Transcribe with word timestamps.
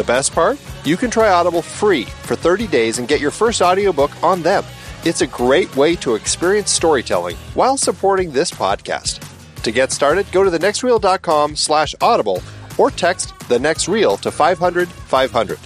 The 0.00 0.04
best 0.04 0.32
part? 0.32 0.58
You 0.86 0.96
can 0.96 1.10
try 1.10 1.28
Audible 1.28 1.60
free 1.60 2.04
for 2.04 2.34
30 2.34 2.66
days 2.68 2.98
and 2.98 3.06
get 3.06 3.20
your 3.20 3.30
first 3.30 3.60
audiobook 3.60 4.10
on 4.22 4.40
them. 4.40 4.64
It's 5.04 5.20
a 5.20 5.26
great 5.26 5.76
way 5.76 5.94
to 5.96 6.14
experience 6.14 6.70
storytelling 6.70 7.36
while 7.52 7.76
supporting 7.76 8.32
this 8.32 8.50
podcast. 8.50 9.20
To 9.62 9.70
get 9.70 9.92
started, 9.92 10.24
go 10.32 10.42
to 10.42 10.48
thenextreel.com 10.48 11.54
slash 11.54 11.94
audible 12.00 12.42
or 12.78 12.90
text 12.90 13.38
the 13.50 13.58
next 13.58 13.88
reel 13.88 14.16
to 14.16 14.30
500 14.30 14.88
500. 14.88 15.58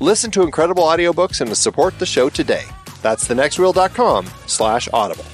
Listen 0.00 0.30
to 0.32 0.42
incredible 0.42 0.82
audiobooks 0.82 1.40
and 1.40 1.56
support 1.56 1.98
the 1.98 2.04
show 2.04 2.28
today. 2.28 2.64
That's 3.00 3.26
thenextreel.com 3.26 4.26
slash 4.46 4.90
audible. 4.92 5.24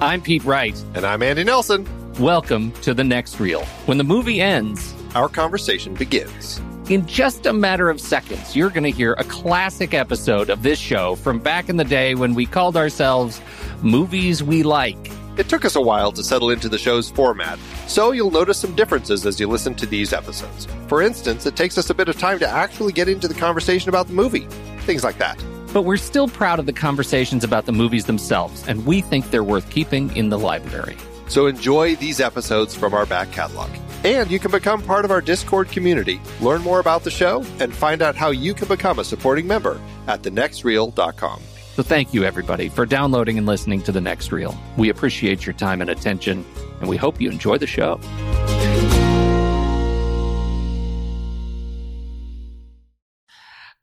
I'm 0.00 0.22
Pete 0.22 0.44
Wright. 0.44 0.80
And 0.94 1.04
I'm 1.04 1.24
Andy 1.24 1.42
Nelson. 1.42 1.88
Welcome 2.20 2.72
to 2.82 2.92
The 2.92 3.02
Next 3.02 3.40
Reel. 3.40 3.64
When 3.86 3.96
the 3.96 4.04
movie 4.04 4.42
ends, 4.42 4.94
our 5.14 5.30
conversation 5.30 5.94
begins. 5.94 6.60
In 6.90 7.06
just 7.06 7.46
a 7.46 7.54
matter 7.54 7.88
of 7.88 8.02
seconds, 8.02 8.54
you're 8.54 8.68
going 8.68 8.84
to 8.84 8.90
hear 8.90 9.14
a 9.14 9.24
classic 9.24 9.94
episode 9.94 10.50
of 10.50 10.62
this 10.62 10.78
show 10.78 11.14
from 11.14 11.38
back 11.38 11.70
in 11.70 11.78
the 11.78 11.84
day 11.84 12.14
when 12.14 12.34
we 12.34 12.44
called 12.44 12.76
ourselves 12.76 13.40
Movies 13.80 14.42
We 14.42 14.62
Like. 14.62 15.10
It 15.38 15.48
took 15.48 15.64
us 15.64 15.74
a 15.74 15.80
while 15.80 16.12
to 16.12 16.22
settle 16.22 16.50
into 16.50 16.68
the 16.68 16.76
show's 16.76 17.10
format, 17.10 17.58
so 17.86 18.12
you'll 18.12 18.30
notice 18.30 18.58
some 18.58 18.76
differences 18.76 19.24
as 19.24 19.40
you 19.40 19.48
listen 19.48 19.74
to 19.76 19.86
these 19.86 20.12
episodes. 20.12 20.68
For 20.88 21.00
instance, 21.00 21.46
it 21.46 21.56
takes 21.56 21.78
us 21.78 21.88
a 21.88 21.94
bit 21.94 22.10
of 22.10 22.18
time 22.18 22.38
to 22.40 22.48
actually 22.48 22.92
get 22.92 23.08
into 23.08 23.26
the 23.26 23.34
conversation 23.34 23.88
about 23.88 24.08
the 24.08 24.12
movie, 24.12 24.46
things 24.80 25.02
like 25.02 25.16
that. 25.16 25.42
But 25.72 25.82
we're 25.82 25.96
still 25.96 26.28
proud 26.28 26.58
of 26.58 26.66
the 26.66 26.74
conversations 26.74 27.42
about 27.42 27.64
the 27.64 27.72
movies 27.72 28.04
themselves, 28.04 28.68
and 28.68 28.84
we 28.84 29.00
think 29.00 29.30
they're 29.30 29.42
worth 29.42 29.70
keeping 29.70 30.14
in 30.14 30.28
the 30.28 30.38
library. 30.38 30.98
So 31.32 31.46
enjoy 31.46 31.96
these 31.96 32.20
episodes 32.20 32.74
from 32.74 32.92
our 32.92 33.06
back 33.06 33.32
catalog. 33.32 33.70
And 34.04 34.30
you 34.30 34.38
can 34.38 34.50
become 34.50 34.82
part 34.82 35.06
of 35.06 35.10
our 35.10 35.22
Discord 35.22 35.70
community, 35.70 36.20
learn 36.42 36.60
more 36.60 36.78
about 36.78 37.04
the 37.04 37.10
show, 37.10 37.42
and 37.58 37.74
find 37.74 38.02
out 38.02 38.14
how 38.14 38.32
you 38.32 38.52
can 38.52 38.68
become 38.68 38.98
a 38.98 39.04
supporting 39.04 39.46
member 39.46 39.80
at 40.08 40.20
thenextreel.com. 40.20 41.40
So 41.72 41.82
thank 41.82 42.12
you, 42.12 42.24
everybody, 42.24 42.68
for 42.68 42.84
downloading 42.84 43.38
and 43.38 43.46
listening 43.46 43.80
to 43.84 43.92
The 43.92 44.00
Next 44.02 44.30
Reel. 44.30 44.54
We 44.76 44.90
appreciate 44.90 45.46
your 45.46 45.54
time 45.54 45.80
and 45.80 45.88
attention, 45.88 46.44
and 46.80 46.86
we 46.90 46.98
hope 46.98 47.18
you 47.18 47.30
enjoy 47.30 47.56
the 47.56 47.66
show. 47.66 47.98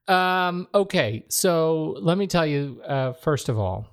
Um, 0.07 0.67
okay, 0.75 1.25
so 1.29 1.97
let 1.99 2.15
me 2.15 2.27
tell 2.27 2.45
you, 2.45 2.83
uh, 2.85 3.13
first 3.13 3.49
of 3.49 3.57
all, 3.57 3.87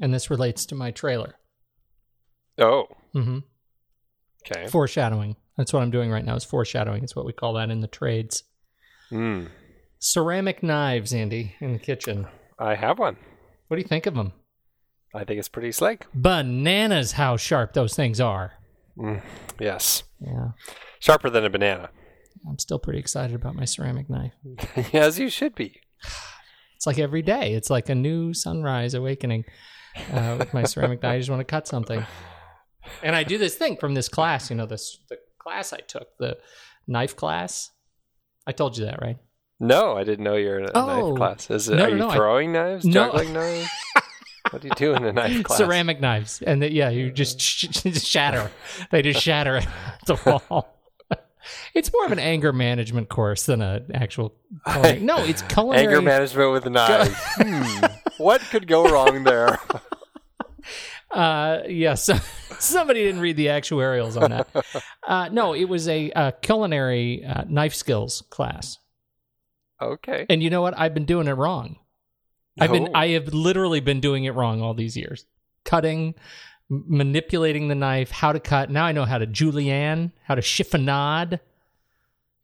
and 0.00 0.14
this 0.14 0.30
relates 0.30 0.64
to 0.66 0.74
my 0.74 0.90
trailer. 0.90 1.34
Oh. 2.58 2.86
Mm-hmm. 3.14 3.38
Okay. 4.46 4.68
Foreshadowing. 4.68 5.36
That's 5.56 5.72
what 5.72 5.82
I'm 5.82 5.90
doing 5.90 6.10
right 6.10 6.24
now. 6.24 6.36
Is 6.36 6.44
foreshadowing. 6.44 7.02
It's 7.02 7.16
what 7.16 7.26
we 7.26 7.32
call 7.32 7.54
that 7.54 7.70
in 7.70 7.80
the 7.80 7.86
trades. 7.86 8.42
Mm. 9.10 9.48
Ceramic 9.98 10.62
knives, 10.62 11.14
Andy, 11.14 11.54
in 11.60 11.72
the 11.72 11.78
kitchen. 11.78 12.26
I 12.58 12.74
have 12.74 12.98
one. 12.98 13.16
What 13.68 13.76
do 13.76 13.82
you 13.82 13.88
think 13.88 14.06
of 14.06 14.14
them? 14.14 14.32
I 15.14 15.24
think 15.24 15.38
it's 15.38 15.48
pretty 15.48 15.72
slick. 15.72 16.06
Bananas, 16.12 17.12
how 17.12 17.36
sharp 17.36 17.72
those 17.72 17.94
things 17.94 18.20
are. 18.20 18.54
Mm. 18.98 19.22
Yes. 19.60 20.02
Yeah. 20.20 20.48
Sharper 20.98 21.30
than 21.30 21.44
a 21.44 21.50
banana. 21.50 21.90
I'm 22.48 22.58
still 22.58 22.78
pretty 22.78 22.98
excited 22.98 23.34
about 23.34 23.54
my 23.54 23.64
ceramic 23.64 24.10
knife. 24.10 24.32
As 24.92 25.18
you 25.18 25.28
should 25.28 25.54
be. 25.54 25.80
It's 26.76 26.86
like 26.88 26.98
every 26.98 27.22
day. 27.22 27.54
It's 27.54 27.70
like 27.70 27.88
a 27.88 27.94
new 27.94 28.34
sunrise 28.34 28.92
awakening 28.92 29.44
uh, 30.12 30.36
with 30.38 30.52
my 30.52 30.64
ceramic 30.64 31.02
knife. 31.02 31.14
I 31.14 31.18
just 31.18 31.30
want 31.30 31.40
to 31.40 31.44
cut 31.44 31.66
something. 31.66 32.04
And 33.02 33.14
I 33.16 33.22
do 33.24 33.38
this 33.38 33.54
thing 33.56 33.76
from 33.76 33.94
this 33.94 34.08
class, 34.08 34.50
you 34.50 34.56
know, 34.56 34.66
this 34.66 34.98
the 35.08 35.18
class 35.38 35.72
I 35.72 35.78
took, 35.78 36.16
the 36.18 36.38
knife 36.86 37.16
class. 37.16 37.70
I 38.46 38.52
told 38.52 38.76
you 38.78 38.84
that, 38.86 39.00
right? 39.02 39.18
No, 39.60 39.96
I 39.96 40.04
didn't 40.04 40.24
know 40.24 40.36
you're 40.36 40.58
in 40.58 40.66
a 40.66 40.72
Oh. 40.74 40.86
knife 41.10 41.16
class. 41.16 41.50
Is 41.50 41.68
it, 41.68 41.76
No, 41.76 41.84
are 41.84 41.88
you 41.90 41.96
no, 41.96 42.10
I- 42.10 42.14
throwing 42.14 42.52
knives, 42.52 42.84
No. 42.84 42.92
juggling 42.92 43.32
knives? 43.38 43.68
what 44.50 44.60
do 44.62 44.68
you 44.68 44.74
do 44.76 44.94
in 44.94 45.04
a 45.04 45.12
knife 45.12 45.42
class? 45.44 45.58
Ceramic 45.58 46.00
knives, 46.00 46.42
and 46.42 46.60
the, 46.62 46.70
yeah, 46.72 46.88
you 46.90 47.10
just 47.10 47.40
sh- 47.40 47.68
just 47.68 48.06
shatter. 48.14 48.50
They 48.90 49.02
just 49.02 49.20
shatter 49.22 49.62
the 50.06 50.16
wall. 50.50 50.70
It's 51.74 51.92
more 51.92 52.06
of 52.06 52.12
an 52.12 52.18
anger 52.18 52.52
management 52.54 53.08
course 53.10 53.44
than 53.46 53.60
an 53.60 53.90
actual. 53.92 54.34
Culinary. 54.66 55.00
No, 55.00 55.18
it's 55.24 55.42
culinary. 55.42 55.86
Anger 55.86 56.00
management 56.02 56.52
with 56.52 56.66
knives. 56.66 57.14
hmm. 57.36 57.84
What 58.16 58.40
could 58.50 58.66
go 58.66 58.88
wrong 58.90 59.24
there? 59.24 59.58
Uh, 61.14 61.62
yes, 61.68 62.10
somebody 62.58 63.04
didn't 63.04 63.20
read 63.20 63.36
the 63.36 63.46
actuarials 63.46 64.20
on 64.20 64.30
that. 64.30 64.48
Uh, 65.06 65.28
no, 65.28 65.54
it 65.54 65.66
was 65.66 65.86
a 65.86 66.10
uh, 66.12 66.30
culinary 66.40 67.22
uh, 67.26 67.44
knife 67.46 67.74
skills 67.74 68.22
class, 68.30 68.78
okay. 69.82 70.24
and 70.30 70.42
you 70.42 70.48
know 70.48 70.62
what? 70.62 70.72
I've 70.78 70.94
been 70.94 71.04
doing 71.04 71.28
it 71.28 71.32
wrong. 71.32 71.76
I've 72.58 72.72
been, 72.72 72.84
No. 72.84 72.90
I 72.94 73.08
have 73.08 73.34
literally 73.34 73.80
been 73.80 74.00
doing 74.00 74.24
it 74.24 74.30
wrong 74.30 74.62
all 74.62 74.72
these 74.72 74.96
years. 74.96 75.26
Cutting, 75.66 76.14
m- 76.70 76.84
manipulating 76.86 77.68
the 77.68 77.74
knife, 77.74 78.10
how 78.10 78.32
to 78.32 78.40
cut. 78.40 78.70
Now 78.70 78.86
I 78.86 78.92
know 78.92 79.04
how 79.04 79.18
to 79.18 79.26
julienne, 79.26 80.12
how 80.22 80.36
to 80.36 80.40
chiffonade. 80.40 81.38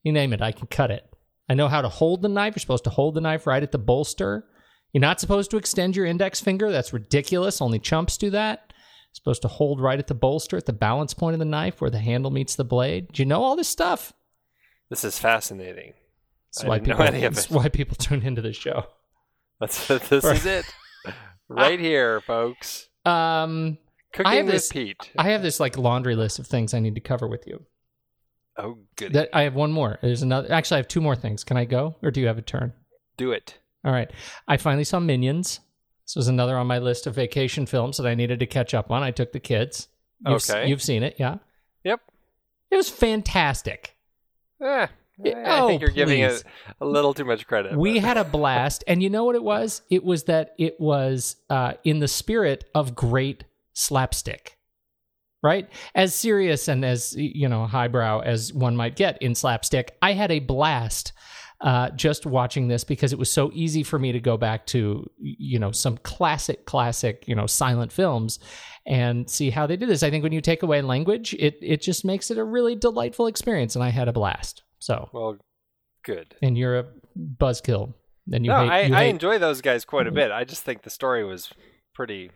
You 0.03 0.12
name 0.12 0.34
it, 0.34 0.42
I 0.42 0.53
can 0.53 0.66
cut 0.66 0.91
it. 0.91 1.06
I 1.48 1.54
know 1.54 1.69
how 1.69 1.80
to 1.80 1.88
hold 1.88 2.20
the 2.20 2.28
knife. 2.28 2.54
You're 2.56 2.60
supposed 2.60 2.84
to 2.84 2.91
hold 2.91 3.14
the 3.14 3.22
knife 3.22 3.47
right 3.47 3.62
at 3.62 3.72
the 3.72 3.78
bolster. 3.78 4.44
You're 4.92 5.00
not 5.00 5.20
supposed 5.20 5.50
to 5.52 5.56
extend 5.56 5.94
your 5.96 6.06
index 6.06 6.40
finger. 6.40 6.70
That's 6.72 6.92
ridiculous. 6.92 7.60
Only 7.60 7.78
chumps 7.78 8.16
do 8.18 8.30
that. 8.30 8.64
You're 8.68 9.14
supposed 9.14 9.42
to 9.42 9.48
hold 9.48 9.80
right 9.80 9.98
at 9.98 10.06
the 10.08 10.14
bolster, 10.14 10.56
at 10.56 10.66
the 10.66 10.72
balance 10.72 11.14
point 11.14 11.34
of 11.34 11.38
the 11.38 11.44
knife 11.44 11.80
where 11.80 11.90
the 11.90 11.98
handle 11.98 12.30
meets 12.30 12.56
the 12.56 12.64
blade. 12.64 13.12
Do 13.12 13.22
you 13.22 13.26
know 13.26 13.42
all 13.42 13.56
this 13.56 13.68
stuff? 13.68 14.12
This 14.88 15.04
is 15.04 15.18
fascinating. 15.18 15.94
That's 16.52 16.64
I 16.64 16.68
why 16.68 16.78
people. 16.80 17.02
any 17.02 17.24
of 17.24 17.34
That's 17.34 17.46
it. 17.50 17.52
why 17.56 17.68
people 17.68 17.96
tune 17.96 18.22
into 18.22 18.42
this 18.42 18.56
show. 18.56 18.84
That's 19.60 19.86
this 20.08 20.24
is 20.24 20.46
it. 20.46 20.64
Right 21.52 21.80
here, 21.80 22.20
folks. 22.20 22.88
Um, 23.04 23.76
Cooking 24.12 24.30
I 24.30 24.36
have 24.36 24.44
with 24.46 24.54
this- 24.54 24.68
Pete. 24.68 25.10
I 25.18 25.30
have 25.30 25.42
this 25.42 25.58
like 25.58 25.76
laundry 25.76 26.14
list 26.14 26.38
of 26.38 26.46
things 26.46 26.74
I 26.74 26.78
need 26.78 26.94
to 26.94 27.00
cover 27.00 27.26
with 27.26 27.44
you. 27.46 27.64
oh, 28.56 28.78
good. 28.96 29.28
I 29.32 29.42
have 29.42 29.56
one 29.56 29.72
more. 29.72 29.98
There's 30.00 30.22
another. 30.22 30.52
Actually, 30.52 30.76
I 30.76 30.78
have 30.78 30.88
two 30.88 31.00
more 31.00 31.16
things. 31.16 31.42
Can 31.42 31.56
I 31.56 31.64
go, 31.64 31.96
or 32.02 32.12
do 32.12 32.20
you 32.20 32.28
have 32.28 32.38
a 32.38 32.42
turn? 32.42 32.72
Do 33.16 33.32
it. 33.32 33.58
All 33.84 33.92
right. 33.92 34.10
I 34.48 34.56
finally 34.56 34.84
saw 34.84 35.00
Minions. 35.00 35.60
This 36.06 36.16
was 36.16 36.28
another 36.28 36.56
on 36.56 36.66
my 36.66 36.78
list 36.78 37.06
of 37.06 37.14
vacation 37.14 37.66
films 37.66 37.96
that 37.96 38.06
I 38.06 38.14
needed 38.14 38.41
to 38.41 38.46
catch 38.46 38.74
up 38.74 38.91
on. 38.91 39.02
I 39.02 39.10
took 39.10 39.32
the 39.32 39.41
kids. 39.41 39.88
You've, 40.26 40.42
Okay. 40.50 40.68
You've 40.68 40.82
seen 40.82 41.02
it, 41.02 41.16
yeah? 41.18 41.36
Yep. 41.84 42.00
It 42.70 42.76
was 42.76 42.91
fantastic. 42.91 43.96
Eh, 44.62 44.86
Yeah, 45.22 45.34
I 45.46 45.60
oh, 45.60 45.68
think 45.68 45.80
you're 45.82 45.91
giving 45.91 46.20
it 46.20 46.42
a 46.80 46.86
little 46.86 47.14
too 47.14 47.24
much 47.24 47.46
credit. 47.46 47.76
We 47.76 47.94
but- 47.94 48.02
had 48.06 48.16
a 48.16 48.24
blast, 48.24 48.84
and 48.86 49.02
you 49.02 49.08
know 49.10 49.24
what 49.24 49.34
it 49.36 49.42
was? 49.42 49.82
It 49.91 50.04
was 50.04 50.24
that 50.24 50.54
it 50.58 50.78
was 50.80 51.36
uh, 51.48 51.74
in 51.84 52.00
the 52.00 52.08
spirit 52.08 52.64
of 52.74 52.94
great 52.94 53.44
slapstick, 53.72 54.58
right? 55.42 55.68
As 55.94 56.14
serious 56.14 56.68
and 56.68 56.84
as 56.84 57.14
you 57.16 57.48
know 57.48 57.66
highbrow 57.66 58.20
as 58.20 58.52
one 58.52 58.76
might 58.76 58.97
get 58.97 59.20
in 59.22 59.34
slapstick. 59.34 59.97
I 60.02 60.12
had 60.12 60.30
a 60.30 60.38
blast 60.41 61.12
uh, 61.60 61.91
just 61.91 62.24
watching 62.27 62.68
this 62.68 62.84
because 62.84 63.12
it 63.12 63.18
was 63.18 63.30
so 63.30 63.51
easy 63.53 63.83
for 63.83 63.98
me 63.98 64.12
to 64.12 64.21
go 64.21 64.36
back 64.36 64.66
to 64.66 65.09
you 65.18 65.59
know 65.59 65.72
some 65.72 65.97
classic, 65.98 66.65
classic 66.65 67.24
you 67.27 67.34
know 67.34 67.47
silent 67.47 67.92
films 67.92 68.39
and 68.86 69.28
see 69.28 69.51
how 69.51 69.66
they 69.66 69.77
did 69.77 69.89
this. 69.89 70.03
I 70.03 70.10
think 70.10 70.22
when 70.22 70.33
you 70.33 70.41
take 70.41 70.62
away 70.62 70.80
language, 70.83 71.34
it 71.39 71.59
it 71.62 71.83
just 71.83 72.04
makes 72.04 72.30
it 72.30 72.39
a 72.39 72.45
really 72.45 72.74
delightful 72.77 73.27
experience, 73.27 73.74
and 73.77 73.84
I 73.84 73.91
had 73.91 74.09
a 74.09 74.12
blast. 74.12 74.62
So, 74.78 75.10
Well, 75.12 75.36
good. 76.04 76.34
and 76.42 76.57
you're 76.57 76.78
a 76.78 76.86
buzzkill. 77.18 77.92
Then 78.27 78.45
you 78.45 78.51
no, 78.51 78.60
hate. 78.60 78.71
I, 78.71 78.80
you 78.83 78.95
I 78.95 78.98
hate- 79.04 79.10
enjoy 79.10 79.39
those 79.39 79.60
guys 79.60 79.84
quite 79.84 80.06
a 80.06 80.10
bit. 80.13 80.30
I 80.30 80.45
just 80.45 80.63
think 80.63 80.83
the 80.83 80.91
story 80.91 81.24
was 81.24 81.51
pretty 81.95 82.30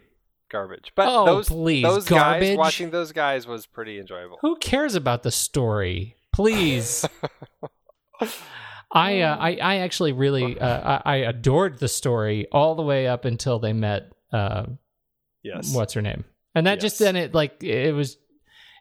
garbage. 0.50 0.92
But 0.94 1.08
Oh, 1.08 1.24
those 1.24 1.48
please, 1.48 1.82
those 1.82 2.04
garbage? 2.06 2.50
guys 2.50 2.58
watching 2.58 2.90
those 2.90 3.12
guys 3.12 3.46
was 3.46 3.64
pretty 3.64 3.98
enjoyable. 3.98 4.38
Who 4.42 4.56
cares 4.56 4.94
about 4.94 5.22
the 5.22 5.30
story? 5.30 6.16
Please. 6.34 7.06
I, 8.94 9.20
uh, 9.22 9.36
I 9.36 9.56
I 9.56 9.76
actually 9.78 10.12
really 10.12 10.58
uh, 10.58 11.00
I, 11.04 11.14
I 11.14 11.16
adored 11.16 11.78
the 11.80 11.88
story 11.88 12.46
all 12.52 12.74
the 12.76 12.82
way 12.82 13.08
up 13.08 13.24
until 13.24 13.58
they 13.58 13.72
met 13.72 14.12
uh, 14.32 14.66
Yes. 15.42 15.74
what's 15.74 15.94
her 15.94 16.02
name, 16.02 16.24
and 16.54 16.66
that 16.68 16.80
just 16.80 17.00
Yes. 17.00 17.06
then 17.06 17.16
it 17.16 17.34
like 17.34 17.62
it 17.62 17.92
was 17.92 18.16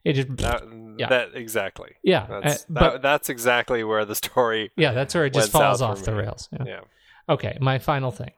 it 0.05 0.13
just 0.13 0.37
That, 0.37 0.63
Yeah. 0.99 1.09
That 1.09 1.29
exactly. 1.35 1.93
Yeah, 2.03 2.27
That's 2.29 2.63
uh, 2.63 2.65
that, 2.69 2.79
but 2.79 3.01
that's 3.01 3.29
exactly 3.29 3.83
where 3.83 4.05
the 4.05 4.15
story. 4.15 4.71
yeah, 4.77 4.91
that's 4.93 5.15
where 5.15 5.25
it 5.25 5.33
just 5.33 5.51
falls 5.51 5.81
off 5.81 6.03
the 6.03 6.11
me. 6.11 6.17
rails. 6.19 6.47
Yeah. 6.51 6.63
Yeah. 6.65 6.79
Okay, 7.29 7.57
my 7.59 7.79
final 7.79 8.11
thing. 8.11 8.31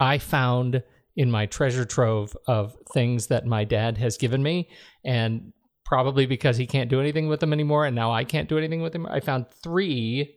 I 0.00 0.18
found 0.18 0.82
in 1.16 1.30
my 1.30 1.46
treasure 1.46 1.84
trove 1.84 2.36
of 2.46 2.76
things 2.92 3.26
that 3.28 3.46
my 3.46 3.64
dad 3.64 3.98
has 3.98 4.16
given 4.18 4.42
me, 4.42 4.68
and 5.04 5.52
probably 5.88 6.26
because 6.26 6.58
he 6.58 6.66
can't 6.66 6.90
do 6.90 7.00
anything 7.00 7.28
with 7.28 7.40
them 7.40 7.52
anymore, 7.54 7.86
and 7.86 7.96
now 7.96 8.12
I 8.12 8.22
can't 8.24 8.46
do 8.48 8.58
anything 8.58 8.82
with 8.82 8.92
them. 8.92 9.06
I 9.06 9.20
found 9.20 9.46
three 9.50 10.36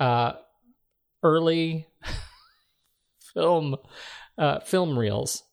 uh, 0.00 0.32
early 1.22 1.86
film 3.34 3.76
uh, 4.36 4.60
film 4.60 4.98
reels. 4.98 5.44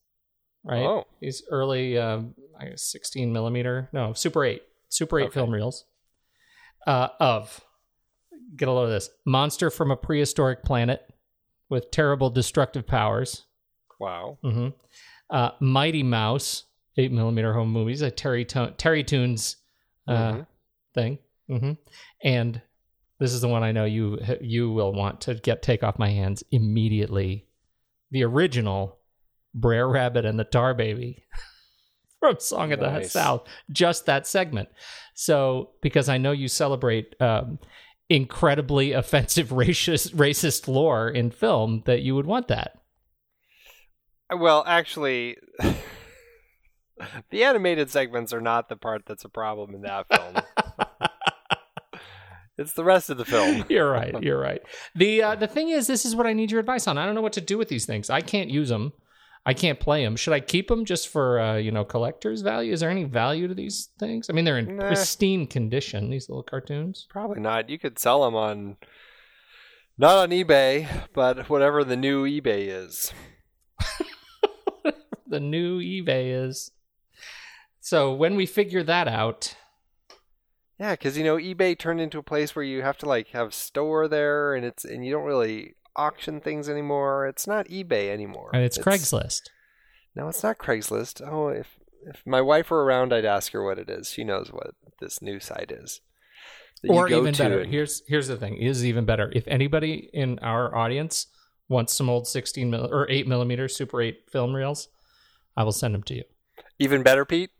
Right, 0.63 0.81
Oh. 0.84 1.06
these 1.22 1.44
early, 1.52 1.96
um, 2.00 2.34
I 2.60 2.66
guess, 2.69 2.81
sixteen 2.84 3.31
millimeter, 3.31 3.88
no, 3.94 4.13
Super 4.13 4.44
Eight, 4.44 4.63
Super 4.90 5.19
Eight 5.19 5.25
Okay. 5.25 5.34
film 5.36 5.52
reels 5.52 5.86
uh, 6.88 7.10
of 7.19 7.62
get 8.56 8.68
a 8.68 8.72
load 8.72 8.86
of 8.86 8.90
this 8.90 9.10
monster 9.28 9.69
from 9.69 9.92
a 9.92 9.96
prehistoric 9.96 10.63
planet 10.63 11.02
with 11.69 11.92
terrible 11.92 12.31
destructive 12.31 12.88
powers. 12.88 13.46
Wow. 14.00 14.40
hmm 14.42 14.69
Uh, 15.30 15.52
Mighty 15.60 16.02
Mouse, 16.04 16.63
eight 16.97 17.12
millimeter 17.12 17.53
home 17.53 17.71
movies, 17.71 18.01
a 18.01 18.12
Terry 18.12 18.45
to- 18.45 18.74
Terry 18.77 19.03
Tunes 19.03 19.57
uh, 20.07 20.31
Mhm. 20.33 20.47
thing, 20.94 21.18
hmm 21.47 21.71
and 22.24 22.62
this 23.19 23.31
is 23.33 23.42
the 23.42 23.47
one 23.47 23.63
I 23.63 23.71
know 23.71 23.86
you 23.86 24.19
you 24.42 24.71
will 24.71 24.94
want 24.94 25.21
to 25.21 25.36
get 25.36 25.62
take 25.62 25.83
off 25.83 25.97
my 26.00 26.09
hands 26.09 26.44
immediately. 26.51 27.47
The 28.12 28.24
original 28.24 29.00
Brer 29.53 29.88
Rabbit 29.89 30.25
and 30.25 30.38
the 30.39 30.44
Tar 30.44 30.74
Baby 30.74 31.24
from 32.19 32.39
Song 32.39 32.71
of 32.74 32.80
the 32.80 33.03
South, 33.03 33.47
just 33.71 34.06
that 34.06 34.27
segment. 34.27 34.69
So 35.13 35.71
because 35.81 36.09
I 36.09 36.18
know 36.18 36.31
you 36.33 36.47
celebrate 36.47 37.15
um, 37.21 37.59
incredibly 38.09 38.92
offensive 39.01 39.50
racist 39.50 40.13
racist 40.13 40.68
lore 40.68 41.09
in 41.09 41.31
film, 41.31 41.83
that 41.86 42.01
you 42.01 42.15
would 42.15 42.25
want 42.25 42.47
that. 42.50 42.77
Well, 44.36 44.63
actually, 44.68 45.38
the 47.30 47.44
animated 47.44 47.89
segments 47.89 48.33
are 48.33 48.42
not 48.42 48.69
the 48.69 48.75
part 48.75 49.03
that's 49.06 49.25
a 49.25 49.30
problem 49.30 49.75
in 49.75 49.81
that 49.81 50.06
film. 50.07 50.36
it's 52.57 52.74
the 52.74 52.83
rest 52.83 53.09
of 53.09 53.18
the 53.18 53.25
film. 53.25 53.65
You're 53.69 53.89
right. 53.92 54.21
You're 54.24 54.39
right. 54.39 54.62
The 54.95 55.21
uh, 55.24 55.36
the 55.36 55.47
thing 55.47 55.69
is, 55.69 55.88
this 55.88 56.06
is 56.06 56.15
what 56.15 56.25
I 56.27 56.33
need 56.33 56.51
your 56.51 56.59
advice 56.59 56.88
on. 56.88 56.97
I 56.97 57.06
don't 57.06 57.15
know 57.15 57.21
what 57.21 57.33
to 57.33 57.42
do 57.42 57.57
with 57.57 57.69
these 57.69 57.86
things. 57.86 58.09
I 58.09 58.21
can't 58.21 58.50
use 58.50 58.69
them. 58.69 58.94
I 59.47 59.53
can't 59.53 59.80
play 59.80 60.03
them. 60.03 60.15
Should 60.15 60.33
I 60.33 60.39
keep 60.39 60.69
them 60.69 60.86
just 60.86 61.07
for 61.09 61.39
uh, 61.39 61.57
you 61.57 61.71
know 61.71 61.86
collector's 61.86 62.42
value? 62.42 62.74
Is 62.74 62.80
there 62.80 62.89
any 62.89 63.03
value 63.03 63.47
to 63.47 63.53
these 63.53 63.89
things? 64.00 64.30
I 64.30 64.33
mean, 64.33 64.45
they're 64.45 64.57
in 64.57 64.77
Nah. 64.77 64.88
pristine 64.88 65.45
condition. 65.47 66.09
These 66.09 66.30
little 66.30 66.44
cartoons. 66.44 67.06
Probably 67.09 67.39
not. 67.39 67.69
You 67.69 67.77
could 67.77 68.00
sell 68.00 68.24
them 68.24 68.36
on, 68.36 68.77
not 70.00 70.18
on 70.18 70.30
eBay, 70.31 70.88
but 71.13 71.47
whatever 71.50 71.83
the 71.83 71.95
new 71.95 72.25
eBay 72.25 72.68
is. 72.68 73.13
The 75.27 75.39
new 75.39 75.80
eBay 75.80 76.47
is. 76.47 76.71
So 77.85 78.11
when 78.11 78.35
we 78.35 78.47
figure 78.47 78.81
that 78.81 79.07
out, 79.07 79.55
Yeah, 80.79 80.93
because 80.93 81.19
you 81.19 81.23
know 81.23 81.37
eBay 81.37 81.77
turned 81.77 82.01
into 82.01 82.17
a 82.17 82.23
place 82.23 82.55
where 82.55 82.65
you 82.65 82.81
have 82.81 82.97
to 82.97 83.05
like 83.05 83.27
have 83.27 83.53
store 83.53 84.07
there, 84.07 84.55
and 84.55 84.65
it's 84.65 84.83
and 84.83 85.05
you 85.05 85.11
don't 85.11 85.23
really 85.23 85.75
auction 85.95 86.41
things 86.41 86.67
anymore. 86.67 87.27
It's 87.27 87.45
not 87.45 87.67
eBay 87.67 88.09
anymore. 88.09 88.49
and 88.55 88.63
it's 88.63 88.79
Craigslist. 88.79 89.41
No, 90.15 90.27
it's 90.27 90.41
not 90.41 90.57
Craigslist. 90.57 91.21
Oh, 91.21 91.49
if 91.49 91.77
if 92.07 92.23
my 92.25 92.41
wife 92.41 92.71
were 92.71 92.83
around, 92.83 93.13
I'd 93.13 93.23
ask 93.23 93.51
her 93.51 93.63
what 93.63 93.77
it 93.77 93.87
is. 93.87 94.09
She 94.09 94.23
knows 94.23 94.49
what 94.51 94.71
this 94.99 95.21
new 95.21 95.39
site 95.39 95.71
is. 95.71 96.01
or 96.89 97.07
even 97.07 97.35
better 97.35 97.59
and- 97.59 97.71
here's 97.71 98.01
here's 98.07 98.27
the 98.27 98.37
thing 98.37 98.57
is 98.57 98.83
even 98.83 99.05
better 99.05 99.31
if 99.35 99.47
anybody 99.47 100.09
in 100.11 100.39
our 100.39 100.75
audience 100.75 101.27
wants 101.69 101.93
some 101.93 102.09
old 102.09 102.27
16 102.27 102.67
mil 102.67 102.89
or 102.91 103.07
8 103.11 103.27
millimeter 103.27 103.67
super 103.67 104.01
8 104.01 104.17
film 104.31 104.53
reels 104.53 104.89
i 105.57 105.63
will 105.63 105.71
send 105.71 105.95
them 105.95 106.03
to 106.03 106.13
you 106.13 106.23
even 106.79 107.03
better, 107.03 107.25
Pete. 107.25 107.51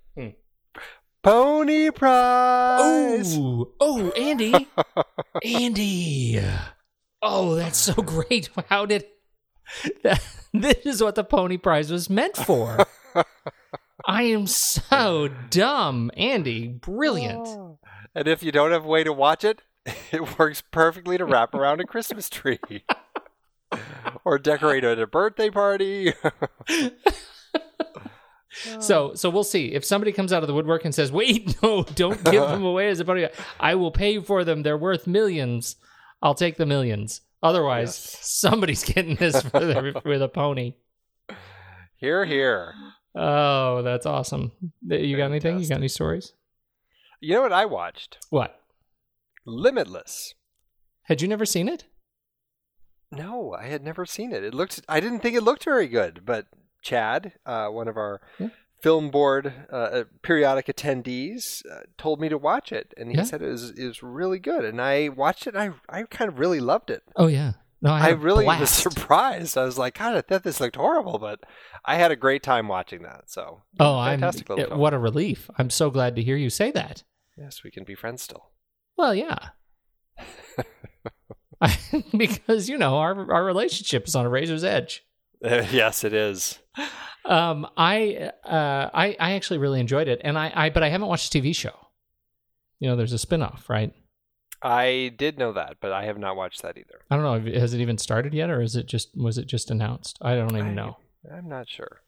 Pony 1.26 1.90
prize. 1.90 3.36
oh 3.36 3.74
oh 3.80 4.12
andy 4.12 4.68
andy 5.44 6.40
oh 7.24 7.56
that's 7.56 7.80
so 7.80 7.94
great 7.96 8.52
how 8.70 8.86
did 8.86 9.06
that 10.04 10.24
this 10.54 10.86
is 10.86 11.02
what 11.02 11.16
the 11.16 11.24
pony 11.24 11.58
prize 11.58 11.92
was 11.92 12.12
meant 12.12 12.38
for 12.38 12.86
i 14.06 14.22
am 14.22 14.46
so 14.46 15.28
dumb 15.50 16.12
andy 16.16 16.68
brilliant 16.68 17.48
Oh. 17.48 17.80
And 18.14 18.28
if 18.28 18.44
you 18.44 18.52
don't 18.52 18.72
have 18.72 18.86
a 18.86 18.88
way 18.88 19.04
to 19.04 19.12
watch 19.12 19.44
it, 19.44 19.64
it 20.12 20.38
works 20.40 20.62
perfectly 20.72 21.18
to 21.18 21.26
wrap 21.26 21.54
around 21.56 21.82
a 21.82 21.86
Christmas 21.86 22.30
tree. 22.30 22.60
or 24.24 24.38
decorate 24.40 24.86
at 24.86 25.00
a 25.00 25.06
birthday 25.06 25.50
party. 25.50 26.14
So 28.80 29.12
oh. 29.12 29.16
so 29.16 29.30
we'll 29.30 29.44
see. 29.44 29.74
If 29.74 29.84
somebody 29.84 30.12
comes 30.12 30.32
out 30.32 30.44
of 30.44 30.48
the 30.48 30.54
woodwork 30.54 30.86
and 30.86 30.96
says, 30.96 31.12
"Wait, 31.12 31.56
no, 31.64 31.84
don't 31.84 32.24
give 32.24 32.48
them 32.50 32.64
away 32.64 32.90
as 32.90 33.00
a 33.00 33.06
buddy. 33.06 33.28
I 33.60 33.76
will 33.76 33.92
pay 33.92 34.20
for 34.22 34.44
them. 34.44 34.64
They're 34.64 34.78
worth 34.78 35.08
millions. 35.08 35.76
I'll 36.22 36.36
take 36.36 36.58
the 36.58 36.66
millions. 36.66 37.22
Otherwise, 37.44 37.88
Yes. 37.90 38.18
somebody's 38.22 38.84
getting 38.84 39.16
this 39.16 39.42
for 39.42 39.60
their, 39.66 39.94
with 40.04 40.22
a 40.22 40.30
pony." 40.30 40.76
here, 41.98 42.26
here. 42.26 42.74
Oh, 43.16 43.82
that's 43.82 44.06
awesome. 44.06 44.52
You 44.88 45.16
got 45.18 45.32
anything? 45.32 45.60
You 45.60 45.68
got 45.68 45.78
any 45.78 45.88
stories? 45.88 46.34
You 47.22 47.34
know 47.34 47.42
what 47.42 47.54
I 47.54 47.66
watched? 47.66 48.18
What? 48.30 48.60
Limitless. 49.46 50.34
Had 51.04 51.22
you 51.22 51.28
never 51.28 51.46
seen 51.46 51.70
it? 51.70 51.86
No, 53.12 53.54
I 53.58 53.68
had 53.68 53.84
never 53.84 54.06
seen 54.06 54.34
it. 54.34 54.44
It 54.44 54.54
looked. 54.54 54.82
I 54.90 55.00
didn't 55.00 55.20
think 55.20 55.36
it 55.36 55.44
looked 55.44 55.64
very 55.64 55.88
good, 55.88 56.22
but 56.26 56.48
Chad, 56.86 57.34
uh, 57.46 57.68
one 57.70 57.88
of 57.88 57.98
our 57.98 58.22
Yeah. 58.40 58.50
film 58.80 59.10
board 59.10 59.52
uh, 59.74 59.76
uh, 59.76 60.04
periodic 60.22 60.68
attendees, 60.68 61.66
uh, 61.70 61.82
told 61.98 62.22
me 62.22 62.30
to 62.30 62.38
watch 62.38 62.72
it, 62.72 62.94
and 62.96 63.10
he 63.10 63.18
Yeah. 63.18 63.24
said 63.24 63.42
it 63.42 63.50
was, 63.50 63.72
it 63.72 63.86
was 63.88 64.04
really 64.04 64.38
good. 64.40 64.64
And 64.64 64.80
I 64.80 65.10
watched 65.10 65.48
it. 65.48 65.56
and 65.56 65.74
I 65.90 66.00
I 66.00 66.04
kind 66.04 66.30
of 66.30 66.38
really 66.40 66.60
loved 66.60 66.90
it. 66.92 67.02
Oh 67.16 67.28
yeah. 67.28 67.54
No, 67.82 67.92
I, 67.92 68.08
I, 68.08 68.10
really 68.12 68.46
was 68.46 68.70
surprised. 68.88 69.58
I 69.58 69.64
was 69.66 69.78
like, 69.78 69.98
God, 70.00 70.16
I 70.16 70.22
thought 70.22 70.44
this 70.44 70.60
looked 70.60 70.76
horrible, 70.78 71.20
but 71.20 71.42
I 71.84 71.96
had 71.96 72.10
a 72.12 72.16
great 72.16 72.42
time 72.42 72.68
watching 72.68 73.04
that. 73.04 73.30
So, 73.30 73.64
Oh, 73.80 73.98
I'm 74.00 74.20
fantastic 74.20 74.50
little 74.50 74.66
uh, 74.66 74.68
film. 74.70 74.80
what 74.80 74.94
a 74.96 74.98
relief. 75.00 75.50
I'm 75.58 75.70
so 75.70 75.92
glad 75.92 76.16
to 76.16 76.24
hear 76.24 76.36
you 76.38 76.50
say 76.50 76.72
that. 76.72 77.04
Yes, 77.38 77.64
we 77.64 77.70
can 77.72 77.84
be 77.84 77.94
friends 77.94 78.24
still. 78.24 78.50
Well, 78.98 79.14
yeah. 79.14 79.50
because 82.18 82.70
you 82.70 82.78
know 82.78 82.98
our 82.98 83.32
our 83.32 83.44
relationship 83.46 84.08
is 84.08 84.16
on 84.16 84.26
a 84.26 84.30
razor's 84.30 84.64
edge. 84.64 85.04
yes, 85.42 86.04
it 86.04 86.14
is. 86.14 86.60
Um, 87.26 87.68
I 87.76 88.32
uh, 88.44 88.90
I 88.94 89.16
I 89.20 89.32
actually 89.34 89.58
really 89.58 89.80
enjoyed 89.80 90.08
it, 90.08 90.22
and 90.24 90.38
I, 90.38 90.52
I 90.56 90.70
but 90.70 90.84
I 90.84 90.90
haven't 90.90 91.08
watched 91.08 91.32
the 91.32 91.42
TV 91.42 91.56
show. 91.56 91.74
You 92.80 92.90
know, 92.90 92.96
there's 92.96 93.14
a 93.14 93.18
spinoff, 93.18 93.68
right? 93.70 93.94
I 94.62 95.14
did 95.18 95.38
know 95.38 95.54
that, 95.54 95.78
but 95.82 95.92
I 95.92 96.06
have 96.06 96.18
not 96.18 96.36
watched 96.36 96.62
that 96.62 96.78
either. 96.78 97.02
I 97.10 97.16
don't 97.18 97.46
know. 97.46 97.60
Has 97.60 97.74
it 97.74 97.82
even 97.82 97.98
started 97.98 98.34
yet, 98.34 98.50
or 98.50 98.62
is 98.62 98.76
it 98.76 98.86
just 98.88 99.16
was 99.18 99.38
it 99.38 99.48
just 99.48 99.72
announced? 99.72 100.18
I 100.22 100.36
don't 100.36 100.52
even 100.56 100.70
I- 100.70 100.74
know. 100.74 100.98
I'm 101.36 101.50
not 101.50 101.68
sure. 101.68 102.02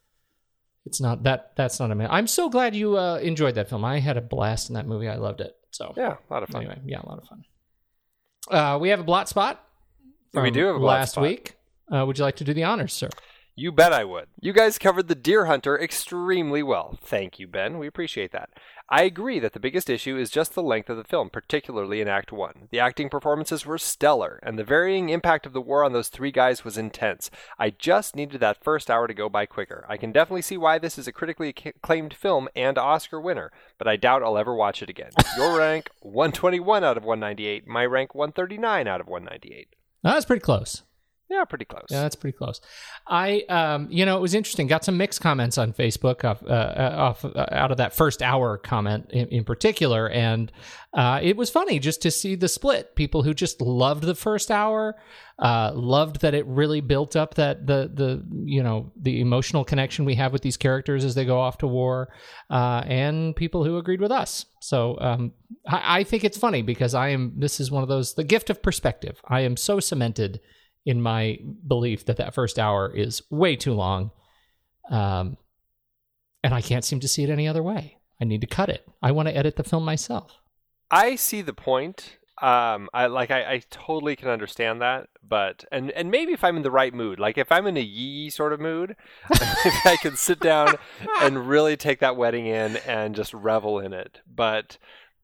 It's 0.86 1.02
not 1.02 1.24
that. 1.24 1.52
That's 1.56 1.80
not 1.80 1.92
a 1.92 1.96
man. 1.96 2.10
I'm 2.12 2.28
so 2.28 2.50
glad 2.50 2.76
you 2.76 2.98
uh, 2.98 3.16
enjoyed 3.18 3.56
that 3.56 3.70
film. 3.70 3.84
I 3.84 4.00
had 4.00 4.16
a 4.18 4.22
blast 4.22 4.70
in 4.70 4.76
that 4.76 4.86
movie. 4.88 5.08
I 5.10 5.16
loved 5.16 5.42
it. 5.42 5.56
So 5.72 5.94
Yeah, 5.98 6.16
a 6.30 6.34
lot 6.34 6.44
of 6.44 6.50
fun. 6.50 6.62
anyway, 6.62 6.80
yeah, 6.86 7.02
a 7.02 7.08
lot 7.10 7.18
of 7.18 7.28
fun. 7.28 7.44
Uh, 8.50 8.78
we 8.80 8.90
have 8.90 9.00
a 9.00 9.04
blot 9.04 9.28
spot. 9.28 9.64
We 10.34 10.52
do 10.52 10.66
have 10.68 10.76
a 10.76 10.80
blot 10.80 11.00
last 11.00 11.12
spot. 11.14 11.24
week. 11.24 11.56
Uh, 11.94 12.06
would 12.06 12.18
you 12.18 12.24
like 12.24 12.38
to 12.38 12.44
do 12.44 12.54
the 12.54 12.64
honors, 12.64 12.94
sir? 12.94 13.10
You 13.60 13.72
bet 13.72 13.92
I 13.92 14.04
would. 14.04 14.28
You 14.40 14.54
guys 14.54 14.78
covered 14.78 15.08
The 15.08 15.16
Deer 15.16 15.48
Hunter 15.48 15.82
extremely 15.82 16.62
well. 16.62 17.00
Thank 17.02 17.40
you, 17.40 17.48
Ben. 17.48 17.80
We 17.80 17.88
appreciate 17.88 18.32
that. 18.32 18.52
I 18.88 19.02
agree 19.02 19.40
that 19.40 19.54
the 19.54 19.60
biggest 19.60 19.90
issue 19.90 20.16
is 20.16 20.30
just 20.30 20.54
the 20.54 20.62
length 20.62 20.92
of 20.92 20.98
the 20.98 21.04
film, 21.04 21.32
particularly 21.32 22.00
in 22.00 22.08
Act 22.08 22.32
1. 22.32 22.68
The 22.70 22.80
acting 22.80 23.10
performances 23.10 23.66
were 23.66 23.80
stellar, 23.80 24.40
and 24.44 24.60
the 24.60 24.64
varying 24.64 25.10
impact 25.10 25.48
of 25.48 25.54
the 25.54 25.62
war 25.62 25.84
on 25.84 25.92
those 25.92 26.10
three 26.10 26.30
guys 26.30 26.64
was 26.64 26.78
intense. 26.78 27.32
I 27.58 27.72
just 27.72 28.16
needed 28.16 28.42
that 28.42 28.64
first 28.64 28.92
hour 28.92 29.08
to 29.08 29.14
go 29.16 29.28
by 29.28 29.48
quicker. 29.48 29.88
I 29.90 29.98
can 29.98 30.12
definitely 30.12 30.44
see 30.44 30.58
why 30.58 30.78
this 30.78 31.00
is 31.00 31.08
a 31.08 31.12
critically 31.12 31.50
acclaimed 31.50 32.14
film 32.14 32.50
and 32.56 32.78
Oscar 32.78 33.20
winner, 33.20 33.52
but 33.80 33.88
I 33.88 33.96
doubt 33.96 34.22
I'll 34.22 34.38
ever 34.38 34.54
watch 34.54 34.84
it 34.84 34.90
again. 34.92 35.10
Your 35.36 35.58
rank 35.58 35.90
121 36.02 36.84
out 36.84 36.96
of 36.96 37.04
198, 37.04 37.66
my 37.66 37.88
rank 37.88 38.14
139 38.14 38.88
out 38.88 39.02
of 39.02 39.08
198. 39.08 39.70
Oh, 40.04 40.12
that's 40.12 40.26
pretty 40.26 40.42
close. 40.42 40.84
Yeah, 41.30 41.44
pretty 41.44 41.66
close. 41.66 41.88
Yeah, 41.90 42.02
that's 42.04 42.16
pretty 42.16 42.38
close. 42.38 42.62
I, 43.06 43.42
um, 43.50 43.88
you 43.90 44.06
know, 44.06 44.18
it 44.18 44.22
was 44.22 44.34
interesting. 44.34 44.68
Got 44.68 44.86
some 44.86 44.96
mixed 44.96 45.20
comments 45.20 45.58
on 45.58 45.74
Facebook 45.74 46.24
off, 46.24 46.42
uh, 46.42 46.94
off 46.96 47.26
uh, 47.26 47.46
out 47.52 47.72
of 47.72 47.78
that 47.78 47.94
first 47.94 48.22
hour 48.22 48.58
comment 48.58 49.10
in, 49.12 49.28
in 49.28 49.44
particular, 49.44 50.10
and 50.10 50.52
uh, 50.94 51.20
it 51.22 51.36
was 51.36 51.50
funny 51.50 51.80
just 51.80 52.02
to 52.04 52.12
see 52.12 52.36
the 52.36 52.48
split. 52.48 52.96
People 52.96 53.24
who 53.24 53.34
just 53.34 53.60
loved 53.60 54.04
the 54.04 54.16
first 54.16 54.50
hour, 54.50 54.96
uh, 55.40 55.72
loved 55.76 56.22
that 56.22 56.34
it 56.34 56.46
really 56.48 56.80
built 56.80 57.18
up 57.18 57.36
that 57.36 57.68
the 57.68 57.92
the 57.94 58.24
you 58.46 58.64
know 58.64 58.92
the 58.96 59.20
emotional 59.20 59.66
connection 59.66 60.06
we 60.06 60.16
have 60.16 60.32
with 60.32 60.44
these 60.44 60.58
characters 60.58 61.04
as 61.04 61.14
they 61.14 61.26
go 61.26 61.40
off 61.40 61.58
to 61.58 61.68
war, 61.68 62.08
uh, 62.50 62.84
and 62.86 63.36
people 63.36 63.66
who 63.66 63.78
agreed 63.78 64.00
with 64.00 64.12
us. 64.12 64.46
So 64.62 64.98
um, 65.02 65.34
I, 65.68 66.00
I 66.00 66.04
think 66.06 66.24
it's 66.24 66.38
funny 66.38 66.62
because 66.62 66.94
I 66.94 67.10
am. 67.10 67.34
This 67.36 67.60
is 67.60 67.70
one 67.70 67.84
of 67.84 67.90
those 67.90 68.14
the 68.14 68.24
gift 68.24 68.50
of 68.50 68.64
perspective. 68.64 69.20
I 69.28 69.42
am 69.42 69.58
so 69.58 69.82
cemented 69.82 70.40
in 70.88 71.02
my 71.02 71.38
belief 71.68 72.06
that 72.06 72.16
that 72.16 72.34
first 72.34 72.58
hour 72.58 72.90
is 72.90 73.22
way 73.30 73.58
too 73.58 73.74
long. 73.74 74.10
Um, 74.90 75.36
and 76.42 76.54
I 76.54 76.62
can't 76.62 76.86
seem 76.86 77.02
to 77.02 77.10
see 77.10 77.24
it 77.26 77.30
any 77.30 77.46
other 77.46 77.62
way. 77.62 77.98
I 78.22 78.24
need 78.24 78.40
to 78.40 78.48
cut 78.48 78.70
it. 78.70 78.88
I 79.04 79.12
want 79.12 79.28
to 79.28 79.36
edit 79.36 79.58
the 79.58 79.66
film 79.66 79.84
myself. 79.84 80.38
I 80.90 81.18
see 81.18 81.42
the 81.42 81.54
point. 81.54 82.18
Um, 82.42 82.88
I 82.94 83.08
like 83.08 83.32
I, 83.32 83.56
I 83.56 83.62
totally 83.70 84.16
can 84.16 84.30
understand 84.30 84.82
that, 84.82 85.10
but 85.28 85.66
and 85.74 85.92
and 85.92 86.10
maybe 86.10 86.32
if 86.32 86.44
I'm 86.44 86.56
in 86.56 86.64
the 86.64 86.72
right 86.72 86.94
mood, 86.94 87.20
like 87.20 87.38
if 87.38 87.52
I'm 87.52 87.68
in 87.68 87.76
a 87.76 87.82
yee 87.82 88.30
sort 88.30 88.54
of 88.54 88.62
mood, 88.62 88.96
I 89.30 89.98
can 90.02 90.16
sit 90.16 90.40
down 90.40 90.76
and 91.20 91.50
really 91.50 91.76
take 91.76 92.00
that 92.00 92.16
wedding 92.16 92.46
in 92.46 92.78
and 92.88 93.14
just 93.14 93.34
revel 93.34 93.80
in 93.80 93.92
it. 93.92 94.22
But 94.26 94.78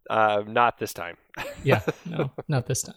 uh, 0.09 0.43
not 0.45 0.79
this 0.79 0.93
time. 0.93 1.15
yeah, 1.63 1.81
no, 2.05 2.31
not 2.49 2.65
this 2.65 2.81
time. 2.81 2.95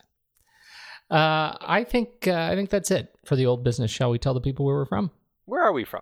Uh, 1.10 1.56
I 1.60 1.84
think 1.84 2.26
uh, 2.26 2.32
I 2.50 2.56
think 2.56 2.70
that's 2.70 2.90
it 2.90 3.14
for 3.24 3.36
the 3.36 3.46
old 3.46 3.62
business. 3.62 3.90
Shall 3.90 4.10
we 4.10 4.18
tell 4.18 4.34
the 4.34 4.40
people 4.40 4.66
where 4.66 4.74
we're 4.74 4.86
from? 4.86 5.10
Where 5.44 5.62
are 5.62 5.72
we 5.72 5.84
from? 5.84 6.00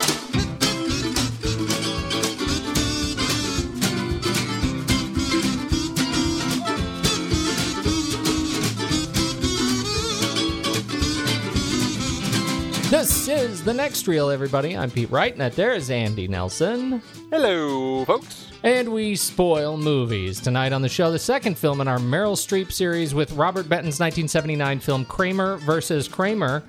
This 12.90 13.28
is 13.28 13.64
the 13.64 13.75
next 13.75 14.06
reel, 14.06 14.30
everybody. 14.30 14.76
I'm 14.76 14.90
Pete 14.90 15.11
Wright, 15.11 15.32
and 15.32 15.40
that 15.40 15.56
there 15.56 15.73
is 15.73 15.90
Andy 15.90 16.28
Nelson. 16.28 17.02
Hello, 17.30 18.04
folks. 18.04 18.53
And 18.64 18.94
we 18.94 19.14
spoil 19.14 19.76
movies. 19.76 20.40
Tonight 20.40 20.73
on 20.73 20.80
the 20.80 20.88
show, 20.88 21.12
the 21.12 21.18
second 21.18 21.59
film 21.59 21.83
in 21.83 21.87
our 21.87 21.99
Meryl 21.99 22.33
Streep 22.33 22.73
series 22.73 23.14
with 23.14 23.30
Robert 23.33 23.68
Benton's 23.68 24.00
1979 24.00 24.80
film 24.80 25.04
Kramer 25.04 25.59
versus 25.59 26.09
Kramer. 26.09 26.62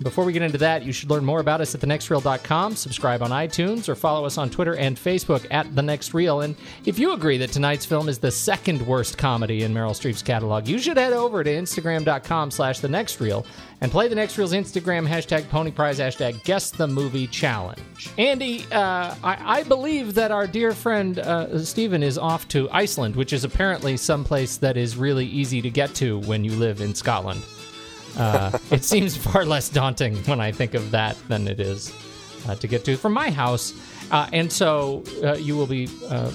Before 0.00 0.24
we 0.24 0.32
get 0.32 0.42
into 0.42 0.58
that, 0.58 0.82
you 0.82 0.92
should 0.92 1.10
learn 1.10 1.24
more 1.24 1.40
about 1.40 1.60
us 1.60 1.74
at 1.74 1.80
thenextreel.com, 1.80 2.76
subscribe 2.76 3.22
on 3.22 3.30
iTunes, 3.30 3.88
or 3.88 3.94
follow 3.94 4.24
us 4.24 4.38
on 4.38 4.50
Twitter 4.50 4.76
and 4.76 4.96
Facebook 4.96 5.46
at 5.50 5.74
The 5.74 5.82
Next 5.82 6.14
Reel. 6.14 6.40
And 6.40 6.56
if 6.84 6.98
you 6.98 7.12
agree 7.12 7.38
that 7.38 7.52
tonight's 7.52 7.86
film 7.86 8.08
is 8.08 8.18
the 8.18 8.30
second 8.30 8.84
worst 8.86 9.18
comedy 9.18 9.62
in 9.62 9.72
Meryl 9.72 9.90
Streep's 9.90 10.22
catalog, 10.22 10.66
you 10.66 10.78
should 10.78 10.96
head 10.96 11.12
over 11.12 11.44
to 11.44 11.50
Instagram.com 11.50 12.50
slash 12.50 12.80
The 12.80 12.88
Next 12.88 13.20
Reel 13.20 13.46
and 13.80 13.90
play 13.90 14.08
The 14.08 14.14
Next 14.14 14.38
Reel's 14.38 14.52
Instagram 14.52 15.06
hashtag 15.06 15.48
Pony 15.48 15.70
Prize 15.70 15.98
hashtag 15.98 16.42
Guess 16.44 16.70
the 16.70 16.86
Movie 16.86 17.26
Challenge. 17.26 17.80
Andy, 18.18 18.64
uh, 18.72 19.14
I, 19.22 19.58
I, 19.58 19.62
believe 19.64 20.14
that 20.14 20.30
our 20.30 20.46
dear 20.46 20.72
friend 20.72 21.18
uh, 21.18 21.58
Stephen 21.58 22.02
is 22.02 22.18
off 22.18 22.48
to 22.48 22.68
Iceland, 22.70 23.16
which 23.16 23.32
is 23.32 23.44
apparently 23.44 23.96
someplace 23.96 24.56
that 24.58 24.76
is 24.76 24.96
really 24.96 25.26
easy 25.26 25.62
to 25.62 25.70
get 25.70 25.94
to 25.96 26.18
when 26.20 26.44
you 26.44 26.52
live 26.52 26.80
in 26.80 26.94
Scotland. 26.94 27.42
Uh, 28.16 28.58
it 28.70 28.84
seems 28.84 29.16
far 29.16 29.44
less 29.44 29.68
daunting 29.68 30.16
when 30.24 30.40
I 30.40 30.52
think 30.52 30.74
of 30.74 30.90
that 30.90 31.16
than 31.28 31.48
it 31.48 31.60
is 31.60 31.92
uh, 32.48 32.54
to 32.56 32.66
get 32.66 32.84
to 32.84 32.96
from 32.96 33.12
my 33.12 33.30
house. 33.30 33.74
Uh, 34.10 34.28
and 34.32 34.52
so 34.52 35.02
uh, 35.22 35.34
you 35.34 35.56
will 35.56 35.66
be 35.66 35.88
uh, 36.08 36.30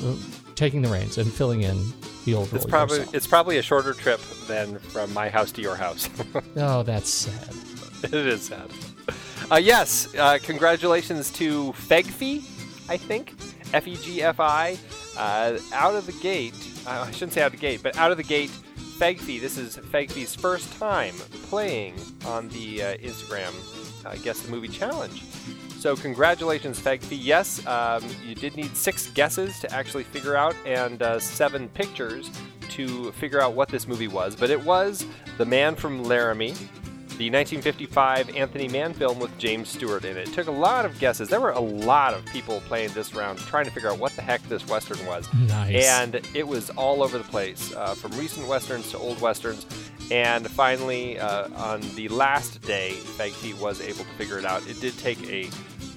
taking 0.55 0.81
the 0.81 0.89
reins 0.89 1.17
and 1.17 1.31
filling 1.31 1.61
in 1.61 1.85
the 2.25 2.33
old. 2.33 2.51
It's 2.53 2.65
probably 2.65 2.97
yourself. 2.97 3.15
it's 3.15 3.27
probably 3.27 3.57
a 3.57 3.61
shorter 3.61 3.93
trip 3.93 4.19
than 4.47 4.79
from 4.79 5.13
my 5.13 5.29
house 5.29 5.51
to 5.53 5.61
your 5.61 5.75
house. 5.75 6.09
oh, 6.55 6.83
that's 6.83 7.09
sad. 7.09 7.53
It 8.03 8.13
is 8.13 8.43
sad. 8.43 8.69
Uh, 9.51 9.55
yes, 9.55 10.07
congratulations 10.43 11.31
to 11.31 11.71
Fegfi, 11.73 12.43
I 12.89 12.97
think 12.97 13.33
F 13.73 13.87
E 13.87 13.95
G 13.95 14.21
F 14.21 14.39
I, 14.39 14.77
out 15.17 15.95
of 15.95 16.05
the 16.05 16.11
gate. 16.13 16.53
I 16.85 17.09
shouldn't 17.11 17.33
say 17.33 17.41
out 17.41 17.47
of 17.47 17.51
the 17.53 17.57
gate, 17.57 17.81
but 17.83 17.97
out 17.97 18.11
of 18.11 18.17
the 18.17 18.23
gate 18.23 18.51
Fegfi. 18.97 19.39
This 19.39 19.59
is 19.59 19.77
Fegfi's 19.77 20.35
first 20.35 20.73
time 20.79 21.13
playing 21.49 21.93
on 22.25 22.49
the 22.49 22.81
uh, 22.81 22.97
Instagram 22.97 23.53
uh, 24.03 24.15
Guess 24.23 24.41
the 24.41 24.49
Movie 24.49 24.67
Challenge. 24.67 25.21
So, 25.77 25.95
congratulations, 25.95 26.79
Fegfi. 26.81 27.15
Yes, 27.21 27.63
um, 27.67 28.03
you 28.25 28.33
did 28.33 28.55
need 28.55 28.75
six 28.75 29.11
guesses 29.11 29.59
to 29.59 29.71
actually 29.71 30.03
figure 30.03 30.35
out, 30.35 30.55
and 30.65 31.03
uh, 31.03 31.19
seven 31.19 31.69
pictures 31.69 32.31
to 32.69 33.11
figure 33.13 33.39
out 33.39 33.53
what 33.53 33.69
this 33.69 33.87
movie 33.87 34.07
was. 34.07 34.35
But 34.35 34.49
it 34.49 34.59
was 34.63 35.05
The 35.37 35.45
Man 35.45 35.75
from 35.75 36.03
Laramie, 36.03 36.55
the 37.17 37.31
1955 37.31 38.35
Anthony 38.35 38.67
Mann 38.67 38.93
film 38.93 39.17
with 39.17 39.35
James 39.39 39.69
Stewart 39.69 40.05
in 40.05 40.17
it. 40.17 40.27
it. 40.27 40.33
took 40.33 40.45
a 40.45 40.51
lot 40.51 40.85
of 40.85 40.99
guesses. 40.99 41.29
There 41.29 41.41
were 41.41 41.51
a 41.51 41.59
lot 41.59 42.13
of 42.13 42.23
people 42.27 42.61
playing 42.61 42.91
this 42.93 43.15
round 43.15 43.39
trying 43.39 43.65
to 43.65 43.71
figure 43.71 43.89
out 43.89 43.97
what 43.97 44.15
the 44.15 44.21
heck 44.21 44.43
this 44.43 44.67
Western 44.67 45.03
was. 45.07 45.27
Nice. 45.47 45.83
And 45.87 46.21
it 46.35 46.47
was 46.47 46.69
all 46.71 47.01
over 47.01 47.17
the 47.17 47.23
place, 47.23 47.73
uh, 47.75 47.95
from 47.95 48.11
recent 48.11 48.47
Westerns 48.47 48.91
to 48.91 48.99
old 48.99 49.19
Westerns. 49.19 49.65
And 50.11 50.47
finally, 50.51 51.19
uh, 51.19 51.49
on 51.55 51.81
the 51.95 52.07
last 52.09 52.61
day, 52.61 52.93
Fegfi 52.93 53.59
was 53.59 53.81
able 53.81 54.05
to 54.05 54.11
figure 54.11 54.37
it 54.37 54.45
out. 54.45 54.67
It 54.67 54.79
did 54.79 54.95
take 54.99 55.19
a, 55.27 55.49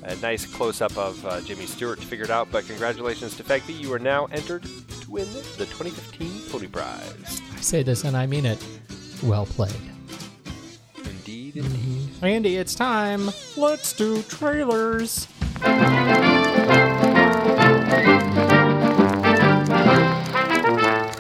a 0.05 0.17
nice 0.17 0.47
close 0.47 0.81
up 0.81 0.97
of 0.97 1.25
uh, 1.27 1.43
Jimmy 1.43 1.67
Stewart 1.67 2.00
to 2.00 2.07
figure 2.07 2.25
it 2.25 2.31
out, 2.31 2.49
but 2.50 2.67
congratulations 2.67 3.37
to 3.37 3.45
Fegfi. 3.45 3.79
You 3.79 3.93
are 3.93 3.99
now 3.99 4.25
entered 4.33 4.62
to 4.62 5.11
win 5.11 5.31
the 5.59 5.67
2015 5.67 6.50
Pony 6.50 6.67
Prize. 6.67 7.43
I 7.55 7.61
say 7.61 7.83
this 7.83 8.05
and 8.05 8.17
I 8.17 8.25
mean 8.25 8.47
it. 8.47 8.65
Well 9.23 9.45
played. 9.45 9.75
Indeed, 11.57 11.64
indeed. 11.64 12.09
Mm-hmm. 12.09 12.25
Andy, 12.25 12.57
it's 12.57 12.75
time. 12.75 13.30
Let's 13.57 13.92
do 13.92 14.23
trailers. 14.23 15.26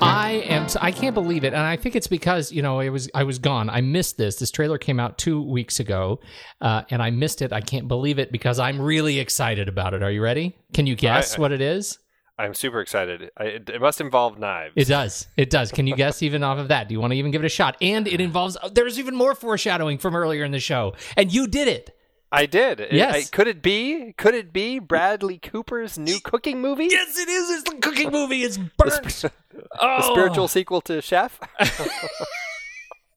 I 0.02 0.44
am. 0.46 0.66
I 0.80 0.92
can't 0.92 1.14
believe 1.14 1.42
it, 1.44 1.52
and 1.52 1.62
I 1.62 1.76
think 1.76 1.96
it's 1.96 2.06
because 2.06 2.52
you 2.52 2.62
know 2.62 2.80
it 2.80 2.90
was. 2.90 3.10
I 3.14 3.24
was 3.24 3.38
gone. 3.38 3.68
I 3.68 3.80
missed 3.80 4.18
this. 4.18 4.36
This 4.36 4.50
trailer 4.50 4.78
came 4.78 5.00
out 5.00 5.18
two 5.18 5.42
weeks 5.42 5.80
ago, 5.80 6.20
uh, 6.60 6.82
and 6.90 7.02
I 7.02 7.10
missed 7.10 7.42
it. 7.42 7.52
I 7.52 7.60
can't 7.60 7.88
believe 7.88 8.18
it 8.18 8.30
because 8.30 8.58
I'm 8.58 8.80
really 8.80 9.18
excited 9.18 9.68
about 9.68 9.94
it. 9.94 10.02
Are 10.02 10.10
you 10.10 10.22
ready? 10.22 10.56
Can 10.72 10.86
you 10.86 10.94
guess 10.94 11.34
I, 11.34 11.38
I, 11.38 11.40
what 11.40 11.52
it 11.52 11.60
is? 11.60 11.98
I'm 12.40 12.54
super 12.54 12.80
excited. 12.80 13.30
I, 13.36 13.44
it 13.44 13.80
must 13.80 14.00
involve 14.00 14.38
knives. 14.38 14.72
It 14.74 14.88
does. 14.88 15.28
It 15.36 15.50
does. 15.50 15.70
Can 15.70 15.86
you 15.86 15.94
guess 15.94 16.22
even 16.22 16.42
off 16.42 16.58
of 16.58 16.68
that? 16.68 16.88
Do 16.88 16.94
you 16.94 17.00
want 17.00 17.12
to 17.12 17.18
even 17.18 17.30
give 17.32 17.42
it 17.42 17.46
a 17.46 17.50
shot? 17.50 17.76
And 17.82 18.08
it 18.08 18.18
involves. 18.18 18.56
Uh, 18.56 18.70
there's 18.70 18.98
even 18.98 19.14
more 19.14 19.34
foreshadowing 19.34 19.98
from 19.98 20.16
earlier 20.16 20.42
in 20.42 20.50
the 20.50 20.58
show, 20.58 20.94
and 21.18 21.30
you 21.30 21.46
did 21.46 21.68
it. 21.68 21.94
I 22.32 22.46
did. 22.46 22.86
Yes. 22.92 23.14
I, 23.14 23.22
could 23.30 23.46
it 23.46 23.60
be? 23.60 24.14
Could 24.16 24.34
it 24.34 24.54
be 24.54 24.78
Bradley 24.78 25.36
Cooper's 25.36 25.98
new 25.98 26.18
cooking 26.20 26.62
movie? 26.62 26.86
Yes, 26.90 27.18
it 27.18 27.28
is. 27.28 27.50
It's 27.50 27.70
the 27.70 27.76
cooking 27.76 28.10
movie. 28.12 28.42
It's 28.42 28.56
burnt. 28.56 29.02
the, 29.04 29.32
oh. 29.80 29.96
the 29.98 30.02
spiritual 30.02 30.44
oh. 30.44 30.48
sequel 30.48 30.80
to 30.82 31.02
Chef. 31.02 31.38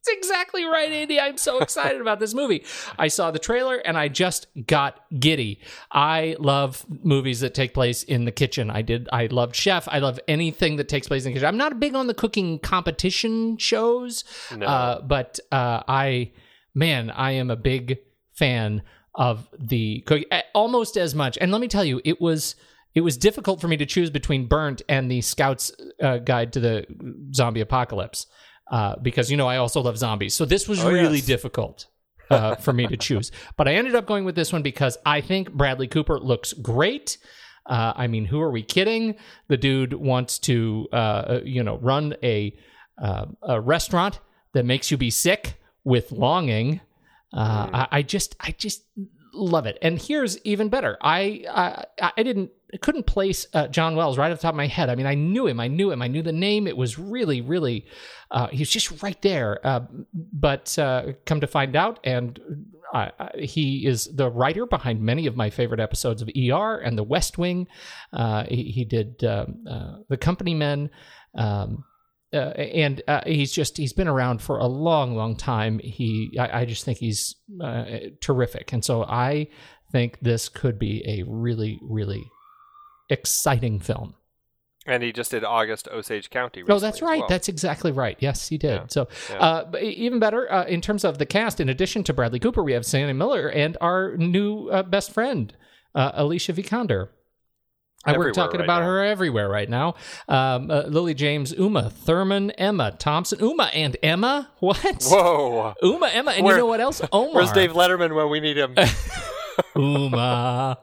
That's 0.05 0.17
exactly 0.17 0.65
right, 0.65 0.91
Andy. 0.91 1.19
I'm 1.19 1.37
so 1.37 1.59
excited 1.59 2.01
about 2.01 2.19
this 2.19 2.33
movie. 2.33 2.65
I 2.99 3.07
saw 3.07 3.31
the 3.31 3.39
trailer 3.39 3.75
and 3.75 3.97
I 3.97 4.09
just 4.09 4.47
got 4.67 4.99
giddy. 5.17 5.61
I 5.91 6.35
love 6.39 6.85
movies 7.03 7.39
that 7.39 7.53
take 7.53 7.73
place 7.73 8.03
in 8.03 8.25
the 8.25 8.31
kitchen. 8.31 8.69
I 8.69 8.81
did. 8.81 9.07
I 9.13 9.27
loved 9.27 9.55
Chef. 9.55 9.87
I 9.87 9.99
love 9.99 10.19
anything 10.27 10.75
that 10.77 10.89
takes 10.89 11.07
place 11.07 11.25
in 11.25 11.31
the 11.31 11.33
kitchen. 11.35 11.47
I'm 11.47 11.57
not 11.57 11.79
big 11.79 11.95
on 11.95 12.07
the 12.07 12.13
cooking 12.13 12.59
competition 12.59 13.57
shows, 13.57 14.25
no. 14.53 14.65
uh, 14.65 15.01
but 15.01 15.39
uh, 15.51 15.83
I, 15.87 16.31
man, 16.75 17.09
I 17.09 17.31
am 17.31 17.49
a 17.49 17.55
big 17.55 17.99
fan 18.33 18.81
of 19.15 19.47
the 19.57 20.01
cooking 20.01 20.25
almost 20.53 20.97
as 20.97 21.15
much. 21.15 21.37
And 21.39 21.51
let 21.51 21.61
me 21.61 21.67
tell 21.69 21.85
you, 21.85 22.01
it 22.03 22.19
was 22.19 22.55
it 22.93 23.01
was 23.01 23.17
difficult 23.17 23.61
for 23.61 23.67
me 23.67 23.77
to 23.77 23.85
choose 23.85 24.09
between 24.09 24.47
Burnt 24.47 24.81
and 24.89 25.09
the 25.09 25.21
Scouts 25.21 25.71
uh, 26.01 26.17
Guide 26.17 26.53
to 26.53 26.59
the 26.59 26.85
Zombie 27.33 27.61
Apocalypse 27.61 28.27
uh, 28.71 28.95
because 29.01 29.29
you 29.29 29.37
know 29.37 29.47
I 29.47 29.57
also 29.57 29.81
love 29.81 29.97
zombies. 29.97 30.35
So 30.35 30.45
this 30.45 30.67
was 30.67 30.83
oh, 30.83 30.91
really 30.91 31.17
yes. 31.17 31.25
difficult 31.25 31.87
uh, 32.29 32.55
for 32.55 32.73
me 32.73 32.87
to 32.87 32.97
choose. 32.97 33.31
But 33.57 33.67
I 33.67 33.75
ended 33.75 33.95
up 33.95 34.05
going 34.05 34.25
with 34.25 34.35
this 34.35 34.51
one 34.51 34.63
because 34.63 34.97
I 35.05 35.21
think 35.21 35.51
Bradley 35.51 35.87
Cooper 35.87 36.19
looks 36.19 36.53
great. 36.53 37.17
Uh, 37.65 37.93
I 37.95 38.07
mean, 38.07 38.25
who 38.25 38.41
are 38.41 38.51
we 38.51 38.63
kidding? 38.63 39.15
The 39.47 39.57
dude 39.57 39.93
wants 39.93 40.39
to, 40.39 40.87
uh, 40.91 40.95
uh, 40.95 41.41
you 41.45 41.63
know, 41.63 41.77
run 41.77 42.15
a 42.21 42.57
uh, 43.01 43.25
a 43.41 43.59
restaurant 43.59 44.19
that 44.53 44.65
makes 44.65 44.91
you 44.91 44.97
be 44.97 45.09
sick 45.09 45.55
with 45.83 46.11
longing. 46.11 46.81
Uh, 47.33 47.67
mm. 47.67 47.69
I, 47.73 47.87
I, 47.91 48.01
just, 48.03 48.35
I 48.39 48.51
just 48.51 48.83
love 49.33 49.65
it. 49.65 49.77
And 49.81 49.99
here's 49.99 50.37
even 50.45 50.69
better. 50.69 50.97
I, 51.01 51.43
I, 51.99 52.11
I 52.15 52.23
didn't 52.23 52.51
couldn't 52.81 53.05
place 53.05 53.45
uh, 53.53 53.67
John 53.67 53.95
Wells 53.95 54.17
right 54.17 54.31
off 54.31 54.39
the 54.39 54.41
top 54.41 54.53
of 54.53 54.57
my 54.57 54.67
head. 54.67 54.89
I 54.89 54.95
mean, 54.95 55.05
I 55.05 55.15
knew 55.15 55.47
him. 55.47 55.59
I 55.59 55.67
knew 55.67 55.91
him. 55.91 56.01
I 56.01 56.07
knew 56.07 56.21
the 56.21 56.31
name. 56.31 56.67
It 56.67 56.77
was 56.77 56.97
really, 56.97 57.41
really, 57.41 57.85
uh, 58.31 58.47
he 58.47 58.59
was 58.59 58.69
just 58.69 59.03
right 59.03 59.21
there. 59.21 59.65
Uh, 59.65 59.81
but 60.13 60.77
uh, 60.79 61.13
come 61.25 61.41
to 61.41 61.47
find 61.47 61.75
out, 61.75 61.99
and 62.03 62.39
I, 62.93 63.11
I, 63.19 63.29
he 63.39 63.85
is 63.85 64.05
the 64.15 64.29
writer 64.29 64.65
behind 64.65 65.01
many 65.01 65.27
of 65.27 65.35
my 65.35 65.49
favorite 65.49 65.79
episodes 65.79 66.21
of 66.21 66.29
ER 66.29 66.77
and 66.77 66.97
The 66.97 67.03
West 67.03 67.37
Wing. 67.37 67.67
Uh, 68.11 68.45
he, 68.45 68.63
he, 68.63 68.85
did 68.85 69.23
um, 69.23 69.65
uh, 69.69 69.95
The 70.09 70.17
Company 70.17 70.53
Men. 70.53 70.89
Um, 71.35 71.83
uh, 72.33 72.53
and 72.57 73.01
uh, 73.07 73.21
he's 73.27 73.51
just 73.51 73.77
he's 73.77 73.93
been 73.93 74.07
around 74.07 74.41
for 74.41 74.57
a 74.57 74.65
long 74.65 75.15
long 75.15 75.35
time 75.35 75.77
he 75.77 76.35
i, 76.39 76.61
I 76.61 76.65
just 76.65 76.83
think 76.83 76.97
he's 76.97 77.35
uh, 77.63 77.85
terrific 78.21 78.73
and 78.73 78.83
so 78.83 79.03
i 79.03 79.47
think 79.91 80.17
this 80.19 80.49
could 80.49 80.79
be 80.79 81.03
a 81.07 81.23
really 81.27 81.79
really 81.83 82.23
exciting 83.09 83.79
film 83.79 84.15
and 84.85 85.03
he 85.03 85.11
just 85.11 85.31
did 85.31 85.43
August 85.43 85.87
Osage 85.89 86.29
County. 86.29 86.63
Oh, 86.67 86.79
that's 86.79 87.01
right. 87.01 87.19
Well. 87.19 87.27
That's 87.29 87.47
exactly 87.47 87.91
right. 87.91 88.17
Yes, 88.19 88.49
he 88.49 88.57
did. 88.57 88.81
Yeah. 88.81 88.85
So, 88.87 89.07
yeah. 89.29 89.37
Uh, 89.37 89.71
even 89.81 90.19
better 90.19 90.51
uh, 90.51 90.65
in 90.65 90.81
terms 90.81 91.03
of 91.03 91.17
the 91.17 91.25
cast. 91.25 91.59
In 91.59 91.69
addition 91.69 92.03
to 92.05 92.13
Bradley 92.13 92.39
Cooper, 92.39 92.63
we 92.63 92.73
have 92.73 92.85
Sienna 92.85 93.13
Miller 93.13 93.49
and 93.49 93.77
our 93.79 94.17
new 94.17 94.67
uh, 94.69 94.83
best 94.83 95.11
friend, 95.11 95.55
uh, 95.95 96.11
Alicia 96.15 96.53
Vikander. 96.53 97.09
Everywhere 98.05 98.27
We're 98.27 98.33
talking 98.33 98.59
right 98.59 98.65
about 98.65 98.79
now. 98.81 98.87
her 98.87 99.05
everywhere 99.05 99.47
right 99.47 99.69
now. 99.69 99.95
Um, 100.27 100.69
uh, 100.69 100.81
Lily 100.87 101.13
James, 101.13 101.53
Uma 101.53 101.89
Thurman, 101.89 102.51
Emma 102.51 102.91
Thompson, 102.91 103.39
Uma 103.39 103.71
and 103.73 103.95
Emma. 104.03 104.51
What? 104.59 105.03
Whoa, 105.03 105.73
Uma, 105.81 106.07
Emma, 106.07 106.31
and 106.31 106.45
Where, 106.45 106.55
you 106.55 106.61
know 106.61 106.65
what 106.65 106.81
else? 106.81 107.01
Omar. 107.13 107.33
Where's 107.33 107.53
Dave 107.53 107.71
Letterman 107.71 108.13
when 108.13 108.29
we 108.29 108.41
need 108.41 108.57
him? 108.57 108.75
Uma. 109.75 110.77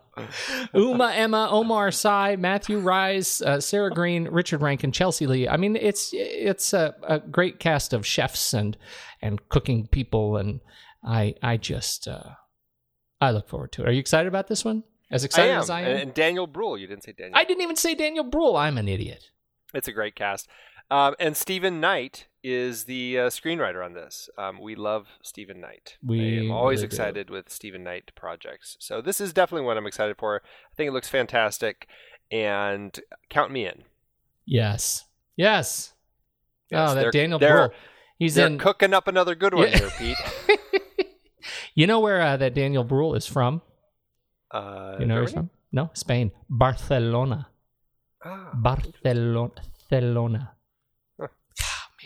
Uma, 0.74 1.14
Emma, 1.14 1.48
Omar 1.50 1.92
Sy, 1.92 2.36
Matthew 2.36 2.80
Rise, 2.80 3.42
uh, 3.42 3.60
Sarah 3.60 3.90
Greene, 3.90 4.28
Richard 4.28 4.60
Rankin, 4.60 4.92
Chelsea 4.92 5.26
Lee. 5.26 5.48
I 5.48 5.56
mean, 5.56 5.76
it's 5.76 6.10
it's 6.12 6.72
a, 6.72 6.94
a, 7.02 7.20
great 7.20 7.58
cast 7.58 7.92
of 7.92 8.06
chefs 8.06 8.52
and 8.52 8.76
and 9.22 9.48
cooking 9.48 9.86
people, 9.86 10.36
and 10.36 10.60
I 11.02 11.34
I 11.42 11.56
just 11.56 12.08
uh, 12.08 12.30
I 13.20 13.30
look 13.30 13.48
forward 13.48 13.72
to 13.72 13.82
it. 13.82 13.88
Are 13.88 13.92
you 13.92 14.00
excited 14.00 14.28
about 14.28 14.48
this 14.48 14.64
one? 14.64 14.84
As 15.10 15.24
excited 15.24 15.52
I 15.52 15.58
as 15.58 15.70
I 15.70 15.80
am. 15.82 15.96
And 15.96 16.14
Daniel 16.14 16.46
Bruhl, 16.46 16.78
you 16.78 16.86
didn't 16.86 17.04
say 17.04 17.12
Daniel. 17.12 17.36
I 17.36 17.44
didn't 17.44 17.62
even 17.62 17.76
say 17.76 17.94
Daniel 17.94 18.24
Bruhl. 18.24 18.56
I'm 18.56 18.78
an 18.78 18.88
idiot. 18.88 19.30
It's 19.74 19.88
a 19.88 19.92
great 19.92 20.14
cast. 20.14 20.48
Um, 20.90 21.14
and 21.20 21.37
Steven 21.37 21.80
Knight 21.80 22.26
is 22.42 22.85
the 22.85 23.18
uh, 23.18 23.28
screenwriter 23.28 23.85
on 23.85 23.92
this. 23.92 24.28
Um, 24.37 24.61
we 24.61 24.75
love 24.75 25.06
Steven 25.23 25.61
Knight. 25.61 25.97
We 26.02 26.20
I 26.20 26.44
am 26.44 26.50
always 26.50 26.78
really 26.78 26.87
excited 26.87 27.28
do. 27.28 27.32
with 27.35 27.49
Steven 27.50 27.85
Knight 27.85 28.11
projects. 28.14 28.76
So 28.80 29.00
this 29.00 29.20
is 29.20 29.32
definitely 29.32 29.66
what 29.66 29.76
I'm 29.76 29.87
excited 29.87 30.16
for. 30.18 30.42
I 30.44 30.75
think 30.75 30.88
it 30.88 30.92
looks 30.92 31.09
fantastic, 31.09 31.87
and 32.30 32.99
count 33.28 33.52
me 33.52 33.66
in. 33.66 33.85
Yes. 34.47 35.04
Yes. 35.37 35.92
yes 36.70 36.90
oh, 36.90 36.94
that 36.94 37.12
Daniel 37.12 37.38
Bruhl. 37.38 37.70
He's 38.18 38.37
in 38.37 38.59
cooking 38.59 38.92
up 38.92 39.09
another 39.09 39.35
good 39.35 39.54
one 39.54 39.68
yeah. 39.68 39.78
here, 39.78 39.90
Pete. 39.97 40.18
you 41.75 41.87
know 41.87 42.00
where 42.00 42.20
uh, 42.20 42.37
that 42.37 42.52
Daniel 42.54 42.85
Bruhl 42.85 43.14
is 43.14 43.26
from? 43.26 43.62
Uh, 44.50 44.97
you 44.99 45.06
know 45.06 45.14
where 45.14 45.23
he's 45.23 45.32
from? 45.32 45.49
No, 45.73 45.90
Spain. 45.94 46.32
Barcelona. 46.49 47.49
Ah, 48.23 48.50
Barcelona. 48.52 49.52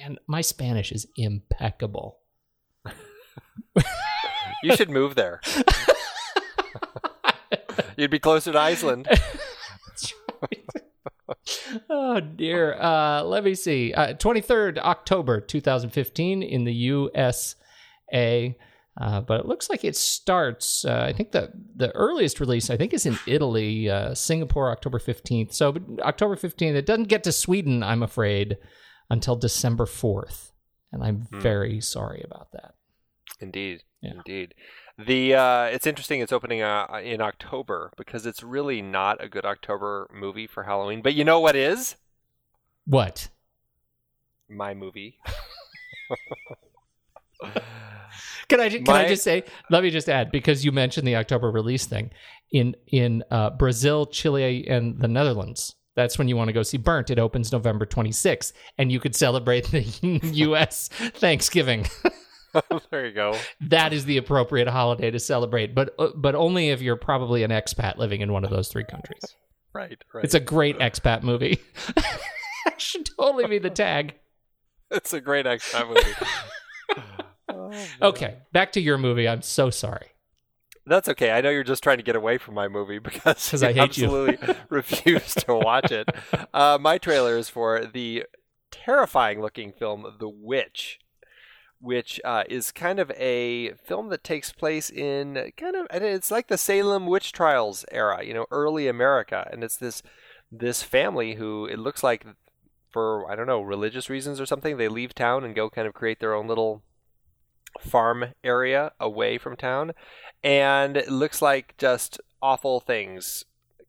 Man, 0.05 0.19
my 0.27 0.43
Spanish 0.43 0.93
is 0.93 1.07
impeccable. 1.17 2.19
you 4.63 4.77
should 4.77 4.91
move 4.91 5.15
there. 5.15 5.41
You'd 7.97 8.11
be 8.11 8.19
closer 8.19 8.53
to 8.53 8.59
Iceland. 8.59 9.09
oh 11.89 12.21
dear. 12.21 12.75
Uh, 12.75 13.23
let 13.23 13.45
me 13.45 13.55
see. 13.55 13.95
Uh, 13.95 14.13
23rd 14.15 14.79
October 14.79 15.41
2015 15.41 16.43
in 16.43 16.65
the 16.65 16.75
USA. 16.75 17.55
Uh, 19.01 19.21
but 19.23 19.41
it 19.41 19.47
looks 19.47 19.71
like 19.71 19.85
it 19.85 19.97
starts. 19.97 20.85
Uh, 20.85 21.05
I 21.09 21.13
think 21.13 21.33
the 21.33 21.51
the 21.75 21.91
earliest 21.97 22.39
release 22.39 22.71
I 22.71 22.77
think 22.77 22.93
is 22.93 23.07
in 23.07 23.19
Italy, 23.27 23.91
uh, 23.91 24.15
Singapore, 24.15 24.71
October 24.71 25.01
fifteenth. 25.01 25.53
So 25.53 25.75
October 26.01 26.37
fifteenth. 26.37 26.77
It 26.77 26.87
doesn't 26.87 27.09
get 27.09 27.25
to 27.25 27.33
Sweden, 27.33 27.83
I'm 27.83 28.05
afraid 28.05 28.57
until 29.11 29.37
December 29.37 29.87
4th. 29.87 30.53
And 30.93 31.03
I'm 31.03 31.23
hmm. 31.23 31.41
very 31.41 31.81
sorry 31.81 32.23
about 32.25 32.53
that. 32.53 32.75
Indeed. 33.41 33.83
Yeah. 34.01 34.13
Indeed. 34.13 34.55
The 34.97 35.35
uh, 35.35 35.65
it's 35.65 35.89
interesting. 35.89 36.21
It's 36.21 36.33
opening 36.33 36.63
uh, 36.63 36.87
in 37.03 37.21
October 37.21 37.91
because 37.97 38.27
it's 38.27 38.45
really 38.45 38.81
not 38.81 39.23
a 39.23 39.29
good 39.29 39.45
October 39.45 40.09
movie 40.15 40.47
for 40.47 40.63
Halloween. 40.63 41.03
But 41.03 41.15
you 41.15 41.25
know 41.25 41.41
what 41.41 41.57
is? 41.57 41.97
What? 42.87 43.29
My 44.49 44.73
movie. 44.73 45.19
can 48.49 48.61
I 48.61 48.69
can 48.69 48.85
My... 48.85 49.05
I 49.05 49.09
just 49.09 49.25
say? 49.25 49.43
Let 49.69 49.83
me 49.83 49.91
just 49.91 50.09
add 50.09 50.31
because 50.31 50.65
you 50.65 50.71
mentioned 50.71 51.09
the 51.09 51.17
October 51.17 51.51
release 51.51 51.87
thing 51.87 52.11
in 52.53 52.77
in 52.87 53.25
uh, 53.33 53.51
Brazil, 53.51 54.07
Chile, 54.07 54.65
and 54.69 55.01
the 55.01 55.09
Netherlands. 55.09 55.75
That's 55.97 56.19
when 56.19 56.29
you 56.29 56.37
want 56.37 56.49
to 56.49 56.53
go 56.53 56.63
see 56.63 56.77
Burnt. 56.77 57.11
It 57.11 57.19
opens 57.19 57.53
November 57.53 57.87
26th, 57.87 58.53
and 58.79 58.91
you 58.91 58.99
could 59.01 59.15
celebrate 59.15 59.71
the 59.71 59.83
U.S. 60.23 60.89
Thanksgiving. 60.89 61.87
there 62.91 63.07
you 63.07 63.13
go. 63.13 63.37
That 63.61 63.93
is 63.93 64.05
the 64.05 64.17
appropriate 64.17 64.69
holiday 64.69 65.11
to 65.11 65.19
celebrate, 65.19 65.75
but 65.75 65.95
uh, 65.99 66.09
but 66.17 66.35
only 66.35 66.71
if 66.71 66.81
you're 66.83 66.97
probably 66.97 67.43
an 67.43 67.51
expat 67.51 67.97
living 67.97 68.21
in 68.21 68.33
one 68.33 68.45
of 68.45 68.51
those 68.51 68.69
three 68.69 68.85
countries. 68.85 69.23
Right, 69.77 70.01
right. 70.15 70.23
It's 70.23 70.35
a 70.35 70.41
great 70.41 70.79
expat 70.79 71.25
movie. 71.25 71.59
That 71.97 72.81
should 72.81 73.11
totally 73.19 73.49
be 73.49 73.59
the 73.59 73.71
tag. 73.71 74.15
It's 74.93 75.13
a 75.13 75.21
great 75.21 75.47
expat 75.47 75.89
movie. 75.89 77.03
oh, 77.49 77.87
okay, 78.01 78.37
back 78.53 78.71
to 78.75 78.81
your 78.81 78.99
movie. 78.99 79.27
I'm 79.27 79.43
so 79.43 79.71
sorry. 79.71 80.14
That's 80.87 81.09
okay. 81.09 81.31
I 81.31 81.41
know 81.41 81.51
you're 81.51 81.65
just 81.65 81.83
trying 81.83 81.97
to 81.97 82.03
get 82.03 82.17
away 82.17 82.39
from 82.39 82.55
my 82.55 82.69
movie 82.69 82.99
because 83.01 83.63
I 83.63 83.73
absolutely 83.73 84.39
refuse 84.69 85.35
to 85.35 85.55
watch 85.55 85.91
it. 85.91 86.09
Uh, 86.53 86.79
my 86.81 86.99
trailer 86.99 87.37
is 87.37 87.49
for 87.49 87.87
the 87.87 88.25
terrifying 88.71 89.41
looking 89.41 89.73
film 89.73 90.07
The 90.19 90.29
Witch, 90.29 90.99
which 91.81 92.21
uh, 92.25 92.45
is 92.49 92.73
kind 92.73 92.99
of 92.99 93.11
a 93.13 93.73
film 93.75 94.09
that 94.09 94.25
takes 94.25 94.53
place 94.53 94.91
in 94.91 95.53
kind 95.57 95.77
of 95.77 95.87
it's 95.91 96.31
like 96.31 96.49
the 96.49 96.59
Salem 96.59 97.07
witch 97.07 97.33
trials 97.33 97.85
era, 97.91 98.25
you 98.25 98.35
know, 98.35 98.47
early 98.51 98.89
America, 98.89 99.49
and 99.53 99.65
it's 99.65 99.77
this 99.77 100.03
this 100.53 100.83
family 100.83 101.35
who 101.35 101.67
it 101.67 101.79
looks 101.79 102.03
like 102.03 102.25
for 102.91 103.31
I 103.31 103.37
don't 103.37 103.47
know 103.47 103.61
religious 103.61 104.09
reasons 104.09 104.41
or 104.41 104.47
something 104.47 104.77
they 104.77 104.89
leave 104.89 105.15
town 105.15 105.45
and 105.45 105.55
go 105.55 105.69
kind 105.69 105.89
of 105.89 105.95
create 105.95 106.21
their 106.21 106.35
own 106.35 106.47
little 106.47 106.83
farm 107.81 108.27
area 108.43 108.93
away 109.01 109.39
from 109.39 109.57
town 109.57 109.93
and 110.43 110.97
it 110.97 111.11
looks 111.11 111.41
like 111.41 111.77
just 111.79 112.21
awful 112.43 112.81
things 112.81 113.45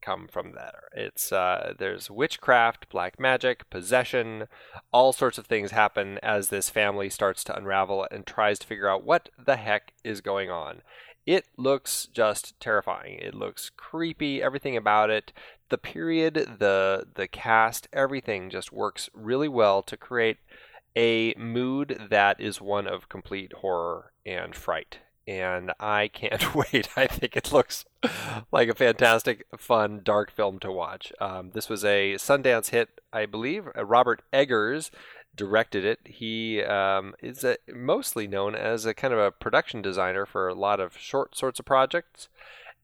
come 0.05 0.27
from 0.27 0.53
there. 0.53 0.83
It's 0.93 1.31
uh, 1.31 1.73
there's 1.77 2.11
witchcraft, 2.11 2.89
black 2.89 3.19
magic, 3.19 3.69
possession, 3.69 4.47
all 4.91 5.11
sorts 5.11 5.37
of 5.37 5.47
things 5.47 5.71
happen 5.71 6.19
as 6.21 6.49
this 6.49 6.69
family 6.69 7.09
starts 7.09 7.43
to 7.45 7.57
unravel 7.57 8.07
and 8.11 8.25
tries 8.25 8.59
to 8.59 8.67
figure 8.67 8.87
out 8.87 9.03
what 9.03 9.29
the 9.43 9.57
heck 9.57 9.93
is 10.03 10.21
going 10.21 10.51
on. 10.51 10.81
It 11.25 11.45
looks 11.57 12.07
just 12.13 12.57
terrifying. 12.59 13.17
It 13.17 13.33
looks 13.33 13.71
creepy. 13.75 14.43
Everything 14.43 14.77
about 14.77 15.09
it, 15.09 15.33
the 15.69 15.79
period, 15.79 16.35
the 16.59 17.07
the 17.15 17.27
cast, 17.27 17.87
everything 17.91 18.51
just 18.51 18.71
works 18.71 19.09
really 19.13 19.49
well 19.49 19.81
to 19.81 19.97
create 19.97 20.37
a 20.95 21.33
mood 21.37 22.07
that 22.09 22.39
is 22.39 22.61
one 22.61 22.87
of 22.87 23.09
complete 23.09 23.53
horror 23.53 24.11
and 24.25 24.55
fright 24.55 24.99
and 25.27 25.71
I 25.79 26.07
can't 26.07 26.55
wait. 26.73 26.89
I 26.95 27.07
think 27.07 27.35
it 27.35 27.51
looks 27.51 27.85
like 28.51 28.69
a 28.69 28.75
fantastic, 28.75 29.45
fun, 29.57 30.01
dark 30.03 30.31
film 30.31 30.59
to 30.59 30.71
watch. 30.71 31.11
Um, 31.19 31.51
this 31.53 31.69
was 31.69 31.83
a 31.83 32.15
Sundance 32.15 32.69
hit, 32.69 33.01
I 33.11 33.25
believe. 33.25 33.67
Uh, 33.75 33.85
Robert 33.85 34.21
Eggers 34.31 34.91
directed 35.35 35.83
it. 35.83 35.99
He 36.05 36.61
um, 36.63 37.15
is 37.21 37.43
a, 37.43 37.57
mostly 37.73 38.27
known 38.27 38.55
as 38.55 38.85
a 38.85 38.93
kind 38.93 39.13
of 39.13 39.19
a 39.19 39.31
production 39.31 39.81
designer 39.81 40.25
for 40.25 40.47
a 40.47 40.53
lot 40.53 40.79
of 40.79 40.97
short 40.97 41.35
sorts 41.35 41.59
of 41.59 41.65
projects. 41.65 42.29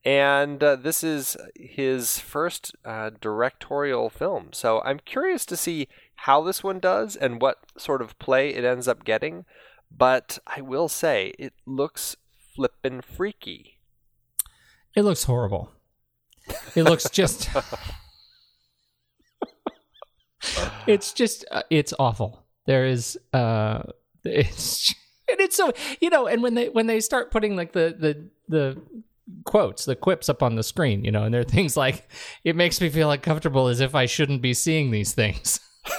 And 0.04 0.62
uh, 0.64 0.76
this 0.76 1.04
is 1.04 1.36
his 1.54 2.18
first 2.18 2.74
uh, 2.84 3.10
directorial 3.20 4.10
film. 4.10 4.48
So 4.52 4.82
I'm 4.84 4.98
curious 4.98 5.46
to 5.46 5.56
see 5.56 5.86
how 6.22 6.40
this 6.40 6.62
one 6.62 6.78
does 6.78 7.16
and 7.16 7.42
what 7.42 7.58
sort 7.76 8.00
of 8.00 8.16
play 8.20 8.54
it 8.54 8.64
ends 8.64 8.86
up 8.86 9.04
getting. 9.04 9.44
But 9.90 10.38
I 10.46 10.60
will 10.60 10.88
say, 10.88 11.34
it 11.36 11.52
looks 11.66 12.16
flippin' 12.54 13.02
freaky. 13.02 13.80
It 14.94 15.02
looks 15.02 15.24
horrible. 15.24 15.72
It 16.76 16.84
looks 16.84 17.10
just. 17.10 17.50
it's 20.86 21.12
just 21.12 21.44
uh, 21.50 21.62
it's 21.70 21.92
awful. 21.98 22.44
There 22.66 22.86
is 22.86 23.18
uh, 23.32 23.82
it's 24.24 24.94
and 25.28 25.40
it's 25.40 25.56
so 25.56 25.72
you 26.00 26.08
know, 26.08 26.28
and 26.28 26.40
when 26.42 26.54
they 26.54 26.68
when 26.68 26.86
they 26.86 27.00
start 27.00 27.32
putting 27.32 27.56
like 27.56 27.72
the 27.72 27.96
the 27.98 28.28
the 28.48 28.80
quotes, 29.44 29.86
the 29.86 29.96
quips 29.96 30.28
up 30.28 30.42
on 30.42 30.54
the 30.54 30.62
screen, 30.62 31.04
you 31.04 31.10
know, 31.10 31.24
and 31.24 31.34
there 31.34 31.40
are 31.40 31.44
things 31.44 31.76
like 31.76 32.08
it 32.44 32.54
makes 32.54 32.80
me 32.80 32.90
feel 32.90 33.10
uncomfortable 33.10 33.66
as 33.66 33.80
if 33.80 33.96
I 33.96 34.06
shouldn't 34.06 34.40
be 34.40 34.54
seeing 34.54 34.92
these 34.92 35.14
things. 35.14 35.58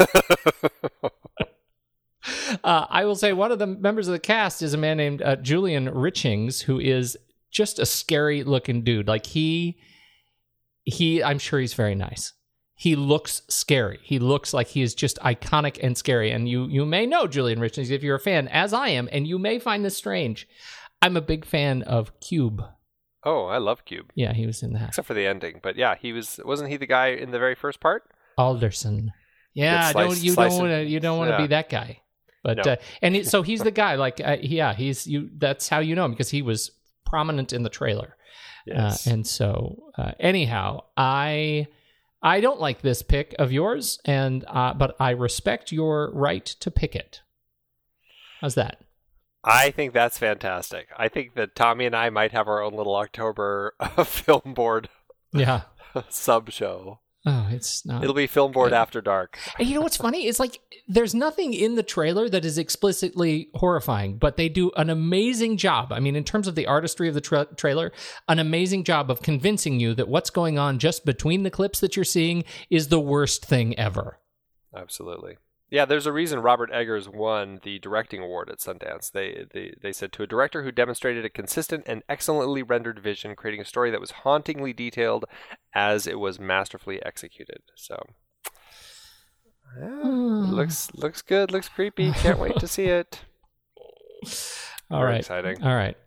Uh, 2.63 2.85
I 2.89 3.03
will 3.03 3.15
say 3.15 3.33
one 3.33 3.51
of 3.51 3.59
the 3.59 3.67
members 3.67 4.07
of 4.07 4.13
the 4.13 4.19
cast 4.19 4.61
is 4.61 4.73
a 4.73 4.77
man 4.77 4.95
named 4.95 5.21
uh, 5.21 5.35
Julian 5.35 5.89
Richings, 5.89 6.61
who 6.61 6.79
is 6.79 7.17
just 7.51 7.79
a 7.79 7.85
scary 7.85 8.43
looking 8.43 8.83
dude. 8.83 9.07
Like 9.07 9.25
he 9.25 9.77
he 10.83 11.23
I'm 11.23 11.39
sure 11.39 11.59
he's 11.59 11.73
very 11.73 11.95
nice. 11.95 12.33
He 12.75 12.95
looks 12.95 13.41
scary. 13.49 13.99
He 14.03 14.19
looks 14.19 14.53
like 14.53 14.67
he 14.67 14.81
is 14.81 14.95
just 14.95 15.19
iconic 15.19 15.79
and 15.83 15.97
scary. 15.97 16.31
And 16.31 16.47
you 16.47 16.67
you 16.67 16.85
may 16.85 17.05
know 17.05 17.27
Julian 17.27 17.59
Richings 17.59 17.91
if 17.91 18.03
you're 18.03 18.15
a 18.15 18.19
fan, 18.19 18.47
as 18.47 18.73
I 18.73 18.89
am, 18.89 19.09
and 19.11 19.27
you 19.27 19.37
may 19.37 19.59
find 19.59 19.83
this 19.83 19.97
strange. 19.97 20.47
I'm 21.01 21.17
a 21.17 21.21
big 21.21 21.43
fan 21.45 21.81
of 21.83 22.17
Cube. 22.21 22.63
Oh, 23.25 23.45
I 23.45 23.57
love 23.57 23.85
Cube. 23.85 24.11
Yeah, 24.15 24.33
he 24.33 24.45
was 24.45 24.63
in 24.63 24.73
that. 24.73 24.89
Except 24.89 25.07
for 25.07 25.13
the 25.13 25.27
ending, 25.27 25.59
but 25.61 25.75
yeah, 25.75 25.95
he 25.95 26.13
was. 26.13 26.39
Wasn't 26.45 26.69
he 26.69 26.77
the 26.77 26.87
guy 26.87 27.07
in 27.07 27.31
the 27.31 27.39
very 27.39 27.55
first 27.55 27.79
part? 27.79 28.03
Alderson. 28.37 29.11
Yeah, 29.53 29.87
Good 29.87 29.91
slice- 29.93 30.07
don't 30.07 30.23
you 30.23 30.35
don't 30.35 30.57
wanna, 30.59 30.81
you 30.81 30.99
don't 30.99 31.17
want 31.17 31.29
to 31.29 31.33
yeah. 31.35 31.41
be 31.41 31.47
that 31.47 31.69
guy. 31.69 31.99
But 32.43 32.57
No. 32.65 32.73
uh, 32.73 32.75
and 33.01 33.15
he, 33.15 33.23
so 33.23 33.41
he's 33.41 33.61
the 33.61 33.71
guy. 33.71 33.95
Like 33.95 34.19
uh, 34.23 34.37
yeah, 34.41 34.73
he's 34.73 35.07
you. 35.07 35.29
That's 35.37 35.69
how 35.69 35.79
you 35.79 35.95
know 35.95 36.05
him 36.05 36.11
because 36.11 36.29
he 36.29 36.41
was 36.41 36.71
prominent 37.05 37.53
in 37.53 37.63
the 37.63 37.69
trailer. 37.69 38.15
Yes. 38.65 39.07
Uh, 39.07 39.11
and 39.11 39.27
so, 39.27 39.83
uh, 39.97 40.11
anyhow, 40.19 40.81
I 40.97 41.67
I 42.21 42.41
don't 42.41 42.59
like 42.59 42.81
this 42.81 43.01
pick 43.01 43.35
of 43.39 43.51
yours, 43.51 43.99
and 44.05 44.43
uh, 44.47 44.73
but 44.73 44.95
I 44.99 45.11
respect 45.11 45.71
your 45.71 46.11
right 46.13 46.45
to 46.45 46.71
pick 46.71 46.95
it. 46.95 47.21
How's 48.41 48.55
that? 48.55 48.79
I 49.45 49.71
think 49.71 49.93
that's 49.93 50.17
fantastic. 50.17 50.87
I 50.97 51.09
think 51.09 51.35
that 51.35 51.55
Tommy 51.55 51.85
and 51.85 51.95
I 51.95 52.09
might 52.09 52.31
have 52.31 52.47
our 52.47 52.61
own 52.61 52.73
little 52.73 52.95
October 52.95 53.75
film 54.05 54.53
board 54.53 54.87
Yeah. 55.33 55.61
sub 56.09 56.49
show. 56.49 56.99
Oh, 57.25 57.47
it's 57.51 57.85
not. 57.85 58.03
It'll 58.03 58.13
be 58.13 58.27
film 58.27 58.51
board 58.51 58.71
good. 58.71 58.75
after 58.75 59.01
dark. 59.01 59.39
And 59.57 59.67
you 59.67 59.75
know 59.75 59.81
what's 59.81 59.95
funny? 59.95 60.27
It's 60.27 60.39
like 60.39 60.59
there's 60.89 61.15
nothing 61.15 61.53
in 61.53 61.75
the 61.75 61.83
trailer 61.83 62.27
that 62.27 62.43
is 62.43 62.57
explicitly 62.57 63.49
horrifying, 63.53 64.17
but 64.17 64.35
they 64.35 64.49
do 64.49 64.71
an 64.75 64.89
amazing 64.89 65.55
job. 65.55 65.93
I 65.93 66.01
mean, 66.01 66.17
in 66.17 66.25
terms 66.25 66.47
of 66.47 66.55
the 66.55 66.67
artistry 66.67 67.07
of 67.07 67.13
the 67.13 67.21
tra- 67.21 67.47
trailer, 67.55 67.93
an 68.27 68.39
amazing 68.39 68.83
job 68.83 69.09
of 69.09 69.21
convincing 69.21 69.79
you 69.79 69.93
that 69.93 70.09
what's 70.09 70.29
going 70.29 70.59
on 70.59 70.79
just 70.79 71.05
between 71.05 71.43
the 71.43 71.51
clips 71.51 71.79
that 71.79 71.95
you're 71.95 72.03
seeing 72.03 72.43
is 72.69 72.89
the 72.89 72.99
worst 72.99 73.45
thing 73.45 73.77
ever. 73.79 74.19
Absolutely. 74.75 75.37
Yeah, 75.73 75.85
there's 75.85 76.05
a 76.05 76.11
reason 76.11 76.39
Robert 76.39 76.69
Eggers 76.71 77.09
won 77.09 77.59
the 77.63 77.79
directing 77.79 78.21
award 78.21 78.47
at 78.51 78.59
Sundance. 78.59 79.11
They, 79.11 79.47
they 79.55 79.73
they 79.81 79.91
said 79.91 80.13
to 80.13 80.21
a 80.21 80.27
director 80.27 80.61
who 80.61 80.71
demonstrated 80.71 81.25
a 81.25 81.31
consistent 81.31 81.85
and 81.87 82.03
excellently 82.07 82.61
rendered 82.61 82.99
vision, 82.99 83.35
creating 83.35 83.61
a 83.61 83.65
story 83.65 83.89
that 83.89 83.99
was 83.99 84.11
hauntingly 84.11 84.71
detailed 84.71 85.25
as 85.73 86.05
it 86.05 86.19
was 86.19 86.39
masterfully 86.39 87.03
executed. 87.03 87.63
So, 87.75 88.03
yeah, 89.79 89.87
hmm. 89.87 90.51
looks 90.51 90.93
looks 90.93 91.23
good, 91.23 91.49
looks 91.49 91.69
creepy. 91.69 92.11
Can't 92.11 92.37
wait 92.37 92.59
to 92.59 92.67
see 92.67 92.85
it. 92.85 93.21
All 94.91 94.99
Very 94.99 95.13
right. 95.13 95.19
exciting. 95.21 95.63
All 95.63 95.75
right. 95.75 95.97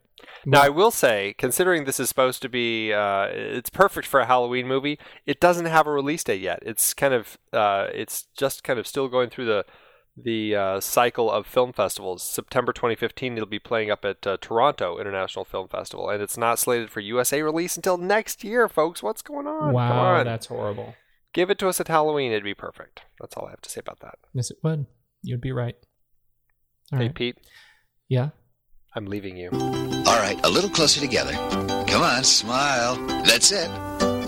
Now, 0.49 0.63
I 0.63 0.69
will 0.69 0.93
say, 0.93 1.35
considering 1.39 1.85
this 1.85 1.99
is 1.99 2.09
supposed 2.09 2.41
to 2.43 2.49
be, 2.49 2.93
uh, 2.93 3.25
it's 3.25 3.69
perfect 3.69 4.07
for 4.07 4.21
a 4.21 4.27
Halloween 4.27 4.69
movie. 4.69 4.97
It 5.27 5.41
doesn't 5.41 5.67
have 5.67 5.89
a 5.89 5.93
release 5.93 6.23
date 6.23 6.41
yet. 6.41 6.61
It's 6.63 6.95
kind 6.95 7.13
of, 7.13 7.37
uh, 7.53 7.89
it's 7.93 8.29
just 8.39 8.63
kind 8.63 8.79
of 8.79 8.87
still 8.87 9.09
going 9.09 9.29
through 9.29 9.47
the 9.47 9.65
the 10.17 10.57
uh, 10.57 10.81
cycle 10.81 11.31
of 11.31 11.47
film 11.47 11.73
festivals. 11.73 12.23
September 12.23 12.73
2015, 12.73 13.35
it'll 13.35 13.47
be 13.47 13.59
playing 13.59 13.91
up 13.91 14.05
at 14.05 14.27
uh, 14.27 14.39
Toronto 14.41 14.99
International 14.99 15.45
Film 15.45 15.69
Festival, 15.69 16.09
and 16.09 16.23
it's 16.23 16.39
not 16.39 16.59
slated 16.59 16.91
for 16.91 17.01
USA 17.01 17.43
release 17.43 17.77
until 17.77 17.99
next 17.99 18.43
year, 18.43 18.69
folks. 18.69 19.03
What's 19.03 19.23
going 19.23 19.47
on? 19.47 19.75
Wow, 19.75 20.15
on. 20.15 20.25
that's 20.25 20.47
horrible. 20.47 20.95
Give 21.35 21.51
it 21.51 21.59
to 21.59 21.69
us 21.69 21.81
at 21.81 21.89
Halloween. 21.89 22.33
It'd 22.33 22.45
be 22.45 22.55
perfect. 22.55 23.03
That's 23.21 23.37
all 23.37 23.47
I 23.47 23.51
have 23.51 23.61
to 23.61 23.69
say 23.69 23.81
about 23.81 24.01
that. 24.01 24.15
Yes, 24.33 24.51
it 24.51 24.57
would. 24.63 24.87
You'd 25.23 25.43
be 25.43 25.53
right. 25.53 25.77
All 26.93 26.99
hey, 26.99 27.07
right. 27.07 27.15
Pete, 27.15 27.37
Yeah. 28.09 28.31
I'm 28.97 29.05
leaving 29.05 29.37
you. 29.37 29.51
All 29.53 30.19
right, 30.19 30.41
a 30.43 30.49
little 30.49 30.71
closer 30.71 31.01
together. 31.01 31.33
Come 31.87 32.03
on, 32.03 32.25
smile. 32.25 32.97
That's 33.25 33.53
it. 33.53 33.69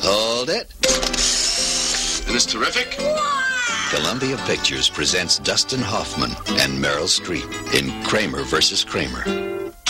Hold 0.02 0.50
it. 0.50 0.70
it. 0.82 1.16
Isn't 1.16 2.34
this 2.34 2.44
terrific? 2.44 2.90
Columbia 3.88 4.36
Pictures 4.44 4.90
presents 4.90 5.38
Dustin 5.38 5.80
Hoffman 5.80 6.32
and 6.60 6.84
Meryl 6.84 7.08
Streep 7.08 7.48
in 7.72 8.04
Kramer 8.04 8.42
versus 8.42 8.84
Kramer. 8.84 9.24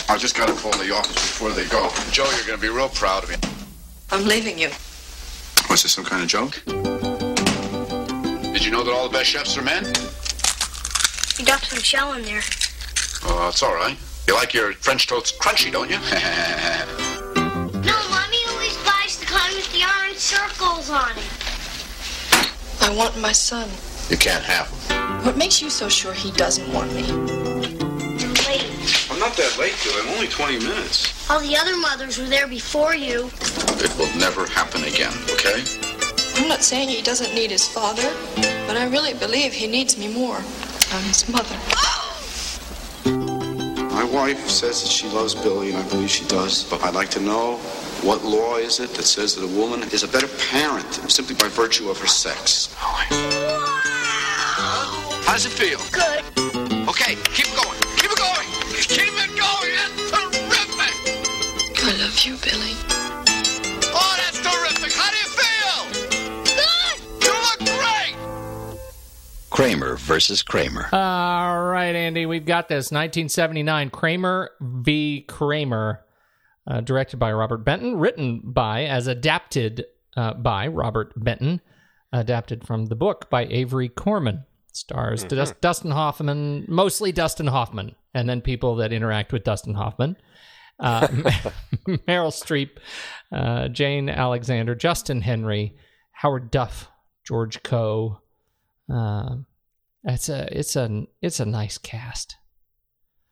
I 0.09 0.17
just 0.17 0.37
gotta 0.37 0.53
call 0.53 0.71
the 0.79 0.95
office 0.95 1.13
before 1.13 1.51
they 1.51 1.67
go. 1.67 1.91
Joe, 2.13 2.31
you're 2.37 2.47
gonna 2.47 2.59
be 2.59 2.69
real 2.69 2.89
proud 2.89 3.25
of 3.25 3.31
me. 3.31 3.37
I'm 4.13 4.27
leaving 4.27 4.61
you. 4.61 4.69
Was 5.69 5.83
this 5.83 5.93
some 5.93 6.05
kind 6.05 6.23
of 6.23 6.29
joke? 6.29 6.63
Did 8.53 8.65
you 8.65 8.71
know 8.71 8.85
that 8.85 8.93
all 8.95 9.09
the 9.09 9.13
best 9.13 9.31
chefs 9.31 9.59
are 9.59 9.63
men? 9.63 9.87
You 11.37 11.45
got 11.45 11.65
some 11.65 11.81
shell 11.81 12.13
in 12.13 12.23
there. 12.23 12.43
Oh, 13.25 13.49
it's 13.49 13.65
all 13.65 13.75
right. 13.75 13.99
You 14.29 14.35
like 14.35 14.53
your 14.53 14.75
French 14.75 15.07
toast 15.07 15.39
crunchy, 15.41 15.73
don't 15.73 15.89
you? 15.89 15.97
No, 17.81 17.97
Mommy 18.11 18.37
always 18.51 18.77
buys 18.85 19.19
the 19.19 19.25
kind 19.25 19.55
with 19.55 19.73
the 19.73 19.85
orange 19.97 20.19
circles 20.19 20.91
on 20.91 21.13
it. 21.13 22.83
I 22.83 22.95
want 22.95 23.19
my 23.19 23.33
son. 23.33 23.71
you 24.11 24.19
can't 24.19 24.45
have 24.45 24.69
him. 24.69 25.25
What 25.25 25.39
makes 25.39 25.63
you 25.63 25.71
so 25.71 25.89
sure 25.89 26.13
he 26.13 26.31
doesn't 26.33 26.71
want 26.75 26.93
me? 26.93 27.07
You're 27.07 28.37
late. 28.45 28.69
I'm 29.11 29.19
not 29.19 29.35
that 29.39 29.57
late, 29.59 29.75
dude. 29.83 29.95
I'm 29.97 30.09
only 30.13 30.29
20 30.29 30.59
minutes. 30.59 31.31
All 31.31 31.41
the 31.41 31.57
other 31.57 31.79
mothers 31.79 32.19
were 32.19 32.27
there 32.27 32.47
before 32.47 32.95
you. 32.95 33.31
It 33.81 33.97
will 33.97 34.15
never 34.19 34.47
happen 34.47 34.85
again, 34.85 35.15
okay? 35.31 35.65
I'm 36.37 36.49
not 36.49 36.63
saying 36.63 36.91
he 36.91 37.01
doesn't 37.01 37.35
need 37.35 37.51
his 37.51 37.67
father, 37.67 38.13
but 38.67 38.77
I 38.77 38.87
really 38.91 39.15
believe 39.15 39.55
he 39.55 39.67
needs 39.67 39.97
me 39.97 40.13
more. 40.13 40.37
I'm 40.93 41.05
his 41.05 41.27
mother. 41.31 41.57
Oh! 41.73 42.08
My 43.99 44.05
wife 44.05 44.49
says 44.49 44.81
that 44.83 44.91
she 44.91 45.09
loves 45.09 45.35
Billy, 45.35 45.71
and 45.71 45.79
I 45.79 45.83
believe 45.89 46.09
she 46.09 46.25
does. 46.27 46.63
But 46.63 46.85
I'd 46.85 46.95
like 46.95 47.11
to 47.11 47.21
know 47.21 47.57
what 48.07 48.23
law 48.23 48.55
is 48.55 48.79
it 48.79 48.95
that 48.95 49.03
says 49.03 49.35
that 49.35 49.43
a 49.43 49.49
woman 49.59 49.83
is 49.91 50.05
a 50.05 50.07
better 50.07 50.29
parent 50.53 50.87
simply 51.11 51.35
by 51.35 51.49
virtue 51.49 51.91
of 51.91 51.99
her 51.99 52.07
sex? 52.07 52.73
How 52.77 53.09
does 55.33 55.47
it 55.47 55.51
feel? 55.51 55.81
Good. 55.91 56.23
Okay, 56.89 57.17
keep 57.35 57.51
going. 57.57 57.81
Keep 57.99 58.13
it 58.13 58.19
going. 58.19 58.47
Keep 58.71 59.15
it 59.19 59.35
going. 59.35 59.75
That's 59.75 60.11
terrific. 60.13 60.95
I 61.83 61.91
love 61.99 62.17
you, 62.25 62.37
Billy. 62.37 62.98
Kramer 69.59 69.97
versus 69.97 70.41
Kramer. 70.41 70.89
All 70.93 71.65
right, 71.65 71.93
Andy, 71.93 72.27
we've 72.27 72.47
got 72.47 72.69
this 72.69 72.93
1979 72.93 73.91
Kramer 73.91 74.51
v. 74.61 75.25
Kramer, 75.27 76.05
uh, 76.69 76.81
directed 76.81 77.17
by 77.17 77.33
Robert 77.33 77.65
Benton, 77.65 77.97
written 77.97 78.41
by, 78.45 78.85
as 78.85 79.09
adapted 79.09 79.85
uh, 80.17 80.35
by 80.35 80.69
Robert 80.69 81.13
Benton, 81.17 81.61
adapted 82.13 82.65
from 82.69 82.87
the 82.87 82.95
book 82.95 83.29
by 83.31 83.47
Avery 83.47 83.89
Corman. 83.89 84.45
Stars 84.73 85.25
Dus- 85.25 85.55
Dustin 85.61 85.91
Hoffman, 85.91 86.65
mostly 86.69 87.11
Dustin 87.11 87.49
Hoffman, 87.49 87.97
and 88.15 88.29
then 88.29 88.41
people 88.41 88.77
that 88.77 88.93
interact 88.93 89.33
with 89.33 89.43
Dustin 89.43 89.75
Hoffman. 89.75 90.17
Uh, 90.79 91.09
Meryl 91.89 92.31
Streep, 92.31 92.79
uh, 93.33 93.67
Jane 93.67 94.09
Alexander, 94.09 94.77
Justin 94.77 95.21
Henry, 95.21 95.75
Howard 96.13 96.53
Duff, 96.53 96.93
George 97.27 97.65
Coe. 97.65 98.21
Um, 98.89 99.47
it's 100.05 100.29
a 100.29 100.49
it's 100.57 100.77
a 100.77 101.07
it's 101.21 101.41
a 101.41 101.45
nice 101.47 101.79
cast. 101.79 102.37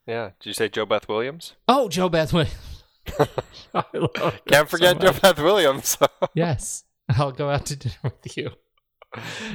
Yeah. 0.06 0.30
Did 0.40 0.48
you 0.50 0.52
say 0.54 0.68
JoBeth 0.68 1.08
Williams? 1.08 1.54
Oh, 1.68 1.88
JoBeth 1.90 2.32
Williams. 2.32 2.84
I 3.74 4.38
Can't 4.46 4.68
forget 4.68 5.00
so 5.00 5.12
Joe. 5.12 5.18
Beth 5.20 5.38
Williams. 5.38 5.98
Yes, 6.34 6.84
I'll 7.08 7.32
go 7.32 7.48
out 7.48 7.66
to 7.66 7.76
dinner 7.76 7.94
with 8.02 8.36
you. 8.36 8.50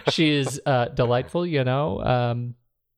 She 0.09 0.31
is 0.31 0.59
uh, 0.65 0.85
delightful, 0.85 1.45
you 1.45 1.63
know. 1.63 2.01
Um, 2.01 2.55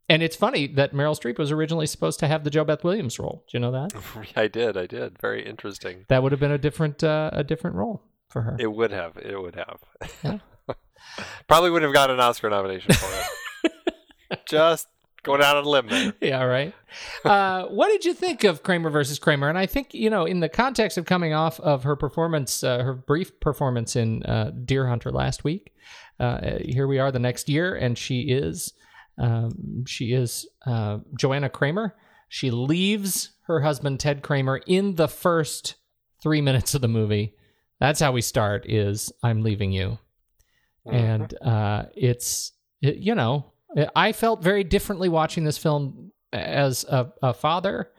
and 0.09 0.21
it's 0.21 0.35
funny 0.35 0.67
that 0.67 0.93
Meryl 0.93 1.19
Streep 1.19 1.37
was 1.37 1.51
originally 1.51 1.87
supposed 1.87 2.19
to 2.19 2.27
have 2.27 2.43
the 2.43 2.51
JoBeth 2.51 2.83
Williams 2.83 3.19
role. 3.19 3.43
Do 3.49 3.57
you 3.57 3.59
know 3.59 3.71
that? 3.71 3.93
I 4.35 4.47
did. 4.47 4.77
I 4.77 4.85
did. 4.85 5.17
Very 5.19 5.45
interesting. 5.45 6.05
That 6.07 6.23
would 6.23 6.31
have 6.31 6.39
been 6.39 6.51
a 6.51 6.57
different 6.57 7.03
uh, 7.03 7.31
a 7.33 7.43
different 7.43 7.75
role 7.75 8.03
for 8.29 8.41
her. 8.43 8.55
It 8.59 8.71
would 8.71 8.91
have. 8.91 9.17
It 9.17 9.41
would 9.41 9.55
have. 9.55 9.79
Yeah. 10.23 10.37
Probably 11.47 11.69
wouldn't 11.69 11.89
have 11.89 11.93
gotten 11.93 12.15
an 12.15 12.19
Oscar 12.19 12.49
nomination 12.49 12.93
for 12.93 13.09
it. 13.63 14.45
Just 14.47 14.87
going 15.23 15.41
out 15.41 15.55
on 15.57 15.63
a 15.63 15.69
limb 15.69 15.87
there. 15.87 16.13
yeah, 16.21 16.43
right. 16.43 16.73
Uh, 17.23 17.65
what 17.65 17.87
did 17.87 18.05
you 18.05 18.13
think 18.13 18.43
of 18.43 18.63
Kramer 18.63 18.89
versus 18.89 19.19
Kramer? 19.19 19.49
And 19.49 19.57
I 19.57 19.65
think 19.65 19.93
you 19.93 20.09
know, 20.09 20.25
in 20.25 20.39
the 20.39 20.49
context 20.49 20.97
of 20.97 21.05
coming 21.05 21.33
off 21.33 21.59
of 21.59 21.83
her 21.83 21.95
performance, 21.95 22.63
uh, 22.63 22.83
her 22.83 22.93
brief 22.93 23.39
performance 23.39 23.95
in 23.95 24.23
uh, 24.23 24.51
Deer 24.65 24.87
Hunter 24.87 25.11
last 25.11 25.43
week, 25.43 25.73
uh, 26.19 26.57
here 26.63 26.87
we 26.87 26.99
are 26.99 27.11
the 27.11 27.19
next 27.19 27.49
year, 27.49 27.75
and 27.75 27.97
she 27.97 28.21
is 28.21 28.73
um, 29.17 29.85
she 29.87 30.13
is 30.13 30.47
uh, 30.65 30.99
Joanna 31.17 31.49
Kramer. 31.49 31.95
She 32.29 32.51
leaves 32.51 33.31
her 33.47 33.61
husband 33.61 33.99
Ted 33.99 34.23
Kramer 34.23 34.57
in 34.65 34.95
the 34.95 35.07
first 35.07 35.75
three 36.21 36.41
minutes 36.41 36.73
of 36.73 36.81
the 36.81 36.87
movie. 36.87 37.35
That's 37.79 37.99
how 37.99 38.11
we 38.11 38.21
start. 38.21 38.65
Is 38.69 39.11
I'm 39.21 39.41
leaving 39.41 39.71
you, 39.71 39.99
and 40.91 41.33
uh, 41.41 41.85
it's 41.95 42.51
it, 42.81 42.97
you 42.97 43.15
know 43.15 43.51
I 43.95 44.11
felt 44.11 44.43
very 44.43 44.63
differently 44.63 45.09
watching 45.09 45.43
this 45.45 45.57
film 45.57 46.11
as 46.31 46.83
a, 46.85 47.11
a 47.23 47.33
father 47.33 47.89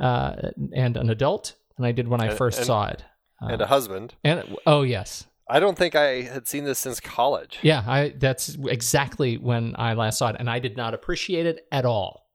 uh, 0.00 0.50
and 0.74 0.96
an 0.96 1.10
adult 1.10 1.54
than 1.76 1.84
I 1.86 1.92
did 1.92 2.06
when 2.08 2.20
I 2.20 2.26
And- 2.26 2.36
first 2.38 2.58
and- 2.58 2.66
saw 2.66 2.86
it. 2.88 3.04
Uh, 3.42 3.48
and 3.48 3.60
a 3.60 3.66
husband. 3.66 4.14
and 4.24 4.56
oh 4.66 4.80
yes, 4.82 5.26
I 5.48 5.60
don't 5.60 5.76
think 5.76 5.94
I 5.94 6.22
had 6.22 6.48
seen 6.48 6.64
this 6.64 6.78
since 6.78 7.00
college. 7.00 7.58
yeah, 7.60 7.84
I 7.86 8.14
that's 8.16 8.56
exactly 8.66 9.36
when 9.36 9.74
I 9.78 9.92
last 9.92 10.18
saw 10.18 10.28
it, 10.30 10.36
and 10.38 10.48
I 10.48 10.58
did 10.58 10.76
not 10.76 10.94
appreciate 10.94 11.44
it 11.44 11.66
at 11.70 11.84
all. 11.84 12.26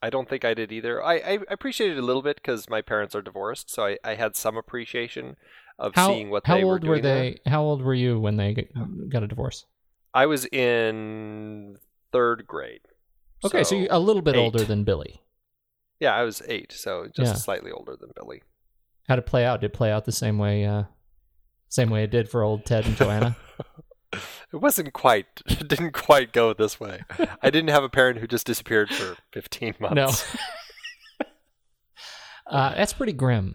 I 0.00 0.08
don't 0.10 0.26
think 0.28 0.44
I 0.46 0.54
did 0.54 0.72
either. 0.72 1.04
I, 1.04 1.14
I 1.16 1.38
appreciated 1.50 1.98
it 1.98 2.00
a 2.00 2.06
little 2.06 2.22
bit 2.22 2.36
because 2.36 2.70
my 2.70 2.80
parents 2.80 3.14
are 3.14 3.20
divorced, 3.20 3.68
so 3.68 3.84
I, 3.84 3.98
I 4.02 4.14
had 4.14 4.36
some 4.36 4.56
appreciation 4.56 5.36
of 5.78 5.94
How 5.94 6.08
seeing 6.08 6.30
what 6.30 6.46
how 6.46 6.56
they 6.56 6.64
were 6.64 6.72
old 6.72 6.80
doing. 6.82 6.90
were 6.90 7.00
there. 7.00 7.34
they? 7.44 7.50
How 7.50 7.62
old 7.62 7.82
were 7.82 7.94
you 7.94 8.18
when 8.20 8.36
they 8.36 8.54
got, 9.08 9.22
a 9.22 9.26
divorce? 9.26 9.64
I 10.14 10.26
was 10.26 10.44
in 10.46 11.76
third 12.12 12.46
grade. 12.46 12.80
Okay, 13.44 13.62
so, 13.62 13.74
you're 13.76 13.88
a 13.90 13.98
little 13.98 14.22
bit 14.22 14.34
eight. 14.34 14.40
older 14.40 14.64
than 14.64 14.82
Billy. 14.84 15.22
Yeah, 16.00 16.14
I 16.14 16.22
was 16.24 16.42
eight, 16.48 16.72
so 16.72 17.06
just 17.14 17.32
Yeah. 17.32 17.38
slightly 17.38 17.70
older 17.70 17.96
than 18.00 18.10
Billy. 18.16 18.42
How 19.08 19.14
did 19.16 19.24
it 19.24 19.26
play 19.26 19.44
out? 19.44 19.60
Did 19.60 19.66
it 19.70 19.74
play 19.74 19.90
out 19.92 20.04
the 20.04 20.12
same 20.12 20.38
way? 20.38 20.64
Uh, 20.64 20.84
same 21.68 21.90
way 21.90 22.02
it 22.04 22.10
did 22.10 22.28
for 22.28 22.42
old 22.42 22.64
Ted 22.64 22.86
and 22.86 22.96
Joanna. 22.96 23.36
It 24.50 24.56
wasn't 24.56 24.94
quite. 24.94 25.26
It 25.46 25.68
didn't 25.68 25.92
quite 25.92 26.32
go 26.32 26.54
this 26.54 26.80
way. 26.80 27.02
I 27.42 27.50
didn't 27.50 27.68
have 27.68 27.84
a 27.84 27.90
parent 27.90 28.18
who 28.20 28.26
just 28.26 28.46
disappeared 28.46 28.88
for 28.88 29.16
15 29.34 29.74
months. 29.80 30.24
no, 31.20 31.26
uh, 32.46 32.74
that's 32.74 32.94
pretty 32.94 33.12
grim. 33.12 33.54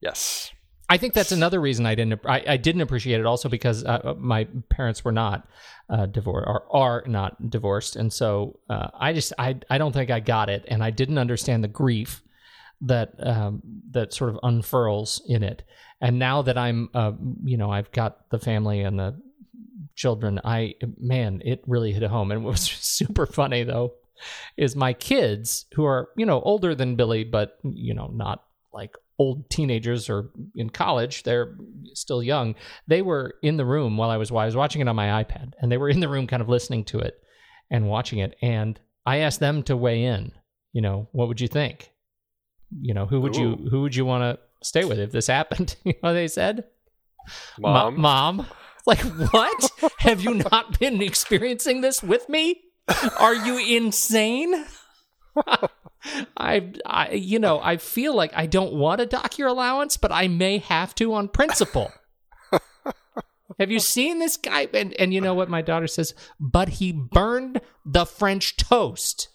Yes. 0.00 0.50
I 0.88 0.96
think 0.96 1.12
that's 1.12 1.32
another 1.32 1.60
reason 1.60 1.84
I 1.84 1.94
didn't 1.94 2.20
I, 2.24 2.42
I 2.46 2.56
didn't 2.56 2.80
appreciate 2.80 3.20
it. 3.20 3.26
Also 3.26 3.48
because 3.48 3.84
uh, 3.84 4.14
my 4.16 4.44
parents 4.70 5.04
were 5.04 5.12
not 5.12 5.46
uh, 5.90 6.06
divorced 6.06 6.46
or 6.48 6.64
are 6.74 7.04
not 7.06 7.50
divorced, 7.50 7.96
and 7.96 8.12
so 8.12 8.58
uh, 8.70 8.88
I 8.98 9.12
just 9.12 9.32
I 9.38 9.56
I 9.68 9.78
don't 9.78 9.92
think 9.92 10.10
I 10.10 10.20
got 10.20 10.48
it, 10.48 10.64
and 10.68 10.82
I 10.82 10.90
didn't 10.90 11.18
understand 11.18 11.62
the 11.62 11.68
grief 11.68 12.22
that 12.80 13.14
um, 13.18 13.62
that 13.90 14.14
sort 14.14 14.30
of 14.30 14.38
unfurls 14.42 15.20
in 15.26 15.42
it. 15.42 15.62
And 16.00 16.18
now 16.18 16.42
that 16.42 16.56
I'm 16.56 16.88
uh, 16.94 17.12
you 17.44 17.56
know 17.56 17.70
I've 17.70 17.92
got 17.92 18.30
the 18.30 18.38
family 18.38 18.80
and 18.80 18.98
the 18.98 19.20
children, 19.94 20.40
I 20.44 20.74
man, 20.98 21.42
it 21.44 21.62
really 21.66 21.92
hit 21.92 22.02
home. 22.04 22.30
And 22.30 22.44
what 22.44 22.52
was 22.52 22.62
super 22.62 23.26
funny 23.26 23.62
though 23.62 23.94
is 24.56 24.74
my 24.74 24.92
kids 24.92 25.66
who 25.74 25.84
are 25.84 26.08
you 26.16 26.24
know 26.24 26.40
older 26.40 26.74
than 26.74 26.96
Billy, 26.96 27.24
but 27.24 27.58
you 27.62 27.94
know 27.94 28.06
not 28.06 28.44
like 28.72 28.96
old 29.18 29.50
teenagers 29.50 30.08
or 30.08 30.30
in 30.54 30.70
college 30.70 31.24
they're 31.24 31.56
still 31.92 32.22
young 32.22 32.54
they 32.86 33.02
were 33.02 33.34
in 33.42 33.56
the 33.56 33.64
room 33.64 33.96
while 33.96 34.10
i 34.10 34.16
was 34.16 34.30
while 34.30 34.42
i 34.42 34.46
was 34.46 34.54
watching 34.56 34.80
it 34.80 34.88
on 34.88 34.94
my 34.94 35.24
ipad 35.24 35.52
and 35.60 35.72
they 35.72 35.76
were 35.76 35.88
in 35.88 36.00
the 36.00 36.08
room 36.08 36.26
kind 36.26 36.40
of 36.40 36.48
listening 36.48 36.84
to 36.84 36.98
it 36.98 37.20
and 37.70 37.88
watching 37.88 38.20
it 38.20 38.36
and 38.42 38.78
i 39.04 39.18
asked 39.18 39.40
them 39.40 39.62
to 39.62 39.76
weigh 39.76 40.04
in 40.04 40.30
you 40.72 40.82
know 40.82 41.08
what 41.12 41.28
would 41.28 41.40
you 41.40 41.48
think? 41.48 41.90
You 42.80 42.94
know 42.94 43.06
who 43.06 43.20
would 43.20 43.36
you 43.36 43.56
who 43.70 43.82
would 43.82 43.96
you 43.96 44.04
want 44.04 44.22
to 44.22 44.38
stay 44.62 44.84
with 44.84 44.98
if 44.98 45.12
this 45.12 45.26
happened? 45.26 45.74
You 45.84 45.94
know 45.94 46.10
what 46.10 46.12
they 46.12 46.28
said? 46.28 46.64
"Mo- 47.58 47.90
Mom. 47.90 48.00
mom? 48.00 48.46
Like 48.86 49.00
what? 49.00 49.70
Have 49.98 50.20
you 50.20 50.34
not 50.34 50.78
been 50.78 51.02
experiencing 51.02 51.80
this 51.80 52.02
with 52.02 52.28
me? 52.28 52.62
Are 53.18 53.34
you 53.34 53.58
insane 53.76 54.64
I, 56.36 56.72
I, 56.86 57.12
you 57.12 57.38
know, 57.38 57.60
I 57.60 57.76
feel 57.76 58.14
like 58.14 58.32
I 58.34 58.46
don't 58.46 58.74
want 58.74 59.00
to 59.00 59.06
dock 59.06 59.38
your 59.38 59.48
allowance, 59.48 59.96
but 59.96 60.12
I 60.12 60.28
may 60.28 60.58
have 60.58 60.94
to 60.96 61.12
on 61.14 61.28
principle. 61.28 61.92
have 63.58 63.70
you 63.70 63.80
seen 63.80 64.18
this 64.18 64.36
guy? 64.36 64.68
And 64.72 64.94
and 64.94 65.12
you 65.12 65.20
know 65.20 65.34
what 65.34 65.48
my 65.50 65.62
daughter 65.62 65.86
says? 65.86 66.14
But 66.38 66.68
he 66.68 66.92
burned 66.92 67.60
the 67.84 68.06
French 68.06 68.56
toast. 68.56 69.28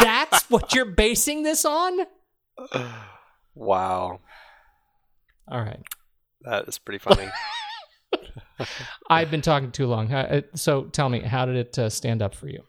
That's 0.00 0.48
what 0.50 0.74
you're 0.74 0.84
basing 0.84 1.42
this 1.42 1.64
on? 1.64 2.00
Wow. 3.56 4.20
All 5.50 5.60
right. 5.60 5.82
That 6.42 6.66
is 6.68 6.78
pretty 6.78 6.98
funny. 6.98 7.28
I've 9.10 9.30
been 9.30 9.42
talking 9.42 9.72
too 9.72 9.86
long. 9.86 10.12
Uh, 10.12 10.42
So 10.54 10.84
tell 10.84 11.08
me, 11.08 11.20
how 11.20 11.46
did 11.46 11.56
it 11.56 11.78
uh, 11.78 11.90
stand 11.90 12.22
up 12.22 12.34
for 12.34 12.48
you? 12.48 12.62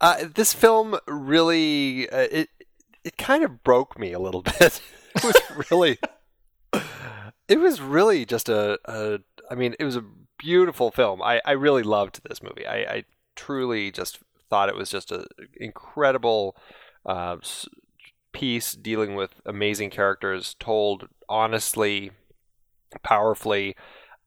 Uh, 0.00 0.24
this 0.34 0.52
film 0.52 0.98
really 1.06 2.08
uh, 2.10 2.28
it 2.30 2.50
it 3.04 3.16
kind 3.16 3.42
of 3.42 3.62
broke 3.62 3.98
me 3.98 4.12
a 4.12 4.18
little 4.18 4.42
bit. 4.58 4.80
it 5.14 5.24
was 5.24 5.70
really 5.70 5.98
it 7.48 7.58
was 7.58 7.80
really 7.80 8.24
just 8.24 8.48
a, 8.48 8.78
a 8.84 9.20
I 9.50 9.54
mean 9.54 9.74
it 9.78 9.84
was 9.84 9.96
a 9.96 10.04
beautiful 10.38 10.90
film. 10.90 11.22
I, 11.22 11.40
I 11.44 11.52
really 11.52 11.82
loved 11.82 12.20
this 12.28 12.42
movie. 12.42 12.66
I, 12.66 12.76
I 12.76 13.04
truly 13.34 13.90
just 13.90 14.18
thought 14.50 14.68
it 14.68 14.76
was 14.76 14.90
just 14.90 15.10
an 15.10 15.26
incredible 15.56 16.56
uh, 17.04 17.36
piece 18.32 18.74
dealing 18.74 19.14
with 19.14 19.40
amazing 19.44 19.90
characters 19.90 20.54
told 20.58 21.08
honestly, 21.28 22.10
powerfully. 23.02 23.76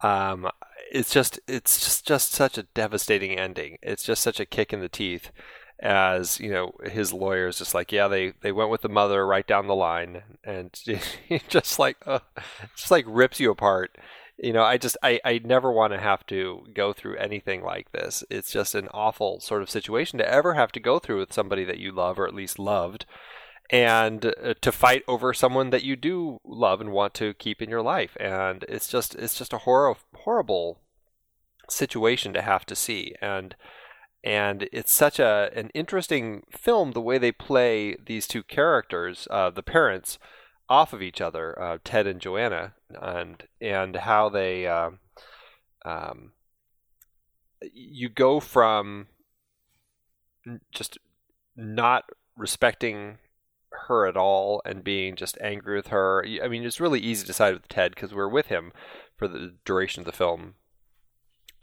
Um, 0.01 0.49
it's 0.91 1.11
just 1.11 1.39
it's 1.47 1.79
just 1.79 2.07
just 2.07 2.31
such 2.31 2.57
a 2.57 2.63
devastating 2.63 3.37
ending. 3.37 3.77
It's 3.81 4.03
just 4.03 4.23
such 4.23 4.39
a 4.39 4.45
kick 4.45 4.73
in 4.73 4.79
the 4.79 4.89
teeth 4.89 5.31
as 5.81 6.39
you 6.39 6.51
know 6.51 6.73
his 6.83 7.13
lawyer 7.13 7.47
is 7.47 7.57
just 7.57 7.73
like 7.73 7.91
yeah 7.91 8.09
they 8.09 8.33
they 8.41 8.51
went 8.51 8.69
with 8.69 8.81
the 8.81 8.89
mother 8.89 9.25
right 9.25 9.47
down 9.47 9.67
the 9.67 9.75
line. 9.75 10.23
And 10.43 10.77
just 11.49 11.79
like 11.79 11.97
uh, 12.05 12.19
just 12.75 12.91
like 12.91 13.05
rips 13.07 13.39
you 13.39 13.51
apart. 13.51 13.97
You 14.37 14.53
know 14.53 14.63
i 14.63 14.77
just 14.77 14.95
i 15.03 15.19
i 15.25 15.41
never 15.43 15.69
want 15.69 15.91
to 15.91 15.99
have 15.99 16.25
to 16.27 16.65
go 16.73 16.93
through 16.93 17.17
anything 17.17 17.61
like 17.61 17.91
this. 17.91 18.23
It's 18.29 18.51
just 18.51 18.75
an 18.75 18.87
awful 18.93 19.39
sort 19.39 19.61
of 19.61 19.69
situation 19.69 20.17
to 20.19 20.29
ever 20.29 20.53
have 20.53 20.71
to 20.73 20.79
go 20.79 20.99
through 20.99 21.19
with 21.19 21.33
somebody 21.33 21.65
that 21.65 21.79
you 21.79 21.91
love 21.91 22.19
or 22.19 22.27
at 22.27 22.35
least 22.35 22.57
loved 22.59 23.05
and 23.69 24.25
uh, 24.25 24.53
to 24.61 24.71
fight 24.71 25.03
over 25.07 25.33
someone 25.33 25.69
that 25.69 25.83
you 25.83 25.95
do 25.95 26.39
love 26.43 26.81
and 26.81 26.91
want 26.91 27.13
to 27.15 27.33
keep 27.35 27.61
in 27.61 27.69
your 27.69 27.81
life. 27.81 28.17
And 28.19 28.65
it's 28.67 28.87
just 28.87 29.15
it's 29.15 29.37
just 29.37 29.53
a 29.53 29.59
horror 29.59 29.95
horrible 30.15 30.79
situation 31.69 32.33
to 32.33 32.41
have 32.41 32.65
to 32.65 32.75
see. 32.75 33.13
And 33.21 33.55
and 34.23 34.67
it's 34.71 34.91
such 34.91 35.19
a 35.19 35.49
an 35.55 35.69
interesting 35.73 36.43
film 36.51 36.91
the 36.91 37.01
way 37.01 37.17
they 37.17 37.31
play 37.31 37.95
these 38.05 38.27
two 38.27 38.43
characters 38.43 39.27
uh, 39.31 39.49
the 39.49 39.63
parents 39.63 40.19
off 40.67 40.93
of 40.93 41.01
each 41.01 41.21
other 41.21 41.59
uh, 41.61 41.77
Ted 41.83 42.05
and 42.07 42.19
Joanna 42.19 42.73
and 43.01 43.43
and 43.61 43.95
how 43.95 44.29
they 44.29 44.67
uh, 44.67 44.91
um, 45.85 46.33
you 47.61 48.09
go 48.09 48.39
from 48.39 49.07
just 50.71 50.97
not 51.55 52.05
respecting 52.35 53.17
her 53.87 54.07
at 54.07 54.17
all 54.17 54.61
and 54.65 54.83
being 54.83 55.15
just 55.15 55.37
angry 55.41 55.75
with 55.75 55.87
her. 55.87 56.25
I 56.43 56.47
mean, 56.47 56.63
it's 56.63 56.79
really 56.79 56.99
easy 56.99 57.25
to 57.25 57.33
side 57.33 57.53
with 57.53 57.67
Ted 57.67 57.93
because 57.93 58.13
we're 58.13 58.29
with 58.29 58.47
him 58.47 58.71
for 59.17 59.27
the 59.27 59.55
duration 59.65 60.01
of 60.01 60.05
the 60.05 60.11
film, 60.11 60.55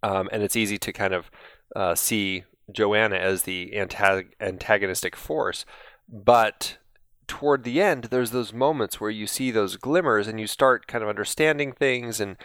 um, 0.02 0.28
and 0.30 0.42
it's 0.42 0.56
easy 0.56 0.78
to 0.78 0.92
kind 0.92 1.14
of 1.14 1.30
uh, 1.74 1.94
see 1.94 2.44
Joanna 2.70 3.16
as 3.16 3.42
the 3.42 3.72
antag- 3.74 4.32
antagonistic 4.40 5.16
force. 5.16 5.64
But 6.08 6.78
toward 7.26 7.64
the 7.64 7.80
end, 7.80 8.04
there's 8.04 8.30
those 8.30 8.52
moments 8.52 9.00
where 9.00 9.10
you 9.10 9.26
see 9.26 9.50
those 9.50 9.76
glimmers 9.76 10.28
and 10.28 10.38
you 10.38 10.46
start 10.46 10.86
kind 10.86 11.02
of 11.02 11.10
understanding 11.10 11.72
things 11.72 12.20
and 12.20 12.36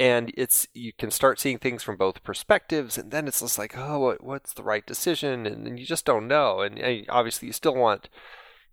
and 0.00 0.32
it's 0.36 0.66
you 0.74 0.92
can 0.92 1.10
start 1.10 1.40
seeing 1.40 1.58
things 1.58 1.82
from 1.82 1.96
both 1.96 2.22
perspectives 2.22 2.96
and 2.96 3.10
then 3.10 3.26
it's 3.26 3.40
just 3.40 3.58
like 3.58 3.76
oh 3.76 3.98
what, 3.98 4.22
what's 4.22 4.52
the 4.52 4.62
right 4.62 4.86
decision 4.86 5.44
and, 5.46 5.66
then 5.66 5.76
you 5.76 5.84
just 5.84 6.04
don't 6.04 6.28
know 6.28 6.60
and, 6.60 6.78
and 6.78 7.04
obviously 7.08 7.46
you 7.46 7.52
still 7.52 7.74
want 7.74 8.08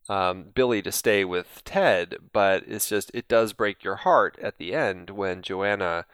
um, 0.07 0.45
Billy 0.53 0.83
to 0.83 0.91
stay 0.91 1.25
with 1.25 1.63
Ted 1.65 2.17
but 2.31 2.63
it's 2.67 2.87
just 2.87 3.09
it 3.13 3.27
does 3.27 3.53
break 3.53 3.83
your 3.83 3.95
heart 3.95 4.37
at 4.41 4.57
the 4.59 4.73
end 4.73 5.09
when 5.09 5.41
Joanna 5.41 6.05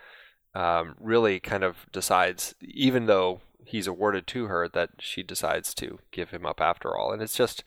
um, 0.56 0.96
really 1.00 1.40
kind 1.40 1.64
of 1.64 1.86
decides 1.92 2.56
even 2.62 3.06
though 3.06 3.42
he's 3.66 3.88
awarded 3.88 4.28
to 4.28 4.48
her 4.48 4.68
that 4.68 4.90
she 5.00 5.24
decides 5.24 5.74
to 5.74 6.00
give 6.12 6.30
him 6.32 6.46
up 6.46 6.62
after 6.62 6.96
all 6.96 7.12
and 7.12 7.22
it's 7.22 7.36
just 7.36 7.64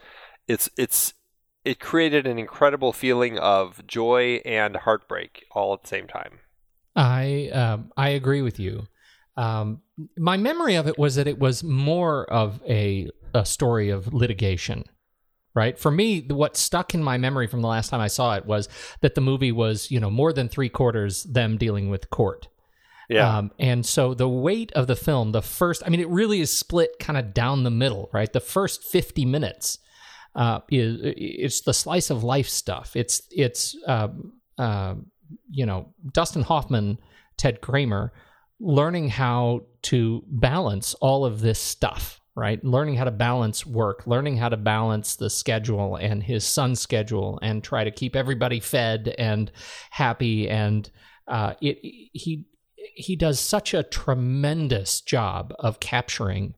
it's 0.48 0.68
it's 0.76 1.14
it 1.64 1.80
created 1.80 2.26
an 2.26 2.38
incredible 2.38 2.92
feeling 2.92 3.38
of 3.38 3.87
joy 3.87 4.40
and 4.44 4.76
heartbreak 4.76 5.44
all 5.52 5.72
at 5.72 5.83
the 5.83 5.88
same 5.88 6.07
time 6.07 6.40
I 6.96 7.50
um, 7.52 7.92
I 7.96 8.11
agree 8.11 8.42
with 8.42 8.61
you. 8.61 8.87
Um, 9.37 9.83
my 10.16 10.37
memory 10.37 10.76
of 10.76 10.87
it 10.87 10.98
was 10.98 11.16
that 11.16 11.26
it 11.26 11.38
was 11.38 11.64
more 11.64 12.30
of 12.30 12.61
a 12.68 13.11
a 13.35 13.44
story 13.44 13.90
of 13.90 14.14
litigation, 14.14 14.85
right? 15.54 15.78
For 15.78 15.90
me, 15.90 16.26
what 16.28 16.57
stuck 16.57 16.94
in 16.94 17.02
my 17.02 17.18
memory 17.18 17.48
from 17.48 17.62
the 17.62 17.68
last 17.68 17.90
time 17.90 18.00
I 18.00 18.07
saw 18.07 18.37
it 18.37 18.46
was 18.46 18.68
that 19.00 19.16
the 19.16 19.20
movie 19.20 19.52
was 19.52 19.90
you 19.90 19.98
know 19.98 20.11
more 20.11 20.33
than 20.33 20.48
three 20.48 20.68
quarters 20.68 21.24
them 21.24 21.57
dealing 21.57 21.90
with 21.90 22.11
court. 22.11 22.48
Yeah 23.08 23.38
Um, 23.38 23.50
and 23.58 23.84
so 23.84 24.14
the 24.14 24.28
weight 24.28 24.72
of 24.72 24.86
the 24.86 24.96
film, 24.96 25.32
the 25.32 25.42
first, 25.42 25.82
I 25.84 25.90
mean, 25.90 26.00
it 26.00 26.08
really 26.08 26.40
is 26.40 26.52
split 26.52 26.98
kind 26.98 27.18
of 27.18 27.34
down 27.34 27.62
the 27.62 27.70
middle, 27.70 28.08
right? 28.12 28.32
The 28.32 28.40
first 28.40 28.82
50 28.82 29.24
minutes 29.24 29.78
uh, 30.34 30.60
is 30.70 30.98
it's 31.02 31.60
the 31.60 31.74
slice 31.74 32.10
of 32.10 32.24
life 32.24 32.48
stuff. 32.48 32.96
It's, 32.96 33.22
it's, 33.30 33.76
uh, 33.86 34.08
uh, 34.58 34.94
you 35.50 35.66
know, 35.66 35.92
Dustin 36.12 36.42
Hoffman, 36.42 36.98
Ted 37.36 37.60
Kramer, 37.60 38.12
learning 38.60 39.08
how 39.08 39.66
to 39.82 40.22
balance 40.26 40.94
all 40.94 41.24
of 41.24 41.40
this 41.40 41.58
stuff, 41.58 42.20
right? 42.34 42.62
Learning 42.64 42.94
how 42.94 43.04
to 43.04 43.10
balance 43.10 43.66
work, 43.66 44.06
learning 44.06 44.36
how 44.36 44.48
to 44.48 44.56
balance 44.56 45.16
the 45.16 45.30
schedule 45.30 45.96
and 45.96 46.22
his 46.22 46.44
son's 46.44 46.80
schedule, 46.80 47.38
and 47.42 47.62
try 47.62 47.84
to 47.84 47.90
keep 47.90 48.16
everybody 48.16 48.60
fed 48.60 49.14
and 49.18 49.50
happy. 49.90 50.48
And 50.48 50.88
uh, 51.28 51.54
it, 51.60 51.78
he 52.12 52.44
he 52.94 53.16
does 53.16 53.40
such 53.40 53.74
a 53.74 53.82
tremendous 53.82 55.00
job 55.00 55.54
of 55.58 55.80
capturing 55.80 56.54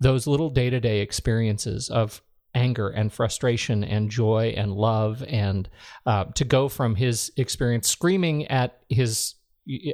those 0.00 0.26
little 0.26 0.50
day 0.50 0.70
to 0.70 0.80
day 0.80 1.00
experiences 1.00 1.88
of 1.88 2.22
anger 2.54 2.88
and 2.88 3.12
frustration 3.12 3.84
and 3.84 4.10
joy 4.10 4.54
and 4.56 4.72
love 4.72 5.22
and 5.28 5.68
uh, 6.06 6.24
to 6.34 6.44
go 6.44 6.68
from 6.68 6.94
his 6.94 7.30
experience 7.36 7.88
screaming 7.88 8.46
at 8.46 8.80
his 8.88 9.34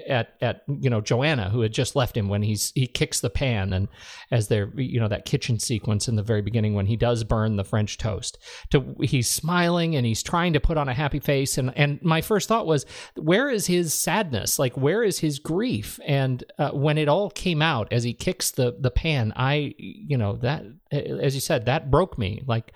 at 0.07 0.35
at 0.41 0.63
you 0.81 0.91
know 0.91 1.01
Joanna 1.01 1.51
who 1.51 1.61
had 1.61 1.73
just 1.73 1.97
left 1.97 2.17
him 2.17 2.29
when 2.29 2.43
he's 2.43 2.73
he 2.75 2.87
kicks 2.87 3.21
the 3.21 3.31
pan 3.31 3.73
and 3.73 3.89
as 4.31 4.49
they're 4.49 4.71
you 4.77 5.01
know 5.01 5.09
that 5.09 5.25
kitchen 5.25 5.59
sequence 5.59 6.09
in 6.09 6.17
the 6.17 6.23
very 6.23 6.43
beginning 6.43 6.75
when 6.75 6.87
he 6.87 6.97
does 6.97 7.25
burn 7.25 7.57
the 7.57 7.65
French 7.65 7.99
toast 7.99 8.39
to 8.71 8.95
he's 9.01 9.29
smiling 9.29 9.97
and 9.97 10.07
he's 10.07 10.23
trying 10.23 10.53
to 10.53 10.61
put 10.61 10.77
on 10.77 10.89
a 10.89 10.95
happy 10.95 11.21
face. 11.21 11.59
And 11.59 11.77
and 11.77 12.03
my 12.03 12.21
first 12.21 12.49
thought 12.49 12.67
was 12.67 12.87
where 13.17 13.51
is 13.51 13.67
his 13.67 13.93
sadness? 13.93 14.59
Like 14.59 14.77
where 14.77 15.03
is 15.03 15.19
his 15.19 15.39
grief? 15.39 15.99
And 16.07 16.45
uh, 16.59 16.71
when 16.71 16.99
it 16.99 17.09
all 17.09 17.31
came 17.31 17.63
out 17.63 17.93
as 17.93 18.05
he 18.05 18.15
kicks 18.15 18.51
the 18.51 18.77
the 18.79 18.91
pan 18.91 19.33
I 19.37 19.75
you 19.79 20.17
know 20.17 20.37
that 20.37 20.65
as 20.91 21.35
you 21.35 21.41
said 21.41 21.67
that 21.67 21.91
broke 21.91 22.19
me. 22.19 22.43
Like 22.47 22.73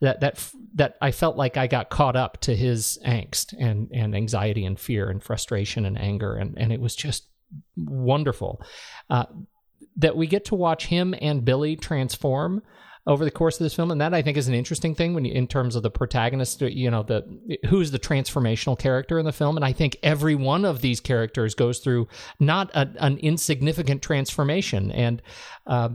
that 0.00 0.20
that 0.20 0.50
that 0.74 0.96
I 1.00 1.10
felt 1.10 1.36
like 1.36 1.56
I 1.56 1.66
got 1.66 1.90
caught 1.90 2.16
up 2.16 2.40
to 2.42 2.54
his 2.54 2.98
angst 3.06 3.54
and 3.58 3.90
and 3.92 4.14
anxiety 4.14 4.64
and 4.64 4.78
fear 4.78 5.08
and 5.08 5.22
frustration 5.22 5.84
and 5.84 5.98
anger. 5.98 6.34
And 6.34 6.56
and 6.58 6.72
it 6.72 6.80
was 6.80 6.94
just 6.94 7.26
wonderful. 7.76 8.60
Uh, 9.10 9.26
that 9.96 10.16
we 10.16 10.26
get 10.26 10.44
to 10.46 10.54
watch 10.54 10.86
him 10.86 11.14
and 11.20 11.44
Billy 11.44 11.76
transform 11.76 12.62
over 13.06 13.24
the 13.24 13.30
course 13.30 13.56
of 13.56 13.64
this 13.64 13.74
film. 13.74 13.90
And 13.90 14.00
that 14.00 14.14
I 14.14 14.22
think 14.22 14.36
is 14.36 14.48
an 14.48 14.54
interesting 14.54 14.94
thing 14.94 15.14
when 15.14 15.24
you, 15.24 15.32
in 15.32 15.46
terms 15.46 15.76
of 15.76 15.82
the 15.82 15.90
protagonist 15.90 16.60
you 16.62 16.90
know 16.90 17.02
the 17.02 17.58
who's 17.68 17.90
the 17.90 17.98
transformational 17.98 18.78
character 18.78 19.18
in 19.18 19.26
the 19.26 19.32
film. 19.32 19.56
And 19.56 19.64
I 19.64 19.72
think 19.72 19.96
every 20.02 20.34
one 20.34 20.64
of 20.64 20.80
these 20.80 21.00
characters 21.00 21.54
goes 21.54 21.80
through 21.80 22.08
not 22.40 22.70
a, 22.74 22.90
an 22.98 23.18
insignificant 23.18 24.02
transformation. 24.02 24.90
And 24.90 25.22
uh, 25.66 25.90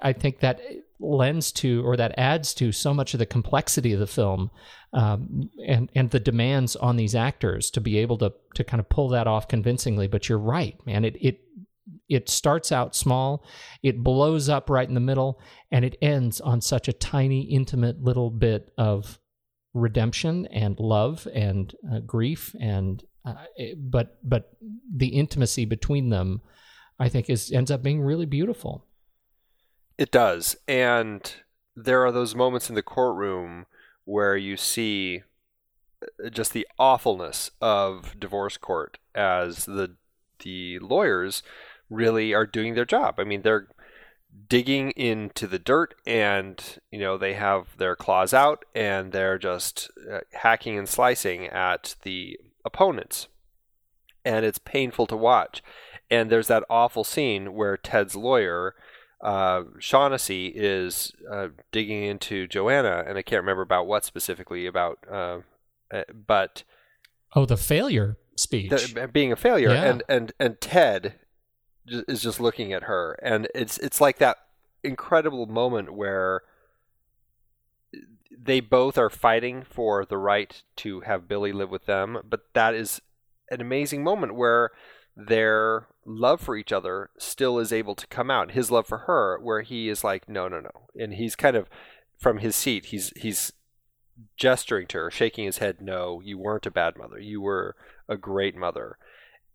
I 0.00 0.12
think 0.12 0.40
that 0.40 0.60
lends 1.00 1.50
to 1.50 1.84
or 1.86 1.96
that 1.96 2.14
adds 2.18 2.52
to 2.54 2.72
so 2.72 2.92
much 2.92 3.14
of 3.14 3.18
the 3.18 3.26
complexity 3.26 3.92
of 3.92 4.00
the 4.00 4.06
film 4.06 4.50
um, 4.92 5.50
and 5.66 5.90
and 5.94 6.10
the 6.10 6.20
demands 6.20 6.76
on 6.76 6.96
these 6.96 7.14
actors 7.14 7.70
to 7.70 7.80
be 7.80 7.98
able 7.98 8.18
to 8.18 8.32
to 8.54 8.64
kind 8.64 8.80
of 8.80 8.88
pull 8.88 9.08
that 9.08 9.26
off 9.26 9.48
convincingly. 9.48 10.06
But 10.06 10.28
you're 10.28 10.38
right, 10.38 10.76
man. 10.86 11.04
It 11.04 11.16
it 11.20 11.40
it 12.08 12.28
starts 12.28 12.72
out 12.72 12.96
small, 12.96 13.44
it 13.82 14.02
blows 14.02 14.48
up 14.48 14.68
right 14.68 14.88
in 14.88 14.94
the 14.94 15.00
middle, 15.00 15.40
and 15.70 15.84
it 15.84 15.96
ends 16.02 16.40
on 16.40 16.60
such 16.60 16.88
a 16.88 16.92
tiny, 16.92 17.42
intimate 17.42 18.02
little 18.02 18.30
bit 18.30 18.72
of 18.76 19.18
redemption 19.74 20.46
and 20.46 20.78
love 20.80 21.28
and 21.32 21.74
uh, 21.92 22.00
grief 22.00 22.54
and 22.60 23.04
uh, 23.24 23.34
but 23.76 24.18
but 24.24 24.50
the 24.94 25.08
intimacy 25.08 25.64
between 25.64 26.08
them, 26.08 26.40
I 26.98 27.08
think, 27.08 27.30
is 27.30 27.52
ends 27.52 27.70
up 27.70 27.82
being 27.82 28.00
really 28.00 28.26
beautiful. 28.26 28.86
It 30.00 30.10
does. 30.10 30.56
And 30.66 31.30
there 31.76 32.06
are 32.06 32.10
those 32.10 32.34
moments 32.34 32.70
in 32.70 32.74
the 32.74 32.82
courtroom 32.82 33.66
where 34.06 34.34
you 34.34 34.56
see 34.56 35.22
uh, 36.02 36.30
just 36.30 36.54
the 36.54 36.66
awfulness 36.78 37.50
of 37.60 38.18
divorce 38.18 38.56
court 38.56 38.96
as 39.14 39.66
the 39.66 39.96
the 40.42 40.78
lawyers 40.78 41.42
really 41.90 42.32
are 42.32 42.46
doing 42.46 42.74
their 42.74 42.86
job. 42.86 43.16
I 43.18 43.24
mean, 43.24 43.42
they're 43.42 43.68
digging 44.48 44.92
into 44.92 45.46
the 45.46 45.58
dirt 45.58 45.94
and 46.06 46.78
you 46.90 46.98
know 46.98 47.18
they 47.18 47.34
have 47.34 47.76
their 47.76 47.94
claws 47.94 48.32
out 48.32 48.64
and 48.74 49.12
they're 49.12 49.38
just 49.38 49.90
uh, 50.10 50.20
hacking 50.32 50.78
and 50.78 50.88
slicing 50.88 51.46
at 51.48 51.96
the 52.04 52.38
opponents 52.64 53.26
and 54.24 54.46
it's 54.46 54.58
painful 54.58 55.06
to 55.08 55.16
watch 55.16 55.64
and 56.10 56.30
there's 56.30 56.46
that 56.46 56.62
awful 56.70 57.02
scene 57.02 57.54
where 57.54 57.76
Ted's 57.76 58.14
lawyer 58.14 58.76
uh, 59.22 59.64
Shaughnessy 59.78 60.46
is 60.46 61.12
uh, 61.30 61.48
digging 61.72 62.04
into 62.04 62.46
Joanna, 62.46 63.04
and 63.06 63.18
I 63.18 63.22
can't 63.22 63.42
remember 63.42 63.62
about 63.62 63.86
what 63.86 64.04
specifically 64.04 64.66
about, 64.66 64.98
uh, 65.10 65.40
uh 65.90 66.04
but 66.26 66.64
oh, 67.34 67.44
the 67.44 67.56
failure 67.56 68.16
speech, 68.36 68.70
the, 68.70 69.08
being 69.08 69.32
a 69.32 69.36
failure, 69.36 69.70
yeah. 69.70 69.84
and 69.84 70.02
and 70.08 70.32
and 70.40 70.60
Ted 70.60 71.14
is 71.86 72.22
just 72.22 72.40
looking 72.40 72.72
at 72.72 72.84
her, 72.84 73.18
and 73.22 73.48
it's 73.54 73.78
it's 73.78 74.00
like 74.00 74.18
that 74.18 74.38
incredible 74.82 75.46
moment 75.46 75.92
where 75.92 76.42
they 78.42 78.60
both 78.60 78.96
are 78.96 79.10
fighting 79.10 79.62
for 79.62 80.06
the 80.06 80.16
right 80.16 80.62
to 80.76 81.00
have 81.00 81.28
Billy 81.28 81.52
live 81.52 81.70
with 81.70 81.84
them, 81.84 82.18
but 82.24 82.44
that 82.54 82.74
is 82.74 83.02
an 83.50 83.60
amazing 83.60 84.02
moment 84.02 84.34
where 84.34 84.70
their 85.26 85.86
love 86.04 86.40
for 86.40 86.56
each 86.56 86.72
other 86.72 87.10
still 87.18 87.58
is 87.58 87.72
able 87.72 87.94
to 87.94 88.06
come 88.06 88.30
out. 88.30 88.52
His 88.52 88.70
love 88.70 88.86
for 88.86 88.98
her, 88.98 89.38
where 89.40 89.62
he 89.62 89.88
is 89.88 90.04
like, 90.04 90.28
no, 90.28 90.48
no, 90.48 90.60
no, 90.60 90.88
and 90.98 91.14
he's 91.14 91.36
kind 91.36 91.56
of 91.56 91.68
from 92.18 92.38
his 92.38 92.56
seat. 92.56 92.86
He's 92.86 93.12
he's 93.16 93.52
gesturing 94.36 94.86
to 94.88 94.98
her, 94.98 95.10
shaking 95.10 95.46
his 95.46 95.58
head. 95.58 95.80
No, 95.80 96.20
you 96.20 96.38
weren't 96.38 96.66
a 96.66 96.70
bad 96.70 96.96
mother. 96.96 97.18
You 97.18 97.40
were 97.40 97.76
a 98.08 98.16
great 98.16 98.56
mother, 98.56 98.98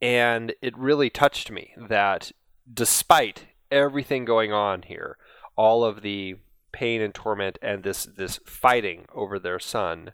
and 0.02 0.54
it 0.62 0.78
really 0.78 1.10
touched 1.10 1.52
me 1.52 1.74
that 1.90 2.32
despite 2.72 3.48
everything 3.72 4.26
going 4.26 4.52
on 4.52 4.84
here, 4.84 5.18
all 5.56 5.84
of 5.84 6.02
the 6.02 6.36
pain 6.72 7.02
and 7.02 7.14
torment 7.14 7.58
and 7.62 7.84
this 7.84 8.06
this 8.06 8.40
fighting 8.46 9.06
over 9.14 9.40
their 9.40 9.60
son, 9.60 10.12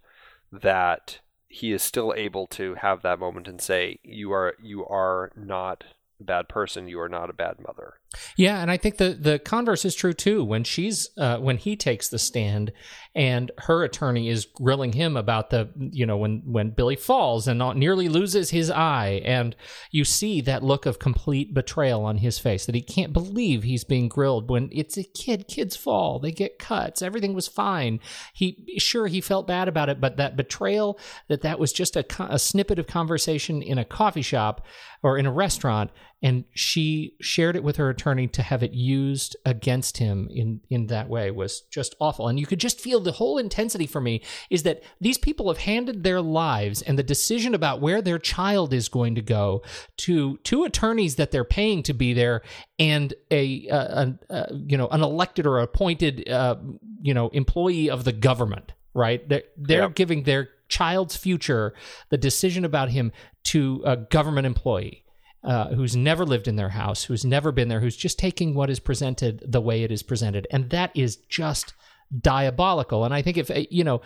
that 0.51 1.19
he 1.51 1.73
is 1.73 1.83
still 1.83 2.13
able 2.15 2.47
to 2.47 2.75
have 2.75 3.01
that 3.01 3.19
moment 3.19 3.47
and 3.47 3.61
say, 3.61 3.99
"You 4.03 4.31
are 4.31 4.55
you 4.61 4.85
are 4.87 5.31
not 5.35 5.83
a 6.19 6.23
bad 6.23 6.47
person, 6.49 6.87
you 6.87 6.99
are 6.99 7.09
not 7.09 7.29
a 7.29 7.33
bad 7.33 7.59
mother. 7.59 8.00
Yeah, 8.35 8.61
and 8.61 8.69
I 8.69 8.77
think 8.77 8.97
the 8.97 9.17
the 9.19 9.39
converse 9.39 9.85
is 9.85 9.95
true 9.95 10.13
too. 10.13 10.43
When 10.43 10.63
she's 10.63 11.09
uh, 11.17 11.37
when 11.37 11.57
he 11.57 11.75
takes 11.77 12.09
the 12.09 12.19
stand, 12.19 12.73
and 13.15 13.51
her 13.59 13.83
attorney 13.83 14.27
is 14.27 14.45
grilling 14.45 14.93
him 14.93 15.15
about 15.15 15.49
the 15.49 15.69
you 15.77 16.05
know 16.05 16.17
when 16.17 16.41
when 16.45 16.71
Billy 16.71 16.97
falls 16.97 17.47
and 17.47 17.59
nearly 17.77 18.09
loses 18.09 18.49
his 18.49 18.69
eye, 18.69 19.21
and 19.23 19.55
you 19.91 20.03
see 20.03 20.41
that 20.41 20.63
look 20.63 20.85
of 20.85 20.99
complete 20.99 21.53
betrayal 21.53 22.03
on 22.03 22.17
his 22.17 22.37
face 22.37 22.65
that 22.65 22.75
he 22.75 22.81
can't 22.81 23.13
believe 23.13 23.63
he's 23.63 23.85
being 23.85 24.09
grilled 24.09 24.49
when 24.49 24.69
it's 24.71 24.97
a 24.97 25.03
kid. 25.03 25.47
Kids 25.47 25.75
fall, 25.75 26.19
they 26.19 26.31
get 26.31 26.59
cuts, 26.59 27.01
everything 27.01 27.33
was 27.33 27.47
fine. 27.47 27.99
He 28.33 28.75
sure 28.77 29.07
he 29.07 29.21
felt 29.21 29.47
bad 29.47 29.69
about 29.69 29.89
it, 29.89 30.01
but 30.01 30.17
that 30.17 30.35
betrayal 30.35 30.99
that 31.29 31.41
that 31.43 31.59
was 31.59 31.71
just 31.71 31.95
a, 31.95 32.05
a 32.19 32.39
snippet 32.39 32.77
of 32.77 32.87
conversation 32.87 33.61
in 33.61 33.77
a 33.77 33.85
coffee 33.85 34.21
shop 34.21 34.65
or 35.01 35.17
in 35.17 35.25
a 35.25 35.31
restaurant 35.31 35.91
and 36.21 36.43
she 36.53 37.15
shared 37.19 37.55
it 37.55 37.63
with 37.63 37.77
her 37.77 37.89
attorney 37.89 38.27
to 38.27 38.43
have 38.43 38.61
it 38.61 38.73
used 38.73 39.35
against 39.45 39.97
him 39.97 40.27
in 40.31 40.61
in 40.69 40.87
that 40.87 41.09
way 41.09 41.31
was 41.31 41.61
just 41.71 41.95
awful. 41.99 42.27
And 42.27 42.39
you 42.39 42.45
could 42.45 42.59
just 42.59 42.79
feel 42.79 42.99
the 42.99 43.13
whole 43.13 43.37
intensity 43.37 43.87
for 43.87 44.01
me 44.01 44.21
is 44.49 44.63
that 44.63 44.83
these 44.99 45.17
people 45.17 45.47
have 45.49 45.59
handed 45.59 46.03
their 46.03 46.21
lives 46.21 46.81
and 46.81 46.97
the 46.97 47.03
decision 47.03 47.55
about 47.55 47.81
where 47.81 48.01
their 48.01 48.19
child 48.19 48.73
is 48.73 48.89
going 48.89 49.15
to 49.15 49.21
go 49.21 49.63
to 49.97 50.37
two 50.43 50.63
attorneys 50.63 51.15
that 51.15 51.31
they're 51.31 51.43
paying 51.43 51.83
to 51.83 51.93
be 51.93 52.13
there 52.13 52.41
and 52.77 53.13
a, 53.31 53.67
a, 53.69 54.13
a 54.29 54.53
you 54.53 54.77
know 54.77 54.87
an 54.89 55.01
elected 55.01 55.45
or 55.45 55.59
appointed 55.59 56.29
uh, 56.29 56.55
you 57.01 57.13
know 57.13 57.29
employee 57.29 57.89
of 57.89 58.03
the 58.03 58.13
government 58.13 58.73
right? 58.93 59.27
They're, 59.27 59.43
they're 59.57 59.81
yep. 59.83 59.95
giving 59.95 60.23
their 60.23 60.49
child's 60.67 61.15
future 61.15 61.73
the 62.09 62.17
decision 62.17 62.65
about 62.65 62.89
him 62.89 63.11
to 63.43 63.81
a 63.85 63.97
government 63.97 64.45
employee 64.45 65.03
uh, 65.43 65.69
who's 65.69 65.95
never 65.95 66.25
lived 66.25 66.47
in 66.47 66.55
their 66.55 66.69
house, 66.69 67.03
who's 67.03 67.25
never 67.25 67.51
been 67.51 67.67
there, 67.67 67.79
who's 67.79 67.97
just 67.97 68.19
taking 68.19 68.53
what 68.53 68.69
is 68.69 68.79
presented 68.79 69.43
the 69.45 69.61
way 69.61 69.83
it 69.83 69.91
is 69.91 70.03
presented. 70.03 70.47
And 70.51 70.69
that 70.69 70.91
is 70.95 71.17
just 71.17 71.73
diabolical. 72.19 73.05
And 73.05 73.13
I 73.13 73.21
think 73.21 73.37
if, 73.37 73.49
uh, 73.49 73.63
you 73.69 73.83
know, 73.83 74.01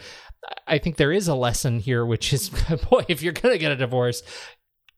I 0.68 0.78
think 0.78 0.96
there 0.96 1.12
is 1.12 1.28
a 1.28 1.36
lesson 1.36 1.80
here, 1.80 2.06
which 2.06 2.32
is, 2.32 2.50
boy, 2.90 3.06
if 3.08 3.22
you're 3.22 3.34
going 3.34 3.54
to 3.54 3.60
get 3.60 3.72
a 3.72 3.76
divorce, 3.76 4.24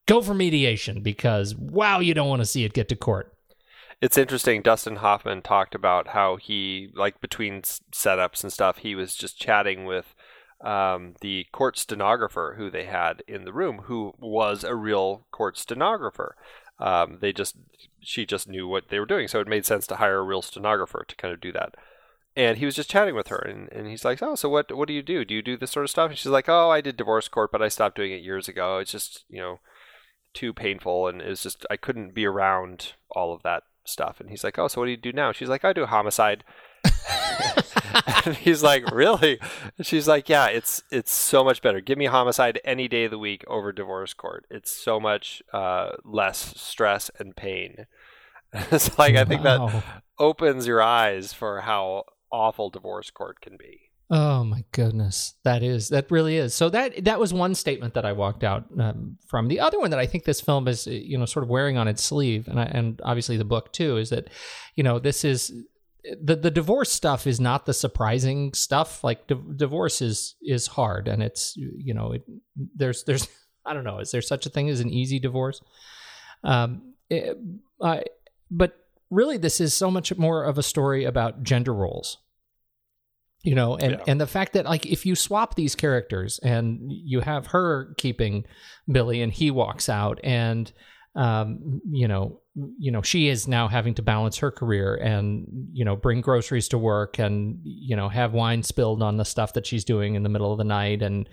go 0.06 0.22
for 0.22 0.34
mediation 0.34 1.02
because, 1.02 1.56
wow, 1.56 2.00
you 2.00 2.14
don't 2.14 2.30
want 2.30 2.42
to 2.42 2.46
see 2.46 2.64
it 2.64 2.74
get 2.74 2.90
to 2.90 2.96
court. 2.96 3.34
It's 4.00 4.18
interesting. 4.18 4.62
Dustin 4.62 4.98
Hoffman 4.98 5.42
talked 5.42 5.74
about 5.74 6.10
how 6.10 6.36
he, 6.36 6.90
like 6.94 7.20
between 7.20 7.64
setups 7.64 8.44
and 8.44 8.54
stuff, 8.54 8.78
he 8.78 8.94
was 8.94 9.16
just 9.16 9.40
chatting 9.40 9.86
with 9.86 10.14
um, 10.62 11.16
the 11.22 11.46
court 11.52 11.78
stenographer 11.78 12.56
who 12.58 12.70
they 12.70 12.86
had 12.86 13.24
in 13.28 13.46
the 13.46 13.54
room, 13.54 13.84
who 13.84 14.14
was 14.20 14.64
a 14.64 14.76
real 14.76 15.26
court 15.32 15.58
stenographer. 15.58 16.36
Um, 16.80 17.18
they 17.22 17.34
just 17.34 17.56
she 18.02 18.26
just 18.26 18.48
knew 18.48 18.68
what 18.68 18.90
they 18.90 19.00
were 19.00 19.06
doing, 19.06 19.28
so 19.28 19.40
it 19.40 19.48
made 19.48 19.66
sense 19.66 19.88
to 19.88 19.98
hire 19.98 20.20
a 20.20 20.24
real 20.24 20.42
stenographer 20.42 21.06
to 21.08 21.16
kind 21.16 21.34
of 21.34 21.42
do 21.42 21.52
that. 21.52 21.76
And 22.36 22.60
he 22.60 22.66
was 22.66 22.76
just 22.76 22.90
chatting 22.90 23.16
with 23.16 23.30
her, 23.30 23.40
and, 23.40 23.68
and 23.72 23.88
he's 23.88 24.06
like, 24.06 24.22
"Oh, 24.22 24.36
so 24.36 24.48
what 24.50 24.76
what 24.76 24.88
do 24.88 24.94
you 24.94 25.02
do? 25.02 25.26
Do 25.26 25.34
you 25.34 25.42
do 25.42 25.58
this 25.58 25.72
sort 25.72 25.86
of 25.86 25.90
stuff?" 25.90 26.10
And 26.10 26.18
she's 26.18 26.28
like, 26.32 26.48
"Oh, 26.48 26.70
I 26.70 26.82
did 26.82 26.98
divorce 26.98 27.28
court, 27.28 27.52
but 27.52 27.62
I 27.62 27.68
stopped 27.68 27.96
doing 27.96 28.12
it 28.12 28.24
years 28.24 28.48
ago. 28.48 28.78
It's 28.78 28.92
just 28.92 29.26
you 29.30 29.40
know 29.40 29.60
too 30.34 30.54
painful, 30.54 31.08
and 31.08 31.22
it's 31.22 31.44
just 31.44 31.66
I 31.70 31.78
couldn't 31.78 32.14
be 32.14 32.26
around 32.26 32.94
all 33.12 33.34
of 33.34 33.44
that 33.44 33.64
stuff." 33.86 34.20
And 34.20 34.30
he's 34.30 34.44
like, 34.44 34.60
"Oh, 34.60 34.68
so 34.68 34.82
what 34.82 34.86
do 34.86 34.92
you 34.92 34.98
do 34.98 35.12
now?" 35.14 35.32
She's 35.32 35.50
like, 35.50 35.66
"I 35.66 35.74
do 35.74 35.86
homicide." 35.86 36.44
And 38.26 38.36
he's 38.36 38.64
like, 38.64 38.90
"Really?" 38.92 39.40
she's 39.82 40.08
like, 40.08 40.30
"Yeah, 40.30 40.48
it's 40.48 40.84
it's 40.92 41.12
so 41.12 41.44
much 41.44 41.62
better. 41.62 41.80
Give 41.82 41.98
me 41.98 42.06
homicide 42.06 42.60
any 42.66 42.88
day 42.88 43.06
of 43.06 43.12
the 43.12 43.20
week 43.20 43.44
over 43.48 43.72
divorce 43.72 44.14
court. 44.14 44.46
It's 44.50 44.72
so 44.72 45.00
much 45.00 45.42
uh, 45.54 45.92
less 46.04 46.54
stress 46.60 47.10
and 47.20 47.36
pain." 47.36 47.86
it's 48.54 48.98
like 48.98 49.16
I 49.16 49.26
think 49.26 49.44
Wow. 49.44 49.68
that 49.68 49.84
opens 50.20 50.68
your 50.68 50.82
eyes 50.82 51.34
for 51.34 51.62
how 51.62 52.04
awful 52.32 52.70
divorce 52.70 53.10
court 53.10 53.42
can 53.42 53.58
be. 53.58 53.82
Oh 54.10 54.46
my 54.46 54.64
goodness, 54.72 55.34
that 55.44 55.62
is 55.64 55.90
that 55.90 56.10
really 56.10 56.38
is. 56.38 56.54
So 56.54 56.70
that 56.70 57.04
that 57.04 57.20
was 57.20 57.34
one 57.34 57.54
statement 57.56 57.94
that 57.96 58.06
I 58.06 58.14
walked 58.14 58.46
out 58.46 58.64
um, 58.80 59.18
from. 59.28 59.50
The 59.50 59.60
other 59.60 59.80
one 59.80 59.90
that 59.90 60.00
I 60.00 60.06
think 60.06 60.24
this 60.24 60.40
film 60.40 60.68
is, 60.70 60.88
you 60.88 61.18
know, 61.18 61.26
sort 61.26 61.44
of 61.44 61.50
wearing 61.50 61.78
on 61.78 61.90
its 61.90 62.04
sleeve, 62.04 62.48
and 62.48 62.58
I, 62.58 62.64
and 62.66 63.02
obviously 63.04 63.36
the 63.36 63.44
book 63.44 63.74
too, 63.74 63.98
is 63.98 64.10
that, 64.12 64.30
you 64.76 64.84
know, 64.84 64.98
this 64.98 65.26
is 65.26 65.52
the 66.24 66.36
the 66.36 66.52
divorce 66.52 66.92
stuff 66.92 67.28
is 67.28 67.40
not 67.40 67.66
the 67.66 67.74
surprising 67.74 68.54
stuff. 68.54 69.04
Like 69.04 69.28
di- 69.28 69.36
divorce 69.56 70.02
is 70.02 70.36
is 70.42 70.68
hard, 70.68 71.08
and 71.08 71.22
it's 71.24 71.54
you 71.58 71.94
know, 71.94 72.14
it, 72.14 72.24
there's 72.76 73.04
there's 73.04 73.28
I 73.66 73.74
don't 73.74 73.84
know, 73.84 74.00
is 74.00 74.12
there 74.12 74.22
such 74.22 74.46
a 74.46 74.50
thing 74.50 74.70
as 74.70 74.80
an 74.80 74.90
easy 74.90 75.20
divorce? 75.20 75.62
Um, 76.44 76.94
it- 77.10 77.38
I, 77.82 78.04
but 78.50 78.76
really, 79.10 79.38
this 79.38 79.60
is 79.62 79.74
so 79.74 79.92
much 79.92 80.16
more 80.18 80.44
of 80.44 80.58
a 80.58 80.64
story 80.64 81.06
about 81.06 81.44
gender 81.44 81.74
roles 81.74 82.18
you 83.44 83.54
know 83.54 83.78
and 83.78 83.92
Yeah. 83.94 84.04
and 84.08 84.20
the 84.20 84.26
fact 84.26 84.54
that 84.54 84.66
like 84.66 84.88
if 84.88 85.06
you 85.06 85.16
swap 85.16 85.54
these 85.54 85.76
characters 85.76 86.40
and 86.40 86.80
you 86.92 87.20
have 87.20 87.46
her 87.48 87.94
keeping 88.00 88.46
billy 88.92 89.22
and 89.22 89.32
he 89.32 89.52
walks 89.52 89.90
out 89.90 90.20
and 90.24 90.72
um 91.16 91.80
you 91.88 92.08
know 92.08 92.42
you 92.78 92.92
know 92.92 93.02
she 93.02 93.28
is 93.28 93.48
now 93.48 93.68
having 93.68 93.94
to 93.94 94.02
balance 94.02 94.38
her 94.38 94.52
career 94.52 94.96
and 94.96 95.46
you 95.74 95.86
know 95.86 95.96
bring 95.96 96.22
groceries 96.22 96.68
to 96.68 96.78
work 96.78 97.20
and 97.20 97.60
you 97.64 97.96
know 97.96 98.10
have 98.10 98.34
wine 98.34 98.64
spilled 98.64 99.04
on 99.04 99.18
the 99.18 99.26
stuff 99.26 99.54
that 99.54 99.66
she's 99.66 99.84
doing 99.84 100.16
in 100.16 100.24
the 100.24 100.30
middle 100.30 100.52
of 100.52 100.58
the 100.58 100.64
night 100.64 101.02
and 101.02 101.30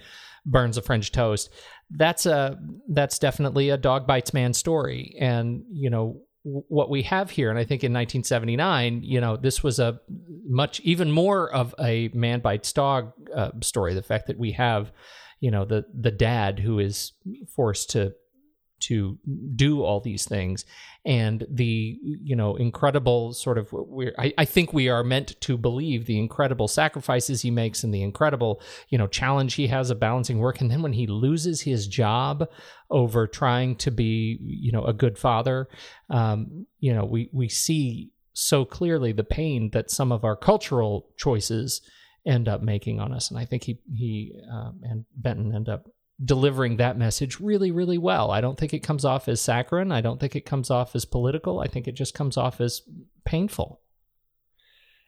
burns 0.46 0.76
a 0.76 0.82
french 0.82 1.10
toast. 1.12 1.50
That's 1.90 2.26
a 2.26 2.58
that's 2.88 3.18
definitely 3.18 3.70
a 3.70 3.76
dog 3.76 4.06
bites 4.06 4.34
man 4.34 4.52
story. 4.52 5.16
And 5.18 5.62
you 5.70 5.90
know 5.90 6.20
what 6.42 6.90
we 6.90 7.00
have 7.00 7.30
here 7.30 7.48
and 7.48 7.58
i 7.58 7.64
think 7.64 7.82
in 7.82 7.90
1979 7.90 9.00
you 9.02 9.18
know 9.18 9.34
this 9.34 9.62
was 9.62 9.78
a 9.78 9.98
much 10.46 10.78
even 10.80 11.10
more 11.10 11.50
of 11.50 11.74
a 11.80 12.10
man 12.12 12.40
bites 12.40 12.70
dog 12.72 13.12
uh, 13.34 13.50
story. 13.62 13.94
The 13.94 14.02
fact 14.02 14.26
that 14.26 14.38
we 14.38 14.52
have 14.52 14.92
you 15.40 15.50
know 15.50 15.64
the 15.64 15.84
the 15.98 16.10
dad 16.10 16.58
who 16.58 16.78
is 16.78 17.12
forced 17.54 17.90
to 17.90 18.12
to 18.86 19.18
do 19.54 19.82
all 19.82 20.00
these 20.00 20.24
things. 20.24 20.64
And 21.06 21.46
the 21.50 21.98
you 22.02 22.34
know 22.34 22.56
incredible 22.56 23.34
sort 23.34 23.58
of 23.58 23.72
we 23.72 24.12
I, 24.18 24.32
I 24.38 24.44
think 24.44 24.72
we 24.72 24.88
are 24.88 25.04
meant 25.04 25.38
to 25.42 25.58
believe 25.58 26.06
the 26.06 26.18
incredible 26.18 26.68
sacrifices 26.68 27.42
he 27.42 27.50
makes 27.50 27.84
and 27.84 27.92
the 27.92 28.02
incredible 28.02 28.62
you 28.88 28.96
know 28.96 29.06
challenge 29.06 29.54
he 29.54 29.66
has 29.66 29.90
of 29.90 30.00
balancing 30.00 30.38
work. 30.38 30.60
And 30.60 30.70
then 30.70 30.82
when 30.82 30.94
he 30.94 31.06
loses 31.06 31.60
his 31.60 31.86
job 31.86 32.48
over 32.90 33.26
trying 33.26 33.76
to 33.76 33.90
be 33.90 34.38
you 34.40 34.72
know 34.72 34.84
a 34.84 34.92
good 34.92 35.18
father 35.18 35.68
um, 36.10 36.66
you 36.80 36.94
know 36.94 37.04
we 37.04 37.28
we 37.32 37.48
see 37.48 38.10
so 38.32 38.64
clearly 38.64 39.12
the 39.12 39.24
pain 39.24 39.70
that 39.72 39.90
some 39.90 40.10
of 40.10 40.24
our 40.24 40.36
cultural 40.36 41.08
choices 41.16 41.80
end 42.26 42.48
up 42.48 42.62
making 42.62 43.00
on 43.00 43.12
us. 43.12 43.30
And 43.30 43.38
i 43.38 43.44
think 43.44 43.64
he 43.64 43.78
he 43.92 44.40
um, 44.50 44.80
and 44.82 45.04
benton 45.16 45.54
end 45.54 45.68
up 45.68 45.88
delivering 46.22 46.76
that 46.76 46.96
message 46.96 47.40
really 47.40 47.70
really 47.70 47.98
well 47.98 48.30
i 48.30 48.40
don't 48.40 48.58
think 48.58 48.72
it 48.72 48.80
comes 48.80 49.04
off 49.04 49.26
as 49.26 49.40
saccharine 49.40 49.90
i 49.90 50.00
don't 50.00 50.20
think 50.20 50.36
it 50.36 50.46
comes 50.46 50.70
off 50.70 50.94
as 50.94 51.04
political 51.04 51.58
i 51.60 51.66
think 51.66 51.88
it 51.88 51.96
just 51.96 52.14
comes 52.14 52.36
off 52.36 52.60
as 52.60 52.82
painful 53.24 53.80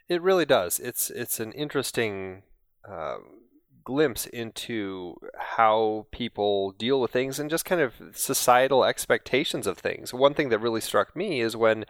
It 0.09 0.22
really 0.22 0.44
does. 0.44 0.78
It's 0.78 1.11
it's 1.11 1.40
an 1.40 1.52
interesting 1.52 2.42
um, 2.88 3.40
glimpse 3.84 4.26
into 4.26 5.16
how 5.36 6.07
people 6.12 6.72
deal 6.72 7.00
with 7.00 7.11
things 7.11 7.38
and 7.38 7.50
just 7.50 7.64
kind 7.64 7.80
of 7.80 7.94
societal 8.14 8.84
expectations 8.84 9.66
of 9.66 9.78
things. 9.78 10.14
One 10.14 10.34
thing 10.34 10.48
that 10.50 10.61
really 10.61 10.80
struck 10.80 11.16
me 11.16 11.40
is 11.40 11.57
when 11.57 11.84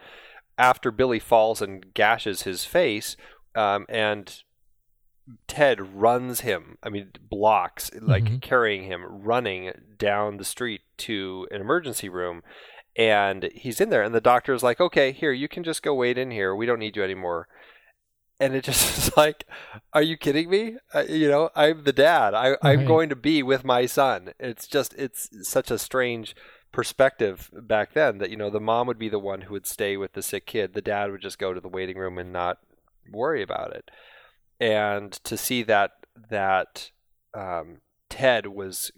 after 0.57 0.91
Billy 0.91 1.19
falls 1.19 1.61
and 1.61 1.93
gashes 1.93 2.41
his 2.41 2.65
face, 2.65 3.15
um, 3.55 3.85
and 3.87 4.41
Ted 5.47 5.95
runs 5.95 6.41
him. 6.41 6.77
I 6.83 6.89
mean, 6.89 7.11
blocks 7.21 7.91
like 8.01 8.23
Mhm. 8.23 8.41
carrying 8.41 8.83
him, 8.83 9.03
running 9.05 9.71
down 9.97 10.37
the 10.37 10.45
street 10.45 10.81
to 10.99 11.47
an 11.51 11.61
emergency 11.61 12.09
room. 12.09 12.43
And 12.95 13.43
he's 13.53 13.79
in 13.79 13.89
there, 13.89 14.01
and 14.01 14.15
the 14.15 14.21
doctor 14.21 14.53
is 14.53 14.63
like, 14.63 14.79
"Okay, 14.81 15.11
here, 15.11 15.31
you 15.31 15.47
can 15.47 15.63
just 15.63 15.83
go 15.83 15.93
wait 15.93 16.17
in 16.17 16.31
here. 16.31 16.55
We 16.55 16.65
don't 16.65 16.79
need 16.79 16.95
you 16.95 17.03
anymore." 17.03 17.47
and 18.39 18.53
it 18.55 18.63
just 18.63 18.97
is 18.99 19.17
like, 19.17 19.45
are 19.93 20.01
you 20.03 20.15
kidding 20.15 20.47
me? 20.47 20.77
Uh, 20.93 21.03
you 21.09 21.27
know, 21.27 21.49
I'm 21.55 21.85
the 21.85 21.91
dad. 21.91 22.35
I, 22.35 22.55
I'm 22.61 22.85
going 22.85 23.09
to 23.09 23.15
be 23.15 23.41
with 23.41 23.63
my 23.65 23.87
son. 23.87 24.31
It's 24.39 24.67
just, 24.67 24.93
it's 24.93 25.27
such 25.41 25.71
a 25.71 25.79
strange 25.79 26.35
perspective 26.71 27.49
back 27.51 27.93
then 27.93 28.19
that, 28.19 28.29
you 28.29 28.37
know, 28.37 28.51
the 28.51 28.59
mom 28.59 28.85
would 28.85 28.99
be 28.99 29.09
the 29.09 29.17
one 29.17 29.41
who 29.41 29.53
would 29.53 29.65
stay 29.65 29.97
with 29.97 30.13
the 30.13 30.21
sick 30.21 30.45
kid. 30.45 30.75
The 30.75 30.83
dad 30.83 31.09
would 31.09 31.21
just 31.21 31.39
go 31.39 31.51
to 31.51 31.59
the 31.59 31.67
waiting 31.67 31.97
room 31.97 32.19
and 32.19 32.31
not 32.31 32.59
worry 33.11 33.41
about 33.41 33.75
it. 33.75 33.89
And 34.59 35.11
to 35.23 35.37
see 35.37 35.63
that, 35.63 35.91
that 36.29 36.91
um, 37.33 37.81
Ted 38.09 38.47
was 38.47 38.91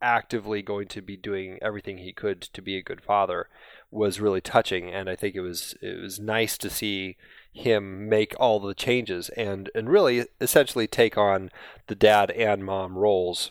actively 0.00 0.62
going 0.62 0.88
to 0.88 1.02
be 1.02 1.16
doing 1.16 1.58
everything 1.62 1.98
he 1.98 2.12
could 2.12 2.40
to 2.40 2.60
be 2.60 2.76
a 2.76 2.82
good 2.82 3.00
father 3.00 3.48
was 3.90 4.20
really 4.20 4.40
touching. 4.40 4.90
And 4.90 5.08
I 5.08 5.16
think 5.16 5.34
it 5.34 5.40
was, 5.40 5.76
it 5.80 6.00
was 6.00 6.18
nice 6.18 6.58
to 6.58 6.70
see 6.70 7.16
him 7.52 8.08
make 8.08 8.34
all 8.40 8.58
the 8.58 8.74
changes 8.74 9.28
and 9.30 9.70
and 9.74 9.90
really 9.90 10.24
essentially 10.40 10.86
take 10.86 11.18
on 11.18 11.50
the 11.86 11.94
dad 11.94 12.30
and 12.30 12.64
mom 12.64 12.96
roles 12.96 13.50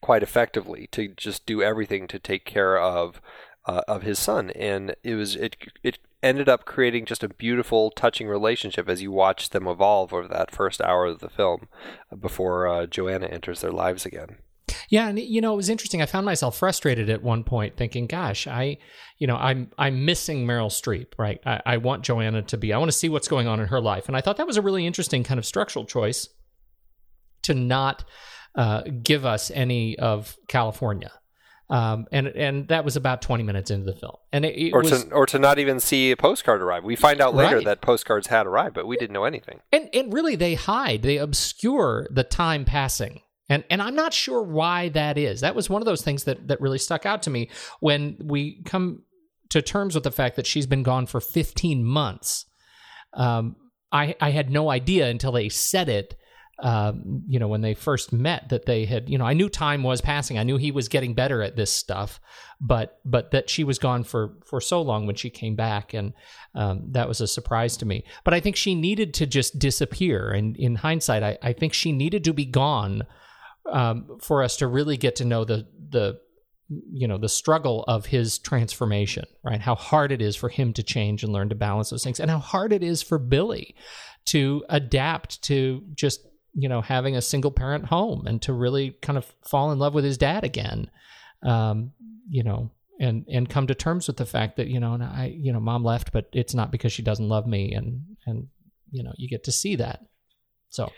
quite 0.00 0.22
effectively 0.22 0.88
to 0.92 1.08
just 1.08 1.44
do 1.44 1.62
everything 1.62 2.06
to 2.06 2.18
take 2.18 2.44
care 2.44 2.78
of 2.78 3.20
uh, 3.66 3.82
of 3.88 4.02
his 4.02 4.18
son 4.18 4.50
and 4.50 4.94
it 5.02 5.16
was 5.16 5.34
it 5.34 5.56
it 5.82 5.98
ended 6.22 6.48
up 6.48 6.64
creating 6.64 7.04
just 7.04 7.24
a 7.24 7.28
beautiful 7.28 7.90
touching 7.90 8.28
relationship 8.28 8.88
as 8.88 9.02
you 9.02 9.10
watch 9.10 9.50
them 9.50 9.66
evolve 9.66 10.12
over 10.12 10.28
that 10.28 10.50
first 10.50 10.80
hour 10.80 11.06
of 11.06 11.20
the 11.20 11.28
film 11.28 11.68
before 12.18 12.68
uh, 12.68 12.86
Joanna 12.86 13.26
enters 13.26 13.60
their 13.60 13.72
lives 13.72 14.06
again 14.06 14.36
Yeah, 14.88 15.08
and 15.08 15.18
you 15.18 15.40
know, 15.40 15.52
it 15.52 15.56
was 15.56 15.68
interesting. 15.68 16.00
I 16.02 16.06
found 16.06 16.24
myself 16.24 16.56
frustrated 16.56 17.10
at 17.10 17.22
one 17.22 17.44
point, 17.44 17.76
thinking, 17.76 18.06
"Gosh, 18.06 18.46
I, 18.46 18.78
you 19.18 19.26
know, 19.26 19.36
I'm 19.36 19.70
I'm 19.78 20.04
missing 20.04 20.46
Meryl 20.46 20.70
Streep, 20.70 21.08
right? 21.18 21.40
I, 21.44 21.60
I 21.66 21.76
want 21.78 22.04
Joanna 22.04 22.42
to 22.42 22.56
be. 22.56 22.72
I 22.72 22.78
want 22.78 22.90
to 22.90 22.96
see 22.96 23.08
what's 23.08 23.28
going 23.28 23.48
on 23.48 23.60
in 23.60 23.68
her 23.68 23.80
life." 23.80 24.06
And 24.06 24.16
I 24.16 24.20
thought 24.20 24.36
that 24.36 24.46
was 24.46 24.56
a 24.56 24.62
really 24.62 24.86
interesting 24.86 25.24
kind 25.24 25.38
of 25.38 25.46
structural 25.46 25.84
choice 25.84 26.28
to 27.42 27.54
not 27.54 28.04
uh, 28.54 28.82
give 29.02 29.24
us 29.24 29.50
any 29.50 29.98
of 29.98 30.36
California. 30.48 31.10
Um, 31.72 32.06
and 32.12 32.26
and 32.26 32.68
that 32.68 32.84
was 32.84 32.96
about 32.96 33.22
20 33.22 33.44
minutes 33.44 33.70
into 33.70 33.86
the 33.86 33.98
film, 33.98 34.16
and 34.30 34.44
it, 34.44 34.54
it 34.58 34.72
or 34.72 34.82
was 34.82 35.04
to 35.04 35.10
or 35.10 35.24
to 35.24 35.38
not 35.38 35.58
even 35.58 35.80
see 35.80 36.10
a 36.10 36.18
postcard 36.18 36.60
arrive. 36.60 36.84
We 36.84 36.96
find 36.96 37.18
out 37.18 37.34
later 37.34 37.56
Right. 37.56 37.64
that 37.64 37.80
postcards 37.80 38.26
had 38.26 38.46
arrived 38.46 38.74
but 38.74 38.86
we 38.86 38.98
didn't 38.98 39.14
know 39.14 39.24
anything. 39.24 39.60
And 39.72 39.88
and 39.94 40.12
really 40.12 40.36
they 40.36 40.52
hide 40.52 41.00
they 41.00 41.16
obscure 41.16 42.06
the 42.10 42.24
time 42.24 42.66
passing. 42.66 43.22
And 43.48 43.64
and 43.70 43.80
i'm 43.80 43.94
not 43.94 44.12
sure 44.12 44.42
why 44.42 44.90
that 44.90 45.16
is. 45.16 45.40
That 45.40 45.54
was 45.54 45.70
one 45.70 45.80
of 45.80 45.86
those 45.86 46.02
things 46.02 46.24
that 46.24 46.46
that 46.48 46.60
really 46.60 46.76
stuck 46.78 47.06
out 47.06 47.22
to 47.22 47.30
me 47.30 47.48
when 47.80 48.18
we 48.22 48.62
come 48.64 49.04
to 49.48 49.62
terms 49.62 49.94
with 49.94 50.04
the 50.04 50.10
fact 50.10 50.36
that 50.36 50.46
she's 50.46 50.66
been 50.66 50.82
gone 50.82 51.06
for 51.06 51.20
15 51.22 51.82
months. 51.82 52.44
Um 53.14 53.56
i 53.90 54.14
i 54.20 54.30
had 54.30 54.50
no 54.50 54.68
idea 54.70 55.08
until 55.08 55.32
they 55.32 55.48
said 55.48 55.88
it 55.88 56.16
um, 56.62 57.24
you 57.26 57.40
know, 57.40 57.48
when 57.48 57.60
they 57.60 57.74
first 57.74 58.12
met, 58.12 58.48
that 58.50 58.66
they 58.66 58.84
had, 58.84 59.10
you 59.10 59.18
know, 59.18 59.26
I 59.26 59.32
knew 59.34 59.48
time 59.48 59.82
was 59.82 60.00
passing. 60.00 60.38
I 60.38 60.44
knew 60.44 60.56
he 60.56 60.70
was 60.70 60.88
getting 60.88 61.12
better 61.12 61.42
at 61.42 61.56
this 61.56 61.72
stuff, 61.72 62.20
but 62.60 63.00
but 63.04 63.32
that 63.32 63.50
she 63.50 63.64
was 63.64 63.80
gone 63.80 64.04
for 64.04 64.36
for 64.44 64.60
so 64.60 64.80
long 64.80 65.04
when 65.04 65.16
she 65.16 65.28
came 65.28 65.56
back, 65.56 65.92
and 65.92 66.12
um, 66.54 66.84
that 66.92 67.08
was 67.08 67.20
a 67.20 67.26
surprise 67.26 67.76
to 67.78 67.86
me. 67.86 68.04
But 68.22 68.32
I 68.32 68.40
think 68.40 68.54
she 68.54 68.76
needed 68.76 69.12
to 69.14 69.26
just 69.26 69.58
disappear. 69.58 70.30
And 70.30 70.56
in 70.56 70.76
hindsight, 70.76 71.24
I, 71.24 71.36
I 71.42 71.52
think 71.52 71.74
she 71.74 71.90
needed 71.90 72.22
to 72.24 72.32
be 72.32 72.44
gone 72.44 73.02
um, 73.70 74.18
for 74.20 74.44
us 74.44 74.56
to 74.58 74.68
really 74.68 74.96
get 74.96 75.16
to 75.16 75.24
know 75.24 75.44
the 75.44 75.66
the 75.90 76.20
you 76.68 77.08
know 77.08 77.18
the 77.18 77.28
struggle 77.28 77.84
of 77.88 78.06
his 78.06 78.38
transformation 78.38 79.26
right 79.44 79.60
how 79.60 79.74
hard 79.74 80.10
it 80.10 80.22
is 80.22 80.34
for 80.36 80.48
him 80.48 80.72
to 80.72 80.82
change 80.82 81.22
and 81.22 81.30
learn 81.30 81.50
to 81.50 81.54
balance 81.54 81.90
those 81.90 82.02
things 82.02 82.18
and 82.18 82.30
how 82.30 82.38
hard 82.38 82.72
it 82.72 82.82
is 82.82 83.02
for 83.02 83.18
billy 83.18 83.74
to 84.24 84.64
adapt 84.70 85.42
to 85.42 85.82
just 85.94 86.26
you 86.54 86.68
know 86.68 86.80
having 86.80 87.16
a 87.16 87.22
single 87.22 87.50
parent 87.50 87.86
home 87.86 88.26
and 88.26 88.42
to 88.42 88.52
really 88.52 88.90
kind 89.02 89.16
of 89.16 89.32
fall 89.42 89.72
in 89.72 89.78
love 89.78 89.94
with 89.94 90.04
his 90.04 90.18
dad 90.18 90.44
again 90.44 90.90
um 91.42 91.92
you 92.28 92.42
know 92.42 92.70
and 93.00 93.24
and 93.28 93.48
come 93.48 93.66
to 93.66 93.74
terms 93.74 94.06
with 94.06 94.16
the 94.16 94.26
fact 94.26 94.56
that 94.56 94.68
you 94.68 94.78
know 94.78 94.94
and 94.94 95.02
i 95.02 95.34
you 95.36 95.52
know 95.52 95.60
mom 95.60 95.82
left 95.82 96.12
but 96.12 96.28
it's 96.32 96.54
not 96.54 96.70
because 96.70 96.92
she 96.92 97.02
doesn't 97.02 97.28
love 97.28 97.46
me 97.46 97.72
and 97.72 98.02
and 98.26 98.48
you 98.90 99.02
know 99.02 99.12
you 99.16 99.28
get 99.28 99.44
to 99.44 99.52
see 99.52 99.76
that 99.76 100.00
so 100.68 100.90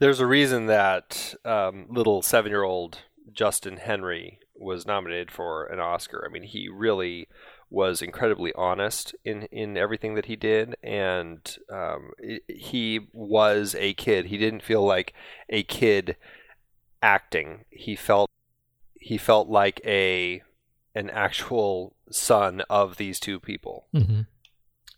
There's 0.00 0.18
a 0.18 0.26
reason 0.26 0.66
that 0.66 1.34
um, 1.44 1.86
little 1.88 2.22
seven 2.22 2.50
year 2.50 2.64
old 2.64 2.98
Justin 3.32 3.76
Henry 3.76 4.40
was 4.56 4.84
nominated 4.84 5.30
for 5.30 5.66
an 5.66 5.78
Oscar. 5.78 6.26
I 6.26 6.32
mean, 6.32 6.42
he 6.42 6.68
really 6.68 7.28
was 7.72 8.02
incredibly 8.02 8.52
honest 8.52 9.14
in 9.24 9.42
in 9.44 9.76
everything 9.76 10.14
that 10.14 10.26
he 10.26 10.36
did, 10.36 10.76
and 10.82 11.56
um, 11.70 12.12
he 12.48 13.08
was 13.12 13.74
a 13.78 13.94
kid. 13.94 14.26
He 14.26 14.38
didn't 14.38 14.62
feel 14.62 14.84
like 14.84 15.14
a 15.48 15.62
kid 15.62 16.16
acting. 17.02 17.64
He 17.70 17.96
felt 17.96 18.30
he 19.00 19.18
felt 19.18 19.48
like 19.48 19.80
a 19.84 20.42
an 20.94 21.10
actual 21.10 21.96
son 22.10 22.62
of 22.68 22.98
these 22.98 23.18
two 23.18 23.40
people. 23.40 23.86
Mm-hmm. 23.94 24.22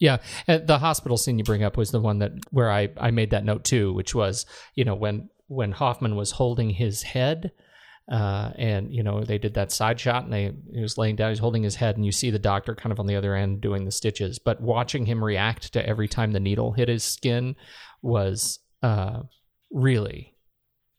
Yeah, 0.00 0.18
the 0.46 0.78
hospital 0.78 1.16
scene 1.16 1.38
you 1.38 1.44
bring 1.44 1.62
up 1.62 1.76
was 1.76 1.92
the 1.92 2.00
one 2.00 2.18
that 2.18 2.32
where 2.50 2.70
I 2.70 2.90
I 2.98 3.10
made 3.12 3.30
that 3.30 3.44
note 3.44 3.64
too, 3.64 3.92
which 3.94 4.14
was 4.14 4.44
you 4.74 4.84
know 4.84 4.94
when 4.94 5.30
when 5.46 5.72
Hoffman 5.72 6.16
was 6.16 6.32
holding 6.32 6.70
his 6.70 7.02
head. 7.02 7.52
Uh, 8.10 8.50
and 8.56 8.92
you 8.92 9.02
know 9.02 9.24
they 9.24 9.38
did 9.38 9.54
that 9.54 9.72
side 9.72 9.98
shot, 9.98 10.24
and 10.24 10.32
they 10.32 10.52
he 10.72 10.82
was 10.82 10.98
laying 10.98 11.16
down, 11.16 11.30
he's 11.30 11.38
holding 11.38 11.62
his 11.62 11.76
head, 11.76 11.96
and 11.96 12.04
you 12.04 12.12
see 12.12 12.30
the 12.30 12.38
doctor 12.38 12.74
kind 12.74 12.92
of 12.92 13.00
on 13.00 13.06
the 13.06 13.16
other 13.16 13.34
end 13.34 13.60
doing 13.60 13.84
the 13.84 13.90
stitches. 13.90 14.38
But 14.38 14.60
watching 14.60 15.06
him 15.06 15.24
react 15.24 15.72
to 15.72 15.88
every 15.88 16.08
time 16.08 16.32
the 16.32 16.40
needle 16.40 16.72
hit 16.72 16.88
his 16.88 17.02
skin 17.02 17.56
was 18.02 18.58
uh, 18.82 19.22
really 19.70 20.34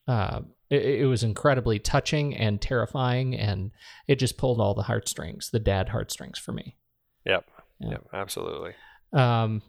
uh, 0.08 0.42
it, 0.70 1.02
it 1.02 1.06
was 1.06 1.24
incredibly 1.24 1.80
touching 1.80 2.36
and 2.36 2.62
terrifying, 2.62 3.36
and 3.36 3.72
it 4.08 4.20
just 4.20 4.38
pulled 4.38 4.60
all 4.60 4.74
the 4.74 4.84
heartstrings, 4.84 5.50
the 5.52 5.60
dad 5.60 5.90
heartstrings 5.90 6.40
for 6.40 6.52
me. 6.52 6.78
Yep. 7.26 7.46
Yeah. 7.80 7.90
Yep. 7.90 8.08
Absolutely. 8.14 8.74
Um, 9.14 9.62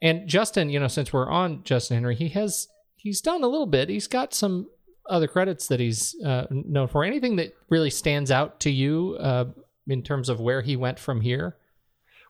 and 0.00 0.28
Justin, 0.28 0.70
you 0.70 0.80
know, 0.80 0.88
since 0.88 1.12
we're 1.12 1.30
on 1.30 1.62
Justin 1.64 1.96
Henry, 1.96 2.16
he 2.16 2.28
has 2.30 2.68
he's 2.96 3.20
done 3.20 3.42
a 3.42 3.48
little 3.48 3.66
bit. 3.66 3.88
He's 3.88 4.08
got 4.08 4.34
some 4.34 4.68
other 5.08 5.26
credits 5.26 5.66
that 5.68 5.80
he's 5.80 6.14
uh, 6.24 6.46
known 6.50 6.88
for. 6.88 7.04
Anything 7.04 7.36
that 7.36 7.54
really 7.68 7.90
stands 7.90 8.30
out 8.30 8.60
to 8.60 8.70
you 8.70 9.16
uh, 9.20 9.46
in 9.86 10.02
terms 10.02 10.28
of 10.28 10.40
where 10.40 10.62
he 10.62 10.76
went 10.76 10.98
from 10.98 11.20
here? 11.20 11.56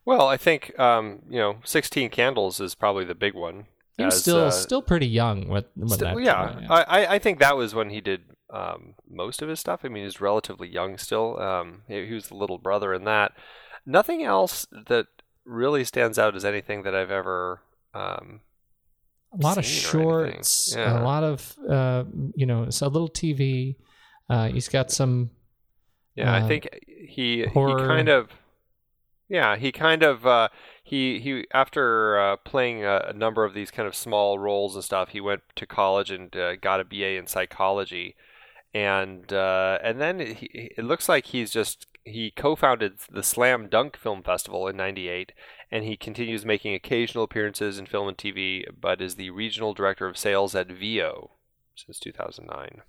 Well, 0.05 0.27
I 0.27 0.37
think 0.37 0.79
um, 0.79 1.21
you 1.29 1.39
know, 1.39 1.57
Sixteen 1.65 2.11
Candles 2.11 2.61
is 2.61 2.75
probably 2.75 3.05
the 3.05 3.15
big 3.15 3.35
one. 3.35 3.67
He 3.97 4.05
was 4.05 4.15
as, 4.15 4.21
still 4.23 4.45
uh, 4.47 4.51
still 4.51 4.83
pretty 4.83 5.07
young 5.07 5.49
with 5.49 5.67
when 5.77 5.89
Still- 5.89 6.15
that 6.17 6.23
yeah, 6.25 6.67
I, 6.71 6.83
I- 6.83 7.15
I 7.15 7.19
think 7.19 7.39
that 7.39 7.57
was 7.57 7.75
when 7.75 7.91
he 7.91 8.01
did 8.01 8.23
um, 8.53 8.95
most 9.09 9.43
of 9.43 9.49
his 9.49 9.61
stuff. 9.61 9.81
I 9.85 9.89
mean, 9.89 10.05
he's 10.05 10.21
relatively 10.21 10.69
young 10.69 10.99
still. 10.99 11.39
Um, 11.41 11.83
he, 11.89 12.07
he 12.07 12.15
was 12.15 12.29
the 12.29 12.35
little 12.37 12.59
brother 12.59 12.93
in 12.95 13.05
that. 13.05 13.33
Nothing 13.87 14.23
else 14.23 14.67
that 14.87 15.07
really 15.45 15.85
stands 15.85 16.19
out 16.19 16.35
as 16.37 16.45
anything 16.45 16.83
that 16.83 16.95
I've 16.95 17.11
ever. 17.11 17.61
Um, 17.95 18.41
a 19.33 19.43
lot 19.43 19.59
of 19.59 19.65
scene 19.67 20.01
or 20.01 20.25
anything. 20.25 20.43
shorts, 20.43 20.75
Yeah. 20.77 21.01
a 21.01 21.03
lot 21.03 21.25
of 21.25 21.57
uh, 21.69 22.05
you 22.35 22.47
know, 22.47 22.71
so 22.71 22.87
a 22.87 22.89
little 22.89 23.09
TV. 23.09 23.77
Uh, 24.29 24.49
he's 24.49 24.69
got 24.69 24.91
some 24.91 25.31
yeah, 26.15 26.33
Uh, 26.35 26.45
I 26.45 26.49
think 26.49 26.69
he 27.09 27.45
horror. 27.47 27.81
he 27.83 27.87
kind 27.87 28.09
of. 28.09 28.29
Yeah, 29.29 29.57
he 29.57 29.73
kind 29.73 30.03
of 30.03 30.27
uh, 30.27 30.49
he 30.85 31.19
he 31.19 31.47
after 31.55 32.19
uh, 32.21 32.37
playing 32.37 32.85
a, 32.85 33.07
a 33.09 33.13
number 33.15 33.45
of 33.45 33.55
these 33.55 33.71
kind 33.71 33.89
of 33.89 33.95
small 33.95 34.39
roles 34.39 34.75
and 34.75 34.85
stuff, 34.85 35.09
he 35.11 35.21
went 35.23 35.41
to 35.57 35.65
college 35.67 36.11
and 36.11 36.35
uh, 36.37 36.57
got 36.57 36.81
a 36.81 36.85
BA 36.85 37.17
in 37.17 37.27
psychology, 37.27 38.15
and 38.75 39.33
uh, 39.33 39.79
and 39.83 40.01
then 40.01 40.21
he, 40.21 40.47
it 40.77 40.85
looks 40.85 41.09
like 41.09 41.27
he's 41.27 41.51
just 41.51 41.87
he 42.05 42.31
co-founded 42.31 42.95
the 43.11 43.23
Slam 43.23 43.69
Dunk 43.69 43.97
Film 43.97 44.23
Festival 44.23 44.67
in 44.69 44.77
'98, 44.77 45.33
and 45.71 45.85
he 45.85 45.97
continues 45.97 46.45
making 46.45 46.75
occasional 46.75 47.25
appearances 47.25 47.79
in 47.79 47.87
film 47.87 48.09
and 48.09 48.17
TV, 48.17 48.65
but 48.79 49.01
is 49.01 49.15
the 49.15 49.31
regional 49.31 49.75
director 49.75 50.07
of 50.07 50.17
sales 50.17 50.55
at 50.55 50.71
VO 50.71 51.33
since 51.75 51.99
2009. 51.99 52.83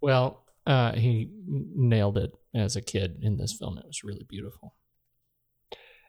Well, 0.00 0.44
uh, 0.66 0.92
he 0.92 1.30
nailed 1.46 2.18
it 2.18 2.32
as 2.54 2.76
a 2.76 2.82
kid 2.82 3.18
in 3.22 3.36
this 3.36 3.52
film. 3.52 3.78
It 3.78 3.86
was 3.86 4.04
really 4.04 4.24
beautiful. 4.28 4.74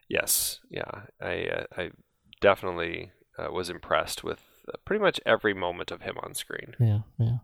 Yes, 0.08 0.60
yeah, 0.70 1.02
I 1.20 1.44
uh, 1.44 1.64
I 1.76 1.90
definitely 2.40 3.12
uh, 3.38 3.50
was 3.50 3.70
impressed 3.70 4.22
with 4.22 4.40
uh, 4.68 4.76
pretty 4.84 5.02
much 5.02 5.20
every 5.24 5.54
moment 5.54 5.90
of 5.90 6.02
him 6.02 6.16
on 6.22 6.34
screen. 6.34 6.74
Yeah, 6.78 7.00
yeah. 7.18 7.38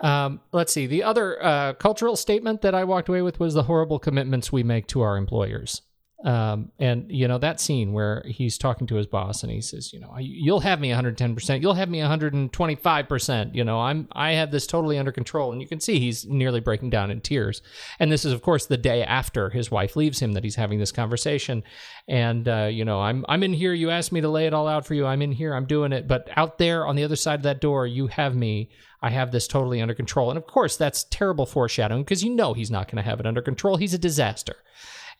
Um, 0.00 0.40
let's 0.52 0.72
see. 0.72 0.86
The 0.86 1.04
other 1.04 1.42
uh, 1.42 1.74
cultural 1.74 2.16
statement 2.16 2.62
that 2.62 2.74
I 2.74 2.84
walked 2.84 3.08
away 3.08 3.22
with 3.22 3.38
was 3.38 3.54
the 3.54 3.64
horrible 3.64 3.98
commitments 3.98 4.50
we 4.50 4.62
make 4.62 4.88
to 4.88 5.00
our 5.00 5.16
employers. 5.16 5.82
Um, 6.24 6.70
and 6.78 7.10
you 7.10 7.26
know 7.26 7.38
that 7.38 7.60
scene 7.60 7.92
where 7.92 8.24
he's 8.26 8.56
talking 8.56 8.86
to 8.86 8.94
his 8.94 9.06
boss 9.06 9.42
and 9.42 9.50
he 9.50 9.60
says, 9.60 9.92
you 9.92 9.98
know, 9.98 10.14
you'll 10.20 10.60
have 10.60 10.78
me 10.78 10.90
110%, 10.90 11.60
you'll 11.60 11.74
have 11.74 11.88
me 11.88 11.98
125%. 11.98 13.54
You 13.54 13.64
know, 13.64 13.80
I'm 13.80 14.08
I 14.12 14.32
have 14.32 14.52
this 14.52 14.66
totally 14.66 14.98
under 14.98 15.10
control, 15.10 15.50
and 15.50 15.60
you 15.60 15.66
can 15.66 15.80
see 15.80 15.98
he's 15.98 16.24
nearly 16.26 16.60
breaking 16.60 16.90
down 16.90 17.10
in 17.10 17.20
tears. 17.20 17.60
And 17.98 18.12
this 18.12 18.24
is, 18.24 18.32
of 18.32 18.42
course, 18.42 18.66
the 18.66 18.76
day 18.76 19.02
after 19.02 19.50
his 19.50 19.70
wife 19.70 19.96
leaves 19.96 20.20
him 20.20 20.32
that 20.34 20.44
he's 20.44 20.54
having 20.54 20.78
this 20.78 20.92
conversation. 20.92 21.64
And 22.06 22.46
uh, 22.46 22.68
you 22.70 22.84
know, 22.84 23.00
I'm 23.00 23.24
I'm 23.28 23.42
in 23.42 23.52
here. 23.52 23.72
You 23.72 23.90
asked 23.90 24.12
me 24.12 24.20
to 24.20 24.28
lay 24.28 24.46
it 24.46 24.54
all 24.54 24.68
out 24.68 24.86
for 24.86 24.94
you. 24.94 25.06
I'm 25.06 25.22
in 25.22 25.32
here. 25.32 25.54
I'm 25.54 25.66
doing 25.66 25.92
it. 25.92 26.06
But 26.06 26.28
out 26.36 26.58
there 26.58 26.86
on 26.86 26.94
the 26.94 27.04
other 27.04 27.16
side 27.16 27.40
of 27.40 27.44
that 27.44 27.60
door, 27.60 27.86
you 27.86 28.06
have 28.06 28.36
me. 28.36 28.70
I 29.02 29.10
have 29.10 29.32
this 29.32 29.48
totally 29.48 29.82
under 29.82 29.94
control. 29.94 30.30
And 30.30 30.38
of 30.38 30.46
course, 30.46 30.76
that's 30.76 31.04
terrible 31.04 31.44
foreshadowing 31.44 32.04
because 32.04 32.22
you 32.22 32.34
know 32.34 32.54
he's 32.54 32.70
not 32.70 32.86
going 32.86 33.02
to 33.02 33.08
have 33.08 33.20
it 33.20 33.26
under 33.26 33.42
control. 33.42 33.76
He's 33.76 33.94
a 33.94 33.98
disaster. 33.98 34.56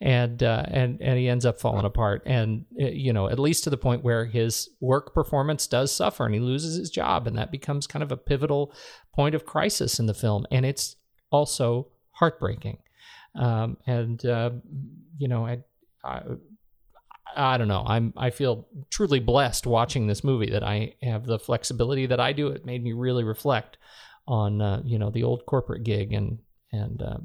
And 0.00 0.42
uh, 0.42 0.64
and 0.66 1.00
and 1.00 1.16
he 1.16 1.28
ends 1.28 1.46
up 1.46 1.60
falling 1.60 1.84
apart, 1.84 2.22
and 2.26 2.64
uh, 2.80 2.86
you 2.86 3.12
know 3.12 3.28
at 3.28 3.38
least 3.38 3.62
to 3.64 3.70
the 3.70 3.76
point 3.76 4.02
where 4.02 4.24
his 4.24 4.68
work 4.80 5.14
performance 5.14 5.68
does 5.68 5.94
suffer, 5.94 6.24
and 6.24 6.34
he 6.34 6.40
loses 6.40 6.76
his 6.76 6.90
job, 6.90 7.28
and 7.28 7.38
that 7.38 7.52
becomes 7.52 7.86
kind 7.86 8.02
of 8.02 8.10
a 8.10 8.16
pivotal 8.16 8.74
point 9.14 9.36
of 9.36 9.46
crisis 9.46 10.00
in 10.00 10.06
the 10.06 10.14
film, 10.14 10.44
and 10.50 10.66
it's 10.66 10.96
also 11.30 11.86
heartbreaking. 12.10 12.78
Um, 13.36 13.76
and 13.86 14.24
uh, 14.26 14.50
you 15.18 15.28
know, 15.28 15.46
I, 15.46 15.58
I 16.02 16.22
I 17.36 17.58
don't 17.58 17.68
know. 17.68 17.84
I'm 17.86 18.12
I 18.16 18.30
feel 18.30 18.66
truly 18.90 19.20
blessed 19.20 19.66
watching 19.66 20.06
this 20.06 20.24
movie 20.24 20.50
that 20.50 20.62
I 20.62 20.94
have 21.02 21.24
the 21.24 21.38
flexibility 21.38 22.06
that 22.06 22.20
I 22.20 22.32
do. 22.32 22.48
It 22.48 22.64
made 22.64 22.82
me 22.82 22.92
really 22.92 23.24
reflect 23.24 23.76
on 24.26 24.60
uh, 24.60 24.82
you 24.84 24.98
know 24.98 25.10
the 25.10 25.22
old 25.22 25.46
corporate 25.46 25.84
gig 25.84 26.12
and 26.12 26.38
and 26.72 27.02
uh, 27.02 27.18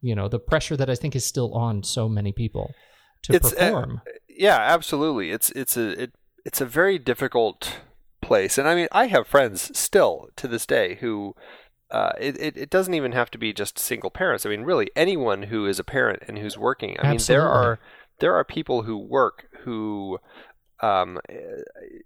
you 0.00 0.14
know 0.14 0.28
the 0.28 0.38
pressure 0.38 0.76
that 0.76 0.90
I 0.90 0.94
think 0.94 1.16
is 1.16 1.24
still 1.24 1.54
on 1.54 1.82
so 1.82 2.08
many 2.08 2.32
people 2.32 2.74
to 3.22 3.34
It's, 3.34 3.52
uh, 3.52 3.56
perform. 3.56 4.00
Yeah, 4.28 4.58
absolutely. 4.58 5.30
It's 5.30 5.50
it's 5.50 5.76
a 5.76 6.02
it, 6.02 6.12
it's 6.44 6.60
a 6.60 6.66
very 6.66 6.98
difficult 6.98 7.80
place, 8.20 8.58
and 8.58 8.68
I 8.68 8.74
mean, 8.74 8.88
I 8.92 9.06
have 9.06 9.26
friends 9.26 9.76
still 9.78 10.28
to 10.36 10.48
this 10.48 10.66
day 10.66 10.96
who. 10.96 11.34
Uh, 11.90 12.12
it, 12.18 12.36
it, 12.40 12.56
it 12.56 12.70
doesn't 12.70 12.94
even 12.94 13.12
have 13.12 13.30
to 13.30 13.38
be 13.38 13.52
just 13.52 13.78
single 13.78 14.10
parents. 14.10 14.44
I 14.44 14.48
mean, 14.48 14.62
really, 14.62 14.90
anyone 14.96 15.44
who 15.44 15.64
is 15.66 15.78
a 15.78 15.84
parent 15.84 16.24
and 16.26 16.38
who's 16.38 16.58
working. 16.58 16.96
I 16.98 17.10
mean, 17.10 17.20
there 17.28 17.46
are 17.46 17.78
there 18.24 18.34
are 18.34 18.44
people 18.44 18.84
who 18.84 18.96
work 18.96 19.48
who, 19.64 20.18
um, 20.80 21.18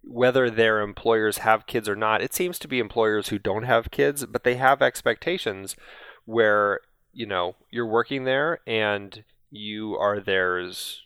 whether 0.03 0.51
their 0.51 0.81
employers 0.81 1.39
have 1.39 1.67
kids 1.67 1.89
or 1.89 1.95
not, 1.95 2.21
it 2.21 2.35
seems 2.35 2.59
to 2.59 2.67
be 2.67 2.81
employers 2.81 3.29
who 3.29 3.39
don't 3.39 3.63
have 3.63 3.93
kids, 3.93 4.27
but 4.27 4.43
they 4.43 4.57
have 4.57 4.83
expectations 4.83 5.77
where 6.25 6.81
you 7.13 7.25
know 7.25 7.55
you're 7.71 7.87
working 7.99 8.25
there 8.25 8.59
and 8.67 9.23
you 9.51 9.95
are 9.97 10.19
theirs 10.19 11.03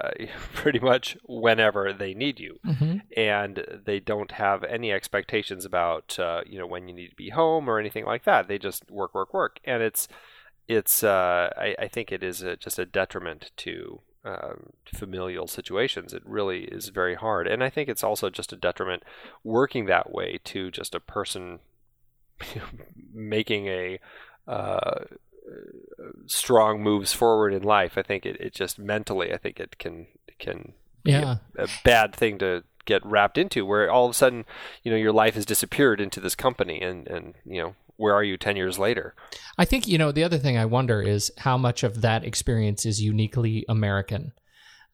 uh, 0.00 0.12
pretty 0.54 0.78
much 0.78 1.16
whenever 1.28 1.92
they 1.92 2.14
need 2.14 2.40
you. 2.40 2.58
Mhm. 2.66 3.02
and 3.16 3.64
they 3.84 4.00
don't 4.00 4.32
have 4.32 4.64
any 4.64 4.90
expectations 4.92 5.66
about 5.66 6.18
uh, 6.18 6.40
you 6.46 6.58
know 6.58 6.66
when 6.66 6.88
you 6.88 6.94
need 6.94 7.10
to 7.10 7.16
be 7.16 7.28
home 7.30 7.68
or 7.68 7.78
anything 7.78 8.06
like 8.06 8.24
that. 8.24 8.48
They 8.48 8.58
just 8.58 8.90
work 8.90 9.12
work 9.14 9.34
work. 9.34 9.60
And 9.64 9.82
it's 9.82 10.08
it's 10.66 11.02
uh, 11.04 11.50
I, 11.66 11.74
I 11.84 11.88
think 11.88 12.12
it 12.12 12.22
is 12.22 12.42
a, 12.42 12.56
just 12.56 12.78
a 12.78 12.86
detriment 12.86 13.50
to 13.58 14.00
um, 14.24 14.70
familial 14.94 15.46
situations 15.46 16.12
it 16.12 16.22
really 16.26 16.64
is 16.64 16.88
very 16.88 17.14
hard 17.14 17.46
and 17.46 17.62
i 17.62 17.70
think 17.70 17.88
it's 17.88 18.04
also 18.04 18.28
just 18.30 18.52
a 18.52 18.56
detriment 18.56 19.02
working 19.44 19.86
that 19.86 20.12
way 20.12 20.38
to 20.44 20.70
just 20.70 20.94
a 20.94 21.00
person 21.00 21.60
making 23.12 23.66
a 23.66 23.98
uh, 24.46 25.04
strong 26.26 26.82
moves 26.82 27.12
forward 27.12 27.52
in 27.52 27.62
life. 27.62 27.96
I 27.96 28.02
think 28.02 28.24
it, 28.26 28.40
it 28.40 28.54
just 28.54 28.78
mentally, 28.78 29.32
I 29.32 29.38
think 29.38 29.60
it 29.60 29.78
can 29.78 30.06
can 30.38 30.72
be 31.02 31.12
Yeah. 31.12 31.36
a, 31.56 31.64
a 31.64 31.68
bad 31.84 32.14
thing 32.14 32.38
to 32.38 32.64
get 32.84 33.04
wrapped 33.04 33.38
into, 33.38 33.66
where 33.66 33.90
all 33.90 34.06
of 34.06 34.10
a 34.12 34.14
sudden, 34.14 34.44
you 34.82 34.90
know, 34.90 34.96
your 34.96 35.12
life 35.12 35.34
has 35.34 35.44
disappeared 35.44 36.00
into 36.00 36.20
this 36.20 36.34
company, 36.34 36.80
and 36.80 37.06
and 37.08 37.34
you 37.44 37.62
know, 37.62 37.74
where 37.98 38.14
are 38.14 38.24
you 38.24 38.38
ten 38.38 38.56
years 38.56 38.78
later? 38.78 39.14
I 39.58 39.66
think 39.66 39.86
you 39.86 39.98
know 39.98 40.10
the 40.10 40.24
other 40.24 40.38
thing 40.38 40.56
I 40.56 40.64
wonder 40.64 41.02
is 41.02 41.30
how 41.36 41.58
much 41.58 41.82
of 41.82 42.00
that 42.00 42.24
experience 42.24 42.86
is 42.86 43.02
uniquely 43.02 43.66
American. 43.68 44.32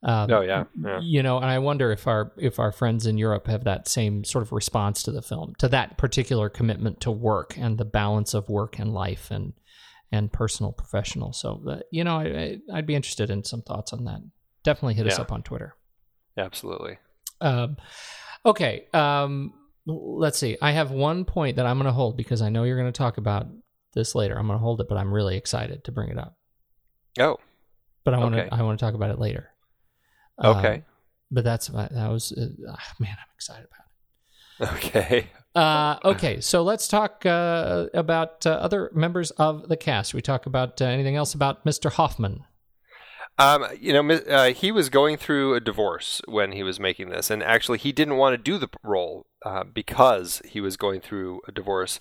Um, 0.02 0.30
Oh 0.30 0.40
yeah, 0.42 0.64
yeah. 0.78 1.00
you 1.02 1.22
know 1.22 1.38
and 1.38 1.46
i 1.46 1.58
wonder 1.58 1.90
if 1.90 2.06
our 2.06 2.30
if 2.36 2.58
our 2.58 2.72
friends 2.72 3.06
in 3.06 3.16
europe 3.16 3.46
have 3.46 3.64
that 3.64 3.88
same 3.88 4.22
sort 4.22 4.42
of 4.42 4.52
response 4.52 5.02
to 5.04 5.10
the 5.10 5.22
film 5.22 5.54
to 5.60 5.68
that 5.68 5.96
particular 5.96 6.50
commitment 6.50 7.00
to 7.00 7.10
work 7.10 7.56
and 7.56 7.78
the 7.78 7.86
balance 7.86 8.34
of 8.34 8.50
work 8.50 8.78
and 8.78 8.92
life 8.92 9.30
and 9.30 9.54
and 10.12 10.30
personal 10.30 10.72
professional 10.72 11.32
so 11.32 11.62
uh, 11.66 11.78
you 11.90 12.04
know 12.04 12.18
I, 12.18 12.24
I, 12.24 12.58
i'd 12.74 12.86
be 12.86 12.94
interested 12.94 13.30
in 13.30 13.44
some 13.44 13.62
thoughts 13.62 13.94
on 13.94 14.04
that 14.04 14.20
definitely 14.62 14.92
hit 14.92 15.06
us 15.06 15.18
up 15.18 15.32
on 15.32 15.42
twitter 15.42 15.74
absolutely. 16.36 16.98
um, 17.40 17.78
okay 18.44 18.84
um, 18.92 19.54
let's 19.86 20.38
see 20.38 20.56
i 20.62 20.70
have 20.72 20.90
one 20.90 21.24
point 21.24 21.56
that 21.56 21.66
i'm 21.66 21.76
going 21.76 21.86
to 21.86 21.92
hold 21.92 22.16
because 22.16 22.40
i 22.42 22.48
know 22.48 22.64
you're 22.64 22.78
going 22.78 22.90
to 22.92 22.96
talk 22.96 23.18
about 23.18 23.46
this 23.92 24.14
later 24.14 24.38
i'm 24.38 24.46
going 24.46 24.58
to 24.58 24.62
hold 24.62 24.80
it 24.80 24.88
but 24.88 24.96
i'm 24.96 25.12
really 25.12 25.36
excited 25.36 25.84
to 25.84 25.92
bring 25.92 26.10
it 26.10 26.18
up 26.18 26.36
Oh, 27.20 27.38
but 28.04 28.12
I 28.12 28.18
want 28.18 28.34
to 28.34 28.40
Okay. 28.40 28.48
I 28.50 28.62
want 28.62 28.76
to 28.78 28.84
talk 28.84 28.94
about 28.94 29.10
it 29.10 29.20
later. 29.20 29.50
Uh, 30.36 30.54
Okay. 30.58 30.82
but 31.30 31.44
that's 31.44 31.68
that 31.68 31.92
was 32.10 32.32
uh, 32.32 32.48
ah, 32.70 32.92
man, 32.98 33.12
I'm 33.16 33.34
excited 33.36 33.66
about 34.58 34.72
it. 34.80 34.86
Okay. 34.86 35.26
Uh, 35.54 36.00
okay, 36.04 36.40
so 36.40 36.64
let's 36.64 36.88
talk 36.88 37.24
uh, 37.24 37.86
about 37.94 38.44
uh, 38.44 38.50
other 38.50 38.90
members 38.92 39.30
of 39.30 39.68
the 39.68 39.76
cast. 39.76 40.12
We 40.12 40.20
talk 40.20 40.46
about 40.46 40.82
uh, 40.82 40.86
anything 40.86 41.14
else 41.14 41.32
about 41.32 41.64
Mr. 41.64 41.92
Hoffman. 41.92 42.42
Um, 43.36 43.66
you 43.80 43.92
know, 43.92 44.08
uh, 44.14 44.52
he 44.52 44.70
was 44.70 44.88
going 44.88 45.16
through 45.16 45.54
a 45.54 45.60
divorce 45.60 46.22
when 46.26 46.52
he 46.52 46.62
was 46.62 46.78
making 46.78 47.08
this, 47.08 47.30
and 47.30 47.42
actually, 47.42 47.78
he 47.78 47.90
didn't 47.90 48.16
want 48.16 48.34
to 48.34 48.38
do 48.42 48.58
the 48.58 48.68
role 48.84 49.26
uh, 49.44 49.64
because 49.64 50.40
he 50.44 50.60
was 50.60 50.76
going 50.76 51.00
through 51.00 51.40
a 51.48 51.52
divorce 51.52 51.98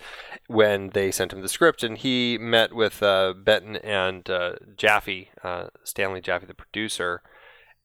when 0.48 0.90
they 0.90 1.12
sent 1.12 1.34
him 1.34 1.42
the 1.42 1.50
script. 1.50 1.84
And 1.84 1.98
he 1.98 2.38
met 2.38 2.74
with 2.74 3.02
uh, 3.02 3.34
Benton 3.36 3.78
and 3.78 4.30
uh, 4.30 4.54
Jaffe, 4.78 5.32
uh, 5.44 5.68
Stanley 5.84 6.22
Jaffe, 6.22 6.46
the 6.46 6.54
producer, 6.54 7.24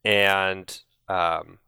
and 0.05 0.81
um, 1.09 1.59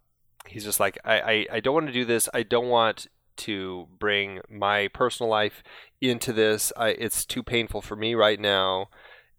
he's 0.46 0.64
just 0.64 0.80
like, 0.80 0.98
I, 1.02 1.20
I, 1.20 1.46
I 1.52 1.60
don't 1.60 1.74
want 1.74 1.86
to 1.86 1.92
do 1.92 2.04
this. 2.04 2.28
I 2.34 2.42
don't 2.42 2.68
want 2.68 3.06
to 3.38 3.88
bring 3.98 4.40
my 4.50 4.88
personal 4.88 5.30
life 5.30 5.62
into 6.02 6.32
this. 6.34 6.74
I, 6.76 6.90
it's 6.90 7.24
too 7.24 7.42
painful 7.42 7.80
for 7.80 7.96
me 7.96 8.14
right 8.14 8.38
now, 8.38 8.90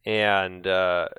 and 0.06 0.66
uh, 0.66 1.10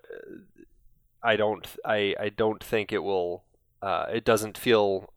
I 1.22 1.36
don't 1.36 1.66
I, 1.84 2.14
I 2.18 2.28
don't 2.28 2.62
think 2.62 2.92
it 2.92 3.02
will 3.02 3.44
uh, 3.80 4.06
it 4.12 4.24
doesn't 4.24 4.56
feel 4.56 5.12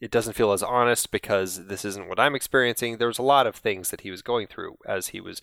it 0.00 0.10
doesn't 0.10 0.32
feel 0.32 0.52
as 0.52 0.62
honest 0.62 1.10
because 1.10 1.66
this 1.66 1.84
isn't 1.84 2.08
what 2.08 2.18
I'm 2.18 2.34
experiencing. 2.34 2.96
There 2.96 3.08
was 3.08 3.18
a 3.18 3.22
lot 3.22 3.46
of 3.46 3.54
things 3.54 3.90
that 3.90 4.00
he 4.00 4.10
was 4.10 4.22
going 4.22 4.46
through 4.48 4.78
as 4.86 5.08
he 5.08 5.20
was 5.20 5.40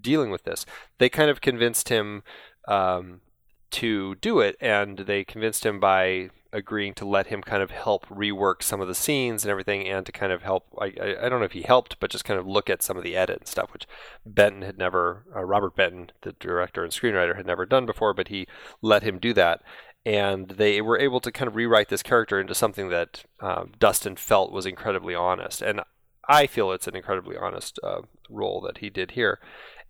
dealing 0.00 0.30
with 0.30 0.44
this. 0.44 0.66
They 0.98 1.08
kind 1.08 1.30
of 1.30 1.40
convinced 1.40 1.90
him 1.90 2.22
um, 2.66 3.20
to 3.70 4.14
do 4.16 4.40
it, 4.40 4.56
and 4.60 4.98
they 4.98 5.24
convinced 5.24 5.64
him 5.64 5.80
by 5.80 6.30
agreeing 6.52 6.92
to 6.94 7.04
let 7.04 7.28
him 7.28 7.42
kind 7.42 7.62
of 7.62 7.70
help 7.70 8.06
rework 8.08 8.62
some 8.62 8.80
of 8.80 8.88
the 8.88 8.94
scenes 8.94 9.44
and 9.44 9.50
everything, 9.50 9.86
and 9.86 10.04
to 10.06 10.12
kind 10.12 10.32
of 10.32 10.42
help. 10.42 10.66
I, 10.80 10.86
I, 11.00 11.26
I 11.26 11.28
don't 11.28 11.38
know 11.38 11.44
if 11.44 11.52
he 11.52 11.62
helped, 11.62 12.00
but 12.00 12.10
just 12.10 12.24
kind 12.24 12.40
of 12.40 12.46
look 12.46 12.68
at 12.68 12.82
some 12.82 12.96
of 12.96 13.04
the 13.04 13.16
edit 13.16 13.38
and 13.38 13.48
stuff, 13.48 13.72
which 13.72 13.86
Benton 14.26 14.62
had 14.62 14.76
never, 14.76 15.24
uh, 15.34 15.44
Robert 15.44 15.76
Benton, 15.76 16.10
the 16.22 16.32
director 16.32 16.82
and 16.82 16.92
screenwriter, 16.92 17.36
had 17.36 17.46
never 17.46 17.66
done 17.66 17.86
before, 17.86 18.12
but 18.14 18.28
he 18.28 18.46
let 18.82 19.02
him 19.02 19.18
do 19.18 19.32
that. 19.34 19.62
And 20.04 20.48
they 20.48 20.80
were 20.80 20.98
able 20.98 21.20
to 21.20 21.30
kind 21.30 21.46
of 21.46 21.54
rewrite 21.54 21.90
this 21.90 22.02
character 22.02 22.40
into 22.40 22.54
something 22.54 22.88
that 22.88 23.24
uh, 23.38 23.64
Dustin 23.78 24.16
felt 24.16 24.50
was 24.50 24.66
incredibly 24.66 25.14
honest. 25.14 25.60
And 25.60 25.82
I 26.26 26.46
feel 26.46 26.72
it's 26.72 26.88
an 26.88 26.96
incredibly 26.96 27.36
honest 27.36 27.78
uh, 27.82 28.02
role 28.28 28.60
that 28.62 28.78
he 28.78 28.88
did 28.88 29.12
here. 29.12 29.38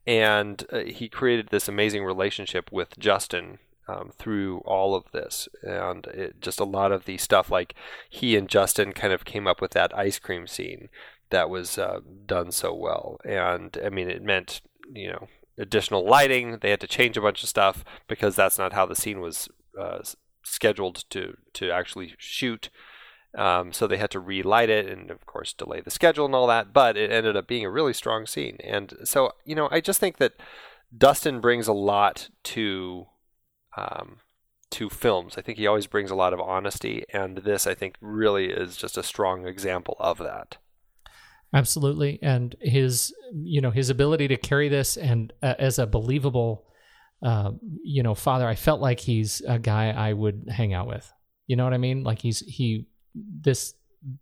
And 0.07 0.65
uh, 0.73 0.81
he 0.81 1.09
created 1.09 1.49
this 1.49 1.69
amazing 1.69 2.05
relationship 2.05 2.73
with 2.73 2.99
Justin 2.99 3.61
um, 3.91 4.13
through 4.17 4.59
all 4.65 4.95
of 4.95 5.05
this. 5.13 5.49
And 5.63 6.07
it, 6.07 6.41
just 6.41 6.61
a 6.61 6.65
lot 6.65 6.93
of 6.93 7.05
the 7.05 7.19
stuff, 7.19 7.51
like 7.51 7.75
he 8.09 8.37
and 8.37 8.49
Justin 8.49 8.93
kind 8.93 9.13
of 9.13 9.25
came 9.25 9.47
up 9.47 9.61
with 9.61 9.73
that 9.73 9.97
ice 9.97 10.19
cream 10.19 10.47
scene 10.47 10.89
that 11.31 11.51
was 11.51 11.79
uh, 11.79 12.01
done 12.27 12.53
so 12.53 12.75
well. 12.75 13.19
And 13.25 13.77
I 13.85 13.89
mean, 13.89 14.11
it 14.11 14.23
meant, 14.23 14.61
you 14.93 15.11
know, 15.11 15.29
additional 15.59 16.05
lighting. 16.05 16.59
They 16.61 16.71
had 16.71 16.81
to 16.81 16.87
change 16.87 17.17
a 17.17 17.23
bunch 17.23 17.43
of 17.43 17.49
stuff 17.49 17.85
because 18.09 18.37
that's 18.37 18.59
not 18.59 18.73
how 18.73 18.87
the 18.87 18.97
scene 18.97 19.21
was 19.21 19.49
uh, 19.81 19.99
scheduled 20.43 21.05
to, 21.11 21.37
to 21.55 21.71
actually 21.71 22.15
shoot. 22.19 22.71
Um, 23.39 23.73
so 23.73 23.87
they 23.87 23.99
had 23.99 24.11
to 24.11 24.19
relight 24.19 24.71
it 24.71 24.87
and, 24.89 25.09
of 25.09 25.25
course, 25.25 25.53
delay 25.53 25.81
the 25.81 25.91
schedule 25.91 26.27
and 26.27 26.35
all 26.35 26.49
that. 26.49 26.73
But 26.73 26.97
it 26.97 27.13
ended 27.13 27.37
up 27.37 27.47
being 27.47 27.65
a 27.65 27.71
really 27.71 27.93
strong 27.95 28.27
scene. 28.27 28.59
And 28.65 28.95
so, 29.05 29.33
you 29.45 29.55
know, 29.55 29.69
I 29.71 29.81
just 29.81 30.01
think 30.01 30.17
that 30.17 30.33
Dustin 30.97 31.41
brings 31.41 31.69
a 31.69 31.73
lot 31.73 32.29
to 32.43 33.07
um, 33.81 34.17
to 34.71 34.89
films. 34.89 35.35
I 35.37 35.43
think 35.43 35.59
he 35.59 35.67
always 35.67 35.87
brings 35.87 36.11
a 36.11 36.15
lot 36.15 36.33
of 36.33 36.41
honesty, 36.41 37.05
and 37.13 37.39
this, 37.39 37.67
I 37.67 37.75
think, 37.75 37.97
really 38.01 38.47
is 38.47 38.77
just 38.77 38.97
a 38.97 39.03
strong 39.03 39.47
example 39.47 39.97
of 39.99 40.19
that. 40.19 40.59
Absolutely, 41.53 42.19
and 42.23 42.55
his 42.61 43.13
you 43.33 43.61
know 43.61 43.71
his 43.71 43.91
ability 43.91 44.29
to 44.29 44.37
carry 44.37 44.69
this 44.69 44.97
and 44.97 45.33
uh, 45.43 45.55
as 45.59 45.79
a 45.79 45.87
believable 45.87 46.65
uh, 47.23 47.51
you 47.83 48.03
know 48.03 48.15
father, 48.15 48.47
I 48.47 48.55
felt 48.55 48.81
like 48.81 49.01
he's 49.01 49.43
a 49.47 49.59
guy 49.59 49.91
I 49.91 50.13
would 50.13 50.49
hang 50.49 50.75
out 50.75 50.87
with. 50.87 51.13
You 51.49 51.57
know 51.57 51.65
what 51.65 51.75
I 51.75 51.79
mean? 51.79 52.05
Like 52.05 52.21
he's 52.21 52.39
he 52.41 52.87
this 53.15 53.75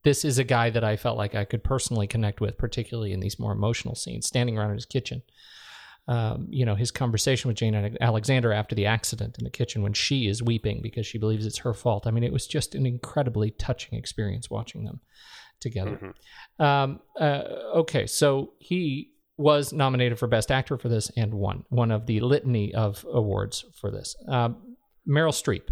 this 0.02 0.24
is 0.24 0.38
a 0.38 0.44
guy 0.44 0.70
that 0.70 0.82
I 0.82 0.96
felt 0.96 1.18
like 1.18 1.34
I 1.34 1.44
could 1.44 1.62
personally 1.62 2.06
connect 2.06 2.40
with, 2.40 2.56
particularly 2.58 3.12
in 3.12 3.20
these 3.20 3.38
more 3.38 3.52
emotional 3.52 3.94
scenes, 3.94 4.26
standing 4.26 4.56
around 4.56 4.70
in 4.70 4.76
his 4.76 4.86
kitchen. 4.86 5.22
Um, 6.08 6.46
you 6.48 6.64
know, 6.64 6.74
his 6.74 6.90
conversation 6.90 7.48
with 7.48 7.58
Jane 7.58 7.96
Alexander 8.00 8.50
after 8.50 8.74
the 8.74 8.86
accident 8.86 9.36
in 9.38 9.44
the 9.44 9.50
kitchen 9.50 9.82
when 9.82 9.92
she 9.92 10.26
is 10.26 10.42
weeping 10.42 10.80
because 10.82 11.06
she 11.06 11.18
believes 11.18 11.44
it's 11.44 11.58
her 11.58 11.74
fault. 11.74 12.06
I 12.06 12.10
mean, 12.10 12.24
it 12.24 12.32
was 12.32 12.46
just 12.46 12.74
an 12.74 12.86
incredibly 12.86 13.50
touching 13.50 13.98
experience 13.98 14.48
watching 14.48 14.84
them 14.84 15.00
together. 15.60 16.14
Um, 16.58 17.00
uh, 17.20 17.42
okay, 17.74 18.06
so 18.06 18.54
he 18.58 19.10
was 19.36 19.72
nominated 19.72 20.18
for 20.18 20.26
Best 20.26 20.50
Actor 20.50 20.78
for 20.78 20.88
this 20.88 21.10
and 21.16 21.34
won 21.34 21.64
one 21.68 21.90
of 21.90 22.06
the 22.06 22.20
litany 22.20 22.74
of 22.74 23.06
awards 23.10 23.64
for 23.80 23.90
this. 23.90 24.16
Um, 24.26 24.76
Meryl 25.08 25.32
Streep. 25.32 25.68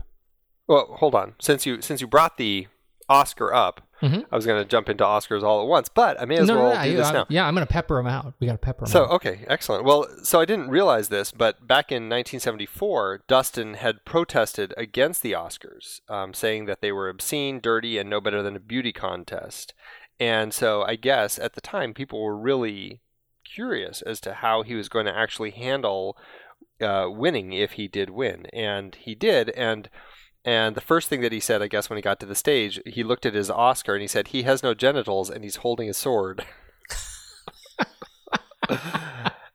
Well, 0.68 0.97
hold 0.99 1.14
on. 1.14 1.34
Since 1.41 1.66
you 1.66 1.80
since 1.80 2.01
you 2.01 2.07
brought 2.07 2.37
the 2.39 2.66
Oscar 3.09 3.55
up, 3.55 3.86
Mhm. 4.03 4.26
I 4.30 4.36
was 4.36 4.44
going 4.47 4.62
to 4.62 4.68
jump 4.68 4.88
into 4.88 5.05
Oscars 5.05 5.42
all 5.42 5.62
at 5.62 5.68
once, 5.68 5.88
but 5.88 6.20
I 6.20 6.24
may 6.26 6.36
as 6.36 6.47
no, 6.49 6.57
well 6.57 6.64
no, 6.68 6.74
do 6.74 6.78
I- 6.78 6.94
this 6.94 7.07
I'm- 7.07 7.14
now. 7.14 7.26
Yeah, 7.28 7.47
I'm 7.47 7.55
going 7.55 7.66
to 7.66 7.72
pepper 7.72 7.99
him 7.99 8.07
out. 8.07 8.34
We 8.38 8.47
got 8.47 8.53
to 8.55 8.59
pepper 8.59 8.84
him 8.84 8.88
So, 8.90 9.05
out. 9.05 9.11
okay, 9.12 9.44
excellent. 9.49 9.84
Well, 9.84 10.07
so 10.22 10.38
I 10.40 10.44
didn't 10.44 10.68
realize 10.68 11.09
this, 11.09 11.32
but 11.32 11.66
back 11.66 11.90
in 11.90 12.09
1974, 12.09 13.22
Dustin 13.26 13.74
had 13.74 14.05
protested 14.05 14.74
against 14.76 15.22
the 15.22 15.32
Oscars, 15.32 16.01
um, 16.11 16.34
saying 16.34 16.66
that 16.66 16.80
they 16.82 16.92
were 16.92 17.09
obscene, 17.09 17.61
dirty, 17.61 17.99
and 17.99 18.11
no 18.11 18.20
better 18.20 18.42
than 18.42 18.55
a 18.57 18.61
beauty 18.61 18.92
contest. 18.92 19.72
And 20.20 20.53
so 20.55 20.82
I 20.82 20.97
guess 20.97 21.38
at 21.38 21.55
the 21.55 21.61
time, 21.61 21.92
people 21.94 22.22
were 22.22 22.36
really 22.36 23.01
curious 23.44 24.03
as 24.03 24.20
to 24.22 24.34
how 24.34 24.62
he 24.62 24.74
was 24.74 24.88
going 24.88 25.07
to 25.07 25.16
actually 25.16 25.51
handle 25.53 26.16
uh, 26.80 27.07
winning 27.09 27.53
if 27.53 27.72
he 27.72 27.88
did 27.88 28.11
win. 28.11 28.47
And 28.53 28.94
he 28.97 29.14
did. 29.14 29.51
And 29.51 29.88
and 30.47 30.76
the 30.76 30.80
first 30.80 31.09
thing 31.09 31.22
that 31.22 31.32
he 31.32 31.40
said, 31.40 31.61
I 31.61 31.66
guess, 31.66 31.90
when 31.90 31.97
he 31.97 32.03
got 32.03 32.20
to 32.20 32.26
the 32.26 32.36
stage, 32.36 32.80
he 32.86 33.03
looked 33.03 33.26
at 33.26 33.34
his 33.34 33.51
Oscar 33.51 33.94
and 33.94 34.01
he 34.01 34.07
said, 34.07 34.28
"He 34.28 34.44
has 34.44 34.62
no 34.62 34.74
genitals, 34.74 35.28
and 35.28 35.42
he's 35.42 35.57
holding 35.57 35.90
a 35.90 35.94
sword." 35.94 36.47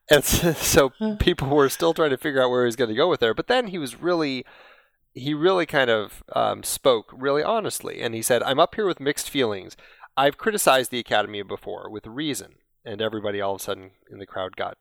and 0.09 0.23
so, 0.25 0.51
so 0.51 0.91
people 1.17 1.47
were 1.47 1.69
still 1.69 1.93
trying 1.93 2.09
to 2.09 2.17
figure 2.17 2.43
out 2.43 2.49
where 2.49 2.63
he 2.63 2.65
was 2.65 2.75
going 2.75 2.89
to 2.89 2.95
go 2.95 3.09
with 3.09 3.21
there. 3.21 3.33
But 3.33 3.47
then 3.47 3.67
he 3.67 3.77
was 3.77 4.01
really, 4.01 4.45
he 5.13 5.33
really 5.33 5.65
kind 5.65 5.89
of 5.89 6.23
um, 6.35 6.61
spoke 6.61 7.09
really 7.13 7.41
honestly, 7.41 8.01
and 8.01 8.13
he 8.13 8.21
said, 8.21 8.43
"I'm 8.43 8.59
up 8.59 8.75
here 8.75 8.85
with 8.85 8.99
mixed 8.99 9.29
feelings. 9.29 9.77
I've 10.17 10.37
criticized 10.37 10.91
the 10.91 10.99
Academy 10.99 11.41
before 11.41 11.89
with 11.89 12.05
reason." 12.05 12.55
And 12.83 13.01
everybody 13.01 13.39
all 13.39 13.55
of 13.55 13.61
a 13.61 13.63
sudden 13.63 13.91
in 14.11 14.17
the 14.17 14.25
crowd 14.25 14.57
got 14.57 14.75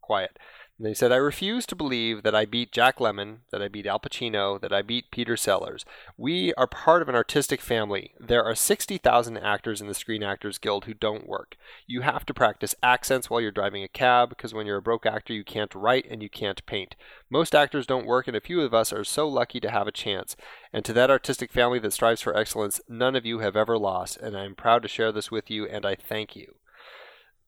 quiet. 0.00 0.38
And 0.78 0.86
he 0.88 0.94
said, 0.94 1.10
I 1.10 1.16
refuse 1.16 1.64
to 1.66 1.74
believe 1.74 2.22
that 2.22 2.34
I 2.34 2.44
beat 2.44 2.70
Jack 2.70 2.98
Lemmon, 2.98 3.38
that 3.50 3.62
I 3.62 3.68
beat 3.68 3.86
Al 3.86 3.98
Pacino, 3.98 4.60
that 4.60 4.74
I 4.74 4.82
beat 4.82 5.10
Peter 5.10 5.34
Sellers. 5.34 5.86
We 6.18 6.52
are 6.54 6.66
part 6.66 7.00
of 7.00 7.08
an 7.08 7.14
artistic 7.14 7.62
family. 7.62 8.12
There 8.20 8.44
are 8.44 8.54
60,000 8.54 9.38
actors 9.38 9.80
in 9.80 9.86
the 9.86 9.94
Screen 9.94 10.22
Actors 10.22 10.58
Guild 10.58 10.84
who 10.84 10.92
don't 10.92 11.26
work. 11.26 11.56
You 11.86 12.02
have 12.02 12.26
to 12.26 12.34
practice 12.34 12.74
accents 12.82 13.30
while 13.30 13.40
you're 13.40 13.50
driving 13.50 13.82
a 13.82 13.88
cab 13.88 14.28
because 14.28 14.52
when 14.52 14.66
you're 14.66 14.76
a 14.76 14.82
broke 14.82 15.06
actor, 15.06 15.32
you 15.32 15.44
can't 15.44 15.74
write 15.74 16.06
and 16.10 16.22
you 16.22 16.28
can't 16.28 16.64
paint. 16.66 16.94
Most 17.30 17.54
actors 17.54 17.86
don't 17.86 18.06
work, 18.06 18.28
and 18.28 18.36
a 18.36 18.40
few 18.40 18.60
of 18.60 18.74
us 18.74 18.92
are 18.92 19.04
so 19.04 19.26
lucky 19.26 19.60
to 19.60 19.70
have 19.70 19.88
a 19.88 19.92
chance. 19.92 20.36
And 20.74 20.84
to 20.84 20.92
that 20.92 21.10
artistic 21.10 21.52
family 21.52 21.78
that 21.78 21.94
strives 21.94 22.20
for 22.20 22.36
excellence, 22.36 22.82
none 22.86 23.16
of 23.16 23.24
you 23.24 23.38
have 23.38 23.56
ever 23.56 23.78
lost, 23.78 24.18
and 24.18 24.36
I'm 24.36 24.54
proud 24.54 24.82
to 24.82 24.88
share 24.88 25.10
this 25.10 25.30
with 25.30 25.50
you, 25.50 25.66
and 25.66 25.86
I 25.86 25.94
thank 25.94 26.36
you. 26.36 26.56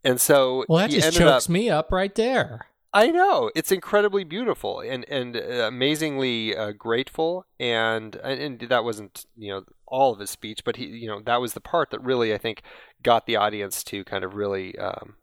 And 0.03 0.19
so 0.19 0.65
Well, 0.67 0.79
that 0.79 0.91
he 0.91 1.01
just 1.01 1.19
chokes 1.19 1.45
up, 1.45 1.51
me 1.51 1.69
up 1.69 1.93
right 1.93 2.15
there. 2.15 2.68
I 2.93 3.09
know 3.09 3.51
it's 3.55 3.71
incredibly 3.71 4.25
beautiful 4.25 4.81
and 4.81 5.05
and 5.09 5.37
uh, 5.37 5.67
amazingly 5.67 6.57
uh, 6.57 6.73
grateful, 6.73 7.47
and 7.61 8.17
and 8.17 8.61
that 8.61 8.85
wasn't 8.85 9.27
you 9.37 9.53
know 9.53 9.65
all 9.87 10.13
of 10.13 10.21
his 10.21 10.31
speech, 10.31 10.65
but 10.65 10.77
he 10.77 10.87
you 10.87 11.09
know 11.09 11.21
that 11.25 11.41
was 11.41 11.53
the 11.53 11.61
part 11.61 11.91
that 11.91 12.03
really 12.03 12.33
I 12.33 12.39
think 12.39 12.63
got 13.03 13.27
the 13.27 13.37
audience 13.37 13.85
to 13.85 14.05
kind 14.05 14.25
of 14.25 14.35
really 14.35 14.77
um, 14.79 15.17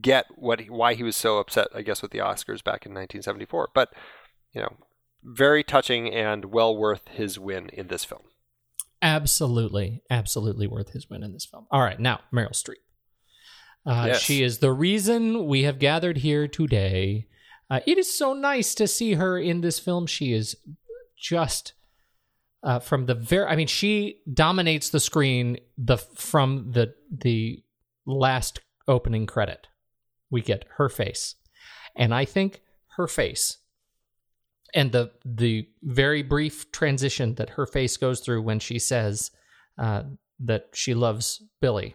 get 0.00 0.26
what 0.36 0.60
he, 0.60 0.70
why 0.70 0.94
he 0.94 1.02
was 1.02 1.16
so 1.16 1.38
upset, 1.38 1.68
I 1.74 1.82
guess, 1.82 2.02
with 2.02 2.10
the 2.10 2.18
Oscars 2.18 2.62
back 2.62 2.84
in 2.84 2.92
1974. 2.92 3.70
But 3.74 3.92
you 4.52 4.60
know, 4.60 4.76
very 5.22 5.64
touching 5.64 6.12
and 6.12 6.46
well 6.46 6.76
worth 6.76 7.08
his 7.08 7.38
win 7.38 7.70
in 7.72 7.88
this 7.88 8.04
film. 8.04 8.22
Absolutely, 9.00 10.02
absolutely 10.10 10.66
worth 10.66 10.92
his 10.92 11.08
win 11.08 11.22
in 11.22 11.32
this 11.32 11.46
film. 11.46 11.66
All 11.70 11.80
right, 11.80 11.98
now 11.98 12.20
Meryl 12.32 12.52
Streep. 12.52 12.83
Uh, 13.86 14.04
Yes. 14.08 14.22
She 14.22 14.42
is 14.42 14.58
the 14.58 14.72
reason 14.72 15.46
we 15.46 15.64
have 15.64 15.78
gathered 15.78 16.18
here 16.18 16.48
today. 16.48 17.26
Uh, 17.70 17.80
it 17.86 17.98
is 17.98 18.16
so 18.16 18.32
nice 18.32 18.74
to 18.76 18.86
see 18.86 19.14
her 19.14 19.38
in 19.38 19.60
this 19.60 19.78
film. 19.78 20.06
She 20.06 20.32
is 20.32 20.56
just 21.18 21.72
uh, 22.62 22.78
from 22.78 23.06
the 23.06 23.14
very. 23.14 23.46
I 23.46 23.56
mean, 23.56 23.66
she 23.66 24.20
dominates 24.32 24.90
the 24.90 25.00
screen. 25.00 25.58
The 25.76 25.96
from 25.96 26.72
the 26.72 26.94
the 27.10 27.62
last 28.06 28.60
opening 28.86 29.26
credit, 29.26 29.66
we 30.30 30.40
get 30.40 30.66
her 30.76 30.88
face, 30.88 31.36
and 31.96 32.14
I 32.14 32.24
think 32.24 32.62
her 32.96 33.06
face 33.06 33.58
and 34.74 34.92
the 34.92 35.12
the 35.24 35.68
very 35.82 36.22
brief 36.22 36.70
transition 36.72 37.34
that 37.36 37.50
her 37.50 37.66
face 37.66 37.96
goes 37.96 38.20
through 38.20 38.42
when 38.42 38.58
she 38.58 38.78
says 38.78 39.30
uh, 39.78 40.02
that 40.40 40.68
she 40.74 40.92
loves 40.92 41.42
Billy 41.60 41.94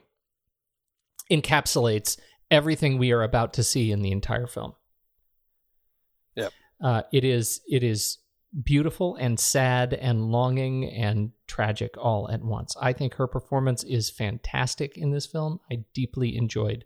encapsulates 1.30 2.18
everything 2.52 2.98
we 2.98 3.12
are 3.12 3.24
about 3.24 3.54
to 3.54 3.64
see 3.64 3.92
in 3.92 4.02
the 4.02 4.12
entire 4.12 4.48
film. 4.48 4.74
Yep. 6.36 6.54
Uh, 6.84 7.02
it 7.12 7.24
is 7.24 7.62
it 7.68 7.84
is 7.84 8.18
beautiful 8.64 9.16
and 9.16 9.40
sad 9.40 9.94
and 9.94 10.32
longing 10.32 10.86
and 10.86 11.32
tragic 11.48 11.96
all 11.98 12.30
at 12.32 12.44
once. 12.44 12.76
I 12.82 12.94
think 12.94 13.16
her 13.16 13.28
performance 13.28 13.84
is 13.84 14.10
fantastic 14.10 14.98
in 14.98 15.12
this 15.12 15.28
film. 15.28 15.60
I 15.72 15.84
deeply 15.94 16.36
enjoyed 16.36 16.84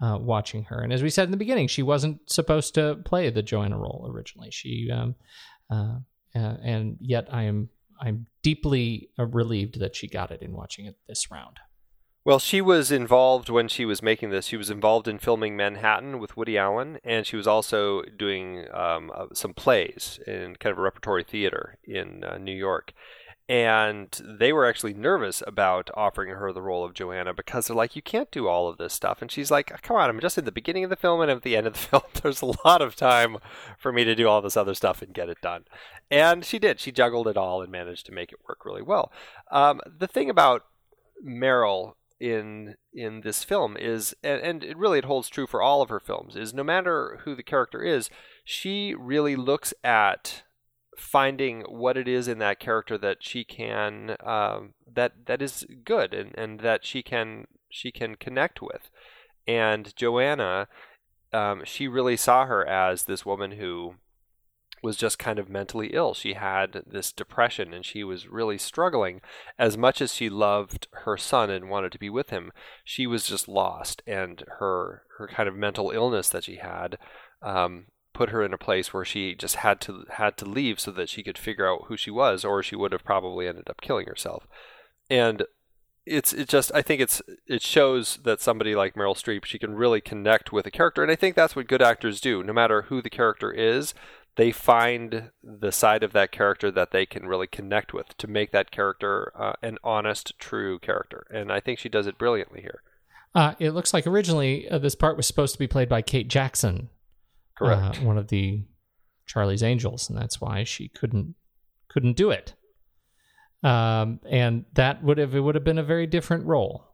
uh, 0.00 0.18
watching 0.18 0.64
her. 0.64 0.80
And 0.80 0.92
as 0.92 1.02
we 1.02 1.10
said 1.10 1.24
in 1.24 1.30
the 1.30 1.36
beginning, 1.36 1.68
she 1.68 1.82
wasn't 1.82 2.30
supposed 2.30 2.74
to 2.74 2.96
play 3.04 3.28
the 3.28 3.42
Joanna 3.42 3.78
role 3.78 4.10
originally. 4.10 4.50
She, 4.50 4.90
um, 4.90 5.14
uh, 5.70 5.98
uh, 6.34 6.56
and 6.62 6.96
yet 7.00 7.28
I 7.30 7.42
am 7.42 7.68
I'm 8.00 8.26
deeply 8.42 9.10
uh, 9.18 9.26
relieved 9.26 9.78
that 9.78 9.94
she 9.94 10.08
got 10.08 10.32
it 10.32 10.42
in 10.42 10.52
watching 10.52 10.86
it 10.86 10.96
this 11.06 11.30
round. 11.30 11.58
Well, 12.24 12.38
she 12.38 12.60
was 12.60 12.92
involved 12.92 13.48
when 13.48 13.66
she 13.66 13.84
was 13.84 14.00
making 14.00 14.30
this. 14.30 14.46
She 14.46 14.56
was 14.56 14.70
involved 14.70 15.08
in 15.08 15.18
filming 15.18 15.56
Manhattan 15.56 16.20
with 16.20 16.36
Woody 16.36 16.56
Allen, 16.56 16.98
and 17.02 17.26
she 17.26 17.34
was 17.36 17.48
also 17.48 18.02
doing 18.02 18.66
um, 18.72 19.10
uh, 19.12 19.26
some 19.32 19.54
plays 19.54 20.20
in 20.24 20.54
kind 20.56 20.72
of 20.72 20.78
a 20.78 20.82
repertory 20.82 21.24
theater 21.24 21.78
in 21.82 22.22
uh, 22.22 22.38
New 22.38 22.54
York. 22.54 22.92
And 23.48 24.08
they 24.24 24.52
were 24.52 24.66
actually 24.66 24.94
nervous 24.94 25.42
about 25.48 25.90
offering 25.94 26.30
her 26.30 26.52
the 26.52 26.62
role 26.62 26.84
of 26.84 26.94
Joanna 26.94 27.34
because 27.34 27.66
they're 27.66 27.76
like, 27.76 27.96
you 27.96 28.02
can't 28.02 28.30
do 28.30 28.46
all 28.46 28.68
of 28.68 28.78
this 28.78 28.94
stuff. 28.94 29.20
And 29.20 29.30
she's 29.30 29.50
like, 29.50 29.82
come 29.82 29.96
on, 29.96 30.08
I'm 30.08 30.20
just 30.20 30.38
in 30.38 30.44
the 30.44 30.52
beginning 30.52 30.84
of 30.84 30.90
the 30.90 30.96
film 30.96 31.20
and 31.20 31.30
at 31.30 31.42
the 31.42 31.56
end 31.56 31.66
of 31.66 31.72
the 31.72 31.78
film. 31.80 32.04
There's 32.22 32.40
a 32.40 32.52
lot 32.64 32.80
of 32.80 32.94
time 32.94 33.38
for 33.78 33.92
me 33.92 34.04
to 34.04 34.14
do 34.14 34.28
all 34.28 34.40
this 34.40 34.56
other 34.56 34.74
stuff 34.74 35.02
and 35.02 35.12
get 35.12 35.28
it 35.28 35.38
done. 35.42 35.64
And 36.08 36.44
she 36.44 36.60
did. 36.60 36.78
She 36.78 36.92
juggled 36.92 37.26
it 37.26 37.36
all 37.36 37.60
and 37.62 37.72
managed 37.72 38.06
to 38.06 38.12
make 38.12 38.30
it 38.30 38.38
work 38.48 38.64
really 38.64 38.80
well. 38.80 39.10
Um, 39.50 39.80
the 39.98 40.06
thing 40.06 40.30
about 40.30 40.62
Meryl 41.26 41.94
in 42.22 42.76
in 42.94 43.22
this 43.22 43.42
film 43.42 43.76
is 43.76 44.14
and, 44.22 44.40
and 44.42 44.62
it 44.62 44.76
really 44.76 45.00
it 45.00 45.04
holds 45.04 45.28
true 45.28 45.46
for 45.46 45.60
all 45.60 45.82
of 45.82 45.88
her 45.88 45.98
films 45.98 46.36
is 46.36 46.54
no 46.54 46.62
matter 46.62 47.18
who 47.24 47.34
the 47.34 47.42
character 47.42 47.82
is 47.82 48.08
she 48.44 48.94
really 48.94 49.34
looks 49.34 49.74
at 49.82 50.44
finding 50.96 51.62
what 51.62 51.96
it 51.96 52.06
is 52.06 52.28
in 52.28 52.38
that 52.38 52.60
character 52.60 52.96
that 52.96 53.16
she 53.20 53.42
can 53.42 54.16
um, 54.24 54.74
that 54.90 55.26
that 55.26 55.42
is 55.42 55.66
good 55.84 56.14
and, 56.14 56.32
and 56.38 56.60
that 56.60 56.84
she 56.84 57.02
can 57.02 57.46
she 57.68 57.90
can 57.90 58.14
connect 58.14 58.62
with. 58.62 58.88
And 59.48 59.94
joanna 59.96 60.68
um, 61.32 61.62
she 61.64 61.88
really 61.88 62.16
saw 62.16 62.46
her 62.46 62.64
as 62.64 63.04
this 63.04 63.26
woman 63.26 63.52
who 63.52 63.94
was 64.82 64.96
just 64.96 65.18
kind 65.18 65.38
of 65.38 65.48
mentally 65.48 65.90
ill. 65.92 66.12
She 66.12 66.34
had 66.34 66.82
this 66.86 67.12
depression 67.12 67.72
and 67.72 67.84
she 67.84 68.02
was 68.02 68.26
really 68.26 68.58
struggling. 68.58 69.20
As 69.58 69.78
much 69.78 70.02
as 70.02 70.12
she 70.12 70.28
loved 70.28 70.88
her 71.04 71.16
son 71.16 71.50
and 71.50 71.70
wanted 71.70 71.92
to 71.92 71.98
be 71.98 72.10
with 72.10 72.30
him, 72.30 72.52
she 72.84 73.06
was 73.06 73.26
just 73.26 73.46
lost. 73.46 74.02
And 74.06 74.42
her, 74.58 75.02
her 75.18 75.28
kind 75.28 75.48
of 75.48 75.54
mental 75.54 75.90
illness 75.90 76.28
that 76.30 76.44
she 76.44 76.56
had 76.56 76.98
um, 77.42 77.86
put 78.12 78.30
her 78.30 78.42
in 78.42 78.52
a 78.52 78.58
place 78.58 78.92
where 78.92 79.04
she 79.04 79.34
just 79.34 79.56
had 79.56 79.80
to 79.82 80.04
had 80.10 80.36
to 80.38 80.44
leave 80.44 80.78
so 80.78 80.90
that 80.90 81.08
she 81.08 81.22
could 81.22 81.38
figure 81.38 81.68
out 81.68 81.84
who 81.86 81.96
she 81.96 82.10
was, 82.10 82.44
or 82.44 82.62
she 82.62 82.76
would 82.76 82.92
have 82.92 83.04
probably 83.04 83.46
ended 83.46 83.68
up 83.70 83.80
killing 83.80 84.06
herself. 84.06 84.46
And 85.08 85.44
it's 86.04 86.32
it 86.32 86.48
just 86.48 86.72
I 86.74 86.82
think 86.82 87.00
it's 87.00 87.22
it 87.46 87.62
shows 87.62 88.18
that 88.24 88.40
somebody 88.40 88.74
like 88.74 88.94
Meryl 88.94 89.16
Streep 89.16 89.44
she 89.44 89.58
can 89.58 89.74
really 89.74 90.00
connect 90.00 90.52
with 90.52 90.66
a 90.66 90.70
character, 90.70 91.02
and 91.02 91.12
I 91.12 91.16
think 91.16 91.36
that's 91.36 91.54
what 91.56 91.68
good 91.68 91.82
actors 91.82 92.20
do. 92.20 92.42
No 92.42 92.52
matter 92.52 92.82
who 92.82 93.00
the 93.00 93.10
character 93.10 93.52
is, 93.52 93.94
they 94.36 94.50
find 94.50 95.30
the 95.42 95.72
side 95.72 96.02
of 96.02 96.12
that 96.12 96.32
character 96.32 96.70
that 96.70 96.90
they 96.90 97.04
can 97.04 97.26
really 97.26 97.46
connect 97.46 97.92
with 97.92 98.16
to 98.16 98.26
make 98.26 98.50
that 98.52 98.70
character 98.70 99.32
uh, 99.38 99.52
an 99.62 99.78
honest, 99.84 100.38
true 100.38 100.78
character. 100.78 101.26
And 101.30 101.52
I 101.52 101.60
think 101.60 101.78
she 101.78 101.88
does 101.88 102.06
it 102.06 102.18
brilliantly 102.18 102.62
here. 102.62 102.82
Uh, 103.34 103.54
it 103.58 103.70
looks 103.70 103.94
like 103.94 104.06
originally 104.06 104.68
uh, 104.68 104.78
this 104.78 104.94
part 104.94 105.16
was 105.16 105.26
supposed 105.26 105.54
to 105.54 105.58
be 105.58 105.66
played 105.66 105.88
by 105.88 106.02
Kate 106.02 106.28
Jackson, 106.28 106.88
correct? 107.56 107.98
Uh, 107.98 108.04
one 108.04 108.18
of 108.18 108.28
the 108.28 108.64
Charlie's 109.26 109.62
Angels, 109.62 110.08
and 110.08 110.18
that's 110.18 110.40
why 110.40 110.64
she 110.64 110.88
couldn't 110.88 111.34
couldn't 111.88 112.16
do 112.16 112.30
it. 112.30 112.54
Um, 113.62 114.20
and 114.28 114.64
that 114.74 115.02
would 115.02 115.18
have 115.18 115.34
it 115.34 115.40
would 115.40 115.54
have 115.54 115.64
been 115.64 115.78
a 115.78 115.82
very 115.82 116.06
different 116.06 116.46
role. 116.46 116.88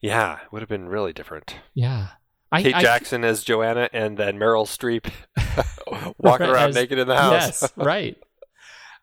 Yeah, 0.00 0.36
it 0.36 0.52
would 0.52 0.62
have 0.62 0.68
been 0.68 0.88
really 0.88 1.12
different. 1.12 1.56
Yeah. 1.74 2.08
Kate 2.54 2.74
I, 2.74 2.80
Jackson 2.80 3.24
as 3.24 3.42
Joanna, 3.42 3.88
and 3.92 4.16
then 4.16 4.38
Meryl 4.38 4.66
Streep 4.66 5.10
walking 6.26 6.46
around 6.46 6.70
as, 6.70 6.74
naked 6.74 6.98
in 6.98 7.08
the 7.08 7.16
house. 7.16 7.62
Yes, 7.62 7.72
right. 7.76 8.16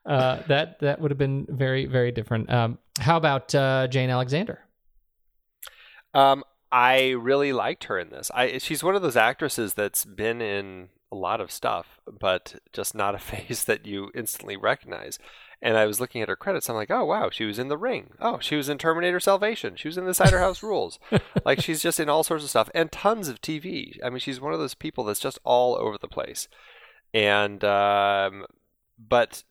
Uh, 0.06 0.42
that 0.48 0.80
that 0.82 1.00
would 1.00 1.12
have 1.12 1.18
been 1.18 1.46
very 1.50 1.86
very 1.86 2.12
different. 2.12 2.52
Um, 2.52 2.78
how 3.00 3.18
about 3.18 3.54
uh, 3.56 3.88
Jane 3.88 4.10
Alexander? 4.10 4.60
Um, 6.14 6.44
I 6.72 7.12
really 7.12 7.54
liked 7.54 7.86
her 7.86 8.00
in 8.00 8.10
this. 8.10 8.32
I 8.34 8.58
she's 8.58 8.84
one 8.84 8.96
of 8.96 9.02
those 9.02 9.16
actresses 9.16 9.74
that's 9.74 10.06
been 10.06 10.42
in 10.42 10.90
a 11.12 11.16
lot 11.16 11.40
of 11.40 11.52
stuff, 11.52 12.00
but 12.20 12.56
just 12.74 12.96
not 12.96 13.16
a 13.16 13.20
face 13.20 13.64
that 13.64 13.86
you 13.86 14.12
instantly 14.16 14.58
recognize. 14.58 15.20
And 15.62 15.78
I 15.78 15.86
was 15.86 16.02
looking 16.02 16.22
at 16.22 16.28
her 16.28 16.36
credits. 16.36 16.70
I'm 16.70 16.76
like, 16.76 16.92
oh 16.92 17.06
wow, 17.06 17.30
she 17.30 17.46
was 17.46 17.58
in 17.58 17.70
The 17.70 17.78
Ring. 17.78 18.12
Oh, 18.20 18.40
she 18.40 18.58
was 18.58 18.68
in 18.68 18.78
Terminator 18.78 19.20
Salvation. 19.20 19.76
She 19.78 19.88
was 19.88 19.98
in 19.98 20.06
The 20.06 20.14
Cider 20.14 20.40
House 20.40 20.62
Rules. 20.62 21.00
like 21.46 21.62
she's 21.62 21.82
just 21.82 22.00
in 22.00 22.10
all 22.10 22.24
sorts 22.24 22.44
of 22.44 22.50
stuff 22.50 22.70
and 22.74 22.92
tons 22.92 23.30
of 23.30 23.40
TV. 23.40 23.98
I 24.04 24.10
mean, 24.10 24.20
she's 24.20 24.42
one 24.42 24.52
of 24.52 24.60
those 24.60 24.74
people 24.74 25.06
that's 25.06 25.22
just 25.22 25.40
all 25.46 25.76
over 25.76 25.98
the 25.98 26.08
place. 26.08 26.50
And 27.14 27.64
um, 27.64 28.45
but 28.97 29.43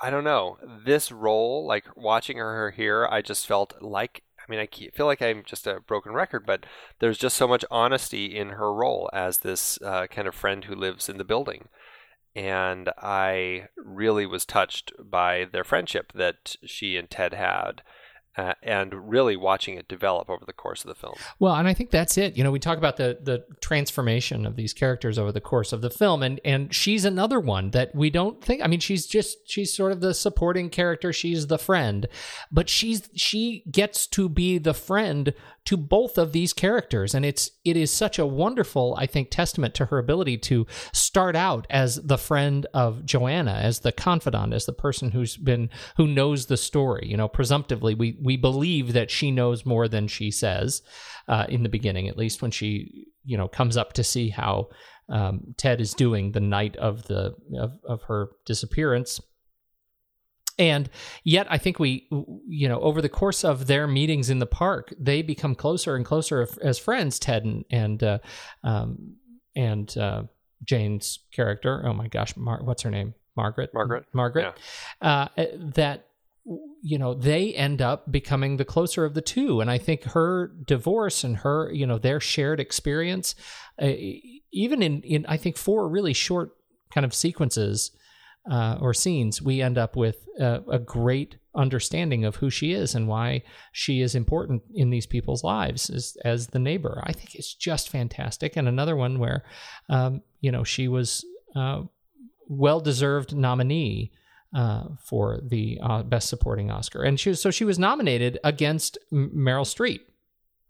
I 0.00 0.10
don't 0.10 0.24
know 0.24 0.58
this 0.84 1.10
role. 1.10 1.66
Like 1.66 1.84
watching 1.96 2.38
her 2.38 2.70
here, 2.70 3.06
I 3.10 3.22
just 3.22 3.46
felt 3.46 3.74
like 3.80 4.22
I 4.38 4.50
mean, 4.50 4.60
I 4.60 4.68
feel 4.94 5.06
like 5.06 5.20
I'm 5.20 5.42
just 5.44 5.66
a 5.66 5.80
broken 5.80 6.12
record, 6.12 6.46
but 6.46 6.64
there's 7.00 7.18
just 7.18 7.36
so 7.36 7.46
much 7.46 7.64
honesty 7.70 8.36
in 8.36 8.50
her 8.50 8.72
role 8.72 9.10
as 9.12 9.38
this 9.38 9.78
uh, 9.82 10.06
kind 10.06 10.26
of 10.26 10.34
friend 10.34 10.64
who 10.64 10.74
lives 10.74 11.08
in 11.08 11.18
the 11.18 11.24
building 11.24 11.68
and 12.38 12.90
I 12.98 13.66
really 13.76 14.24
was 14.24 14.44
touched 14.44 14.92
by 14.98 15.46
their 15.50 15.64
friendship 15.64 16.12
that 16.14 16.54
she 16.64 16.96
and 16.96 17.10
Ted 17.10 17.34
had 17.34 17.82
uh, 18.38 18.54
and 18.62 19.10
really 19.10 19.36
watching 19.36 19.76
it 19.76 19.88
develop 19.88 20.30
over 20.30 20.44
the 20.46 20.52
course 20.52 20.84
of 20.84 20.88
the 20.88 20.94
film. 20.94 21.14
Well, 21.40 21.56
and 21.56 21.66
I 21.66 21.74
think 21.74 21.90
that's 21.90 22.16
it. 22.16 22.36
You 22.36 22.44
know, 22.44 22.52
we 22.52 22.60
talk 22.60 22.78
about 22.78 22.96
the 22.96 23.18
the 23.20 23.44
transformation 23.60 24.46
of 24.46 24.54
these 24.54 24.72
characters 24.72 25.18
over 25.18 25.32
the 25.32 25.40
course 25.40 25.72
of 25.72 25.80
the 25.80 25.90
film, 25.90 26.22
and 26.22 26.40
and 26.44 26.72
she's 26.72 27.04
another 27.04 27.40
one 27.40 27.72
that 27.72 27.94
we 27.96 28.10
don't 28.10 28.40
think. 28.42 28.62
I 28.62 28.68
mean, 28.68 28.78
she's 28.78 29.06
just 29.06 29.38
she's 29.50 29.74
sort 29.74 29.90
of 29.90 30.00
the 30.00 30.14
supporting 30.14 30.70
character. 30.70 31.12
She's 31.12 31.48
the 31.48 31.58
friend, 31.58 32.06
but 32.52 32.68
she's 32.68 33.10
she 33.14 33.64
gets 33.72 34.06
to 34.08 34.28
be 34.28 34.58
the 34.58 34.74
friend 34.74 35.34
to 35.68 35.76
both 35.76 36.16
of 36.16 36.32
these 36.32 36.54
characters, 36.54 37.14
and 37.14 37.26
it's 37.26 37.50
it 37.62 37.76
is 37.76 37.92
such 37.92 38.18
a 38.18 38.24
wonderful, 38.24 38.96
I 38.98 39.04
think, 39.04 39.28
testament 39.28 39.74
to 39.74 39.84
her 39.84 39.98
ability 39.98 40.38
to 40.38 40.66
start 40.94 41.36
out 41.36 41.66
as 41.68 41.96
the 41.96 42.16
friend 42.16 42.66
of 42.72 43.04
Joanna, 43.04 43.52
as 43.52 43.80
the 43.80 43.92
confidant, 43.92 44.54
as 44.54 44.64
the 44.64 44.72
person 44.72 45.10
who's 45.10 45.36
been 45.36 45.68
who 45.98 46.06
knows 46.06 46.46
the 46.46 46.56
story. 46.56 47.06
You 47.06 47.18
know, 47.18 47.28
presumptively, 47.28 47.94
we 47.94 48.16
we 48.22 48.38
believe 48.38 48.94
that 48.94 49.10
she 49.10 49.30
knows 49.30 49.66
more 49.66 49.88
than 49.88 50.08
she 50.08 50.30
says 50.30 50.80
uh, 51.28 51.44
in 51.50 51.64
the 51.64 51.68
beginning, 51.68 52.08
at 52.08 52.16
least 52.16 52.40
when 52.40 52.50
she 52.50 53.08
you 53.26 53.36
know 53.36 53.46
comes 53.46 53.76
up 53.76 53.92
to 53.92 54.02
see 54.02 54.30
how 54.30 54.70
um, 55.10 55.54
Ted 55.58 55.82
is 55.82 55.92
doing 55.92 56.32
the 56.32 56.40
night 56.40 56.76
of 56.76 57.04
the 57.08 57.34
of, 57.60 57.72
of 57.86 58.02
her 58.04 58.30
disappearance. 58.46 59.20
And 60.58 60.90
yet, 61.22 61.46
I 61.50 61.58
think 61.58 61.78
we, 61.78 62.08
you 62.48 62.68
know, 62.68 62.80
over 62.80 63.00
the 63.00 63.08
course 63.08 63.44
of 63.44 63.66
their 63.68 63.86
meetings 63.86 64.28
in 64.28 64.40
the 64.40 64.46
park, 64.46 64.92
they 64.98 65.22
become 65.22 65.54
closer 65.54 65.94
and 65.94 66.04
closer 66.04 66.48
as 66.62 66.78
friends. 66.78 67.18
Ted 67.18 67.44
and 67.44 67.64
and 67.70 68.02
uh, 68.02 68.18
um, 68.64 69.16
and 69.54 69.96
uh, 69.96 70.24
Jane's 70.64 71.20
character. 71.32 71.82
Oh 71.86 71.92
my 71.92 72.08
gosh, 72.08 72.36
Mar- 72.36 72.62
what's 72.62 72.82
her 72.82 72.90
name? 72.90 73.14
Margaret. 73.36 73.70
Margaret. 73.72 74.04
Margaret. 74.12 74.54
Yeah. 75.00 75.28
Uh, 75.36 75.46
that 75.74 76.08
you 76.82 76.98
know 76.98 77.14
they 77.14 77.52
end 77.54 77.82
up 77.82 78.10
becoming 78.10 78.56
the 78.56 78.64
closer 78.64 79.04
of 79.04 79.12
the 79.12 79.20
two 79.20 79.60
and 79.60 79.70
i 79.70 79.76
think 79.76 80.02
her 80.04 80.50
divorce 80.64 81.22
and 81.22 81.38
her 81.38 81.70
you 81.72 81.86
know 81.86 81.98
their 81.98 82.20
shared 82.20 82.58
experience 82.58 83.34
uh, 83.82 83.92
even 84.50 84.82
in 84.82 85.02
in 85.02 85.26
i 85.26 85.36
think 85.36 85.58
four 85.58 85.88
really 85.88 86.14
short 86.14 86.56
kind 86.90 87.04
of 87.04 87.12
sequences 87.12 87.90
uh, 88.50 88.78
or 88.80 88.94
scenes 88.94 89.42
we 89.42 89.60
end 89.60 89.76
up 89.76 89.96
with 89.96 90.26
a, 90.40 90.62
a, 90.70 90.78
great 90.78 91.36
understanding 91.54 92.24
of 92.24 92.36
who 92.36 92.48
she 92.48 92.72
is 92.72 92.94
and 92.94 93.06
why 93.06 93.42
she 93.72 94.00
is 94.00 94.14
important 94.14 94.62
in 94.74 94.90
these 94.90 95.06
people's 95.06 95.44
lives 95.44 95.90
as, 95.90 96.16
as 96.24 96.48
the 96.48 96.58
neighbor 96.58 97.02
i 97.04 97.12
think 97.12 97.34
it's 97.34 97.54
just 97.54 97.88
fantastic 97.90 98.56
and 98.56 98.66
another 98.66 98.96
one 98.96 99.18
where 99.18 99.44
um, 99.90 100.22
you 100.40 100.50
know 100.50 100.64
she 100.64 100.88
was 100.88 101.24
uh, 101.56 101.82
well 102.48 102.80
deserved 102.80 103.36
nominee 103.36 104.12
uh, 104.54 104.84
for 105.04 105.40
the 105.42 105.78
uh, 105.82 106.02
Best 106.02 106.28
Supporting 106.28 106.70
Oscar, 106.70 107.02
and 107.02 107.20
she 107.20 107.28
was, 107.30 107.42
so 107.42 107.50
she 107.50 107.64
was 107.64 107.78
nominated 107.78 108.38
against 108.42 108.96
Meryl 109.12 109.66
Streep 109.66 110.00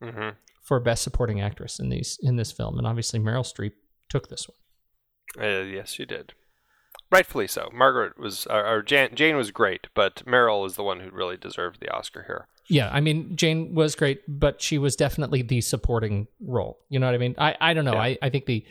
mm-hmm. 0.02 0.30
for 0.62 0.80
Best 0.80 1.02
Supporting 1.02 1.40
Actress 1.40 1.78
in 1.78 1.88
these 1.88 2.18
in 2.20 2.36
this 2.36 2.50
film, 2.50 2.78
and 2.78 2.86
obviously 2.86 3.20
Meryl 3.20 3.46
Streep 3.46 3.72
took 4.08 4.28
this 4.28 4.48
one. 4.48 5.46
Uh, 5.46 5.62
yes, 5.62 5.92
she 5.92 6.04
did. 6.04 6.32
Rightfully 7.10 7.46
so. 7.46 7.70
Margaret 7.72 8.18
was, 8.18 8.46
or, 8.46 8.66
or 8.66 8.82
Jan, 8.82 9.14
Jane 9.14 9.36
was 9.36 9.50
great, 9.50 9.88
but 9.94 10.22
Meryl 10.26 10.66
is 10.66 10.76
the 10.76 10.82
one 10.82 11.00
who 11.00 11.10
really 11.10 11.36
deserved 11.36 11.80
the 11.80 11.90
Oscar 11.90 12.24
here. 12.26 12.48
Yeah, 12.70 12.90
I 12.92 13.00
mean 13.00 13.34
Jane 13.34 13.74
was 13.74 13.94
great, 13.94 14.20
but 14.28 14.60
she 14.60 14.76
was 14.76 14.94
definitely 14.94 15.42
the 15.42 15.62
supporting 15.62 16.26
role. 16.40 16.78
You 16.90 16.98
know 16.98 17.06
what 17.06 17.14
I 17.14 17.18
mean? 17.18 17.34
I 17.38 17.56
I 17.60 17.72
don't 17.74 17.86
know. 17.86 17.94
Yeah. 17.94 18.02
I 18.02 18.18
I 18.20 18.28
think 18.28 18.44
the 18.44 18.64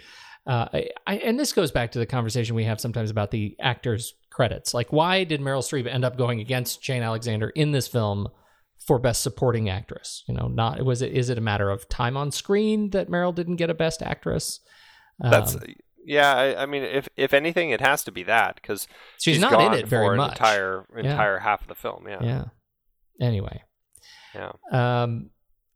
uh, 0.46 0.68
I, 0.72 0.90
I 1.08 1.16
and 1.18 1.40
this 1.40 1.52
goes 1.52 1.72
back 1.72 1.92
to 1.94 2.00
the 2.00 2.06
conversation 2.06 2.56
we 2.56 2.64
have 2.66 2.80
sometimes 2.80 3.10
about 3.10 3.32
the 3.32 3.56
actors' 3.60 4.14
credits. 4.32 4.74
Like, 4.74 4.94
why 4.94 5.24
did 5.24 5.42
Meryl 5.42 5.64
Streep 5.64 5.92
end 5.92 6.06
up 6.06 6.16
going 6.16 6.40
against 6.40 6.82
Jane 6.82 7.02
Alexander 7.02 7.50
in 7.50 7.72
this 7.72 7.88
film 7.88 8.28
for 8.86 9.00
Best 9.00 9.24
Supporting 9.24 9.68
Actress? 9.68 10.24
You 10.28 10.36
know, 10.36 10.48
not 10.48 10.84
was 10.86 11.02
it 11.02 11.12
is 11.12 11.32
it 11.32 11.40
a 11.40 11.42
matter 11.42 11.72
of 11.72 11.90
time 11.90 12.16
on 12.16 12.32
screen 12.32 12.92
that 12.92 13.10
Meryl 13.10 13.34
didn't 13.34 13.56
get 13.56 13.72
a 13.72 13.74
Best 13.74 14.04
Actress? 14.04 14.60
That's 15.20 15.56
Um, 15.56 15.64
yeah. 16.08 16.34
I, 16.36 16.64
I 16.64 16.66
mean, 16.66 16.84
if 16.84 17.08
if 17.16 17.34
anything, 17.34 17.70
it 17.70 17.82
has 17.82 18.04
to 18.06 18.12
be 18.12 18.24
that 18.24 18.56
because 18.56 18.88
She's 19.22 19.40
not 19.40 19.62
in 19.62 19.74
it 19.80 19.88
very 19.88 20.08
for 20.08 20.12
an 20.14 20.18
much. 20.18 20.32
Entire 20.32 20.86
Yeah. 20.96 21.12
entire 21.12 21.40
half 21.40 21.62
of 21.62 21.68
the 21.68 21.76
film. 21.76 22.08
Yeah. 22.08 22.24
yeah. 22.24 22.44
Anyway, 23.20 23.64
Yeah. 24.34 24.52
um, 24.72 25.30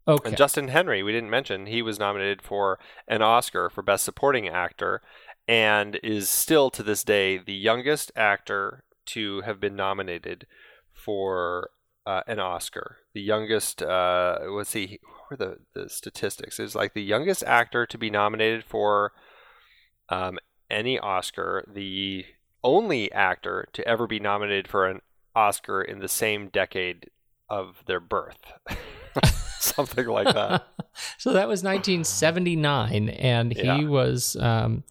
okay. 0.07 0.29
And 0.29 0.37
Justin 0.37 0.67
Henry, 0.69 1.03
we 1.03 1.11
didn't 1.11 1.29
mention, 1.29 1.65
he 1.65 1.81
was 1.81 1.99
nominated 1.99 2.41
for 2.41 2.79
an 3.07 3.21
Oscar 3.21 3.69
for 3.69 3.81
Best 3.81 4.03
Supporting 4.05 4.47
Actor 4.47 5.01
and 5.47 5.99
is 6.03 6.29
still 6.29 6.69
to 6.71 6.83
this 6.83 7.03
day 7.03 7.37
the 7.37 7.53
youngest 7.53 8.11
actor 8.15 8.83
to 9.07 9.41
have 9.41 9.59
been 9.59 9.75
nominated 9.75 10.45
for 10.93 11.71
uh, 12.05 12.21
an 12.27 12.39
Oscar. 12.39 12.97
The 13.13 13.21
youngest, 13.21 13.81
uh, 13.81 14.37
let's 14.49 14.69
see, 14.69 14.99
what 15.29 15.39
are 15.41 15.45
the, 15.45 15.57
the 15.73 15.89
statistics? 15.89 16.59
Is 16.59 16.75
like 16.75 16.93
the 16.93 17.01
youngest 17.03 17.43
actor 17.43 17.85
to 17.87 17.97
be 17.97 18.09
nominated 18.11 18.63
for 18.63 19.13
um, 20.11 20.37
any 20.69 20.99
Oscar, 20.99 21.63
the 21.73 22.25
only 22.63 23.11
actor 23.11 23.67
to 23.73 23.87
ever 23.87 24.05
be 24.05 24.19
nominated 24.19 24.67
for 24.67 24.87
an 24.87 25.01
Oscar 25.35 25.81
in 25.81 25.99
the 25.99 26.07
same 26.07 26.49
decade 26.49 27.09
of 27.49 27.83
their 27.87 27.99
birth. 27.99 28.39
Something 29.59 30.07
like 30.07 30.33
that. 30.33 30.67
so 31.17 31.33
that 31.33 31.47
was 31.47 31.63
1979, 31.63 33.09
and 33.09 33.53
he 33.53 33.63
Yeah. 33.63 33.83
was 33.87 34.35
um, 34.39 34.83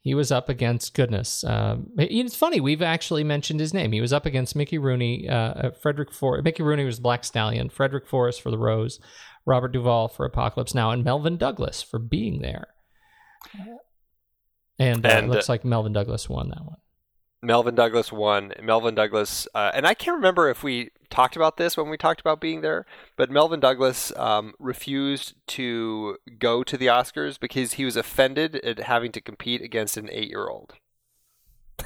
he 0.00 0.14
was 0.14 0.30
up 0.32 0.48
against 0.48 0.94
goodness. 0.94 1.44
Um, 1.44 1.88
it's 1.96 2.34
funny 2.36 2.60
we've 2.60 2.82
actually 2.82 3.24
mentioned 3.24 3.60
his 3.60 3.72
name. 3.72 3.92
He 3.92 4.00
was 4.00 4.12
up 4.12 4.26
against 4.26 4.56
Mickey 4.56 4.78
Rooney, 4.78 5.28
uh, 5.28 5.34
uh, 5.34 5.70
Frederick 5.70 6.12
For 6.12 6.40
Mickey 6.42 6.62
Rooney 6.62 6.84
was 6.84 6.98
Black 7.00 7.24
Stallion, 7.24 7.68
Frederick 7.68 8.06
Forrest 8.06 8.42
for 8.42 8.50
The 8.50 8.58
Rose, 8.58 9.00
Robert 9.46 9.72
Duvall 9.72 10.08
for 10.08 10.24
Apocalypse 10.26 10.74
Now, 10.74 10.90
and 10.90 11.04
Melvyn 11.04 11.36
Douglas 11.38 11.82
for 11.82 11.98
Being 11.98 12.42
There. 12.42 12.68
And, 14.82 15.04
uh, 15.04 15.08
And, 15.08 15.26
it 15.26 15.30
looks 15.30 15.48
uh, 15.48 15.52
like 15.52 15.64
Melvyn 15.64 15.92
Douglas 15.92 16.28
won 16.28 16.48
that 16.50 16.64
one. 16.64 16.76
Melvyn 17.44 17.74
Douglas 17.74 18.12
won. 18.12 18.52
Melvyn 18.62 18.94
Douglas, 18.94 19.48
uh, 19.54 19.72
and 19.74 19.86
I 19.86 19.94
can't 19.94 20.14
remember 20.14 20.48
if 20.48 20.62
we 20.62 20.90
talked 21.10 21.34
about 21.34 21.56
this 21.56 21.76
when 21.76 21.88
we 21.88 21.96
talked 21.96 22.20
about 22.20 22.40
being 22.40 22.60
there, 22.60 22.86
but 23.16 23.30
Melvyn 23.30 23.60
Douglas 23.60 24.12
um, 24.16 24.54
refused 24.60 25.34
to 25.48 26.18
go 26.38 26.62
to 26.62 26.76
the 26.76 26.86
Oscars 26.86 27.40
because 27.40 27.74
he 27.74 27.84
was 27.84 27.96
offended 27.96 28.56
at 28.56 28.78
having 28.78 29.10
to 29.12 29.20
compete 29.20 29.60
against 29.60 29.96
an 29.96 30.08
eight-year-old. 30.10 30.74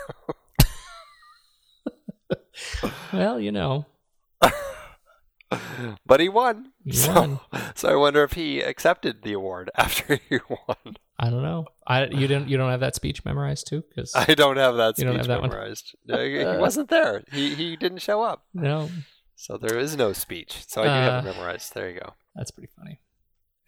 Well, 3.12 3.38
you 3.40 3.52
know, 3.52 3.86
But 6.06 6.20
he 6.20 6.28
won. 6.28 6.72
He 6.84 6.92
so, 6.92 7.12
won. 7.14 7.40
so 7.74 7.88
I 7.88 7.96
wonder 7.96 8.22
if 8.22 8.32
he 8.32 8.60
accepted 8.60 9.22
the 9.22 9.32
award 9.32 9.70
after 9.76 10.16
he 10.28 10.38
won. 10.48 10.96
I 11.18 11.30
don't 11.30 11.42
know. 11.42 11.66
I 11.86 12.04
you 12.06 12.26
didn't 12.26 12.48
you 12.48 12.56
don't 12.56 12.70
have 12.70 12.80
that 12.80 12.94
speech 12.94 13.24
memorized 13.24 13.66
too 13.68 13.82
because 13.88 14.12
I 14.14 14.34
don't 14.34 14.56
have 14.58 14.76
that 14.76 14.96
speech 14.96 15.08
have 15.08 15.26
that 15.26 15.42
memorized. 15.42 15.94
No, 16.06 16.22
he 16.22 16.38
he 16.38 16.44
wasn't 16.44 16.90
there. 16.90 17.24
He 17.32 17.54
he 17.54 17.76
didn't 17.76 17.98
show 17.98 18.22
up. 18.22 18.44
no, 18.52 18.90
So 19.34 19.56
there 19.56 19.78
is 19.78 19.96
no 19.96 20.12
speech. 20.12 20.64
So 20.66 20.82
I 20.82 20.84
do 20.84 20.90
have 20.90 21.24
Uh, 21.24 21.28
it 21.28 21.34
memorized. 21.34 21.74
There 21.74 21.88
you 21.90 22.00
go. 22.00 22.14
That's 22.34 22.50
pretty 22.50 22.70
funny. 22.78 23.00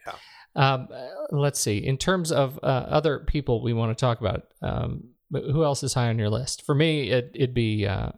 Yeah. 0.07 0.14
Um, 0.55 0.89
uh, 0.93 1.07
let's 1.30 1.61
see. 1.61 1.78
In 1.78 1.97
terms 1.97 2.32
of 2.32 2.59
uh, 2.62 2.66
other 2.66 3.20
people 3.20 3.62
we 3.62 3.72
want 3.72 3.97
to 3.97 4.01
talk 4.01 4.20
about, 4.20 4.43
um, 4.62 5.11
who 5.30 5.62
else 5.64 5.82
is 5.82 5.95
high 5.95 6.09
on 6.09 6.18
your 6.18 6.30
list? 6.30 6.64
For 6.66 6.74
me, 6.74 7.11
it, 7.11 7.30
it'd 7.34 7.55
be, 7.55 7.86
uh, 7.86 8.11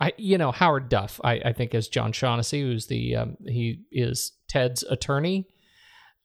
I 0.00 0.12
you 0.16 0.38
know 0.38 0.52
Howard 0.52 0.88
Duff. 0.88 1.20
I, 1.24 1.40
I 1.44 1.52
think 1.52 1.74
is 1.74 1.88
John 1.88 2.12
Shaughnessy, 2.12 2.60
who's 2.62 2.86
the 2.86 3.16
um, 3.16 3.36
he 3.46 3.82
is 3.90 4.32
Ted's 4.48 4.82
attorney. 4.84 5.46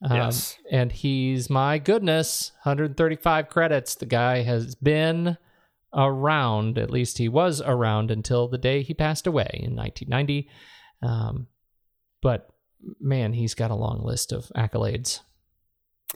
Um, 0.04 0.18
Yes. 0.18 0.58
and 0.70 0.92
he's 0.92 1.50
my 1.50 1.78
goodness, 1.80 2.52
135 2.64 3.48
credits. 3.48 3.96
The 3.96 4.06
guy 4.06 4.42
has 4.44 4.76
been 4.76 5.38
around. 5.94 6.78
At 6.78 6.92
least 6.92 7.18
he 7.20 7.30
was 7.30 7.62
around 7.62 8.12
until 8.12 8.48
the 8.48 8.58
day 8.58 8.82
he 8.84 8.94
passed 8.94 9.26
away 9.28 9.50
in 9.54 9.76
1990. 9.76 10.50
Um, 11.02 11.48
but 12.22 12.50
man, 13.00 13.34
he's 13.34 13.54
got 13.56 13.72
a 13.72 13.76
long 13.76 14.04
list 14.04 14.32
of 14.34 14.52
accolades. 14.58 15.22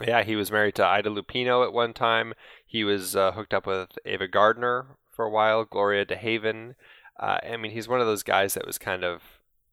Yeah, 0.06 0.22
he 0.22 0.36
was 0.36 0.52
married 0.52 0.74
to 0.76 0.86
Ida 0.86 1.10
Lupino 1.10 1.64
at 1.66 1.72
one 1.72 1.92
time. 1.92 2.34
He 2.66 2.84
was 2.84 3.16
uh, 3.16 3.32
hooked 3.32 3.54
up 3.54 3.66
with 3.66 3.98
Ava 4.04 4.28
Gardner 4.28 4.96
for 5.14 5.24
a 5.24 5.30
while, 5.30 5.64
Gloria 5.64 6.04
DeHaven. 6.06 6.74
Uh, 7.18 7.38
I 7.42 7.56
mean, 7.56 7.72
he's 7.72 7.88
one 7.88 8.00
of 8.00 8.06
those 8.06 8.22
guys 8.22 8.54
that 8.54 8.66
was 8.66 8.78
kind 8.78 9.04
of 9.04 9.22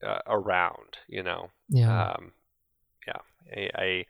uh, 0.05 0.19
around, 0.27 0.97
you 1.07 1.23
know. 1.23 1.49
Yeah. 1.69 2.11
Um, 2.11 2.31
yeah, 3.07 3.69
I, 3.75 4.05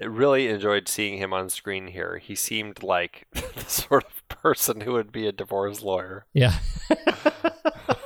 I 0.00 0.04
really 0.04 0.48
enjoyed 0.48 0.88
seeing 0.88 1.18
him 1.18 1.32
on 1.32 1.48
screen 1.48 1.88
here. 1.88 2.18
He 2.18 2.34
seemed 2.34 2.82
like 2.82 3.26
the 3.32 3.64
sort 3.66 4.04
of 4.04 4.28
person 4.28 4.80
who 4.80 4.92
would 4.92 5.12
be 5.12 5.26
a 5.26 5.32
divorce 5.32 5.82
lawyer. 5.82 6.26
yeah. 6.32 6.58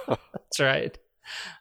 That's 0.06 0.60
right. 0.60 0.98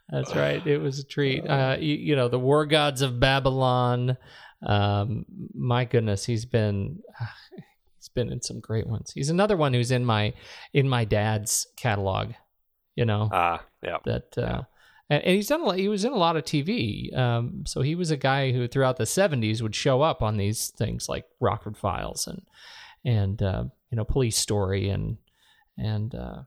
That's 0.09 0.36
right. 0.36 0.66
It 0.66 0.78
was 0.78 0.99
a 0.99 1.03
treat. 1.03 1.47
Uh, 1.47 1.78
you, 1.80 1.95
you 1.95 2.16
know, 2.16 2.28
the 2.28 2.39
war 2.39 2.66
gods 2.66 3.01
of 3.01 3.20
Babylon. 3.20 4.18
Um, 4.66 5.26
my 5.53 5.86
goodness, 5.86 6.26
he's 6.26 6.45
been 6.45 6.99
he's 7.97 8.09
been 8.09 8.32
in 8.32 8.41
some 8.41 8.59
great 8.59 8.88
ones. 8.88 9.11
He's 9.13 9.30
another 9.30 9.57
one 9.57 9.74
who's 9.74 9.91
in 9.91 10.05
my 10.05 10.34
in 10.74 10.88
my 10.88 11.03
dad's 11.05 11.68
catalog. 11.76 12.34
You 12.96 13.06
know, 13.06 13.30
Ah, 13.32 13.62
yeah. 13.84 13.98
that 14.06 14.38
uh, 14.38 14.64
and, 15.10 15.24
and 15.24 15.36
he's 15.36 15.48
done 15.50 15.62
a 15.62 15.66
lot, 15.66 15.78
he 15.78 15.88
was 15.89 16.06
in 16.06 16.14
a 16.14 16.18
lot 16.18 16.38
of 16.38 16.43
TV. 16.46 17.16
Um, 17.16 17.64
so 17.66 17.82
he 17.82 17.93
was 17.96 18.10
a 18.10 18.18
guy 18.18 18.52
who 18.52 18.68
throughout 18.68 18.98
the 18.98 19.04
70s 19.04 19.62
would 19.62 19.76
show 19.76 20.02
up 20.02 20.22
on 20.22 20.38
these 20.38 20.70
things 20.70 21.08
like 21.10 21.26
Rockford 21.39 21.78
Files 21.78 22.26
and 22.28 22.41
and 23.04 23.41
uh, 23.43 23.66
you 23.91 23.98
know 23.98 24.06
Police 24.06 24.38
Story 24.38 24.89
and 24.89 25.18
and 25.78 26.16
uh, 26.16 26.43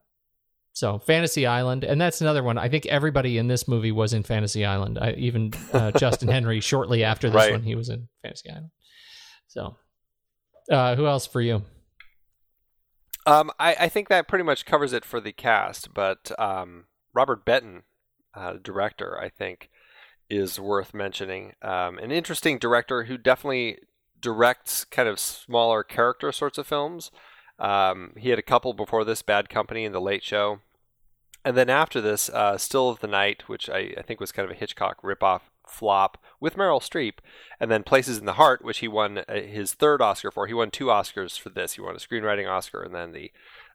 so 0.72 0.98
Fantasy 0.98 1.46
Island 1.46 1.84
and 1.84 2.00
that's 2.00 2.20
another 2.22 2.42
one. 2.42 2.56
I 2.58 2.68
think 2.68 2.86
everybody 2.86 3.36
in 3.38 3.46
this 3.46 3.68
movie 3.68 3.92
was 3.92 4.14
in 4.14 4.22
Fantasy 4.22 4.64
Island. 4.64 4.98
I, 5.00 5.12
even 5.12 5.52
uh, 5.72 5.90
Justin 5.98 6.28
Henry 6.28 6.60
shortly 6.60 7.04
after 7.04 7.28
this 7.28 7.36
Right. 7.36 7.52
one 7.52 7.62
he 7.62 7.74
was 7.74 7.90
in 7.90 8.08
Fantasy 8.22 8.48
Island. 8.50 8.70
So 9.48 9.76
uh, 10.70 10.96
who 10.96 11.06
else 11.06 11.26
for 11.26 11.40
you? 11.42 11.62
Um, 13.28 13.50
I, 13.60 13.76
I 13.80 13.88
think 13.90 14.08
that 14.08 14.26
pretty 14.26 14.44
much 14.44 14.64
covers 14.64 14.94
it 14.94 15.04
for 15.04 15.20
the 15.20 15.32
cast, 15.32 15.92
but 15.92 16.32
um, 16.38 16.86
Robert 17.12 17.44
Benton, 17.44 17.82
uh, 18.34 18.54
director, 18.62 19.20
I 19.20 19.28
think, 19.28 19.68
is 20.30 20.58
worth 20.58 20.94
mentioning. 20.94 21.52
Um, 21.60 21.98
an 21.98 22.10
interesting 22.10 22.58
director 22.58 23.04
who 23.04 23.18
definitely 23.18 23.80
directs 24.18 24.86
kind 24.86 25.10
of 25.10 25.20
smaller 25.20 25.82
character 25.82 26.32
sorts 26.32 26.56
of 26.56 26.66
films. 26.66 27.10
Um, 27.58 28.14
he 28.16 28.30
had 28.30 28.38
a 28.38 28.42
couple 28.42 28.72
before 28.72 29.04
this, 29.04 29.20
Bad 29.20 29.50
Company 29.50 29.84
and 29.84 29.94
The 29.94 30.00
Late 30.00 30.24
Show. 30.24 30.60
And 31.44 31.54
then 31.54 31.68
after 31.68 32.00
this, 32.00 32.30
uh, 32.30 32.56
Still 32.56 32.88
of 32.88 33.00
the 33.00 33.06
Night, 33.06 33.46
which 33.46 33.68
I, 33.68 33.92
I 33.98 34.02
think 34.02 34.20
was 34.20 34.32
kind 34.32 34.48
of 34.48 34.56
a 34.56 34.58
Hitchcock 34.58 35.02
ripoff 35.02 35.42
flop 35.68 36.18
with 36.40 36.56
Meryl 36.56 36.82
Streep, 36.82 37.14
and 37.60 37.70
then 37.70 37.82
Places 37.82 38.18
in 38.18 38.26
the 38.26 38.34
Heart, 38.34 38.64
which 38.64 38.78
he 38.78 38.88
won 38.88 39.18
uh, 39.18 39.34
his 39.34 39.74
third 39.74 40.00
Oscar 40.00 40.30
for. 40.30 40.46
He 40.46 40.54
won 40.54 40.70
two 40.70 40.86
Oscars 40.86 41.38
for 41.38 41.50
this. 41.50 41.74
He 41.74 41.80
won 41.80 41.94
a 41.94 41.98
screenwriting 41.98 42.48
Oscar 42.48 42.82
and 42.82 42.94
then 42.94 43.12
the 43.12 43.30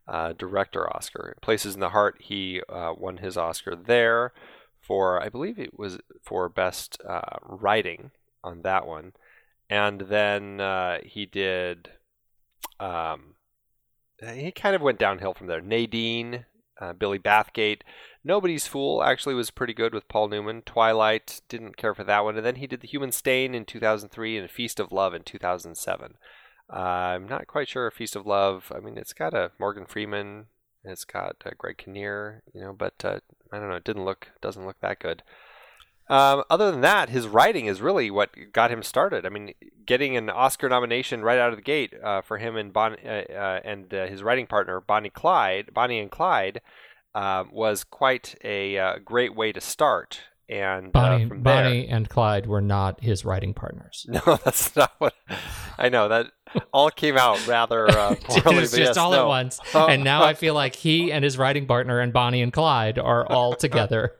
uh, 0.07 0.33
director 0.33 0.91
Oscar. 0.95 1.35
Places 1.41 1.75
in 1.75 1.79
the 1.79 1.89
Heart, 1.89 2.17
he 2.19 2.61
uh, 2.69 2.93
won 2.97 3.17
his 3.17 3.37
Oscar 3.37 3.75
there 3.75 4.33
for, 4.81 5.21
I 5.21 5.29
believe 5.29 5.57
it 5.57 5.77
was 5.77 5.99
for 6.21 6.49
best 6.49 7.01
uh, 7.07 7.37
writing 7.43 8.11
on 8.43 8.61
that 8.63 8.85
one, 8.85 9.13
and 9.69 10.01
then 10.01 10.59
uh, 10.59 10.97
he 11.03 11.25
did. 11.25 11.89
Um, 12.79 13.35
he 14.33 14.51
kind 14.51 14.75
of 14.75 14.81
went 14.81 14.99
downhill 14.99 15.33
from 15.33 15.47
there. 15.47 15.61
Nadine, 15.61 16.45
uh, 16.79 16.93
Billy 16.93 17.19
Bathgate. 17.19 17.81
Nobody's 18.25 18.67
Fool 18.67 19.03
actually 19.03 19.35
was 19.35 19.51
pretty 19.51 19.73
good 19.73 19.93
with 19.93 20.07
Paul 20.07 20.29
Newman. 20.29 20.61
Twilight, 20.61 21.41
didn't 21.49 21.75
care 21.75 21.93
for 21.93 22.05
that 22.05 22.23
one. 22.23 22.37
And 22.37 22.45
then 22.45 22.55
he 22.55 22.67
did 22.67 22.81
The 22.81 22.87
Human 22.87 23.11
Stain 23.11 23.53
in 23.53 23.65
2003 23.65 24.37
and 24.37 24.49
Feast 24.49 24.79
of 24.79 24.91
Love 24.93 25.13
in 25.13 25.23
2007. 25.23 26.13
Uh, 26.71 26.75
I'm 26.75 27.27
not 27.27 27.47
quite 27.47 27.67
sure 27.67 27.87
if 27.87 27.95
Feast 27.95 28.15
of 28.15 28.25
Love, 28.25 28.71
I 28.73 28.79
mean, 28.79 28.97
it's 28.97 29.13
got 29.13 29.33
a 29.33 29.51
Morgan 29.59 29.85
Freeman, 29.85 30.45
it's 30.85 31.03
got 31.03 31.35
uh, 31.45 31.51
Greg 31.57 31.77
Kinnear, 31.77 32.43
you 32.53 32.61
know, 32.61 32.73
but 32.73 32.93
uh, 33.03 33.19
I 33.51 33.59
don't 33.59 33.69
know, 33.69 33.75
it 33.75 33.83
didn't 33.83 34.05
look, 34.05 34.31
doesn't 34.41 34.65
look 34.65 34.79
that 34.81 34.99
good. 34.99 35.21
Um, 36.09 36.43
other 36.49 36.71
than 36.71 36.81
that, 36.81 37.09
his 37.09 37.27
writing 37.27 37.65
is 37.65 37.81
really 37.81 38.09
what 38.09 38.31
got 38.51 38.71
him 38.71 38.83
started. 38.83 39.25
I 39.25 39.29
mean, 39.29 39.53
getting 39.85 40.17
an 40.17 40.29
Oscar 40.29 40.67
nomination 40.67 41.21
right 41.23 41.39
out 41.39 41.51
of 41.51 41.57
the 41.57 41.61
gate 41.61 41.93
uh, 42.03 42.21
for 42.21 42.37
him 42.37 42.55
and 42.55 42.73
bon- 42.73 42.97
uh, 43.05 43.59
and 43.63 43.91
his 43.91 44.23
writing 44.23 44.47
partner 44.47 44.81
Bonnie 44.81 45.09
Clyde, 45.09 45.73
Bonnie 45.73 45.99
and 45.99 46.11
Clyde, 46.11 46.61
um, 47.15 47.49
was 47.51 47.83
quite 47.83 48.35
a 48.43 48.77
uh, 48.77 48.97
great 49.03 49.35
way 49.35 49.51
to 49.51 49.61
start. 49.61 50.21
And 50.49 50.91
Bonnie, 50.91 51.23
uh, 51.23 51.27
from 51.27 51.43
there, 51.43 51.63
Bonnie 51.63 51.87
and 51.87 52.09
Clyde 52.09 52.47
were 52.47 52.61
not 52.61 53.01
his 53.01 53.23
writing 53.23 53.53
partners. 53.53 54.05
no, 54.09 54.37
that's 54.43 54.75
not 54.75 54.91
what 54.97 55.13
I 55.77 55.89
know. 55.89 56.09
That 56.09 56.27
all 56.73 56.89
came 56.89 57.17
out 57.17 57.45
rather 57.47 57.89
uh, 57.89 58.15
poorly. 58.23 58.61
just 58.61 58.77
yes, 58.77 58.97
all 58.97 59.11
no. 59.11 59.21
at 59.21 59.27
once. 59.27 59.59
And 59.73 60.03
now 60.03 60.23
I 60.23 60.33
feel 60.33 60.53
like 60.53 60.75
he 60.75 61.11
and 61.11 61.23
his 61.23 61.37
writing 61.37 61.65
partner 61.65 61.99
and 61.99 62.11
Bonnie 62.11 62.41
and 62.41 62.51
Clyde 62.51 62.99
are 62.99 63.25
all 63.25 63.55
together. 63.55 64.13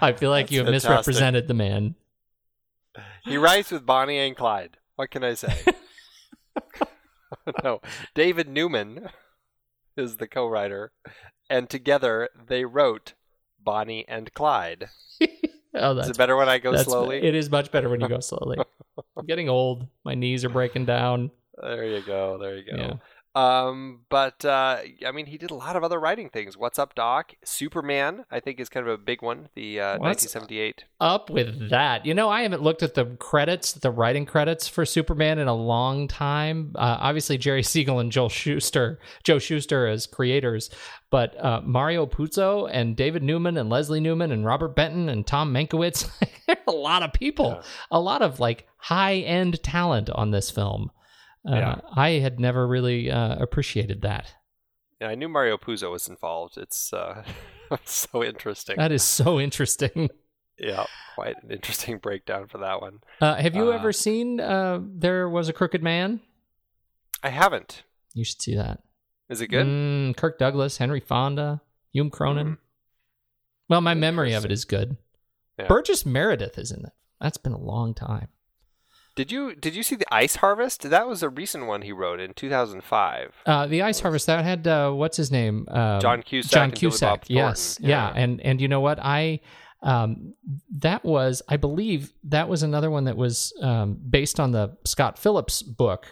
I 0.00 0.12
feel 0.12 0.30
like 0.30 0.46
That's 0.46 0.52
you 0.52 0.58
have 0.58 0.66
fantastic. 0.66 0.90
misrepresented 0.90 1.48
the 1.48 1.54
man. 1.54 1.94
He 3.24 3.36
writes 3.36 3.70
with 3.70 3.86
Bonnie 3.86 4.18
and 4.18 4.36
Clyde. 4.36 4.76
What 4.96 5.10
can 5.10 5.22
I 5.22 5.34
say? 5.34 5.54
no, 7.62 7.80
David 8.14 8.48
Newman 8.48 9.08
is 9.96 10.16
the 10.16 10.26
co-writer, 10.28 10.92
and 11.50 11.68
together 11.68 12.28
they 12.46 12.64
wrote 12.64 13.14
Bonnie 13.62 14.04
and 14.08 14.32
Clyde. 14.34 14.88
Oh, 15.74 15.92
Is 15.92 15.96
that's 15.96 16.08
it 16.10 16.18
better 16.18 16.36
when 16.36 16.50
I 16.50 16.58
go 16.58 16.76
slowly? 16.76 17.22
It 17.26 17.34
is 17.34 17.50
much 17.50 17.72
better 17.72 17.88
when 17.88 18.02
you 18.02 18.06
go 18.06 18.20
slowly. 18.20 18.58
I'm 19.16 19.24
getting 19.24 19.48
old. 19.48 19.86
My 20.04 20.14
knees 20.14 20.44
are 20.44 20.50
breaking 20.50 20.84
down. 20.84 21.30
There 21.62 21.86
you 21.86 22.02
go. 22.02 22.36
There 22.36 22.58
you 22.58 22.64
go. 22.70 22.76
Yeah. 22.76 22.92
Um, 23.34 24.00
but 24.10 24.44
uh, 24.44 24.78
I 25.06 25.12
mean, 25.12 25.26
he 25.26 25.38
did 25.38 25.50
a 25.50 25.54
lot 25.54 25.74
of 25.74 25.82
other 25.82 25.98
writing 25.98 26.28
things. 26.28 26.56
What's 26.56 26.78
Up, 26.78 26.94
Doc? 26.94 27.32
Superman, 27.44 28.26
I 28.30 28.40
think, 28.40 28.60
is 28.60 28.68
kind 28.68 28.86
of 28.86 28.92
a 28.92 28.98
big 28.98 29.22
one. 29.22 29.48
The 29.54 29.80
uh, 29.80 29.98
1978. 29.98 30.84
Up 31.00 31.30
with 31.30 31.70
that. 31.70 32.04
You 32.04 32.12
know, 32.12 32.28
I 32.28 32.42
haven't 32.42 32.62
looked 32.62 32.82
at 32.82 32.94
the 32.94 33.06
credits, 33.18 33.72
the 33.72 33.90
writing 33.90 34.26
credits 34.26 34.68
for 34.68 34.84
Superman 34.84 35.38
in 35.38 35.48
a 35.48 35.54
long 35.54 36.08
time. 36.08 36.72
Uh, 36.74 36.98
obviously, 37.00 37.38
Jerry 37.38 37.62
Siegel 37.62 38.00
and 38.00 38.12
Joel 38.12 38.28
Shuster, 38.28 38.98
Joe 39.24 39.38
Shuster 39.38 39.86
as 39.86 40.06
creators, 40.06 40.68
but 41.08 41.42
uh, 41.42 41.62
Mario 41.64 42.04
Puzo 42.04 42.68
and 42.70 42.96
David 42.96 43.22
Newman 43.22 43.56
and 43.56 43.70
Leslie 43.70 44.00
Newman 44.00 44.30
and 44.30 44.44
Robert 44.44 44.76
Benton 44.76 45.08
and 45.08 45.26
Tom 45.26 45.54
Mankiewicz. 45.54 46.10
a 46.66 46.70
lot 46.70 47.02
of 47.02 47.14
people, 47.14 47.62
a 47.90 48.00
lot 48.00 48.20
of 48.20 48.40
like 48.40 48.66
high 48.76 49.16
end 49.16 49.62
talent 49.62 50.10
on 50.10 50.32
this 50.32 50.50
film. 50.50 50.90
Uh, 51.48 51.54
Yeah. 51.56 51.80
I 51.94 52.10
had 52.10 52.38
never 52.38 52.66
really 52.66 53.10
uh, 53.10 53.36
appreciated 53.42 54.02
that. 54.02 54.32
Yeah, 55.00 55.08
I 55.08 55.14
knew 55.16 55.28
Mario 55.28 55.56
Puzo 55.58 55.90
was 55.90 56.08
involved. 56.08 56.56
It's 56.56 56.92
uh, 56.92 57.24
so 57.84 58.22
interesting. 58.22 58.76
That 58.76 58.92
is 58.92 59.02
so 59.02 59.40
interesting. 59.40 60.10
yeah, 60.58 60.86
quite 61.16 61.34
an 61.42 61.50
interesting 61.50 61.98
breakdown 61.98 62.46
for 62.46 62.58
that 62.58 62.80
one. 62.80 63.00
Uh, 63.20 63.34
have 63.34 63.56
you 63.56 63.72
ever 63.72 63.92
seen 63.92 64.38
uh, 64.40 64.78
There 64.80 65.28
Was 65.28 65.48
a 65.48 65.52
Crooked 65.52 65.82
Man? 65.82 66.20
I 67.22 67.30
haven't. 67.30 67.82
You 68.14 68.24
should 68.24 68.42
see 68.42 68.54
that. 68.56 68.80
Is 69.28 69.40
it 69.40 69.48
good? 69.48 69.66
Mm, 69.66 70.16
Kirk 70.16 70.38
Douglas, 70.38 70.76
Henry 70.76 71.00
Fonda, 71.00 71.62
Hume 71.92 72.10
Cronyn. 72.10 72.46
Mm. 72.46 72.58
Well, 73.68 73.80
my 73.80 73.94
memory 73.94 74.34
of 74.34 74.44
it 74.44 74.52
is 74.52 74.64
good. 74.64 74.96
Yeah. 75.58 75.66
Burgess 75.66 76.04
Meredith 76.04 76.58
is 76.58 76.70
in 76.70 76.84
it. 76.84 76.92
That's 77.20 77.38
been 77.38 77.52
a 77.52 77.58
long 77.58 77.94
time. 77.94 78.28
Did 79.14 79.30
you 79.30 79.54
did 79.54 79.74
you 79.74 79.82
see 79.82 79.94
the 79.96 80.12
Ice 80.12 80.36
Harvest? 80.36 80.82
That 80.82 81.06
was 81.06 81.22
a 81.22 81.28
recent 81.28 81.66
one 81.66 81.82
he 81.82 81.92
wrote 81.92 82.18
in 82.18 82.32
2005. 82.32 83.34
Uh, 83.44 83.66
the 83.66 83.82
Ice 83.82 84.00
Harvest 84.00 84.26
that 84.26 84.42
had 84.44 84.66
uh, 84.66 84.90
what's 84.92 85.16
his 85.16 85.30
name? 85.30 85.66
Um, 85.70 86.00
John 86.00 86.22
Cusack 86.22 86.50
John 86.50 86.70
Cusack. 86.70 87.24
Yes, 87.28 87.78
yeah. 87.80 87.88
Yeah. 87.88 88.12
and 88.22 88.40
and 88.40 88.60
you 88.60 88.68
know 88.68 88.80
what? 88.80 88.98
I 89.00 89.40
um, 89.82 90.34
that 90.78 91.04
was 91.04 91.42
I 91.46 91.58
believe 91.58 92.12
that 92.24 92.48
was 92.48 92.62
another 92.62 92.90
one 92.90 93.04
that 93.04 93.16
was 93.16 93.52
um, 93.60 93.98
based 94.08 94.40
on 94.40 94.52
the 94.52 94.76
Scott 94.86 95.18
Phillips 95.18 95.62
book 95.62 96.06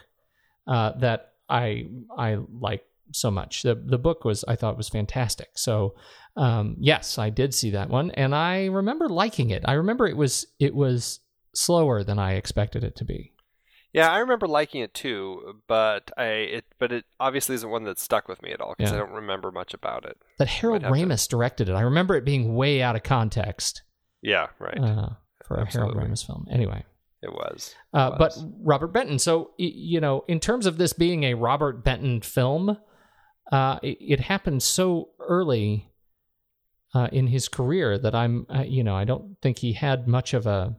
uh, 0.67 0.91
that 0.99 1.33
I 1.49 1.87
I 2.15 2.37
like 2.51 2.83
so 3.13 3.31
much. 3.31 3.63
The 3.63 3.73
the 3.73 3.97
book 3.97 4.25
was 4.25 4.45
I 4.47 4.55
thought 4.55 4.77
was 4.77 4.89
fantastic. 4.89 5.49
So 5.55 5.95
um, 6.35 6.75
yes, 6.79 7.17
I 7.17 7.31
did 7.31 7.53
see 7.55 7.71
that 7.71 7.89
one, 7.89 8.11
and 8.11 8.35
I 8.35 8.65
remember 8.65 9.09
liking 9.09 9.49
it. 9.49 9.63
I 9.65 9.73
remember 9.73 10.05
it 10.05 10.15
was 10.15 10.45
it 10.59 10.75
was 10.75 11.19
slower 11.53 12.03
than 12.03 12.19
I 12.19 12.33
expected 12.33 12.83
it 12.83 12.95
to 12.97 13.05
be. 13.05 13.33
Yeah, 13.93 14.09
I 14.09 14.19
remember 14.19 14.47
liking 14.47 14.81
it 14.81 14.93
too, 14.93 15.59
but 15.67 16.11
I 16.15 16.23
it 16.23 16.65
but 16.79 16.91
it 16.93 17.05
obviously 17.19 17.55
isn't 17.55 17.69
one 17.69 17.83
that 17.83 17.99
stuck 17.99 18.27
with 18.29 18.41
me 18.41 18.51
at 18.51 18.61
all 18.61 18.73
because 18.77 18.91
Yeah. 18.91 18.97
I 18.97 18.99
don't 19.01 19.11
remember 19.11 19.51
much 19.51 19.73
about 19.73 20.05
it. 20.05 20.17
That 20.39 20.47
Harold 20.47 20.83
have 20.83 20.93
to- 20.93 20.97
Ramis 20.97 21.27
directed 21.27 21.67
it. 21.67 21.73
I 21.73 21.81
remember 21.81 22.15
it 22.15 22.23
being 22.23 22.55
way 22.55 22.81
out 22.81 22.95
of 22.95 23.03
context 23.03 23.83
Yeah, 24.21 24.47
right. 24.59 24.77
uh, 24.79 25.09
for 25.45 25.55
a 25.55 25.57
Harold 25.57 25.67
Absolutely. 25.95 26.03
Ramis 26.05 26.25
film. 26.25 26.47
Anyway. 26.49 26.85
it 27.21 27.33
was. 27.33 27.75
Uh, 27.93 28.11
It 28.13 28.17
but. 28.17 28.33
Robert 28.63 28.93
Benton. 28.93 29.19
So 29.19 29.51
you 29.57 29.99
know, 29.99 30.23
in 30.29 30.39
terms 30.39 30.65
of 30.65 30.77
this 30.77 30.93
being 30.93 31.23
a 31.25 31.33
Robert 31.33 31.83
Benton 31.83 32.21
film, 32.21 32.77
uh, 33.51 33.77
it, 33.83 33.97
it 33.99 34.19
happened 34.21 34.63
so 34.63 35.09
early 35.19 35.91
uh, 36.95 37.09
in 37.11 37.27
his 37.27 37.47
career 37.49 37.97
that 37.97 38.15
I'm, 38.15 38.45
uh, 38.49 38.61
you 38.61 38.83
know, 38.85 38.95
I 38.95 39.03
don't 39.03 39.35
think 39.41 39.57
he 39.59 39.73
had 39.73 40.07
much 40.07 40.33
of 40.33 40.47
a 40.47 40.75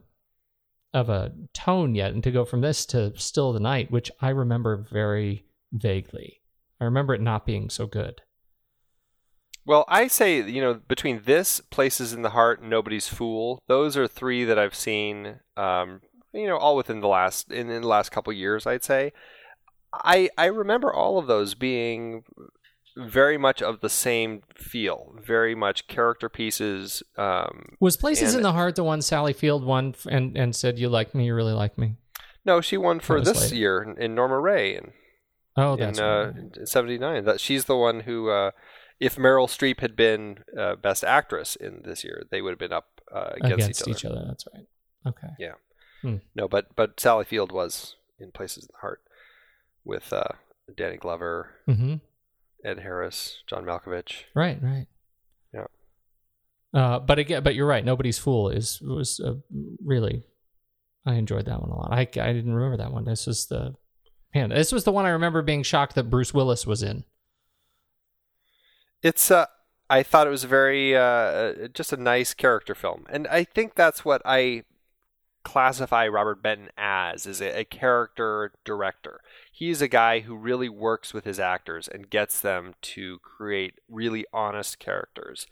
of 0.93 1.09
a 1.09 1.33
tone 1.53 1.95
yet. 1.95 2.13
And 2.13 2.23
to 2.23 2.31
go 2.31 2.45
from 2.45 2.61
this 2.61 2.85
to 2.87 3.17
Still 3.17 3.53
the 3.53 3.59
Night, 3.59 3.91
which 3.91 4.11
I 4.21 4.29
remember 4.29 4.77
very 4.77 5.45
vaguely, 5.71 6.41
I 6.79 6.85
remember 6.85 7.13
it 7.13 7.21
not 7.21 7.45
being 7.45 7.69
so 7.69 7.87
good. 7.87 8.21
Well, 9.65 9.85
I 9.87 10.07
say 10.07 10.41
you 10.41 10.61
know 10.61 10.75
between 10.75 11.21
this, 11.23 11.61
Places 11.61 12.13
in 12.13 12.21
the 12.21 12.31
Heart, 12.31 12.61
Nobody's 12.61 13.07
Fool, 13.07 13.61
those 13.67 13.95
are 13.95 14.07
three 14.07 14.43
that 14.43 14.59
I've 14.59 14.75
seen. 14.75 15.39
Um, 15.55 16.01
you 16.33 16.47
know, 16.47 16.57
all 16.57 16.75
within 16.75 16.99
the 16.99 17.07
last 17.07 17.51
in, 17.51 17.69
in 17.69 17.81
the 17.81 17.87
last 17.87 18.11
couple 18.11 18.33
years, 18.33 18.67
I'd 18.67 18.83
say. 18.83 19.13
I 19.93 20.29
I 20.37 20.45
remember 20.45 20.91
all 20.91 21.17
of 21.17 21.27
those 21.27 21.53
being 21.53 22.23
very 22.97 23.37
much 23.37 23.61
of 23.61 23.81
the 23.81 23.89
same 23.89 24.43
feel, 24.55 25.15
very 25.21 25.55
much 25.55 25.87
character 25.87 26.29
pieces. 26.29 27.03
Um, 27.17 27.75
Was 27.79 27.97
Places 27.97 28.33
And- 28.33 28.39
in 28.39 28.43
the 28.43 28.51
Heart 28.53 28.75
the 28.75 28.83
one 28.83 29.01
Sally 29.01 29.33
Field 29.33 29.63
won 29.65 29.95
and 30.09 30.37
and 30.37 30.55
said 30.55 30.77
you 30.79 30.89
like 30.89 31.13
me, 31.15 31.25
you 31.25 31.35
really 31.35 31.53
like 31.53 31.77
me? 31.77 31.95
no, 32.45 32.59
she 32.61 32.75
won 32.77 32.99
for 32.99 33.21
this 33.21 33.51
late. 33.51 33.57
year 33.59 33.81
in, 33.81 33.97
in 34.01 34.15
Norma 34.15 34.39
Rae 34.39 34.75
in, 34.75 34.91
Oh, 35.55 35.75
that's 35.75 35.97
in 35.99 36.03
right. 36.05 36.57
uh, 36.61 36.65
'79. 36.65 37.25
That 37.25 37.39
she's 37.39 37.65
the 37.65 37.77
one 37.77 38.01
who, 38.01 38.29
uh, 38.29 38.51
if 38.99 39.15
Meryl 39.17 39.47
Streep 39.47 39.79
had 39.81 39.95
been 39.95 40.39
uh, 40.57 40.75
Best 40.75 41.03
Actress 41.03 41.55
in 41.55 41.81
this 41.85 42.03
year, 42.03 42.23
they 42.31 42.41
would 42.41 42.49
have 42.51 42.59
been 42.59 42.73
up 42.73 43.01
uh, 43.13 43.33
against, 43.41 43.53
against, 43.83 43.87
each, 43.87 44.03
other. 44.05 44.23
That's 44.27 44.45
right. 44.53 44.65
Okay. 45.07 45.33
Yeah. 45.39 45.53
Hmm. 46.01 46.17
No, 46.35 46.47
but 46.47 46.75
but 46.75 46.99
Sally 46.99 47.23
Field 47.23 47.51
was 47.51 47.95
in 48.19 48.31
Places 48.31 48.63
in 48.63 48.69
the 48.73 48.79
Heart 48.79 49.01
with 49.85 50.11
uh, 50.11 50.23
Danny 50.75 50.97
Glover, 50.97 51.49
Mm-hmm. 51.67 51.95
Ed 52.63 52.79
Harris, 52.79 53.43
John 53.47 53.65
Malkovich. 53.65 54.23
Right. 54.33 54.61
Right. 54.61 54.87
Yeah. 55.53 55.65
Uh, 56.73 56.99
but 56.99 57.19
again, 57.19 57.43
but 57.43 57.55
you're 57.55 57.67
right. 57.67 57.85
Nobody's 57.85 58.17
fool 58.17 58.49
is 58.49 58.81
was 58.81 59.19
uh, 59.19 59.35
really. 59.83 60.23
I 61.05 61.15
enjoyed 61.15 61.45
that 61.45 61.59
one 61.61 61.69
a 61.69 61.75
lot. 61.75 61.91
I 61.91 62.01
I 62.01 62.05
didn't 62.05 62.53
remember 62.53 62.77
that 62.77 62.93
one. 62.93 63.03
This 63.03 63.27
was 63.27 63.47
the 63.47 63.75
man. 64.33 64.49
This 64.49 64.71
was 64.71 64.85
the 64.85 64.91
one 64.91 65.05
I 65.05 65.09
remember 65.09 65.41
being 65.41 65.63
shocked 65.63 65.95
that 65.95 66.09
Bruce 66.09 66.33
Willis 66.33 66.65
was 66.65 66.81
in. 66.81 67.03
It's 69.01 69.29
uh, 69.29 69.47
I 69.89 70.01
thought 70.01 70.27
it 70.27 70.31
was 70.31 70.45
very 70.45 70.95
uh, 70.95 71.67
just 71.73 71.91
a 71.91 71.97
nice 71.97 72.33
character 72.33 72.73
film, 72.73 73.05
and 73.09 73.27
I 73.27 73.43
think 73.43 73.75
that's 73.75 74.05
what 74.05 74.21
I 74.23 74.63
classify 75.43 76.07
Robert 76.07 76.41
Benton 76.41 76.69
as 76.77 77.27
is 77.27 77.41
a, 77.41 77.59
a 77.59 77.65
character 77.65 78.53
director. 78.63 79.19
He's 79.55 79.83
a 79.83 79.87
guy 79.87 80.21
who 80.21 80.35
really 80.35 80.67
works 80.67 81.13
with 81.13 81.25
his 81.25 81.39
actors 81.39 81.87
and 81.87 82.09
gets 82.09 82.41
them 82.41 82.73
to 82.81 83.19
create 83.19 83.75
really 83.87 84.25
honest 84.33 84.79
characters. 84.79 85.45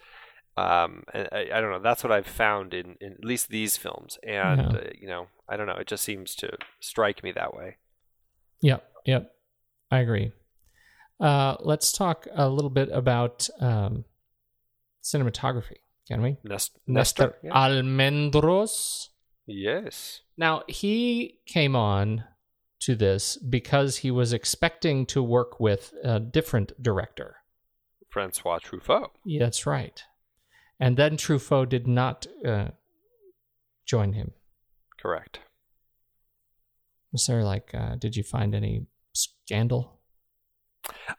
Um, 0.58 1.04
and 1.14 1.30
I, 1.32 1.50
I 1.54 1.62
don't 1.62 1.70
know. 1.72 1.80
That's 1.80 2.04
what 2.04 2.12
I've 2.12 2.26
found 2.26 2.74
in, 2.74 2.96
in 3.00 3.14
at 3.14 3.24
least 3.24 3.50
these 3.50 3.78
films, 3.78 4.18
and 4.28 4.60
Yeah. 4.60 4.68
uh, 4.80 4.90
you 5.00 5.08
know, 5.08 5.28
I 5.48 5.56
don't 5.56 5.68
know. 5.68 5.76
It 5.76 5.86
just 5.88 6.04
seems 6.04 6.34
to 6.38 6.58
strike 6.80 7.24
me 7.24 7.32
that 7.34 7.54
way. 7.54 7.78
Yep. 8.62 8.84
Yep. 9.06 9.32
I 9.92 10.00
agree. 10.00 10.32
Uh, 11.20 11.56
let's 11.60 11.92
talk 11.92 12.28
a 12.34 12.50
little 12.50 12.70
bit 12.72 12.90
about 12.92 13.48
um, 13.60 14.04
cinematography, 15.04 15.78
can 16.08 16.22
we? 16.24 16.38
Nest- 16.44 16.80
Nestor 16.88 17.36
yeah. 17.44 17.52
Almendros. 17.52 19.10
yes. 19.46 20.22
Now, 20.38 20.64
he 20.68 21.38
came 21.46 21.76
on 21.76 22.24
to 22.82 22.96
this 22.96 23.38
because 23.38 23.98
he 23.98 24.12
was 24.12 24.34
expecting 24.34 25.06
to 25.08 25.24
work 25.24 25.60
with 25.60 25.94
a 26.04 26.20
different 26.20 26.82
director. 26.82 27.38
Francois 28.10 28.60
Truffaut. 28.60 29.12
Yeah, 29.26 29.40
that's 29.40 29.66
right. 29.66 30.04
And 30.80 30.98
then 30.98 31.16
Truffaut 31.16 31.70
did 31.70 31.88
not 31.88 32.28
uh, 32.46 32.70
join 33.86 34.14
him. 34.14 34.32
Correct. 35.00 35.40
Was 37.12 37.26
there 37.28 37.44
like, 37.44 37.72
uh, 37.74 37.96
did 37.96 38.16
you 38.16 38.24
find 38.24 38.56
any 38.56 38.88
scandal? 39.14 40.00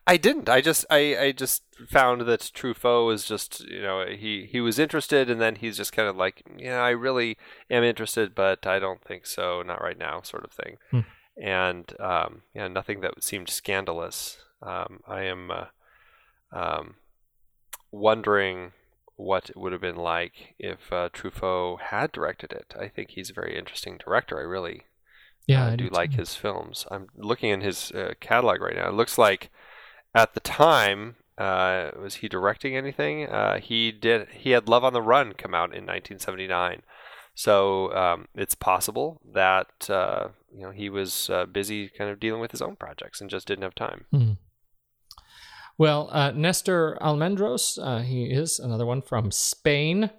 I 0.06 0.16
didn't. 0.16 0.48
I 0.48 0.60
just 0.60 0.84
I, 0.90 1.16
I 1.16 1.32
just 1.32 1.62
found 1.88 2.22
that 2.22 2.50
Truffaut 2.54 3.06
was 3.06 3.24
just 3.24 3.60
you 3.60 3.80
know 3.82 4.06
he 4.08 4.48
he 4.50 4.60
was 4.60 4.78
interested 4.78 5.30
and 5.30 5.40
then 5.40 5.56
he's 5.56 5.76
just 5.76 5.92
kind 5.92 6.08
of 6.08 6.16
like 6.16 6.42
yeah 6.58 6.80
I 6.80 6.90
really 6.90 7.36
am 7.70 7.84
interested 7.84 8.34
but 8.34 8.66
I 8.66 8.80
don't 8.80 9.02
think 9.02 9.24
so 9.26 9.62
not 9.62 9.80
right 9.80 9.98
now 9.98 10.20
sort 10.22 10.44
of 10.44 10.52
thing 10.52 10.78
Hmm. 10.90 11.00
And 11.40 11.94
um, 12.00 12.42
yeah 12.54 12.68
nothing 12.68 13.00
that 13.00 13.22
seemed 13.22 13.48
scandalous. 13.48 14.38
Um, 14.62 15.00
I 15.06 15.22
am 15.22 15.50
uh, 15.50 15.64
um, 16.52 16.94
wondering 17.90 18.72
what 19.16 19.50
it 19.50 19.56
would 19.56 19.72
have 19.72 19.80
been 19.80 19.96
like 19.96 20.54
if 20.58 20.92
uh, 20.92 21.08
Truffaut 21.12 21.80
had 21.80 22.12
directed 22.12 22.52
it. 22.52 22.74
I 22.78 22.88
think 22.88 23.10
he's 23.10 23.30
a 23.30 23.34
very 23.34 23.56
interesting 23.56 23.98
director. 23.98 24.38
I 24.38 24.42
really 24.42 24.82
Yeah, 25.46 25.66
uh, 25.66 25.70
I 25.72 25.76
do 25.76 25.88
do 25.88 25.94
like 25.94 26.14
his 26.14 26.34
films. 26.34 26.86
I'm 26.90 27.08
looking 27.16 27.50
in 27.50 27.60
his 27.60 27.90
uh, 27.92 28.14
catalog 28.20 28.60
right 28.60 28.76
now. 28.76 28.88
It 28.88 28.94
looks 28.94 29.18
like 29.18 29.50
at 30.14 30.34
the 30.34 30.40
time, 30.40 31.16
uh, 31.38 31.90
was 32.00 32.16
he 32.16 32.28
directing 32.28 32.76
anything? 32.76 33.26
Uh, 33.26 33.58
he 33.58 33.92
did. 33.92 34.28
He 34.32 34.50
had 34.50 34.68
Love 34.68 34.84
on 34.84 34.92
the 34.92 35.02
Run 35.02 35.32
come 35.32 35.54
out 35.54 35.70
in 35.70 35.86
1979. 35.86 36.82
So 37.34 37.92
um, 37.94 38.28
it's 38.34 38.54
possible 38.54 39.20
that 39.32 39.88
uh, 39.88 40.28
you 40.54 40.62
know 40.62 40.70
he 40.70 40.90
was 40.90 41.30
uh, 41.30 41.46
busy 41.46 41.88
kind 41.88 42.10
of 42.10 42.20
dealing 42.20 42.40
with 42.40 42.50
his 42.50 42.62
own 42.62 42.76
projects 42.76 43.20
and 43.20 43.30
just 43.30 43.46
didn't 43.46 43.62
have 43.62 43.74
time. 43.74 44.04
Hmm. 44.10 44.32
Well, 45.78 46.10
uh, 46.12 46.32
Nestor 46.32 46.98
Almendros, 47.00 47.78
uh, 47.82 48.02
he 48.02 48.24
is 48.24 48.58
another 48.58 48.84
one 48.84 49.00
from 49.00 49.30
Spain, 49.30 50.10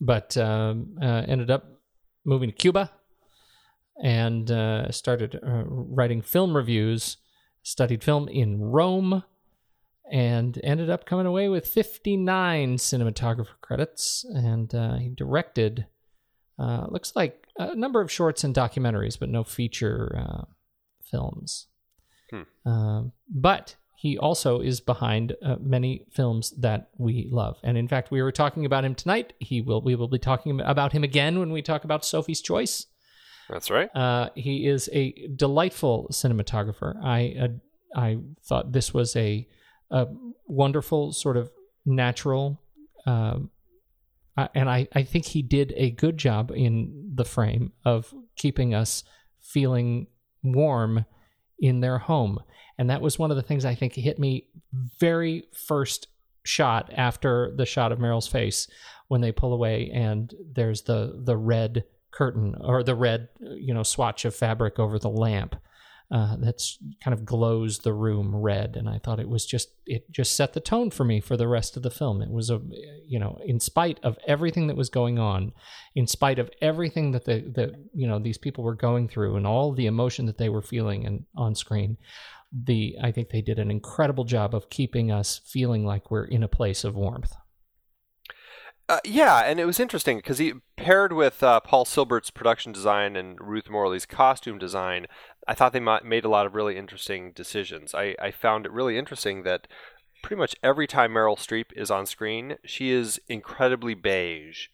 but 0.00 0.36
um, 0.36 0.96
uh, 1.02 1.24
ended 1.26 1.50
up 1.50 1.66
moving 2.24 2.48
to 2.48 2.54
Cuba 2.54 2.92
and 4.02 4.50
uh, 4.50 4.90
started 4.90 5.40
uh, 5.42 5.64
writing 5.66 6.22
film 6.22 6.56
reviews, 6.56 7.16
studied 7.62 8.02
film 8.02 8.28
in 8.28 8.60
Rome, 8.60 9.24
and 10.10 10.58
ended 10.62 10.90
up 10.90 11.06
coming 11.06 11.26
away 11.26 11.48
with 11.48 11.66
59 11.66 12.76
cinematographer 12.76 13.60
credits. 13.60 14.24
And 14.28 14.74
uh, 14.74 14.96
he 14.96 15.08
directed, 15.08 15.86
uh, 16.58 16.86
looks 16.88 17.14
like 17.16 17.46
a 17.58 17.74
number 17.74 18.00
of 18.00 18.10
shorts 18.10 18.44
and 18.44 18.54
documentaries, 18.54 19.18
but 19.18 19.28
no 19.28 19.44
feature 19.44 20.14
uh, 20.16 20.44
films. 21.02 21.68
Um, 22.66 23.12
but 23.28 23.76
he 23.96 24.18
also 24.18 24.60
is 24.60 24.80
behind 24.80 25.34
uh, 25.42 25.56
many 25.60 26.06
films 26.12 26.52
that 26.58 26.90
we 26.98 27.28
love, 27.30 27.58
and 27.62 27.78
in 27.78 27.88
fact, 27.88 28.10
we 28.10 28.20
were 28.20 28.32
talking 28.32 28.66
about 28.66 28.84
him 28.84 28.94
tonight. 28.94 29.32
He 29.38 29.62
will. 29.62 29.80
We 29.80 29.94
will 29.94 30.08
be 30.08 30.18
talking 30.18 30.60
about 30.60 30.92
him 30.92 31.04
again 31.04 31.38
when 31.38 31.52
we 31.52 31.62
talk 31.62 31.84
about 31.84 32.04
Sophie's 32.04 32.42
Choice. 32.42 32.86
That's 33.48 33.70
right. 33.70 33.88
Uh, 33.94 34.30
he 34.34 34.66
is 34.66 34.90
a 34.92 35.28
delightful 35.34 36.08
cinematographer. 36.10 37.02
I 37.02 37.34
uh, 37.40 37.48
I 37.98 38.18
thought 38.42 38.72
this 38.72 38.92
was 38.92 39.16
a, 39.16 39.48
a 39.94 40.06
wonderful 40.46 41.12
sort 41.12 41.36
of 41.36 41.50
natural, 41.86 42.60
um, 43.06 43.50
and 44.54 44.68
I, 44.68 44.88
I 44.92 45.04
think 45.04 45.26
he 45.26 45.42
did 45.42 45.72
a 45.76 45.92
good 45.92 46.18
job 46.18 46.50
in 46.54 47.12
the 47.14 47.24
frame 47.24 47.72
of 47.84 48.12
keeping 48.36 48.74
us 48.74 49.04
feeling 49.40 50.08
warm 50.42 51.04
in 51.58 51.80
their 51.80 51.98
home. 51.98 52.40
And 52.76 52.90
that 52.90 53.00
was 53.00 53.18
one 53.18 53.30
of 53.30 53.36
the 53.36 53.42
things 53.42 53.64
I 53.64 53.76
think 53.76 53.94
hit 53.94 54.18
me 54.18 54.48
very 54.98 55.44
first 55.52 56.08
shot 56.42 56.92
after 56.96 57.52
the 57.56 57.64
shot 57.64 57.92
of 57.92 57.98
Meryl's 57.98 58.26
face 58.26 58.68
when 59.08 59.20
they 59.20 59.32
pull 59.32 59.52
away 59.52 59.90
and 59.94 60.34
there's 60.54 60.82
the 60.82 61.20
the 61.24 61.36
red 61.36 61.84
curtain 62.10 62.54
or 62.60 62.82
the 62.82 62.94
red 62.94 63.28
you 63.40 63.72
know 63.72 63.82
swatch 63.82 64.24
of 64.24 64.34
fabric 64.34 64.78
over 64.78 64.98
the 64.98 65.08
lamp 65.08 65.56
uh, 66.10 66.36
that's 66.36 66.78
kind 67.02 67.14
of 67.14 67.24
glows 67.24 67.78
the 67.78 67.92
room 67.92 68.36
red 68.36 68.76
and 68.76 68.88
i 68.88 68.98
thought 68.98 69.18
it 69.18 69.28
was 69.28 69.46
just 69.46 69.70
it 69.86 70.10
just 70.10 70.36
set 70.36 70.52
the 70.52 70.60
tone 70.60 70.90
for 70.90 71.04
me 71.04 71.20
for 71.20 71.36
the 71.36 71.48
rest 71.48 71.76
of 71.76 71.82
the 71.82 71.90
film 71.90 72.20
it 72.20 72.30
was 72.30 72.50
a 72.50 72.60
you 73.06 73.18
know 73.18 73.38
in 73.44 73.58
spite 73.58 73.98
of 74.02 74.18
everything 74.26 74.66
that 74.66 74.76
was 74.76 74.90
going 74.90 75.18
on 75.18 75.52
in 75.94 76.06
spite 76.06 76.38
of 76.38 76.50
everything 76.60 77.12
that 77.12 77.24
the 77.24 77.40
that 77.54 77.74
you 77.94 78.06
know 78.06 78.18
these 78.18 78.38
people 78.38 78.62
were 78.62 78.74
going 78.74 79.08
through 79.08 79.34
and 79.36 79.46
all 79.46 79.72
the 79.72 79.86
emotion 79.86 80.26
that 80.26 80.38
they 80.38 80.48
were 80.48 80.62
feeling 80.62 81.06
and 81.06 81.24
on 81.36 81.54
screen 81.54 81.96
the 82.52 82.96
i 83.02 83.10
think 83.10 83.30
they 83.30 83.42
did 83.42 83.58
an 83.58 83.70
incredible 83.70 84.24
job 84.24 84.54
of 84.54 84.70
keeping 84.70 85.10
us 85.10 85.40
feeling 85.46 85.84
like 85.84 86.10
we're 86.10 86.24
in 86.24 86.42
a 86.42 86.48
place 86.48 86.84
of 86.84 86.94
warmth 86.94 87.32
Uh, 88.86 89.00
yeah, 89.02 89.40
and 89.40 89.58
it 89.58 89.64
was 89.64 89.80
interesting 89.80 90.18
because 90.18 90.36
he 90.36 90.52
paired 90.76 91.12
with 91.12 91.42
uh, 91.42 91.58
Paul 91.60 91.86
Sylbert's 91.86 92.30
production 92.30 92.70
design 92.70 93.16
and 93.16 93.38
Ruth 93.40 93.70
Morley's 93.70 94.04
costume 94.04 94.58
design. 94.58 95.06
I 95.46 95.54
thought 95.54 95.72
they 95.72 95.80
made 95.80 96.24
a 96.24 96.28
lot 96.28 96.46
of 96.46 96.54
really 96.54 96.76
interesting 96.76 97.32
decisions. 97.32 97.94
I, 97.94 98.14
I 98.20 98.30
found 98.30 98.66
it 98.66 98.72
really 98.72 98.96
interesting 98.98 99.42
that 99.42 99.66
pretty 100.22 100.38
much 100.40 100.56
every 100.62 100.86
time 100.86 101.12
Meryl 101.12 101.36
Streep 101.38 101.66
is 101.76 101.90
on 101.90 102.06
screen, 102.06 102.56
she 102.64 102.90
is 102.90 103.20
incredibly 103.28 103.94
beige. 103.94 104.68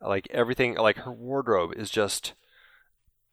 Like 0.00 0.28
everything, 0.30 0.76
like 0.76 0.98
her 0.98 1.12
wardrobe 1.12 1.72
is 1.76 1.90
just 1.90 2.32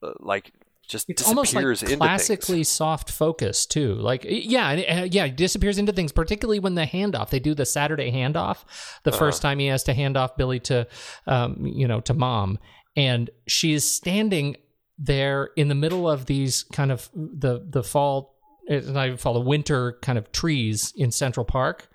uh, 0.04 0.12
like 0.20 0.52
just 0.88 1.10
it's 1.10 1.26
almost 1.28 1.54
like 1.54 1.62
disappears 1.64 1.84
into 1.84 1.98
classically 1.98 2.58
things. 2.58 2.68
soft 2.68 3.10
focus 3.12 3.66
too 3.66 3.96
like 3.96 4.24
yeah 4.28 4.70
uh, 5.02 5.08
yeah 5.10 5.28
disappears 5.28 5.80
into 5.80 5.92
things 5.92 6.12
particularly 6.12 6.60
when 6.60 6.76
the 6.76 6.86
handoff 6.86 7.32
they 7.32 7.40
do 7.40 7.56
the 7.56 7.66
saturday 7.66 8.12
handoff 8.12 8.66
the 9.04 9.10
Uh-huh. 9.10 9.18
first 9.18 9.42
time 9.42 9.58
he 9.58 9.66
has 9.66 9.82
to 9.84 9.96
hand 9.96 10.16
off 10.16 10.38
billy 10.38 10.60
to 10.60 10.88
um, 11.26 11.66
you 11.66 11.88
know 11.88 12.02
to 12.02 12.14
mom 12.14 12.60
and 12.96 13.32
she 13.48 13.74
is 13.74 13.90
standing 13.90 14.56
there 14.98 15.50
in 15.56 15.68
the 15.68 15.76
middle 15.76 16.10
of 16.10 16.26
these 16.26 16.64
kind 16.72 16.92
of 16.92 17.10
the 17.14 17.66
the 17.68 17.84
fall 17.84 18.36
it's 18.68 18.88
not 18.88 19.08
even 19.08 19.18
fall 19.18 19.34
the 19.34 19.40
winter 19.40 19.98
kind 20.02 20.18
of 20.18 20.32
trees 20.32 20.94
in 20.96 21.12
central 21.12 21.46
park. 21.46 21.88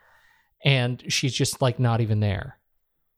And 0.65 1.03
she's 1.09 1.35
just 1.35 1.63
like 1.63 1.79
not 1.79 2.01
even 2.01 2.21
there. 2.21 2.59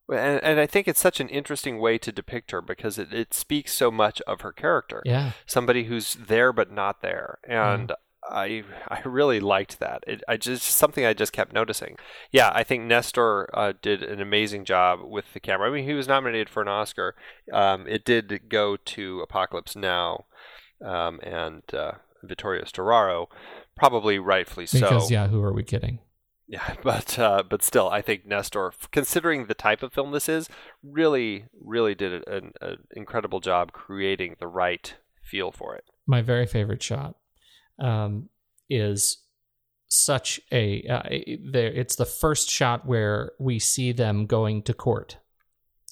And, 0.09 0.43
and 0.43 0.61
I 0.61 0.67
think 0.67 0.89
it's 0.89 1.01
such 1.01 1.21
an 1.21 1.29
interesting 1.29 1.79
way 1.79 1.99
to 1.99 2.13
depict 2.13 2.51
her 2.51 2.61
because 2.61 2.99
it, 2.99 3.13
it 3.13 3.35
speaks 3.35 3.73
so 3.73 3.91
much 3.91 4.21
of 4.23 4.43
her 4.43 4.53
character. 4.53 5.03
yeah. 5.05 5.33
Somebody 5.47 5.85
who's 5.85 6.15
there 6.15 6.53
but 6.53 6.71
not 6.71 7.03
there. 7.03 7.39
And 7.49 7.93
I 8.29 8.63
I 8.89 9.01
really 9.05 9.41
liked 9.41 9.81
that. 9.81 10.05
It 10.07 10.23
I 10.29 10.37
just 10.37 10.65
something 10.65 11.05
I 11.05 11.13
just 11.13 11.33
kept 11.33 11.53
noticing. 11.53 11.97
Yeah, 12.31 12.51
I 12.55 12.63
think 12.63 12.85
Nestor 12.85 13.49
uh, 13.53 13.73
did 13.81 14.03
an 14.03 14.21
amazing 14.21 14.65
job 14.65 15.01
with 15.03 15.33
the 15.33 15.41
camera. 15.41 15.69
I 15.69 15.73
mean, 15.73 15.85
he 15.85 15.95
was 15.95 16.09
nominated 16.09 16.49
for 16.49 16.63
an 16.63 16.69
Oscar. 16.69 17.15
Um, 17.53 17.87
it 17.89 18.05
did 18.05 18.49
go 18.49 18.77
to 18.77 19.21
Apocalypse 19.21 19.75
Now 19.75 20.27
um, 20.85 21.21
and 21.23 21.63
uh, 21.75 21.93
Vittorio 22.23 22.65
Storaro, 22.65 23.27
probably 23.77 24.19
rightfully 24.19 24.67
so. 24.67 24.81
because 24.81 25.11
yeah 25.11 25.29
who 25.29 25.43
are 25.43 25.53
we 25.53 25.63
kidding 25.63 25.99
Yeah, 26.47 26.75
but 26.83 27.19
uh, 27.19 27.43
but 27.49 27.63
still, 27.63 27.89
I 27.89 28.03
think 28.03 28.27
Nestor, 28.27 28.73
considering 28.91 29.47
the 29.47 29.55
type 29.55 29.83
of 29.83 29.93
film 29.93 30.13
this 30.13 30.29
is, 30.29 30.49
really 30.83 31.47
really 31.61 31.95
did 31.95 32.27
an, 32.29 32.53
an 32.61 32.79
incredible 32.95 33.41
job 33.41 33.73
creating 33.73 34.37
the 34.39 34.49
right 34.49 34.95
feel 35.23 35.51
for 35.51 35.75
it. 35.75 35.85
my 36.07 36.21
very 36.21 36.47
favorite 36.47 36.83
shot 36.83 37.17
um, 37.79 38.29
is 38.71 39.19
such 39.89 40.41
a 40.51 40.83
uh, 40.89 41.03
there 41.51 41.71
it's 41.71 41.97
the 41.97 42.07
first 42.07 42.49
shot 42.49 42.87
where 42.87 43.33
we 43.39 43.59
see 43.59 43.93
them 43.93 44.25
going 44.25 44.63
to 44.63 44.73
court 44.73 45.19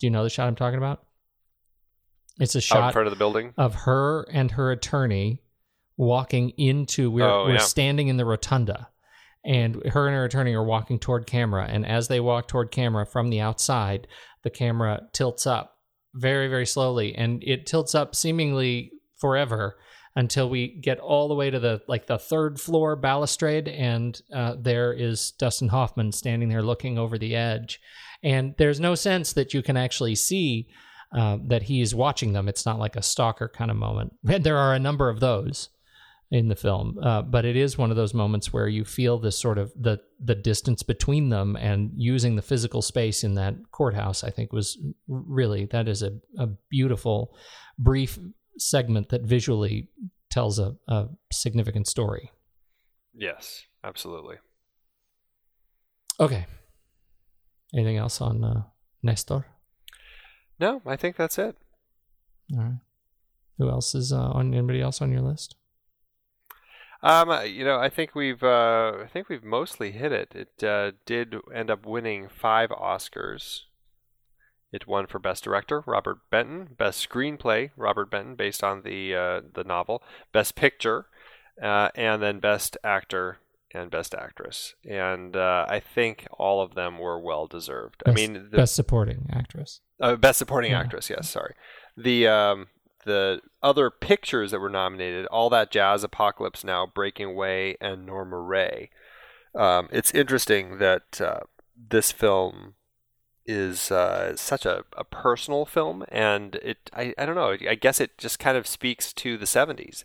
do 0.00 0.06
you 0.06 0.10
know 0.10 0.22
the 0.24 0.30
shot 0.30 0.46
i'm 0.48 0.54
talking 0.56 0.78
about 0.78 1.02
it's 2.38 2.54
a 2.54 2.60
shot 2.62 2.94
front 2.94 3.06
of 3.06 3.12
the 3.12 3.18
building. 3.18 3.52
of 3.58 3.74
her 3.74 4.22
and 4.32 4.52
her 4.52 4.70
attorney 4.72 5.42
walking 5.98 6.48
into 6.56 7.10
we're, 7.10 7.28
Oh, 7.28 7.44
we're 7.44 7.52
yeah. 7.54 7.58
standing 7.58 8.08
in 8.08 8.16
the 8.16 8.24
rotunda 8.24 8.88
and 9.44 9.74
her 9.86 10.06
and 10.06 10.16
her 10.16 10.24
attorney 10.24 10.54
are 10.54 10.64
walking 10.64 10.98
toward 10.98 11.26
camera 11.26 11.66
and 11.68 11.84
as 11.84 12.08
they 12.08 12.20
walk 12.20 12.48
toward 12.48 12.70
camera 12.70 13.04
from 13.04 13.28
the 13.28 13.40
outside 13.40 14.06
the 14.44 14.50
camera 14.50 15.02
tilts 15.12 15.46
up 15.46 15.76
very 16.14 16.48
very 16.48 16.64
slowly 16.64 17.14
and 17.14 17.44
it 17.44 17.66
tilts 17.66 17.94
up 17.94 18.14
seemingly 18.14 18.92
forever 19.18 19.76
until 20.16 20.48
we 20.48 20.68
get 20.68 20.98
all 20.98 21.28
the 21.28 21.34
way 21.34 21.50
to 21.50 21.60
the 21.60 21.80
like 21.86 22.06
the 22.06 22.18
third 22.18 22.60
floor 22.60 22.96
balustrade 22.96 23.68
and 23.68 24.22
uh, 24.34 24.56
there 24.58 24.92
is 24.92 25.30
dustin 25.32 25.68
hoffman 25.68 26.10
standing 26.12 26.48
there 26.48 26.62
looking 26.62 26.98
over 26.98 27.16
the 27.16 27.36
edge 27.36 27.80
and 28.22 28.54
there's 28.58 28.80
no 28.80 28.94
sense 28.94 29.32
that 29.32 29.54
you 29.54 29.62
can 29.62 29.76
actually 29.76 30.14
see 30.14 30.68
uh, 31.16 31.38
that 31.46 31.62
he 31.62 31.80
is 31.80 31.94
watching 31.94 32.32
them. 32.32 32.48
It's 32.48 32.66
not 32.66 32.78
like 32.78 32.96
a 32.96 33.02
stalker 33.02 33.48
kind 33.48 33.70
of 33.70 33.76
moment. 33.76 34.14
There 34.22 34.58
are 34.58 34.74
a 34.74 34.78
number 34.78 35.08
of 35.08 35.20
those 35.20 35.68
in 36.30 36.46
the 36.46 36.54
film, 36.54 36.96
uh, 37.02 37.22
but 37.22 37.44
it 37.44 37.56
is 37.56 37.76
one 37.76 37.90
of 37.90 37.96
those 37.96 38.14
moments 38.14 38.52
where 38.52 38.68
you 38.68 38.84
feel 38.84 39.18
this 39.18 39.36
sort 39.36 39.58
of 39.58 39.72
the 39.74 40.00
the 40.22 40.36
distance 40.36 40.84
between 40.84 41.28
them 41.30 41.56
and 41.56 41.90
using 41.96 42.36
the 42.36 42.42
physical 42.42 42.82
space 42.82 43.24
in 43.24 43.34
that 43.34 43.56
courthouse. 43.72 44.22
I 44.22 44.30
think 44.30 44.52
was 44.52 44.78
really 45.08 45.64
that 45.66 45.88
is 45.88 46.02
a, 46.02 46.12
a 46.38 46.46
beautiful 46.68 47.34
brief 47.76 48.18
segment 48.58 49.08
that 49.10 49.22
visually 49.22 49.88
tells 50.30 50.58
a, 50.58 50.76
a 50.88 51.08
significant 51.32 51.86
story. 51.86 52.30
Yes, 53.14 53.64
absolutely. 53.82 54.36
Okay. 56.18 56.46
Anything 57.74 57.96
else 57.96 58.20
on 58.20 58.44
uh, 58.44 58.62
Nestor? 59.02 59.46
No, 60.58 60.82
I 60.84 60.96
think 60.96 61.16
that's 61.16 61.38
it. 61.38 61.56
All 62.52 62.58
right. 62.58 62.78
Who 63.58 63.68
else 63.68 63.94
is 63.94 64.12
uh, 64.12 64.30
on? 64.30 64.54
Anybody 64.54 64.80
else 64.80 65.00
on 65.00 65.12
your 65.12 65.20
list? 65.20 65.54
Um, 67.02 67.30
uh, 67.30 67.42
you 67.42 67.64
know, 67.64 67.78
I 67.78 67.88
think 67.88 68.14
we've 68.14 68.42
uh, 68.42 68.92
I 69.02 69.06
think 69.10 69.28
we've 69.28 69.44
mostly 69.44 69.92
hit 69.92 70.12
it. 70.12 70.34
It 70.34 70.64
uh, 70.64 70.92
did 71.06 71.34
end 71.54 71.70
up 71.70 71.86
winning 71.86 72.28
five 72.28 72.70
Oscars. 72.70 73.60
It 74.72 74.86
won 74.86 75.06
for 75.06 75.18
Best 75.18 75.44
Director, 75.44 75.82
Robert 75.86 76.18
Benton, 76.30 76.76
Best 76.78 77.08
Screenplay, 77.08 77.70
Robert 77.76 78.10
Benton, 78.10 78.36
based 78.36 78.62
on 78.62 78.82
the 78.82 79.14
uh, 79.14 79.40
the 79.52 79.64
novel, 79.64 80.02
Best 80.32 80.54
Picture, 80.54 81.06
uh, 81.62 81.88
and 81.94 82.22
then 82.22 82.38
Best 82.38 82.76
Actor 82.84 83.38
and 83.74 83.90
Best 83.90 84.14
Actress. 84.14 84.74
And 84.88 85.36
uh, 85.36 85.66
I 85.68 85.80
think 85.80 86.26
all 86.32 86.62
of 86.62 86.74
them 86.74 86.98
were 86.98 87.18
well 87.18 87.46
deserved. 87.46 88.02
Best, 88.04 88.16
I 88.16 88.20
mean, 88.20 88.48
the, 88.50 88.56
best 88.58 88.74
supporting 88.74 89.28
actress. 89.32 89.80
uh, 90.00 90.16
Best 90.16 90.38
Supporting 90.38 90.72
Yeah. 90.72 90.80
Actress, 90.80 91.10
yes, 91.10 91.28
sorry. 91.28 91.54
The 91.96 92.28
um, 92.28 92.66
the 93.04 93.40
other 93.62 93.90
pictures 93.90 94.50
that 94.50 94.60
were 94.60 94.68
nominated, 94.70 95.26
All 95.26 95.50
That 95.50 95.70
Jazz, 95.70 96.04
Apocalypse 96.04 96.64
Now, 96.64 96.86
Breaking 96.86 97.26
Away, 97.26 97.76
and 97.80 98.06
Norma 98.06 98.38
Rae. 98.38 98.90
Um, 99.54 99.88
it's 99.90 100.12
interesting 100.12 100.78
that 100.78 101.20
uh, 101.20 101.40
this 101.76 102.12
film 102.12 102.74
is 103.50 103.90
uh, 103.90 104.36
such 104.36 104.64
a, 104.64 104.84
a 104.96 105.04
personal 105.04 105.64
film, 105.64 106.04
and 106.08 106.54
it 106.56 106.90
I, 106.92 107.14
I 107.18 107.26
don't 107.26 107.34
know. 107.34 107.56
I 107.68 107.74
guess 107.74 108.00
it 108.00 108.16
just 108.18 108.38
kind 108.38 108.56
of 108.56 108.66
speaks 108.66 109.12
to 109.14 109.36
the 109.36 109.46
'70s 109.46 110.04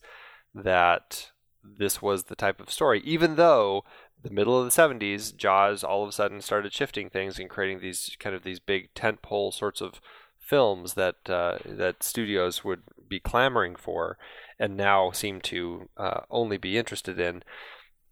that 0.53 1.31
this 1.63 2.01
was 2.01 2.23
the 2.23 2.35
type 2.35 2.59
of 2.59 2.71
story, 2.71 3.01
even 3.05 3.35
though 3.35 3.83
the 4.25 4.33
middle 4.33 4.59
of 4.59 4.65
the 4.65 4.81
70s, 4.81 5.35
Jaws 5.35 5.83
all 5.83 6.01
of 6.01 6.09
a 6.09 6.11
sudden 6.11 6.41
started 6.41 6.73
shifting 6.73 7.09
things 7.09 7.37
and 7.37 7.49
creating 7.49 7.79
these 7.79 8.15
kind 8.19 8.35
of 8.35 8.43
these 8.43 8.59
big 8.59 8.91
tentpole 8.95 9.53
sorts 9.53 9.81
of 9.81 10.01
films 10.39 10.95
that 10.95 11.17
uh, 11.27 11.59
that 11.65 12.01
studios 12.01 12.63
would 12.63 12.81
be 13.07 13.19
clamoring 13.19 13.75
for, 13.75 14.17
and 14.57 14.75
now 14.75 15.11
seem 15.11 15.41
to 15.41 15.89
uh, 15.97 16.21
only 16.31 16.57
be 16.57 16.77
interested 16.77 17.19
in. 17.19 17.43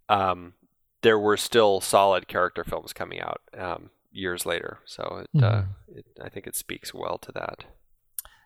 Um, 0.07 0.53
there 1.01 1.19
were 1.19 1.37
still 1.37 1.81
solid 1.81 2.27
character 2.27 2.63
films 2.63 2.93
coming 2.93 3.19
out 3.19 3.41
um, 3.57 3.89
years 4.13 4.45
later, 4.45 4.79
so 4.85 5.23
it, 5.23 5.43
uh, 5.43 5.63
it, 5.87 6.05
I 6.23 6.29
think 6.29 6.47
it 6.47 6.55
speaks 6.55 6.93
well 6.93 7.17
to 7.17 7.31
that. 7.33 7.65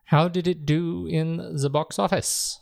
How 0.06 0.27
did 0.27 0.48
it 0.48 0.65
do 0.65 1.06
in 1.06 1.57
the 1.61 1.69
box 1.69 1.99
office? 1.99 2.60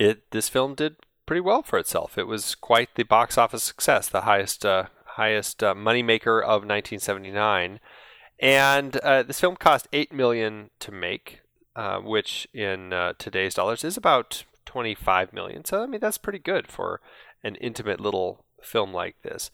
it 0.00 0.30
this 0.30 0.48
film 0.48 0.74
did 0.74 0.96
pretty 1.26 1.40
well 1.40 1.62
for 1.62 1.78
itself. 1.78 2.18
It 2.18 2.26
was 2.26 2.54
quite 2.56 2.94
the 2.94 3.04
box 3.04 3.38
office 3.38 3.62
success, 3.62 4.08
the 4.08 4.22
highest 4.22 4.64
uh, 4.64 4.86
highest 5.04 5.62
uh, 5.62 5.74
moneymaker 5.74 6.42
of 6.42 6.64
1979, 6.64 7.78
and 8.40 8.96
uh, 8.96 9.22
this 9.22 9.40
film 9.40 9.56
cost 9.56 9.86
eight 9.92 10.12
million 10.12 10.70
to 10.80 10.90
make, 10.90 11.42
uh, 11.76 11.98
which 11.98 12.48
in 12.54 12.92
uh, 12.92 13.12
today's 13.18 13.54
dollars 13.54 13.84
is 13.84 13.96
about 13.96 14.44
25 14.64 15.32
million. 15.32 15.64
So 15.64 15.82
I 15.82 15.86
mean 15.86 16.00
that's 16.00 16.18
pretty 16.18 16.38
good 16.38 16.66
for 16.66 17.00
an 17.44 17.56
intimate 17.56 18.00
little 18.00 18.44
film 18.62 18.92
like 18.92 19.16
this. 19.22 19.50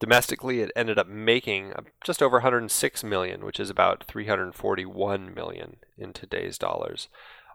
Domestically, 0.00 0.60
it 0.60 0.70
ended 0.76 0.98
up 0.98 1.08
making 1.08 1.72
uh, 1.72 1.82
just 2.04 2.22
over 2.22 2.36
106 2.36 3.04
million, 3.04 3.44
which 3.44 3.58
is 3.58 3.68
about 3.68 4.04
341 4.04 5.34
million 5.34 5.76
in 5.96 6.12
today's 6.12 6.56
dollars 6.56 7.08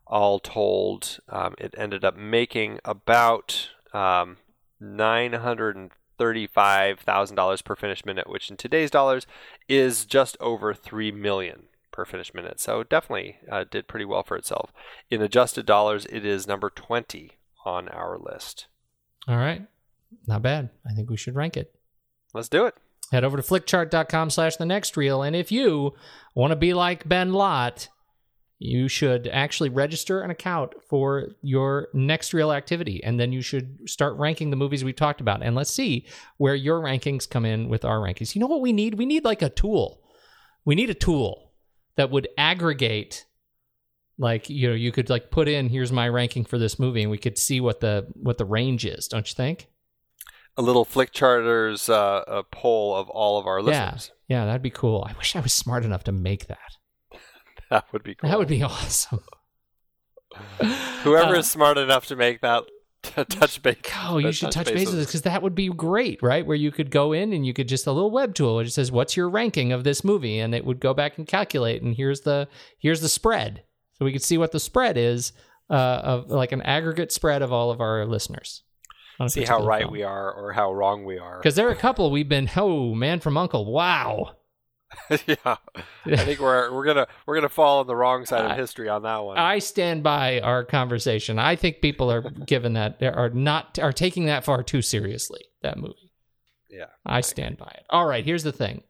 all 0.08 0.40
told, 0.40 1.20
um, 1.30 1.56
it 1.58 1.74
ended 1.78 2.04
up 2.04 2.16
making 2.16 2.80
about 2.86 3.70
um, 3.94 4.38
nine 4.80 5.34
hundred 5.34 5.76
and 5.76 5.92
thirty-five 6.18 7.00
thousand 7.00 7.36
dollars 7.36 7.62
per 7.62 7.76
finished 7.76 8.06
minute, 8.06 8.30
which 8.30 8.50
in 8.50 8.58
today's 8.58 8.92
dollars 8.92 9.26
is 9.68 10.06
just 10.06 10.38
over 10.40 10.74
three 10.74 11.12
million 11.12 11.64
per 11.92 12.06
finished 12.06 12.34
minute. 12.34 12.60
So 12.60 12.84
definitely 12.84 13.38
uh, 13.52 13.66
did 13.70 13.88
pretty 13.88 14.06
well 14.06 14.24
for 14.24 14.36
itself. 14.36 14.72
In 15.10 15.22
adjusted 15.22 15.66
dollars, 15.66 16.06
it 16.10 16.26
is 16.26 16.48
number 16.48 16.70
twenty 16.70 17.34
on 17.66 17.88
our 17.90 18.18
list. 18.18 18.68
All 19.28 19.38
right. 19.38 19.66
Not 20.28 20.42
bad. 20.42 20.70
I 20.88 20.94
think 20.94 21.10
we 21.10 21.18
should 21.18 21.36
rank 21.36 21.58
it. 21.58 21.74
Let's 22.34 22.50
do 22.50 22.66
it. 22.66 22.76
Head 23.12 23.24
over 23.24 23.38
to 23.38 23.44
flickchart.com 23.44 24.30
slash 24.30 24.56
the 24.56 24.66
next 24.66 24.98
reel. 24.98 25.22
And 25.22 25.36
if 25.36 25.52
you 25.52 25.94
want 26.36 26.52
to 26.52 26.56
be 26.56 26.74
like 26.74 27.08
Ben 27.08 27.34
Lott, 27.34 27.90
you 28.58 28.88
should 28.88 29.28
actually 29.28 29.70
register 29.70 30.22
an 30.22 30.32
account 30.32 30.74
for 30.90 31.30
your 31.42 31.90
next 31.94 32.34
reel 32.34 32.52
activity. 32.52 33.04
And 33.04 33.20
then 33.20 33.34
you 33.34 33.42
should 33.42 33.90
start 33.90 34.18
ranking 34.18 34.50
the 34.50 34.56
movies 34.56 34.84
we 34.84 34.94
talked 34.94 35.22
about. 35.22 35.44
And 35.44 35.56
let's 35.56 35.74
see 35.74 36.08
where 36.38 36.56
your 36.56 36.80
rankings 36.80 37.30
come 37.30 37.46
in 37.46 37.70
with 37.70 37.84
our 37.84 38.00
rankings. 38.00 38.34
You 38.34 38.42
know 38.42 38.48
what 38.48 38.62
we 38.62 38.74
need? 38.74 38.96
We 38.96 39.06
need 39.06 39.26
like 39.26 39.42
a 39.42 39.50
tool. 39.50 40.02
We 40.66 40.76
need 40.76 40.90
a 40.90 40.96
tool 40.96 41.52
that 41.98 42.10
would 42.10 42.30
aggregate 42.38 43.26
like 44.18 44.50
you 44.50 44.70
know 44.70 44.76
you 44.76 44.92
could 44.92 45.10
like 45.10 45.32
put 45.32 45.48
in 45.48 45.70
here's 45.70 45.92
my 45.92 46.08
ranking 46.08 46.46
for 46.46 46.60
this 46.60 46.78
movie 46.78 47.02
and 47.02 47.10
we 47.10 47.18
could 47.18 47.38
see 47.38 47.60
what 47.60 47.80
the 47.80 48.08
what 48.14 48.38
the 48.38 48.46
range 48.46 48.86
is 48.86 49.08
don't 49.08 49.28
you 49.28 49.34
think 49.34 49.68
A 50.56 50.62
little 50.62 50.86
Flick 50.86 51.12
Charters 51.12 51.90
uh, 51.90 52.24
a 52.28 52.44
poll 52.44 52.96
of 52.96 53.10
all 53.10 53.40
of 53.40 53.48
our 53.48 53.62
listeners. 53.62 54.12
Yeah, 54.28 54.38
yeah, 54.42 54.46
that'd 54.46 54.62
be 54.62 54.70
cool. 54.70 55.06
I 55.10 55.14
wish 55.18 55.36
I 55.36 55.40
was 55.40 55.52
smart 55.54 55.84
enough 55.84 56.04
to 56.06 56.12
make 56.12 56.48
that. 56.48 56.60
That 57.70 57.86
would 57.92 58.04
be 58.04 58.14
cool. 58.14 58.30
That 58.30 58.38
would 58.38 58.48
be 58.48 58.62
awesome. 58.64 59.22
Whoever 61.04 61.36
Uh, 61.36 61.40
is 61.40 61.50
smart 61.50 61.78
enough 61.78 62.06
to 62.08 62.16
make 62.16 62.42
that 62.42 62.64
t- 63.04 63.24
touch 63.26 63.62
base. 63.64 63.78
Oh, 64.04 64.18
you 64.18 64.32
should 64.32 64.52
touch 64.52 64.68
base 64.68 64.76
base 64.76 64.88
with 64.90 64.96
this 64.98 65.08
because 65.08 65.24
that 65.24 65.42
would 65.42 65.56
be 65.56 65.70
great, 65.70 66.22
right? 66.22 66.46
Where 66.46 66.56
you 66.58 66.72
could 66.72 66.92
go 66.92 67.14
in 67.14 67.34
and 67.34 67.46
you 67.46 67.54
could 67.54 67.68
just 67.68 67.88
a 67.88 67.92
little 67.92 68.12
web 68.12 68.36
tool. 68.36 68.60
It 68.60 68.70
says, 68.72 68.92
"What's 68.92 69.18
your 69.18 69.30
ranking 69.30 69.72
of 69.72 69.84
this 69.84 70.04
movie?" 70.04 70.40
and 70.40 70.54
it 70.54 70.66
would 70.66 70.80
go 70.80 70.94
back 70.94 71.18
and 71.18 71.28
calculate. 71.28 71.82
And 71.82 71.96
here's 71.96 72.22
the 72.22 72.48
here's 72.80 73.02
the 73.02 73.10
spread, 73.10 73.64
so 73.94 74.06
we 74.06 74.12
could 74.12 74.24
see 74.24 74.38
what 74.38 74.52
the 74.52 74.60
spread 74.60 74.98
is 74.98 75.34
uh, 75.70 75.74
of 76.04 76.30
like 76.30 76.52
an 76.52 76.62
aggregate 76.62 77.12
spread 77.12 77.42
of 77.42 77.52
all 77.52 77.72
of 77.72 77.82
our 77.82 78.06
listeners. 78.06 78.64
See 79.28 79.46
how 79.46 79.66
right 79.66 79.84
film. 79.84 79.92
we 79.92 80.04
are 80.04 80.34
or 80.34 80.54
how 80.54 80.74
wrong 80.74 81.06
we 81.06 81.18
are. 81.20 81.38
Because 81.38 81.56
there 81.56 81.68
are 81.68 81.72
a 81.72 81.76
couple 81.76 82.10
we've 82.12 82.30
been, 82.30 82.50
oh 82.56 82.94
man 82.96 83.20
from 83.20 83.38
Uncle, 83.38 83.72
wow. 83.72 84.36
yeah, 85.26 85.58
I 86.06 86.16
think 86.18 86.40
we're 86.40 86.72
we're 86.72 86.86
gonna 86.86 87.08
we're 87.26 87.36
gonna 87.36 87.50
fall 87.50 87.80
on 87.80 87.88
the 87.88 87.96
wrong 87.96 88.26
side 88.26 88.50
of 88.52 88.58
history 88.58 88.90
on 88.90 89.02
that 89.04 89.24
one. 89.24 89.38
I 89.38 89.58
stand 89.60 90.04
by 90.04 90.40
our 90.42 90.64
conversation. 90.64 91.40
I 91.40 91.56
think 91.56 91.82
people 91.82 92.12
are 92.12 92.22
given 92.46 92.74
that 92.74 93.02
are 93.02 93.30
not 93.30 93.80
are 93.80 93.92
taking 93.92 94.26
that 94.26 94.44
far 94.44 94.62
too 94.62 94.84
seriously. 94.84 95.42
That 95.64 95.78
movie. 95.78 96.12
yeah, 96.70 96.88
I 97.06 97.22
stand 97.22 97.58
by 97.58 97.72
it. 97.74 97.86
All 97.90 98.06
right, 98.06 98.24
here's 98.24 98.44
the 98.44 98.52
thing. 98.52 98.84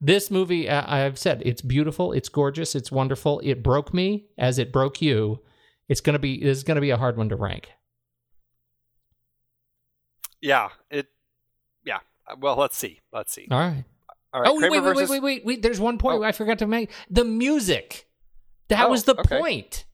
This 0.00 0.30
movie, 0.30 0.68
uh, 0.68 0.84
I've 0.86 1.18
said, 1.18 1.42
it's 1.44 1.62
beautiful, 1.62 2.12
it's 2.12 2.28
gorgeous, 2.28 2.74
it's 2.74 2.92
wonderful. 2.92 3.40
It 3.42 3.62
broke 3.62 3.94
me 3.94 4.26
as 4.36 4.58
it 4.58 4.72
broke 4.72 5.00
you. 5.00 5.40
It's 5.88 6.00
gonna 6.00 6.18
be 6.18 6.42
this 6.42 6.58
is 6.58 6.64
gonna 6.64 6.80
be 6.80 6.90
a 6.90 6.96
hard 6.96 7.16
one 7.16 7.28
to 7.28 7.36
rank. 7.36 7.68
Yeah. 10.46 10.68
It, 10.90 11.06
yeah. 11.84 11.98
Well, 12.38 12.56
let's 12.56 12.76
see. 12.76 13.00
Let's 13.12 13.32
see. 13.32 13.48
All 13.50 13.58
right. 13.58 13.84
All 14.32 14.40
right. 14.42 14.48
oh 14.50 14.54
wait, 14.54 14.60
Kramer 14.60 14.74
wait, 14.74 14.80
wait, 14.82 14.94
versus- 14.94 15.10
wait, 15.10 15.22
wait, 15.22 15.44
wait. 15.44 15.62
There's 15.62 15.80
one 15.80 15.98
point 15.98 16.20
Oh. 16.20 16.24
I 16.24 16.32
forgot 16.32 16.58
to 16.60 16.66
make. 16.66 16.90
The 17.10 17.24
music. 17.24 18.06
That 18.68 18.86
Oh, 18.86 18.90
was 18.90 19.04
the 19.04 19.18
okay. 19.18 19.38
point. 19.38 19.84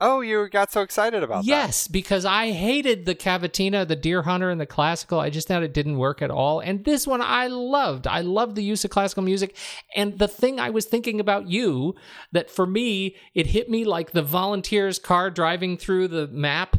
Oh, 0.00 0.20
you 0.20 0.48
got 0.48 0.72
so 0.72 0.82
excited 0.82 1.22
about 1.22 1.44
Yes, 1.44 1.86
because 1.88 2.24
I 2.24 2.50
hated 2.50 3.06
the 3.06 3.14
Cavatina, 3.14 3.86
the 3.86 3.94
Deer 3.96 4.22
Hunter, 4.22 4.50
and 4.50 4.60
the 4.60 4.66
classical. 4.66 5.20
I 5.20 5.30
just 5.30 5.46
thought 5.48 5.62
it 5.62 5.72
didn't 5.72 5.98
work 5.98 6.20
at 6.20 6.30
all. 6.32 6.60
And 6.60 6.84
this 6.84 7.06
one 7.06 7.22
I 7.22 7.46
loved. 7.46 8.06
I 8.06 8.20
loved 8.20 8.56
the 8.56 8.64
use 8.64 8.84
of 8.84 8.90
classical 8.90 9.22
music. 9.22 9.56
And 9.94 10.18
the 10.18 10.28
thing 10.28 10.58
I 10.58 10.70
was 10.70 10.84
thinking 10.84 11.20
about 11.20 11.48
you, 11.48 11.94
that 12.32 12.50
for 12.50 12.66
me, 12.66 13.16
it 13.34 13.46
hit 13.46 13.70
me 13.70 13.84
like 13.84 14.10
the 14.10 14.22
volunteers' 14.22 14.98
car 14.98 15.30
driving 15.30 15.76
through 15.78 16.08
the 16.08 16.26
map, 16.26 16.76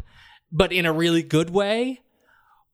but 0.52 0.72
in 0.74 0.86
a 0.86 0.94
really 0.94 1.24
good 1.24 1.50
way. 1.52 2.02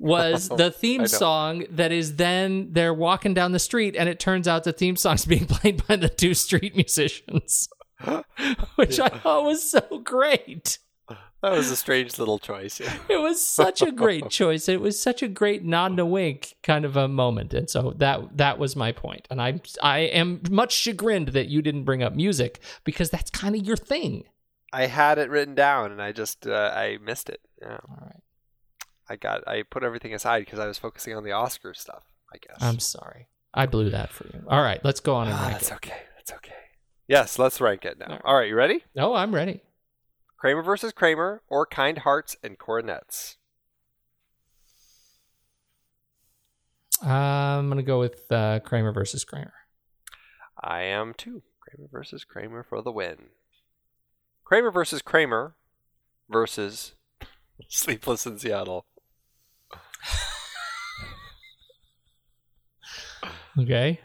Was 0.01 0.49
the 0.57 0.71
theme 0.71 1.05
song 1.05 1.65
that 1.69 1.91
is 1.91 2.15
then 2.15 2.69
they're 2.71 2.93
walking 2.93 3.33
down 3.33 3.51
the 3.51 3.59
street 3.59 3.95
and 3.95 4.09
it 4.09 4.19
turns 4.19 4.47
out 4.47 4.63
the 4.63 4.73
theme 4.73 4.95
song's 4.95 5.25
being 5.33 5.45
played 5.45 5.85
by 5.87 5.95
the 5.95 6.09
two 6.09 6.33
street 6.33 6.75
musicians, 6.75 7.69
which 8.75 8.99
I 8.99 9.09
thought 9.09 9.43
was 9.45 9.69
so 9.69 9.81
great. 10.03 10.79
that. 11.07 11.51
Was 11.51 11.69
a 11.69 11.75
strange 11.75 12.17
little 12.17 12.39
choice. 12.39 12.79
It 12.79 13.21
was 13.21 13.45
such 13.45 13.81
a 13.81 13.91
great 13.91 14.29
choice. 14.29 14.67
It 14.67 14.81
was 14.81 14.99
such 14.99 15.21
a 15.21 15.27
great 15.27 15.63
nod 15.63 15.91
and 15.91 15.99
a 15.99 16.05
wink 16.05 16.55
kind 16.63 16.83
of 16.83 16.97
a 16.97 17.07
moment, 17.07 17.53
and 17.53 17.69
so 17.69 17.93
that 17.97 18.37
that 18.37 18.57
was 18.57 18.75
my 18.75 18.91
point. 18.91 19.27
And 19.29 19.41
I 19.41 19.61
I 19.83 19.99
am 19.99 20.41
much 20.49 20.71
chagrined 20.73 21.29
that 21.29 21.47
you 21.47 21.61
didn't 21.61 21.83
bring 21.83 22.01
up 22.01 22.15
music 22.15 22.59
because 22.83 23.09
that's 23.11 23.29
kind 23.29 23.55
of 23.55 23.65
your 23.65 23.77
thing. 23.77 24.23
I 24.73 24.85
had 24.85 25.17
it 25.17 25.29
written 25.29 25.53
down 25.53 25.91
and 25.91 26.01
I 26.01 26.11
just 26.11 26.47
uh, 26.47 26.71
I 26.73 26.97
missed 27.03 27.29
it. 27.29 27.41
Yeah. 27.61 27.77
All 27.89 27.97
right, 28.01 28.21
I 29.09 29.15
got 29.15 29.47
I 29.47 29.63
put 29.63 29.83
everything 29.83 30.13
aside 30.13 30.45
because 30.45 30.59
I 30.59 30.67
was 30.67 30.77
focusing 30.77 31.15
on 31.15 31.23
the 31.23 31.31
Oscar 31.31 31.73
stuff. 31.73 32.03
I 32.33 32.37
guess. 32.37 32.57
I'm 32.61 32.79
sorry. 32.79 33.27
I 33.53 33.65
blew 33.65 33.89
that 33.89 34.11
for 34.11 34.25
you. 34.27 34.43
All 34.47 34.61
right, 34.61 34.79
let's 34.85 34.99
go 35.01 35.15
on 35.15 35.27
and 35.27 35.35
Ah, 35.35 35.41
rank 35.41 35.53
that's 35.53 35.69
it. 35.71 35.75
okay. 35.75 35.97
That's 36.15 36.31
okay. 36.33 36.53
Yes, 37.07 37.37
let's 37.37 37.59
rank 37.59 37.83
it 37.83 37.99
now. 37.99 38.05
All 38.05 38.11
right. 38.13 38.21
All 38.25 38.35
right, 38.37 38.47
you 38.49 38.55
ready? 38.55 38.83
Oh, 38.97 39.13
I'm 39.13 39.35
ready. 39.35 39.61
Kramer 40.37 40.63
versus 40.63 40.93
Kramer 40.93 41.41
or 41.49 41.65
Kind 41.65 41.99
Hearts 41.99 42.35
and 42.43 42.57
Coronets? 42.57 43.37
I'm 47.03 47.69
gonna 47.69 47.83
go 47.83 47.99
with 47.99 48.31
uh, 48.31 48.59
Kramer 48.61 48.91
versus 48.91 49.23
Kramer. 49.25 49.53
I 50.61 50.83
am 50.83 51.13
too. 51.13 51.41
Kramer 51.59 51.87
versus 51.91 52.23
Kramer 52.23 52.63
for 52.63 52.81
the 52.81 52.91
win. 52.91 53.29
Kramer 54.43 54.71
versus 54.71 55.01
Kramer 55.01 55.55
versus 56.29 56.93
Sleepless 57.69 58.25
in 58.25 58.37
Seattle 58.37 58.85
okay. 63.59 63.99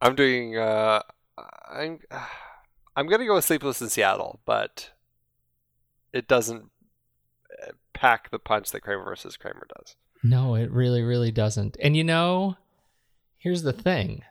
I'm 0.00 0.14
doing. 0.14 0.56
Uh, 0.56 1.02
I'm. 1.70 1.98
I'm 2.96 3.06
gonna 3.06 3.26
go 3.26 3.34
with 3.34 3.44
Sleepless 3.44 3.80
in 3.80 3.88
Seattle, 3.88 4.40
but 4.44 4.90
it 6.12 6.26
doesn't 6.28 6.64
uh, 7.62 7.72
pack 7.94 8.30
the 8.30 8.38
punch 8.38 8.70
that 8.72 8.80
Kramer 8.80 9.04
versus 9.04 9.36
Kramer 9.36 9.66
does. 9.76 9.96
No, 10.22 10.54
it 10.54 10.70
really, 10.70 11.02
really 11.02 11.30
doesn't. 11.30 11.76
And 11.80 11.96
you 11.96 12.04
know, 12.04 12.56
here's 13.38 13.62
the 13.62 13.72
thing. 13.72 14.22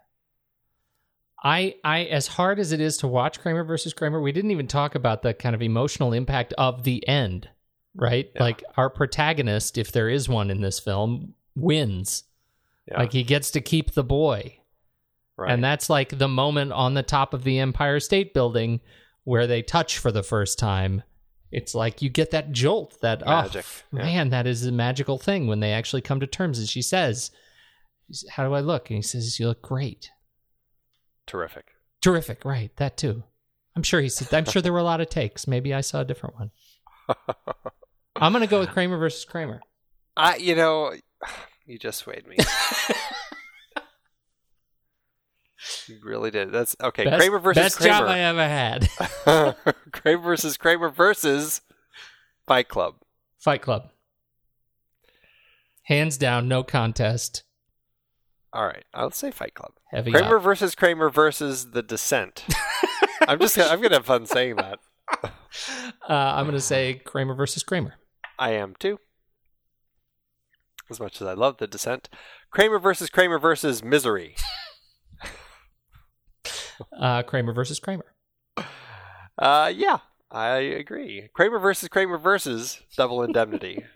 I, 1.41 1.75
I, 1.85 2.03
as 2.03 2.27
hard 2.27 2.59
as 2.59 2.73
it 2.73 2.81
is 2.81 2.97
to 2.97 3.07
watch 3.07 3.39
Kramer 3.39 3.63
versus 3.63 3.93
Kramer, 3.93 4.21
we 4.21 4.33
didn't 4.33 4.51
even 4.51 4.67
talk 4.67 4.93
about 4.93 5.21
the 5.21 5.33
kind 5.33 5.55
of 5.55 5.61
emotional 5.61 6.11
impact 6.11 6.53
of 6.57 6.83
the 6.83 7.07
end 7.07 7.47
right? 7.95 8.29
Yeah. 8.35 8.43
Like 8.43 8.63
our 8.77 8.89
protagonist, 8.89 9.77
if 9.77 9.91
there 9.91 10.09
is 10.09 10.29
one 10.29 10.49
in 10.49 10.61
this 10.61 10.79
film, 10.79 11.33
wins. 11.55 12.23
Yeah, 12.87 12.99
Like 12.99 13.13
he 13.13 13.23
gets 13.23 13.51
to 13.51 13.61
keep 13.61 13.91
the 13.91 14.03
boy. 14.03 14.59
right. 15.37 15.51
And 15.51 15.63
that's 15.63 15.89
like 15.89 16.17
the 16.17 16.27
moment 16.27 16.71
on 16.71 16.93
the 16.93 17.03
top 17.03 17.33
of 17.33 17.43
the 17.43 17.59
Empire 17.59 17.99
State 17.99 18.33
Building 18.33 18.79
where 19.23 19.47
they 19.47 19.61
touch 19.61 19.97
for 19.97 20.11
the 20.11 20.23
first 20.23 20.57
time. 20.57 21.03
It's 21.51 21.73
like 21.75 22.01
you 22.01 22.09
get 22.09 22.31
that 22.31 22.51
jolt, 22.51 22.99
that 23.01 23.23
oh, 23.25 23.29
Magic, 23.29 23.65
oh 23.93 23.97
yeah. 23.97 24.03
man, 24.03 24.29
that 24.29 24.45
is 24.45 24.65
a 24.65 24.71
magical 24.71 25.17
thing 25.17 25.47
when 25.47 25.59
they 25.59 25.71
actually 25.71 26.01
come 26.01 26.19
to 26.19 26.27
terms. 26.27 26.59
And 26.59 26.69
she 26.69 26.81
says, 26.83 27.31
"How 28.31 28.47
do 28.47 28.53
I 28.53 28.59
look?" 28.59 28.89
And 28.89 28.97
he 28.97 29.01
says, 29.01 29.39
"You 29.39 29.47
look 29.47 29.63
great, 29.63 30.11
terrific. 31.25 31.71
terrific, 32.01 32.45
right? 32.45 32.75
That 32.77 32.97
too." 32.97 33.23
I'm 33.75 33.83
sure 33.83 34.01
he 34.01 34.09
said. 34.09 34.31
I'm 34.33 34.45
sure 34.45 34.61
there 34.61 34.73
were 34.73 34.79
a 34.79 34.83
lot 34.83 35.01
of 35.01 35.09
takes. 35.09 35.47
Maybe 35.47 35.73
I 35.73 35.81
saw 35.81 36.01
a 36.01 36.05
different 36.05 36.35
one. 36.35 36.51
I'm 38.19 38.33
gonna 38.33 38.47
go 38.47 38.59
with 38.59 38.69
Kramer 38.69 38.97
versus 38.97 39.25
Kramer. 39.25 39.61
I, 40.17 40.35
you 40.37 40.55
know, 40.55 40.93
you 41.65 41.79
just 41.79 41.99
swayed 41.99 42.27
me. 42.27 42.37
you 45.87 45.99
really 46.03 46.31
did. 46.31 46.51
That's 46.51 46.75
okay. 46.81 47.05
Best, 47.05 47.17
Kramer 47.19 47.39
versus 47.39 47.55
Kramer. 47.55 47.65
best 47.65 47.77
Kramer. 47.77 47.99
job 47.99 48.07
I 48.09 48.19
ever 48.19 48.47
had. 48.47 48.89
Kramer 49.91 50.21
versus 50.23 50.57
Kramer 50.57 50.89
versus 50.89 51.61
Fight 52.47 52.67
Club. 52.67 52.95
Fight 53.37 53.61
Club. 53.61 53.89
Hands 55.83 56.17
down, 56.17 56.47
no 56.47 56.63
contest. 56.63 57.43
All 58.51 58.65
right, 58.65 58.85
I'll 58.93 59.11
say 59.11 59.31
Fight 59.31 59.53
Club. 59.53 59.73
Heavy 59.91 60.11
Kramer 60.11 60.37
up. 60.37 60.43
versus 60.43 60.75
Kramer 60.75 61.09
versus 61.09 61.71
The 61.71 61.81
Descent. 61.83 62.45
I'm 63.27 63.39
just 63.39 63.55
gonna, 63.55 63.69
I'm 63.69 63.81
gonna 63.81 63.95
have 63.95 64.05
fun 64.05 64.25
saying 64.25 64.55
that. 64.57 64.79
Uh, 65.23 65.29
I'm 66.07 66.45
going 66.45 66.55
to 66.55 66.61
say 66.61 66.95
Kramer 67.03 67.33
versus 67.33 67.63
Kramer. 67.63 67.95
I 68.39 68.51
am 68.53 68.73
too. 68.79 68.99
As 70.89 70.99
much 70.99 71.21
as 71.21 71.27
I 71.27 71.33
love 71.33 71.57
The 71.57 71.67
Descent, 71.67 72.09
Kramer 72.49 72.79
versus 72.79 73.09
Kramer 73.09 73.37
versus 73.39 73.83
Misery. 73.83 74.35
Uh, 76.97 77.21
Kramer 77.23 77.51
versus 77.51 77.77
Kramer. 77.77 78.05
Uh, 79.37 79.69
yeah, 79.75 79.97
I 80.31 80.59
agree. 80.59 81.27
Kramer 81.33 81.59
versus 81.59 81.89
Kramer 81.89 82.17
versus 82.17 82.81
Double 82.95 83.21
Indemnity. 83.21 83.83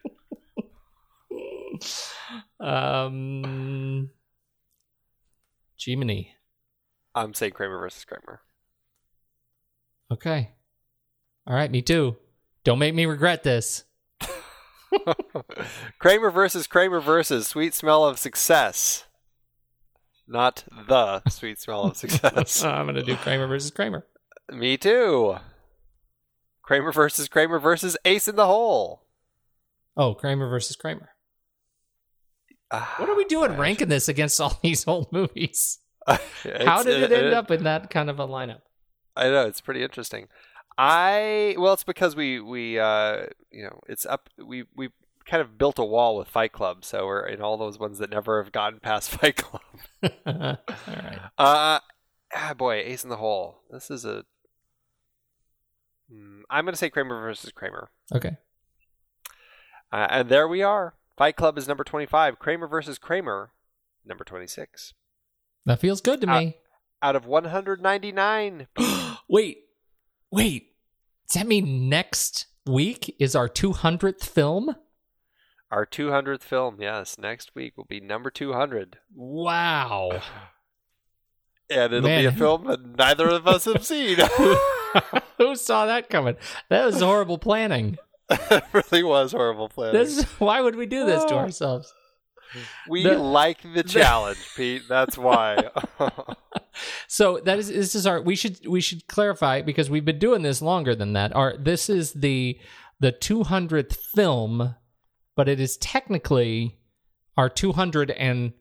Um, 2.60 4.10
Jiminy. 5.78 6.36
I'm 7.16 7.34
saying 7.34 7.52
Kramer 7.54 7.80
versus 7.80 8.06
Kramer. 8.06 8.42
Okay. 10.12 10.52
All 11.46 11.56
right, 11.56 11.72
me 11.72 11.82
too. 11.82 12.16
Don't 12.64 12.80
make 12.80 12.96
me 12.96 13.06
regret 13.06 13.44
this. 13.44 13.84
Kramer 16.00 16.32
versus 16.32 16.68
Kramer 16.68 17.00
versus 17.00 17.48
Sweet 17.48 17.74
Smell 17.74 18.06
of 18.06 18.20
Success. 18.20 19.06
Not 20.28 20.64
the 20.88 21.22
Sweet 21.30 21.60
Smell 21.60 21.84
of 21.84 21.98
Success. 21.98 22.64
I'm 22.66 22.86
going 22.86 22.96
to 22.96 23.04
do 23.04 23.16
Kramer 23.18 23.48
versus 23.48 23.72
Kramer. 23.72 24.06
Me 24.52 24.78
too. 24.78 25.38
Kramer 26.62 26.92
versus 26.92 27.28
Kramer 27.28 27.60
versus 27.60 27.98
Ace 28.06 28.28
in 28.28 28.36
the 28.36 28.46
Hole. 28.46 29.04
Oh, 29.98 30.14
Kramer 30.14 30.48
versus 30.50 30.76
Kramer. 30.76 31.10
Ah, 32.72 32.96
What 32.98 33.10
are 33.10 33.16
we 33.16 33.26
doing 33.26 33.52
gosh. 33.52 33.60
ranking 33.60 33.90
this 33.90 34.08
against 34.08 34.40
all 34.42 34.58
these 34.64 34.88
old 34.88 35.12
movies? 35.12 35.80
How 36.08 36.84
did 36.84 37.04
it 37.04 37.12
end 37.12 37.34
up 37.34 37.52
in 37.52 37.64
that 37.64 37.90
kind 37.90 38.10
of 38.10 38.20
a 38.20 38.28
lineup? 38.28 38.62
I 39.16 39.30
know 39.30 39.46
it's 39.46 39.62
pretty 39.62 39.84
interesting. 39.84 40.28
I 40.78 41.56
well, 41.58 41.74
it's 41.74 41.84
because 41.84 42.16
we 42.16 42.40
we 42.40 42.80
uh 42.80 43.26
you 43.52 43.64
know 43.64 43.80
it's 43.88 44.06
up 44.06 44.30
we 44.38 44.66
we 44.76 44.90
kind 45.26 45.42
of 45.42 45.58
built 45.58 45.80
a 45.80 45.84
wall 45.84 46.18
with 46.18 46.28
Fight 46.28 46.52
Club, 46.52 46.84
so 46.84 47.06
we're 47.06 47.26
in 47.26 47.42
all 47.42 47.58
those 47.58 47.80
ones 47.80 48.00
that 48.00 48.10
never 48.10 48.42
have 48.42 48.52
gotten 48.52 48.80
past 48.80 49.10
Fight 49.20 49.38
Club. 49.38 49.62
all 50.26 50.58
right. 50.88 51.20
Uh, 51.38 51.80
ah, 52.36 52.54
boy, 52.58 52.76
Ace 52.76 53.04
in 53.04 53.10
the 53.10 53.18
Hole. 53.18 53.62
This 53.70 53.90
is 53.90 54.06
a. 54.06 54.26
Hmm, 56.12 56.42
I'm 56.50 56.66
going 56.66 56.74
to 56.74 56.78
say 56.78 56.90
Kramer 56.90 57.20
versus 57.22 57.52
Kramer. 57.52 57.90
Okay. 58.14 58.38
Uh, 59.92 60.08
and 60.10 60.30
there 60.30 60.48
we 60.48 60.62
are. 60.62 60.96
Fight 61.18 61.36
Club 61.36 61.58
is 61.58 61.68
number 61.68 61.84
25. 61.84 62.40
Kramer 62.40 62.68
versus 62.68 62.98
Kramer, 62.98 63.52
number 64.06 64.24
26. 64.24 64.94
That 65.66 65.80
feels 65.80 66.02
good 66.02 66.20
to 66.22 66.28
me. 66.28 66.58
Out 67.02 67.16
of 67.16 67.26
199. 67.26 68.68
wait, 69.30 69.58
wait. 70.34 70.74
Does 71.28 71.42
that 71.42 71.48
mean 71.48 71.90
next 71.90 72.48
week 72.66 73.16
is 73.20 73.36
our 73.36 73.48
200th 73.48 74.24
film? 74.24 74.76
Our 75.72 75.86
200th 75.86 76.44
film, 76.44 76.78
yes, 76.80 77.18
next 77.18 77.56
week 77.56 77.78
will 77.78 77.86
be 77.86 78.00
number 78.00 78.30
200. 78.30 78.98
Wow. 79.16 80.22
And 81.70 81.94
it'll 81.94 82.08
be 82.08 82.26
a 82.26 82.32
film 82.32 82.66
that 82.68 82.86
neither 82.98 83.28
of 83.30 83.48
us 83.48 83.66
have 83.66 83.84
seen. 83.84 84.18
Who 85.38 85.56
saw 85.56 85.88
that 85.88 86.08
coming? 86.10 86.36
That 86.70 86.86
was 86.86 87.02
horrible 87.02 87.40
planning. 87.40 87.98
it 88.30 88.64
really 88.74 89.02
was 89.02 89.32
horrible 89.32 89.70
planning. 89.70 89.94
This 89.94 90.24
why 90.40 90.62
would 90.62 90.76
we 90.76 90.86
do 90.86 91.06
this 91.06 91.24
to 91.26 91.36
ourselves? 91.36 91.92
we 92.88 93.04
the- 93.04 93.18
like 93.18 93.62
the 93.74 93.82
challenge, 93.98 94.38
Pete. 94.56 94.84
That's 94.88 95.18
why. 95.18 95.70
So 97.08 97.40
that 97.46 97.60
is 97.60 97.68
this 97.70 97.96
is 97.96 98.06
our 98.08 98.22
we 98.22 98.36
should 98.36 98.66
we 98.68 98.82
should 98.82 99.08
clarify 99.08 99.62
because 99.62 99.90
we've 99.90 100.04
been 100.06 100.20
doing 100.20 100.42
this 100.42 100.62
longer 100.62 100.96
than 100.96 101.14
that. 101.14 101.34
Our 101.36 101.56
this 101.58 101.90
is 101.90 102.14
the 102.14 102.60
the 103.00 103.12
200th 103.12 103.96
film, 104.16 104.76
but 105.36 105.50
it 105.50 105.60
is 105.60 105.78
technically 105.78 106.78
our 107.38 107.50
241st 107.50 108.54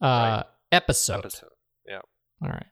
uh 0.00 0.06
Right. 0.06 0.44
episode. 0.72 1.18
Episode. 1.20 1.50
Yeah. 1.86 2.00
All 2.42 2.48
right. 2.48 2.66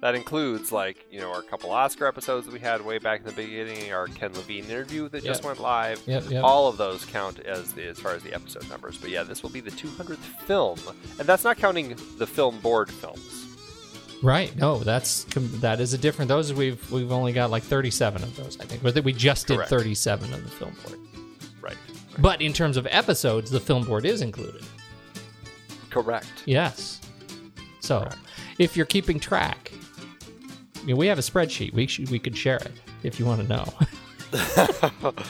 That 0.00 0.14
includes 0.14 0.70
like 0.70 1.06
you 1.10 1.20
know 1.20 1.32
our 1.32 1.42
couple 1.42 1.70
Oscar 1.70 2.06
episodes 2.06 2.46
that 2.46 2.52
we 2.52 2.60
had 2.60 2.84
way 2.84 2.98
back 2.98 3.20
in 3.20 3.26
the 3.26 3.32
beginning, 3.32 3.92
our 3.92 4.06
Ken 4.08 4.32
Levine 4.34 4.64
interview 4.64 5.08
that 5.08 5.24
just 5.24 5.44
went 5.44 5.60
live. 5.60 6.02
Yep, 6.06 6.24
yep. 6.30 6.44
All 6.44 6.68
of 6.68 6.76
those 6.76 7.04
count 7.06 7.40
as 7.40 7.72
the, 7.72 7.86
as 7.86 7.98
far 7.98 8.12
as 8.12 8.22
the 8.22 8.34
episode 8.34 8.68
numbers. 8.68 8.98
But 8.98 9.10
yeah, 9.10 9.22
this 9.22 9.42
will 9.42 9.50
be 9.50 9.60
the 9.60 9.70
200th 9.70 10.16
film, 10.16 10.78
and 11.18 11.26
that's 11.26 11.44
not 11.44 11.56
counting 11.56 11.96
the 12.18 12.26
film 12.26 12.60
board 12.60 12.90
films. 12.90 13.46
Right. 14.22 14.56
No, 14.56 14.78
that's 14.78 15.24
that 15.60 15.80
is 15.80 15.92
a 15.92 15.98
different. 15.98 16.28
Those 16.28 16.52
we've 16.52 16.90
we've 16.90 17.12
only 17.12 17.32
got 17.32 17.50
like 17.50 17.62
37 17.62 18.22
of 18.22 18.34
those, 18.36 18.58
I 18.58 18.64
think. 18.64 18.82
But 18.82 19.02
we 19.04 19.12
just 19.12 19.46
did 19.46 19.56
Correct. 19.56 19.70
37 19.70 20.32
of 20.32 20.42
the 20.42 20.50
film 20.50 20.74
board. 20.82 20.98
Right. 21.60 21.76
But 22.18 22.40
in 22.40 22.52
terms 22.52 22.76
of 22.76 22.86
episodes, 22.90 23.50
the 23.50 23.60
film 23.60 23.84
board 23.84 24.06
is 24.06 24.22
included. 24.22 24.64
Correct. 25.90 26.42
Yes. 26.46 27.00
So, 27.80 28.00
Correct. 28.00 28.16
if 28.58 28.76
you're 28.76 28.86
keeping 28.86 29.20
track, 29.20 29.72
I 30.84 30.86
mean, 30.88 30.96
we 30.98 31.06
have 31.06 31.18
a 31.18 31.22
spreadsheet. 31.22 31.72
We 31.72 31.86
should 31.86 32.10
we 32.10 32.18
could 32.18 32.36
share 32.36 32.58
it 32.58 32.72
if 33.02 33.18
you 33.18 33.24
want 33.24 33.40
to 33.40 33.48
know. 33.48 35.12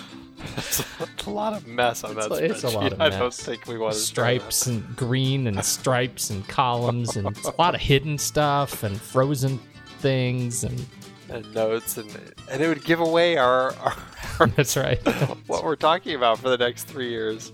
It's 0.56 1.26
a 1.26 1.30
lot 1.30 1.54
of 1.54 1.66
mess 1.66 2.04
on 2.04 2.14
that 2.16 2.26
It's 2.30 2.40
a- 2.40 2.44
it's 2.44 2.64
a 2.64 2.68
lot 2.68 2.92
spreadsheet. 2.92 2.94
of 2.94 3.00
I 3.00 3.08
don't 3.18 3.32
think 3.32 3.66
we 3.66 3.78
want 3.78 3.94
to 3.94 3.98
stripes 4.00 4.66
and 4.66 4.96
green 4.96 5.46
and 5.46 5.64
stripes 5.64 6.28
and 6.30 6.46
columns 6.48 7.16
and 7.16 7.26
a 7.26 7.54
lot 7.58 7.74
of 7.74 7.80
hidden 7.80 8.18
stuff 8.18 8.82
and 8.82 9.00
frozen 9.00 9.58
things 10.00 10.64
and 10.64 10.84
and 11.30 11.54
notes 11.54 11.96
and 11.96 12.10
and 12.50 12.62
it 12.62 12.68
would 12.68 12.84
give 12.84 13.00
away 13.00 13.36
our, 13.38 13.72
our, 13.76 13.96
our 14.40 14.46
that's 14.56 14.76
right. 14.76 14.98
what 15.46 15.64
we're 15.64 15.76
talking 15.76 16.14
about 16.14 16.38
for 16.38 16.50
the 16.50 16.58
next 16.58 16.84
three 16.84 17.08
years. 17.08 17.52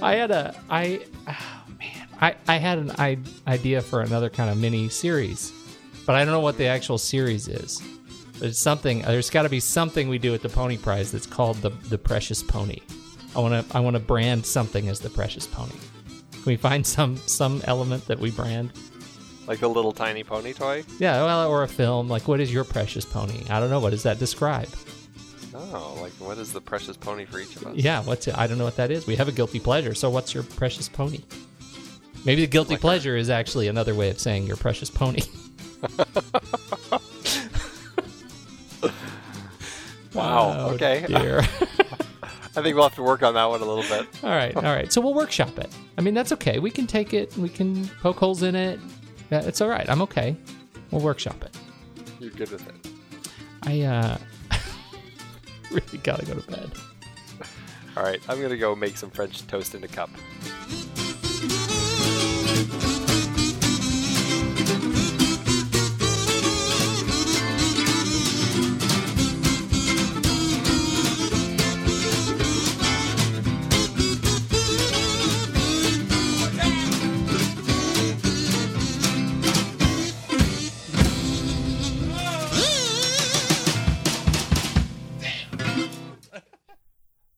I 0.00 0.14
had 0.14 0.30
a 0.30 0.54
I 0.70 1.00
oh 1.26 1.64
man 1.80 2.08
I 2.20 2.36
I 2.46 2.56
had 2.58 2.78
an 2.78 2.92
I, 2.98 3.18
idea 3.48 3.82
for 3.82 4.02
another 4.02 4.30
kind 4.30 4.50
of 4.50 4.56
mini 4.56 4.88
series, 4.88 5.52
but 6.06 6.14
I 6.14 6.24
don't 6.24 6.32
know 6.32 6.40
what 6.40 6.58
the 6.58 6.66
actual 6.66 6.98
series 6.98 7.48
is. 7.48 7.82
There's 8.38 8.58
something. 8.58 9.02
There's 9.02 9.30
got 9.30 9.42
to 9.42 9.48
be 9.48 9.60
something 9.60 10.08
we 10.08 10.18
do 10.18 10.34
at 10.34 10.42
the 10.42 10.48
Pony 10.48 10.76
Prize 10.76 11.12
that's 11.12 11.26
called 11.26 11.58
the 11.58 11.70
the 11.88 11.98
Precious 11.98 12.42
Pony. 12.42 12.78
I 13.36 13.40
want 13.40 13.68
to 13.68 13.76
I 13.76 13.80
want 13.80 13.94
to 13.94 14.00
brand 14.00 14.44
something 14.44 14.88
as 14.88 15.00
the 15.00 15.10
Precious 15.10 15.46
Pony. 15.46 15.74
Can 16.32 16.44
we 16.44 16.56
find 16.56 16.86
some 16.86 17.16
some 17.18 17.62
element 17.64 18.06
that 18.06 18.18
we 18.18 18.30
brand? 18.30 18.72
Like 19.46 19.60
the 19.60 19.68
little 19.68 19.92
tiny 19.92 20.24
pony 20.24 20.52
toy. 20.52 20.84
Yeah, 20.98 21.24
well, 21.24 21.48
or 21.48 21.62
a 21.62 21.68
film. 21.68 22.08
Like, 22.08 22.28
what 22.28 22.40
is 22.40 22.52
your 22.52 22.64
Precious 22.64 23.04
Pony? 23.04 23.44
I 23.50 23.60
don't 23.60 23.70
know. 23.70 23.80
What 23.80 23.90
does 23.90 24.04
that 24.04 24.18
describe? 24.18 24.68
Oh, 25.54 25.98
like 26.00 26.12
what 26.12 26.38
is 26.38 26.52
the 26.52 26.60
precious 26.62 26.96
pony 26.96 27.26
for 27.26 27.38
each 27.38 27.56
of 27.56 27.66
us? 27.66 27.76
Yeah, 27.76 28.02
what's 28.02 28.26
it? 28.26 28.36
I 28.38 28.46
don't 28.46 28.56
know 28.56 28.64
what 28.64 28.76
that 28.76 28.90
is. 28.90 29.06
We 29.06 29.16
have 29.16 29.28
a 29.28 29.32
guilty 29.32 29.60
pleasure. 29.60 29.94
So, 29.94 30.08
what's 30.08 30.32
your 30.32 30.44
Precious 30.44 30.88
Pony? 30.88 31.20
Maybe 32.24 32.42
the 32.42 32.46
guilty 32.46 32.76
pleasure 32.76 33.16
is 33.16 33.30
actually 33.30 33.68
another 33.68 33.94
way 33.94 34.08
of 34.08 34.18
saying 34.20 34.46
your 34.46 34.56
precious 34.56 34.90
pony. 34.90 35.22
Wow. 40.14 40.54
Oh, 40.58 40.70
okay. 40.74 41.04
dear. 41.08 41.38
I 42.54 42.60
think 42.60 42.74
we'll 42.74 42.82
have 42.82 42.94
to 42.96 43.02
work 43.02 43.22
on 43.22 43.32
that 43.34 43.46
one 43.46 43.62
a 43.62 43.64
little 43.64 43.82
bit. 43.84 44.06
all 44.22 44.30
right, 44.30 44.54
all 44.54 44.62
right. 44.62 44.92
So 44.92 45.00
we'll 45.00 45.14
workshop 45.14 45.58
it. 45.58 45.70
I 45.96 46.02
mean, 46.02 46.12
that's 46.12 46.32
okay. 46.32 46.58
We 46.58 46.70
can 46.70 46.86
take 46.86 47.14
it. 47.14 47.34
We 47.38 47.48
can 47.48 47.88
poke 48.02 48.18
holes 48.18 48.42
in 48.42 48.54
it. 48.54 48.78
It's 49.30 49.62
all 49.62 49.68
right. 49.68 49.88
I'm 49.88 50.02
okay. 50.02 50.36
We'll 50.90 51.00
workshop 51.00 51.42
it. 51.42 51.56
You're 52.20 52.30
good 52.30 52.50
with 52.50 52.66
it. 52.68 52.74
I 53.62 53.80
uh 53.82 54.18
really 55.70 55.98
gotta 56.02 56.26
go 56.26 56.34
to 56.34 56.50
bed. 56.50 56.70
All 57.96 58.02
right. 58.02 58.20
I'm 58.28 58.40
gonna 58.42 58.58
go 58.58 58.76
make 58.76 58.98
some 58.98 59.10
French 59.10 59.46
toast 59.46 59.74
in 59.74 59.82
a 59.84 59.88
cup. 59.88 60.10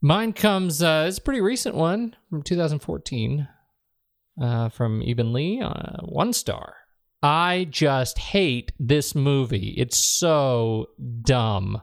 Mine 0.04 0.34
comes. 0.34 0.82
Uh, 0.82 1.06
it's 1.08 1.16
a 1.16 1.22
pretty 1.22 1.40
recent 1.40 1.74
one 1.74 2.14
from 2.28 2.42
2014, 2.42 3.48
uh, 4.38 4.68
from 4.68 5.02
Eben 5.02 5.32
Lee. 5.32 5.62
Uh, 5.62 6.02
one 6.02 6.34
star. 6.34 6.74
I 7.22 7.66
just 7.70 8.18
hate 8.18 8.72
this 8.78 9.14
movie. 9.14 9.74
It's 9.78 9.96
so 9.96 10.88
dumb. 11.22 11.80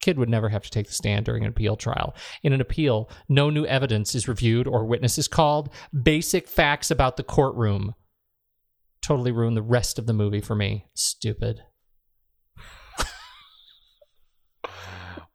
Kid 0.00 0.18
would 0.18 0.28
never 0.28 0.48
have 0.48 0.64
to 0.64 0.70
take 0.70 0.88
the 0.88 0.92
stand 0.92 1.26
during 1.26 1.44
an 1.44 1.50
appeal 1.50 1.76
trial. 1.76 2.16
In 2.42 2.52
an 2.52 2.60
appeal, 2.60 3.08
no 3.28 3.50
new 3.50 3.64
evidence 3.66 4.16
is 4.16 4.26
reviewed 4.26 4.66
or 4.66 4.84
witnesses 4.84 5.28
called. 5.28 5.72
Basic 5.92 6.48
facts 6.48 6.90
about 6.90 7.16
the 7.16 7.22
courtroom 7.22 7.94
totally 9.00 9.30
ruined 9.30 9.56
the 9.56 9.62
rest 9.62 9.96
of 9.96 10.06
the 10.06 10.12
movie 10.12 10.40
for 10.40 10.56
me. 10.56 10.86
Stupid. 10.94 11.60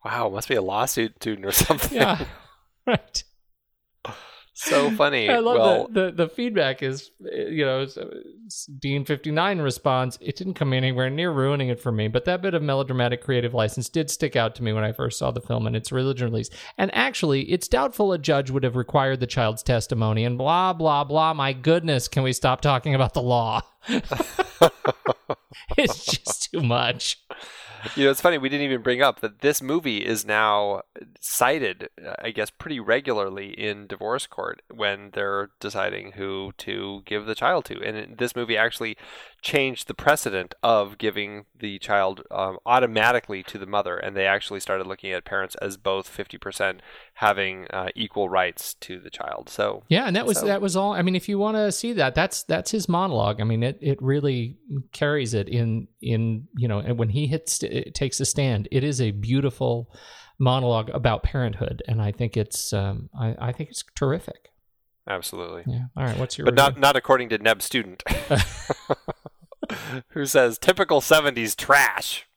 Wow, 0.06 0.30
must 0.30 0.48
be 0.48 0.54
a 0.54 0.62
lawsuit 0.62 1.16
student 1.16 1.48
or 1.48 1.52
something. 1.52 1.98
Yeah. 1.98 2.24
right. 2.88 3.24
so 4.54 4.92
funny. 4.92 5.28
I 5.32 5.40
love 5.40 5.58
well, 5.58 5.88
that 5.88 5.94
the, 5.94 6.26
the 6.26 6.30
feedback 6.30 6.84
is, 6.84 7.10
you 7.20 7.66
know, 7.66 7.88
Dean 8.78 9.04
59 9.04 9.60
responds, 9.60 10.20
it 10.22 10.36
didn't 10.36 10.54
come 10.54 10.74
anywhere 10.74 11.10
near 11.10 11.32
ruining 11.32 11.70
it 11.70 11.80
for 11.80 11.92
me, 11.92 12.08
but 12.08 12.26
that 12.26 12.44
bit 12.44 12.54
of 12.54 12.62
melodramatic 12.62 13.24
creative 13.24 13.56
license 13.56 13.90
did 13.90 14.12
stick 14.12 14.36
out 14.36 14.54
to 14.56 14.64
me 14.64 14.74
when 14.74 14.84
I 14.84 14.92
first 14.92 15.18
saw 15.18 15.32
the 15.32 15.42
film 15.42 15.66
and 15.66 15.76
its 15.76 15.92
religion 15.92 16.28
release. 16.28 16.52
And 16.78 16.94
actually, 16.94 17.52
it's 17.52 17.68
doubtful 17.68 18.14
a 18.14 18.20
judge 18.20 18.52
would 18.52 18.64
have 18.64 18.76
required 18.76 19.22
the 19.22 19.28
child's 19.28 19.64
testimony 19.64 20.24
and 20.24 20.38
blah, 20.38 20.74
blah, 20.74 21.04
blah. 21.04 21.34
My 21.34 21.52
goodness, 21.52 22.08
can 22.08 22.22
we 22.22 22.32
stop 22.32 22.62
talking 22.62 22.94
about 22.94 23.16
the 23.16 23.24
law? 23.24 23.64
it's 25.78 26.06
just 26.06 26.52
too 26.52 26.62
much. 26.62 27.18
You 27.96 28.06
know, 28.06 28.12
it's 28.12 28.22
funny 28.22 28.38
we 28.38 28.50
didn't 28.50 28.66
even 28.66 28.82
bring 28.82 29.02
up 29.02 29.22
that 29.22 29.42
this 29.42 29.62
movie 29.62 30.06
is 30.06 30.26
now 30.26 30.82
cited, 31.20 31.90
I 32.20 32.32
guess, 32.32 32.50
pretty 32.50 32.80
regularly 32.80 33.50
in 33.50 33.88
divorce 33.88 34.28
court 34.28 34.62
when 34.74 35.12
they're 35.14 35.50
deciding 35.60 36.14
who 36.14 36.54
to 36.60 37.02
give 37.06 37.26
the 37.26 37.36
child 37.36 37.66
to. 37.66 37.82
And 37.82 38.18
this 38.18 38.36
movie 38.36 38.58
actually 38.58 38.98
changed 39.46 39.88
the 39.88 39.94
precedent 39.94 40.56
of 40.64 40.98
giving 40.98 41.46
the 41.56 41.78
child 41.78 42.24
um, 42.32 42.58
automatically 42.66 43.44
to 43.44 43.60
the 43.60 43.68
mother, 43.68 43.96
and 43.96 44.18
they 44.18 44.26
actually 44.26 44.60
started 44.60 44.88
looking 44.88 45.12
at 45.12 45.24
parents 45.24 45.54
as 45.62 45.78
both 45.78 46.08
fifty 46.10 46.38
percent 46.40 46.82
having 47.14 47.68
uh, 47.70 47.90
equal 47.96 48.28
rights 48.28 48.74
to 48.74 49.00
the 49.00 49.12
child. 49.12 49.48
So 49.48 49.84
Yeah, 49.88 50.06
and 50.08 50.16
that 50.16 50.26
was 50.26 50.40
So- 50.40 50.48
that 50.48 50.62
was 50.62 50.76
all. 50.76 50.94
I 50.94 51.04
mean, 51.04 51.16
if 51.16 51.30
you 51.30 51.38
want 51.38 51.58
to 51.58 51.72
see 51.72 51.94
that, 51.94 52.16
that's 52.16 52.42
that's 52.44 52.72
his 52.72 52.90
monologue. 52.90 53.40
I 53.40 53.44
mean, 53.44 53.62
it 53.62 53.78
it 53.82 54.02
really 54.02 54.58
carries 54.92 55.36
it 55.36 55.48
in 55.48 55.88
in 56.02 56.48
you 56.58 56.68
know, 56.68 56.80
and 56.80 56.98
when 56.98 57.10
he 57.10 57.28
hits 57.28 57.62
it 57.62 57.94
takes 57.94 58.20
a 58.20 58.26
stand, 58.26 58.68
it 58.72 58.84
is 58.84 59.00
a 59.00 59.12
beautiful 59.12 59.94
monologue 60.40 60.90
about 60.90 61.22
parenthood, 61.22 61.84
and 61.88 62.02
I 62.02 62.12
think 62.12 62.36
it's 62.36 62.74
um 62.74 63.10
I, 63.18 63.36
I 63.40 63.52
think 63.52 63.70
it's 63.70 63.84
terrific. 63.96 64.50
absolutely. 65.08 65.64
Yeah. 65.68 65.84
All 65.96 66.04
right, 66.04 66.18
what's 66.18 66.36
your 66.36 66.46
but 66.46 66.56
not 66.56 66.80
not 66.80 66.96
according 66.96 67.30
to 67.30 67.38
Neb 67.38 67.62
Student, 67.62 68.02
who 70.10 70.26
says 70.26 70.58
typical 70.58 71.02
'70s 71.02 71.56
trash. 71.56 72.28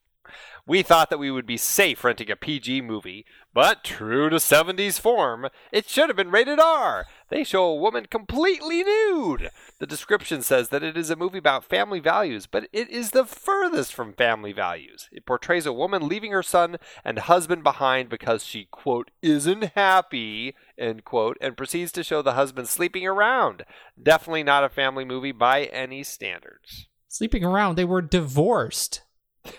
We 0.68 0.82
thought 0.82 1.08
that 1.08 1.18
we 1.18 1.30
would 1.30 1.46
be 1.46 1.56
safe 1.56 2.04
renting 2.04 2.30
a 2.30 2.36
PG 2.36 2.82
movie, 2.82 3.24
but 3.54 3.82
true 3.82 4.28
to 4.28 4.36
70s 4.36 5.00
form, 5.00 5.48
it 5.72 5.88
should 5.88 6.10
have 6.10 6.16
been 6.16 6.30
rated 6.30 6.60
R. 6.60 7.06
They 7.30 7.42
show 7.42 7.64
a 7.64 7.74
woman 7.74 8.04
completely 8.04 8.84
nude. 8.84 9.48
The 9.78 9.86
description 9.86 10.42
says 10.42 10.68
that 10.68 10.82
it 10.82 10.94
is 10.94 11.08
a 11.08 11.16
movie 11.16 11.38
about 11.38 11.64
family 11.64 12.00
values, 12.00 12.46
but 12.46 12.68
it 12.70 12.90
is 12.90 13.12
the 13.12 13.24
furthest 13.24 13.94
from 13.94 14.12
family 14.12 14.52
values. 14.52 15.08
It 15.10 15.24
portrays 15.24 15.64
a 15.64 15.72
woman 15.72 16.06
leaving 16.06 16.32
her 16.32 16.42
son 16.42 16.76
and 17.02 17.18
husband 17.18 17.62
behind 17.62 18.10
because 18.10 18.44
she, 18.44 18.66
quote, 18.70 19.10
isn't 19.22 19.72
happy, 19.74 20.54
end 20.76 21.02
quote, 21.06 21.38
and 21.40 21.56
proceeds 21.56 21.92
to 21.92 22.04
show 22.04 22.20
the 22.20 22.34
husband 22.34 22.68
sleeping 22.68 23.06
around. 23.06 23.64
Definitely 24.00 24.42
not 24.42 24.64
a 24.64 24.68
family 24.68 25.06
movie 25.06 25.32
by 25.32 25.64
any 25.64 26.02
standards. 26.02 26.88
Sleeping 27.18 27.44
around. 27.44 27.74
They 27.76 27.84
were 27.84 28.02
divorced. 28.02 29.02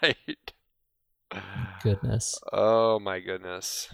Right. 0.00 0.52
Goodness, 1.82 2.38
Oh 2.52 3.00
my 3.00 3.18
goodness. 3.18 3.88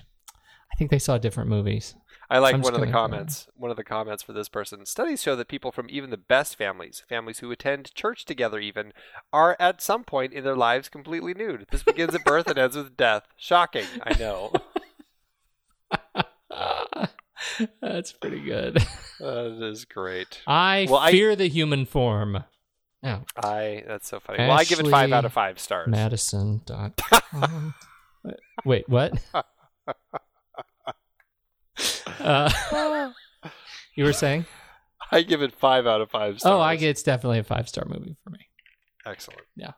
I 0.71 0.77
think 0.77 0.91
they 0.91 0.99
saw 0.99 1.17
different 1.17 1.49
movies. 1.49 1.95
I 2.29 2.41
like 2.41 2.63
one 2.63 2.75
of 2.75 2.81
the 2.83 2.87
comments. 2.93 3.49
One 3.57 3.71
of 3.71 3.79
the 3.79 3.85
comments 3.85 4.23
for 4.23 4.35
this 4.35 4.51
person. 4.51 4.85
Studies 4.85 5.23
show 5.23 5.35
that 5.35 5.49
people 5.49 5.73
from 5.73 5.87
even 5.89 6.11
the 6.11 6.19
best 6.19 6.57
families, 6.59 7.03
families 7.09 7.39
who 7.39 7.51
attend 7.51 7.95
church 7.95 8.27
together 8.27 8.59
even, 8.59 8.93
are 9.33 9.57
at 9.59 9.81
some 9.81 10.05
point 10.05 10.35
in 10.35 10.45
their 10.45 10.55
lives 10.57 10.91
completely 10.91 11.33
nude. 11.33 11.65
This 11.71 11.83
begins 11.83 12.15
at 12.15 12.23
birth 12.25 12.49
and 12.49 12.59
ends 12.59 12.77
with 12.77 12.95
death. 12.99 13.23
Shocking, 13.39 13.87
I 14.03 14.19
know. 14.19 14.53
That's 17.81 18.13
pretty 18.13 18.41
good. 18.41 18.77
that 19.21 19.59
is 19.63 19.87
great. 19.87 20.43
I 20.47 20.87
Well, 20.91 21.01
I- 21.01 21.13
fear 21.13 21.35
the 21.35 21.49
human 21.49 21.87
form. 21.87 22.45
Oh, 23.05 23.23
I 23.37 23.85
that's 23.87 24.09
so 24.09 24.19
funny. 24.19 24.41
well, 24.41 24.53
I 24.59 24.65
give 24.65 24.81
it 24.81 24.89
five 24.89 25.13
out 25.13 25.25
of 25.25 25.33
five 25.33 25.61
stars. 25.61 25.89
Madison.com. 25.89 27.75
Wait, 28.65 28.89
what? 28.89 29.13
uh, 32.21 32.51
you 33.95 34.05
were 34.05 34.13
saying? 34.13 34.47
I 35.13 35.23
give 35.23 35.43
it 35.43 35.55
five 35.55 35.87
out 35.87 36.01
of 36.01 36.11
five 36.11 36.41
stars. 36.41 36.53
Oh, 36.53 36.61
I 36.61 36.77
get 36.77 36.91
it's 36.91 37.03
definitely 37.05 37.39
a 37.39 37.45
five 37.45 37.69
star 37.69 37.85
movie 37.87 38.17
for 38.25 38.31
me. 38.31 38.49
excellent. 39.07 39.43
Yeah. 39.55 39.73